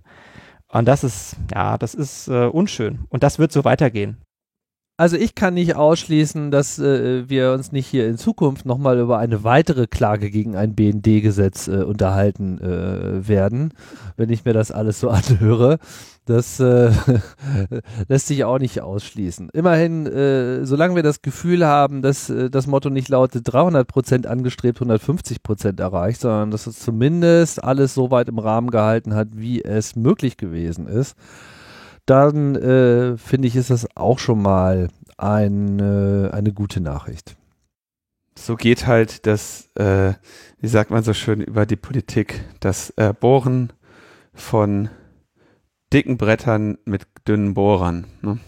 Und 0.73 0.88
das 0.88 1.03
ist, 1.03 1.38
ja, 1.53 1.77
das 1.77 1.93
ist 1.93 2.27
äh, 2.27 2.47
unschön. 2.47 3.05
Und 3.09 3.21
das 3.21 3.38
wird 3.38 3.51
so 3.51 3.63
weitergehen. 3.63 4.17
Also 4.95 5.17
ich 5.17 5.33
kann 5.33 5.55
nicht 5.55 5.75
ausschließen, 5.75 6.51
dass 6.51 6.77
äh, 6.77 7.27
wir 7.27 7.51
uns 7.53 7.71
nicht 7.71 7.87
hier 7.87 8.07
in 8.07 8.19
Zukunft 8.19 8.67
nochmal 8.67 8.99
über 8.99 9.17
eine 9.17 9.43
weitere 9.43 9.87
Klage 9.87 10.29
gegen 10.29 10.55
ein 10.55 10.75
BND-Gesetz 10.75 11.67
äh, 11.67 11.83
unterhalten 11.83 12.59
äh, 12.61 13.27
werden, 13.27 13.73
wenn 14.17 14.29
ich 14.29 14.45
mir 14.45 14.53
das 14.53 14.69
alles 14.71 14.99
so 14.99 15.09
anhöre. 15.09 15.79
Das 16.25 16.59
äh, 16.59 16.91
lässt 18.07 18.27
sich 18.27 18.43
auch 18.45 18.59
nicht 18.59 18.81
ausschließen. 18.81 19.49
Immerhin, 19.49 20.05
äh, 20.05 20.63
solange 20.63 20.95
wir 20.95 21.03
das 21.03 21.23
Gefühl 21.23 21.65
haben, 21.65 22.03
dass 22.03 22.29
äh, 22.29 22.51
das 22.51 22.67
Motto 22.67 22.91
nicht 22.91 23.09
lautet 23.09 23.51
300 23.51 23.87
Prozent 23.87 24.27
angestrebt, 24.27 24.77
150 24.77 25.41
Prozent 25.41 25.79
erreicht, 25.79 26.21
sondern 26.21 26.51
dass 26.51 26.67
es 26.67 26.77
zumindest 26.77 27.63
alles 27.63 27.95
so 27.95 28.11
weit 28.11 28.29
im 28.29 28.37
Rahmen 28.37 28.69
gehalten 28.69 29.15
hat, 29.15 29.29
wie 29.31 29.63
es 29.63 29.95
möglich 29.95 30.37
gewesen 30.37 30.85
ist, 30.85 31.15
dann 32.05 32.55
äh, 32.55 33.17
finde 33.17 33.47
ich, 33.47 33.55
ist 33.55 33.69
das 33.69 33.88
auch 33.95 34.19
schon 34.19 34.41
mal 34.41 34.89
ein, 35.17 35.80
äh, 35.80 36.30
eine 36.31 36.53
gute 36.53 36.81
Nachricht. 36.81 37.35
So 38.38 38.55
geht 38.55 38.88
halt 38.88 39.25
das, 39.27 39.69
äh, 39.75 40.13
wie 40.59 40.67
sagt 40.67 40.91
man 40.91 41.03
so 41.03 41.13
schön 41.13 41.39
über 41.39 41.65
die 41.65 41.75
Politik, 41.75 42.43
das 42.59 42.89
äh, 42.97 43.13
Bohren 43.13 43.71
von 44.34 44.89
dicken 45.93 46.17
Brettern 46.17 46.77
mit 46.85 47.05
dünnen 47.27 47.53
Bohrern. 47.53 48.07
Ne? 48.21 48.39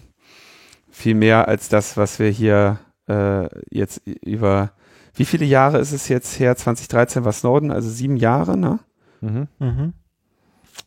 Viel 0.89 1.13
mehr 1.13 1.47
als 1.47 1.69
das, 1.69 1.97
was 1.97 2.19
wir 2.19 2.29
hier 2.29 2.79
äh, 3.07 3.47
jetzt 3.69 4.01
über, 4.07 4.71
wie 5.13 5.25
viele 5.25 5.45
Jahre 5.45 5.77
ist 5.77 5.91
es 5.91 6.07
jetzt 6.07 6.39
her? 6.39 6.55
2013 6.55 7.23
war 7.23 7.31
Snowden, 7.31 7.71
also 7.71 7.89
sieben 7.89 8.17
Jahre, 8.17 8.57
ne? 8.57 8.79
Mhm. 9.21 9.47
Mhm. 9.59 9.93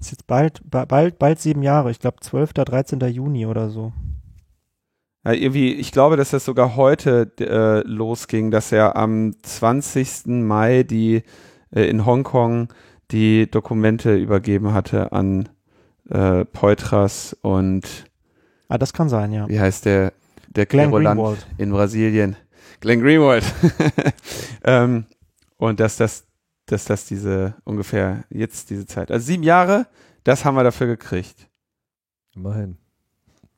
Ist 0.00 0.12
jetzt 0.12 0.26
bald, 0.26 0.60
bald, 0.64 1.18
bald 1.18 1.40
sieben 1.40 1.62
Jahre. 1.62 1.90
Ich 1.90 1.98
glaube 1.98 2.18
12. 2.20 2.52
13. 2.52 3.00
Juni 3.00 3.46
oder 3.46 3.68
so. 3.68 3.92
Ja, 5.24 5.32
irgendwie, 5.32 5.74
ich 5.74 5.90
glaube, 5.90 6.16
dass 6.16 6.30
das 6.30 6.44
sogar 6.44 6.76
heute 6.76 7.30
äh, 7.40 7.86
losging, 7.86 8.50
dass 8.50 8.70
er 8.70 8.96
am 8.96 9.34
20. 9.42 10.26
Mai 10.26 10.84
die 10.84 11.22
äh, 11.74 11.82
in 11.82 12.06
Hongkong 12.06 12.72
die 13.10 13.50
Dokumente 13.50 14.14
übergeben 14.14 14.72
hatte 14.72 15.12
an 15.12 15.48
äh, 16.08 16.44
Poitras 16.44 17.36
und 17.42 18.06
Ah, 18.68 18.78
das 18.78 18.92
kann 18.92 19.08
sein, 19.08 19.32
ja. 19.32 19.48
Wie 19.48 19.58
heißt 19.58 19.86
der? 19.86 20.12
Der 20.48 20.66
Glenn 20.66 20.90
Greenwald 20.90 21.46
in 21.56 21.70
Brasilien. 21.70 22.36
Glenn 22.80 23.00
Greenwald. 23.00 23.44
ähm, 24.64 25.06
und 25.56 25.80
dass 25.80 25.96
das 25.96 26.27
dass 26.72 26.84
das 26.84 27.06
diese 27.06 27.54
ungefähr 27.64 28.24
jetzt 28.30 28.70
diese 28.70 28.86
Zeit, 28.86 29.10
also 29.10 29.24
sieben 29.24 29.42
Jahre, 29.42 29.86
das 30.24 30.44
haben 30.44 30.56
wir 30.56 30.64
dafür 30.64 30.86
gekriegt. 30.86 31.48
Immerhin. 32.34 32.76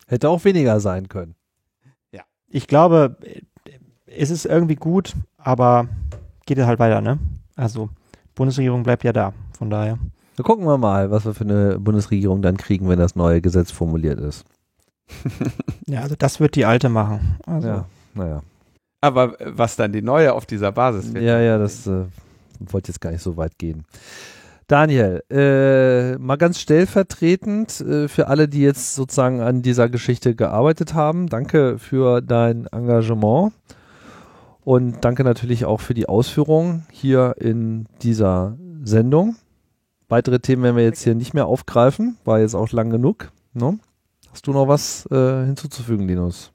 Hätte 0.06 0.28
auch 0.28 0.44
weniger 0.44 0.80
sein 0.80 1.08
können. 1.08 1.34
Ja. 2.12 2.22
Ich 2.48 2.66
glaube, 2.66 3.16
es 4.06 4.30
ist 4.30 4.44
irgendwie 4.44 4.76
gut, 4.76 5.14
aber 5.36 5.88
geht 6.46 6.58
es 6.58 6.66
halt 6.66 6.78
weiter, 6.78 7.00
ne? 7.00 7.18
Also, 7.56 7.90
Bundesregierung 8.34 8.82
bleibt 8.82 9.04
ja 9.04 9.12
da, 9.12 9.32
von 9.56 9.70
daher. 9.70 9.98
Da 10.36 10.42
gucken 10.42 10.64
wir 10.64 10.78
mal, 10.78 11.10
was 11.10 11.24
wir 11.24 11.34
für 11.34 11.44
eine 11.44 11.78
Bundesregierung 11.78 12.42
dann 12.42 12.56
kriegen, 12.56 12.88
wenn 12.88 12.98
das 12.98 13.14
neue 13.14 13.40
Gesetz 13.40 13.70
formuliert 13.70 14.18
ist. 14.18 14.44
ja, 15.86 16.00
also 16.00 16.14
das 16.16 16.40
wird 16.40 16.54
die 16.54 16.64
alte 16.64 16.88
machen. 16.88 17.36
Also. 17.44 17.68
Ja, 17.68 17.86
naja. 18.14 18.42
Aber 19.02 19.36
was 19.44 19.76
dann 19.76 19.92
die 19.92 20.02
neue 20.02 20.32
auf 20.32 20.46
dieser 20.46 20.72
Basis 20.72 21.12
wird. 21.12 21.24
Ja, 21.24 21.40
ja, 21.40 21.58
das 21.58 21.86
äh, 21.86 22.04
wollte 22.60 22.88
jetzt 22.88 23.00
gar 23.00 23.10
nicht 23.10 23.22
so 23.22 23.36
weit 23.36 23.58
gehen. 23.58 23.84
Daniel, 24.66 25.24
äh, 25.30 26.16
mal 26.18 26.36
ganz 26.36 26.60
stellvertretend 26.60 27.80
äh, 27.80 28.06
für 28.06 28.28
alle, 28.28 28.46
die 28.46 28.60
jetzt 28.60 28.94
sozusagen 28.94 29.40
an 29.40 29.62
dieser 29.62 29.88
Geschichte 29.88 30.36
gearbeitet 30.36 30.94
haben. 30.94 31.28
Danke 31.28 31.78
für 31.78 32.20
dein 32.20 32.66
Engagement 32.66 33.52
und 34.62 35.04
danke 35.04 35.24
natürlich 35.24 35.64
auch 35.64 35.80
für 35.80 35.94
die 35.94 36.08
Ausführungen 36.08 36.86
hier 36.92 37.34
in 37.38 37.86
dieser 38.02 38.56
Sendung. 38.84 39.34
Weitere 40.08 40.38
Themen 40.38 40.62
werden 40.62 40.76
wir 40.76 40.84
jetzt 40.84 41.02
hier 41.02 41.16
nicht 41.16 41.34
mehr 41.34 41.46
aufgreifen, 41.46 42.16
war 42.24 42.38
jetzt 42.38 42.54
auch 42.54 42.70
lang 42.70 42.90
genug. 42.90 43.32
Ne? 43.54 43.78
Hast 44.30 44.46
du 44.46 44.52
noch 44.52 44.68
was 44.68 45.06
äh, 45.10 45.46
hinzuzufügen, 45.46 46.06
Linus? 46.06 46.52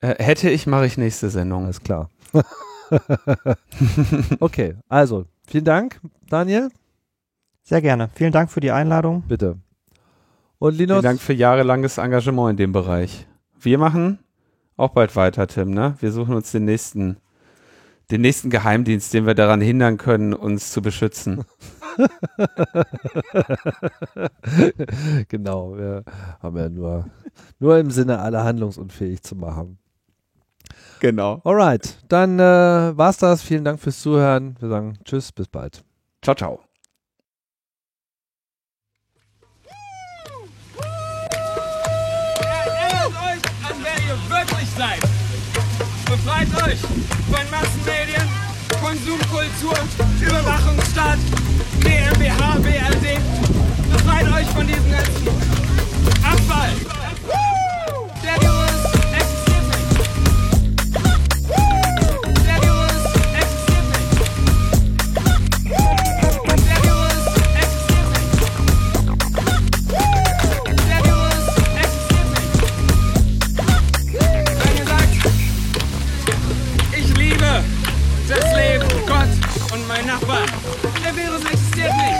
Äh, 0.00 0.22
hätte 0.22 0.50
ich, 0.50 0.66
mache 0.66 0.86
ich 0.86 0.98
nächste 0.98 1.30
Sendung. 1.30 1.64
Alles 1.64 1.82
klar. 1.82 2.10
okay, 4.40 4.76
also 4.88 5.26
vielen 5.46 5.64
Dank, 5.64 6.00
Daniel. 6.28 6.70
Sehr 7.62 7.82
gerne. 7.82 8.10
Vielen 8.14 8.32
Dank 8.32 8.50
für 8.50 8.60
die 8.60 8.70
Einladung. 8.70 9.24
Bitte. 9.26 9.58
Und 10.58 10.76
Linus? 10.76 10.96
Vielen 10.96 11.02
Dank 11.02 11.20
für 11.20 11.32
jahrelanges 11.32 11.98
Engagement 11.98 12.52
in 12.52 12.56
dem 12.56 12.72
Bereich. 12.72 13.26
Wir 13.60 13.78
machen 13.78 14.20
auch 14.76 14.90
bald 14.90 15.16
weiter, 15.16 15.46
Tim, 15.46 15.70
ne? 15.70 15.96
Wir 16.00 16.12
suchen 16.12 16.34
uns 16.34 16.52
den 16.52 16.64
nächsten, 16.64 17.16
den 18.10 18.20
nächsten 18.20 18.50
Geheimdienst, 18.50 19.12
den 19.14 19.26
wir 19.26 19.34
daran 19.34 19.60
hindern 19.60 19.96
können, 19.96 20.34
uns 20.34 20.70
zu 20.70 20.82
beschützen. 20.82 21.44
genau, 25.28 25.76
wir 25.76 26.04
haben 26.40 26.56
ja 26.56 26.68
nur, 26.68 27.06
nur 27.58 27.78
im 27.78 27.90
Sinne, 27.90 28.20
alle 28.20 28.44
handlungsunfähig 28.44 29.22
zu 29.22 29.34
machen. 29.34 29.78
Genau. 31.00 31.40
Alright, 31.44 31.98
dann 32.08 32.38
äh, 32.38 32.42
war's 32.96 33.18
das. 33.18 33.42
Vielen 33.42 33.64
Dank 33.64 33.80
fürs 33.80 34.00
Zuhören. 34.00 34.56
Wir 34.60 34.68
sagen 34.68 34.98
Tschüss, 35.04 35.32
bis 35.32 35.48
bald. 35.48 35.84
Ciao, 36.22 36.34
ciao. 36.34 36.60
Erinnert 42.40 43.06
euch 43.06 43.42
an 43.68 43.76
wer 43.82 43.98
ihr 44.06 44.18
wirklich 44.30 44.68
seid. 44.76 45.00
Befreit 46.06 46.48
euch 46.66 46.80
von 46.80 47.50
Massenmedien, 47.50 48.28
Konsumkultur, 48.80 49.76
Überwachungsstaat, 50.20 51.18
GmbH, 51.80 52.56
BRD. 52.58 53.20
Befreit 53.92 54.26
euch 54.32 54.46
von 54.48 54.66
diesem 54.66 54.90
ganzen 54.90 55.28
Abfall. 56.24 56.72
Der 58.24 58.65
Nachbarn! 80.16 80.48
Der 81.04 81.14
Virus 81.14 81.44
existiert 81.44 81.92
nicht! 81.92 82.16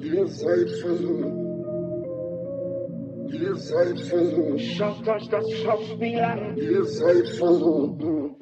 Ihr 0.00 0.28
seid 0.28 0.70
verloren. 0.80 1.34
Ihr 3.30 3.56
seid 3.56 4.00
verloren. 4.00 4.58
Schaut 4.58 5.08
euch 5.08 5.28
das 5.28 5.50
Schauspiel 5.62 6.20
an. 6.20 6.56
Ihr 6.56 6.84
seid 6.84 7.28
verloren. 7.36 8.36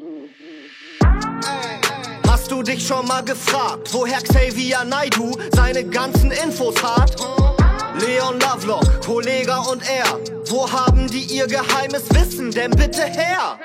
Hast 2.29 2.51
du 2.51 2.63
dich 2.63 2.87
schon 2.87 3.07
mal 3.07 3.25
gefragt, 3.25 3.89
woher 3.93 4.19
Xavier 4.21 4.85
Naidu 4.85 5.33
seine 5.55 5.85
ganzen 5.85 6.31
Infos 6.31 6.83
hat? 6.83 7.36
Leon 7.99 8.39
Lovelock, 8.41 9.01
Kollege 9.05 9.57
und 9.71 9.83
er, 9.89 10.19
wo 10.51 10.71
haben 10.71 11.09
die 11.09 11.23
ihr 11.23 11.47
geheimes 11.47 12.03
Wissen 12.11 12.51
denn 12.51 12.71
bitte 12.71 13.05
her? 13.05 13.59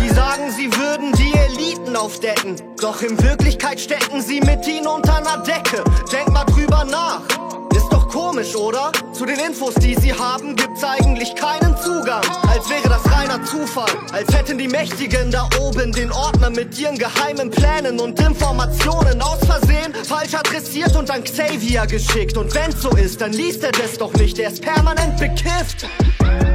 Sie 0.00 0.08
sagen, 0.08 0.50
sie 0.50 0.74
würden 0.76 1.12
die 1.12 1.32
Eliten 1.32 1.94
aufdecken, 1.94 2.56
doch 2.80 3.00
in 3.02 3.22
Wirklichkeit 3.22 3.80
stecken 3.80 4.22
sie 4.22 4.40
mit 4.40 4.66
ihnen 4.66 4.86
unter 4.86 5.16
einer 5.16 5.42
Decke. 5.42 5.84
Denk 6.10 6.28
mal 6.30 6.44
drüber 6.44 6.84
nach. 6.84 7.39
Ist 7.90 7.96
doch 7.96 8.08
komisch, 8.08 8.54
oder? 8.54 8.92
Zu 9.12 9.26
den 9.26 9.40
Infos, 9.40 9.74
die 9.74 9.96
sie 9.96 10.12
haben, 10.12 10.54
gibt's 10.54 10.84
eigentlich 10.84 11.34
keinen 11.34 11.76
Zugang. 11.76 12.22
Als 12.48 12.70
wäre 12.70 12.88
das 12.88 13.04
reiner 13.10 13.44
Zufall. 13.44 13.90
Als 14.12 14.32
hätten 14.32 14.58
die 14.58 14.68
Mächtigen 14.68 15.32
da 15.32 15.48
oben 15.60 15.90
den 15.90 16.12
Ordner 16.12 16.50
mit 16.50 16.78
ihren 16.78 16.96
geheimen 16.96 17.50
Plänen 17.50 17.98
und 17.98 18.20
Informationen 18.20 19.20
aus 19.20 19.40
Versehen 19.44 19.92
falsch 20.04 20.34
adressiert 20.34 20.94
und 20.94 21.10
an 21.10 21.24
Xavier 21.24 21.84
geschickt. 21.86 22.36
Und 22.36 22.54
wenn's 22.54 22.80
so 22.80 22.90
ist, 22.90 23.20
dann 23.20 23.32
liest 23.32 23.64
er 23.64 23.72
das 23.72 23.98
doch 23.98 24.14
nicht. 24.14 24.38
Er 24.38 24.50
ist 24.50 24.62
permanent 24.62 25.16
bekifft. 25.16 25.84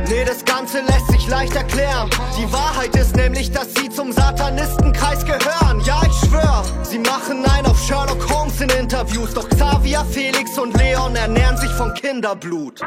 Nee, 0.07 0.23
das 0.23 0.45
Ganze 0.45 0.81
lässt 0.81 1.07
sich 1.11 1.27
leicht 1.27 1.55
erklären. 1.55 2.09
Die 2.37 2.51
Wahrheit 2.51 2.95
ist 2.95 3.15
nämlich, 3.15 3.51
dass 3.51 3.73
sie 3.73 3.89
zum 3.89 4.11
Satanistenkreis 4.11 5.25
gehören. 5.25 5.81
Ja, 5.83 6.01
ich 6.05 6.29
schwör, 6.29 6.63
sie 6.83 6.99
machen 6.99 7.43
ein 7.45 7.65
auf 7.65 7.79
Sherlock 7.83 8.29
Holmes 8.29 8.61
in 8.61 8.69
Interviews. 8.69 9.33
Doch 9.33 9.49
Xavier, 9.49 10.05
Felix 10.11 10.57
und 10.59 10.77
Leon 10.77 11.15
ernähren 11.15 11.57
sich 11.57 11.71
von 11.71 11.93
Kinderblut. 11.95 12.81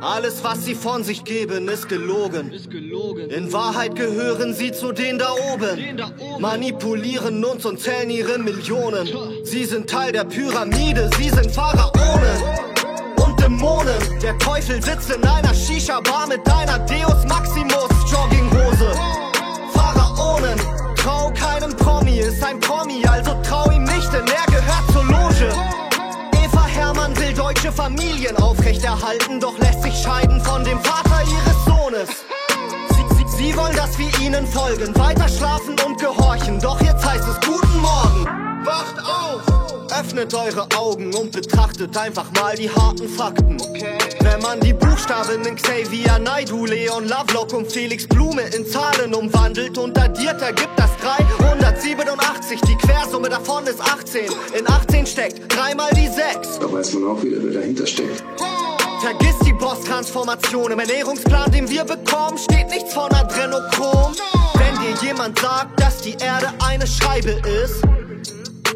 Alles, 0.00 0.44
was 0.44 0.66
sie 0.66 0.74
von 0.74 1.02
sich 1.02 1.24
geben, 1.24 1.68
ist 1.68 1.88
gelogen. 1.88 2.52
In 3.30 3.50
Wahrheit 3.54 3.96
gehören 3.96 4.52
sie 4.52 4.72
zu 4.72 4.92
denen 4.92 5.18
da 5.18 5.32
oben. 5.54 6.02
Manipulieren 6.38 7.42
uns 7.42 7.64
und 7.64 7.80
zählen 7.80 8.10
ihre 8.10 8.38
Millionen. 8.38 9.08
Sie 9.44 9.64
sind 9.64 9.88
Teil 9.88 10.12
der 10.12 10.24
Pyramide, 10.24 11.08
sie 11.16 11.30
sind 11.30 11.50
Pharaonen 11.50 12.63
Dämonen. 13.44 14.20
Der 14.22 14.38
Teufel 14.38 14.82
sitzt 14.82 15.10
in 15.10 15.22
einer 15.22 15.52
Shisha-Bar 15.52 16.26
mit 16.28 16.46
deiner 16.46 16.78
Deus 16.78 17.26
Maximus 17.26 17.90
Jogginghose. 18.10 18.90
Pharaonen, 19.74 20.58
trau 20.96 21.30
keinem 21.32 21.76
Promi, 21.76 22.20
ist 22.20 22.42
ein 22.42 22.58
Promi, 22.58 23.04
also 23.06 23.36
trau 23.42 23.70
ihm 23.70 23.84
nicht, 23.84 24.10
denn 24.14 24.26
er 24.26 24.46
gehört 24.46 24.86
zur 24.92 25.04
Loge. 25.04 25.52
Eva 26.42 26.64
Hermann 26.64 27.14
will 27.18 27.34
deutsche 27.34 27.70
Familien 27.70 28.34
aufrechterhalten, 28.38 29.40
doch 29.40 29.58
lässt 29.58 29.82
sich 29.82 29.94
scheiden 30.02 30.40
von 30.40 30.64
dem 30.64 30.80
Vater 30.80 31.20
ihres 31.22 31.64
Sohnes. 31.66 32.08
Sie, 33.36 33.54
wollen, 33.58 33.76
dass 33.76 33.98
wir 33.98 34.08
ihnen 34.20 34.46
folgen, 34.46 34.96
weiter 34.96 35.28
schlafen 35.28 35.76
und 35.84 36.00
gehorchen, 36.00 36.60
doch 36.60 36.80
jetzt 36.80 37.04
heißt 37.04 37.24
es 37.28 37.46
guten 37.46 37.80
Morgen. 37.80 38.24
Wacht 38.64 38.98
auf! 39.00 39.73
Öffnet 39.90 40.34
eure 40.34 40.66
Augen 40.76 41.14
und 41.14 41.32
betrachtet 41.32 41.96
einfach 41.96 42.30
mal 42.32 42.56
die 42.56 42.70
harten 42.70 43.08
Fakten. 43.08 43.58
Wenn 44.20 44.40
man 44.40 44.60
die 44.60 44.72
Buchstaben 44.72 45.44
in 45.44 45.56
Xavier 45.56 46.18
Naidu, 46.18 46.66
Leon 46.66 47.08
Lovelock 47.08 47.52
und 47.52 47.70
Felix 47.70 48.06
Blume 48.06 48.42
in 48.56 48.66
Zahlen 48.66 49.14
umwandelt 49.14 49.76
und 49.78 49.98
addiert, 49.98 50.40
ergibt 50.40 50.76
das 50.76 50.90
387. 50.98 52.60
Die 52.62 52.76
Quersumme 52.76 53.28
davon 53.28 53.66
ist 53.66 53.80
18. 53.80 54.26
In 54.58 54.68
18 54.68 55.06
steckt 55.06 55.54
dreimal 55.54 55.90
die 55.94 56.08
6. 56.08 56.58
Da 56.60 56.72
weiß 56.72 56.94
man 56.94 57.10
auch 57.10 57.22
wieder, 57.22 57.38
wer 57.42 57.52
dahinter 57.52 57.86
steckt. 57.86 58.22
Vergiss 59.00 59.38
die 59.44 59.52
Boss-Transformation. 59.52 60.72
Im 60.72 60.78
Ernährungsplan, 60.78 61.52
den 61.52 61.68
wir 61.68 61.84
bekommen, 61.84 62.38
steht 62.38 62.68
nichts 62.70 62.94
von 62.94 63.12
Adrenochrom. 63.12 64.14
Wenn 64.54 64.74
dir 64.80 65.06
jemand 65.06 65.38
sagt, 65.38 65.78
dass 65.78 65.98
die 65.98 66.16
Erde 66.20 66.48
eine 66.64 66.86
Scheibe 66.86 67.32
ist, 67.62 67.82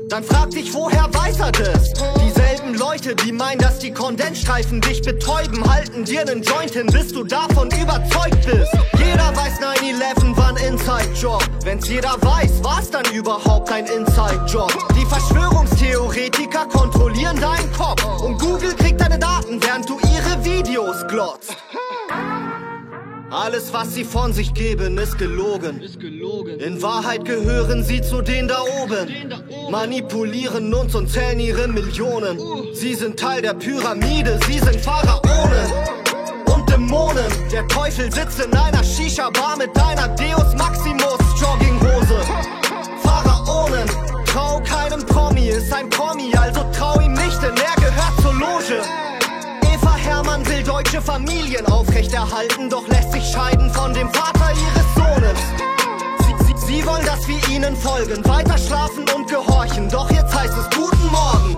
dann 0.08 0.24
frag 0.24 0.50
dich, 0.50 0.72
woher 0.72 1.08
weiß 1.12 1.40
er 1.40 1.52
das? 1.52 1.92
Dieselben 2.20 2.74
Leute, 2.74 3.14
die 3.14 3.32
meinen, 3.32 3.58
dass 3.58 3.78
die 3.78 3.92
Kondensstreifen 3.92 4.80
dich 4.80 5.02
betäuben, 5.02 5.68
halten 5.68 6.04
dir 6.04 6.24
nen 6.24 6.42
Joint 6.42 6.72
hin, 6.72 6.86
bis 6.86 7.12
du 7.12 7.24
davon 7.24 7.68
überzeugt 7.70 8.46
bist. 8.46 8.72
Jeder 8.98 9.36
weiß 9.36 9.60
9-11 9.60 10.36
war 10.36 10.48
ein 10.48 10.56
Inside-Job. 10.56 11.42
Wenn's 11.64 11.88
jeder 11.88 12.16
weiß, 12.20 12.62
war's 12.64 12.90
dann 12.90 13.04
überhaupt 13.12 13.70
ein 13.70 13.86
Inside-Job. 13.86 14.72
Die 14.96 15.06
Verschwörungstheoretiker 15.06 16.66
kontrollieren 16.66 17.38
deinen 17.40 17.72
Kopf 17.72 18.04
und 18.22 18.38
Google 18.38 18.74
kriegt 18.74 19.00
deine 19.00 19.18
Daten, 19.18 19.62
während 19.62 19.88
du 19.88 19.98
ihre 19.98 20.44
Videos 20.44 21.06
glotzt. 21.08 21.56
Alles, 23.30 23.74
was 23.74 23.92
sie 23.94 24.04
von 24.04 24.32
sich 24.32 24.54
geben, 24.54 24.96
ist 24.96 25.18
gelogen. 25.18 25.82
In 26.60 26.80
Wahrheit 26.80 27.26
gehören 27.26 27.84
sie 27.84 28.00
zu 28.00 28.22
denen 28.22 28.48
da 28.48 28.62
oben. 28.82 29.06
Manipulieren 29.70 30.72
uns 30.72 30.94
und 30.94 31.10
zählen 31.10 31.38
ihre 31.38 31.68
Millionen. 31.68 32.38
Sie 32.72 32.94
sind 32.94 33.18
Teil 33.18 33.42
der 33.42 33.52
Pyramide, 33.52 34.40
sie 34.46 34.58
sind 34.58 34.80
Pharaonen 34.80 35.72
und 36.54 36.70
Dämonen. 36.70 37.30
Der 37.52 37.68
Teufel 37.68 38.10
sitzt 38.10 38.40
in 38.40 38.54
einer 38.56 38.82
Shisha-Bar 38.82 39.58
mit 39.58 39.76
deiner 39.76 40.08
Deus 40.08 40.54
Maximus 40.56 41.18
Jogginghose. 41.38 42.20
Pharaonen, 43.02 43.88
trau 44.24 44.60
keinem 44.60 45.04
Promi, 45.04 45.48
ist 45.48 45.70
ein 45.72 45.90
Promi, 45.90 46.32
also 46.34 46.64
trau 46.72 46.98
ihm 47.00 47.12
nicht, 47.12 47.42
denn 47.42 47.54
er 47.56 47.76
gehört 47.76 48.22
zur 48.22 48.32
Loge. 48.32 48.82
Hermann 50.38 50.46
will 50.46 50.62
deutsche 50.62 51.00
Familien 51.00 51.66
aufrechterhalten, 51.66 52.70
doch 52.70 52.86
lässt 52.88 53.12
sich 53.12 53.24
scheiden 53.24 53.72
von 53.72 53.92
dem 53.92 54.08
Vater 54.12 54.52
ihres 54.52 54.94
Sohnes. 54.94 55.38
Sie, 56.20 56.46
sie, 56.46 56.66
sie 56.66 56.86
wollen, 56.86 57.04
dass 57.04 57.26
wir 57.26 57.48
ihnen 57.48 57.76
folgen, 57.76 58.24
weiter 58.24 58.58
schlafen 58.58 59.04
und 59.14 59.28
gehorchen, 59.28 59.88
doch 59.88 60.10
jetzt 60.10 60.34
heißt 60.34 60.54
es 60.54 60.76
guten 60.76 61.06
Morgen. 61.10 61.56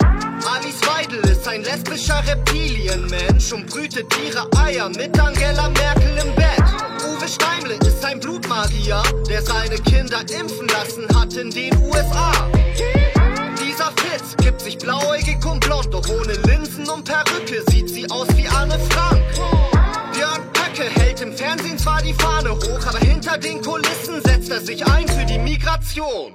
Alice 0.00 0.80
Weidel 0.86 1.20
ist 1.30 1.46
ein 1.46 1.62
lesbischer 1.62 2.22
Reptilienmensch 2.26 3.52
und 3.52 3.66
brütet 3.66 4.06
ihre 4.24 4.48
Eier 4.56 4.88
mit 4.88 5.18
Angela 5.18 5.68
Merkel 5.68 6.18
im 6.24 6.34
Bett. 6.34 6.62
Uwe 7.06 7.28
Steimle 7.28 7.74
ist 7.86 8.04
ein 8.04 8.20
Blutmagier, 8.20 9.02
der 9.28 9.42
seine 9.42 9.76
Kinder 9.76 10.20
impfen 10.20 10.68
lassen 10.68 11.06
hat 11.14 11.34
in 11.34 11.50
den 11.50 11.76
USA. 11.82 12.32
Gibt 14.60 14.72
sich 14.72 14.86
blauäugig 14.86 15.46
und 15.46 15.60
blond, 15.60 15.88
doch 15.90 16.06
ohne 16.10 16.34
Linsen 16.34 16.86
und 16.90 17.04
Perücke 17.04 17.62
sieht 17.70 17.88
sie 17.88 18.10
aus 18.10 18.28
wie 18.36 18.46
Anne 18.46 18.78
Frank. 18.90 19.24
Björn 20.12 20.42
Höcke 20.54 20.84
hält 21.00 21.22
im 21.22 21.32
Fernsehen 21.32 21.78
zwar 21.78 22.02
die 22.02 22.12
Fahne 22.12 22.50
hoch, 22.50 22.86
aber 22.86 22.98
hinter 22.98 23.38
den 23.38 23.62
Kulissen 23.62 24.20
setzt 24.22 24.50
er 24.50 24.60
sich 24.60 24.84
ein 24.86 25.08
für 25.08 25.24
die 25.24 25.38
Migration. 25.38 26.34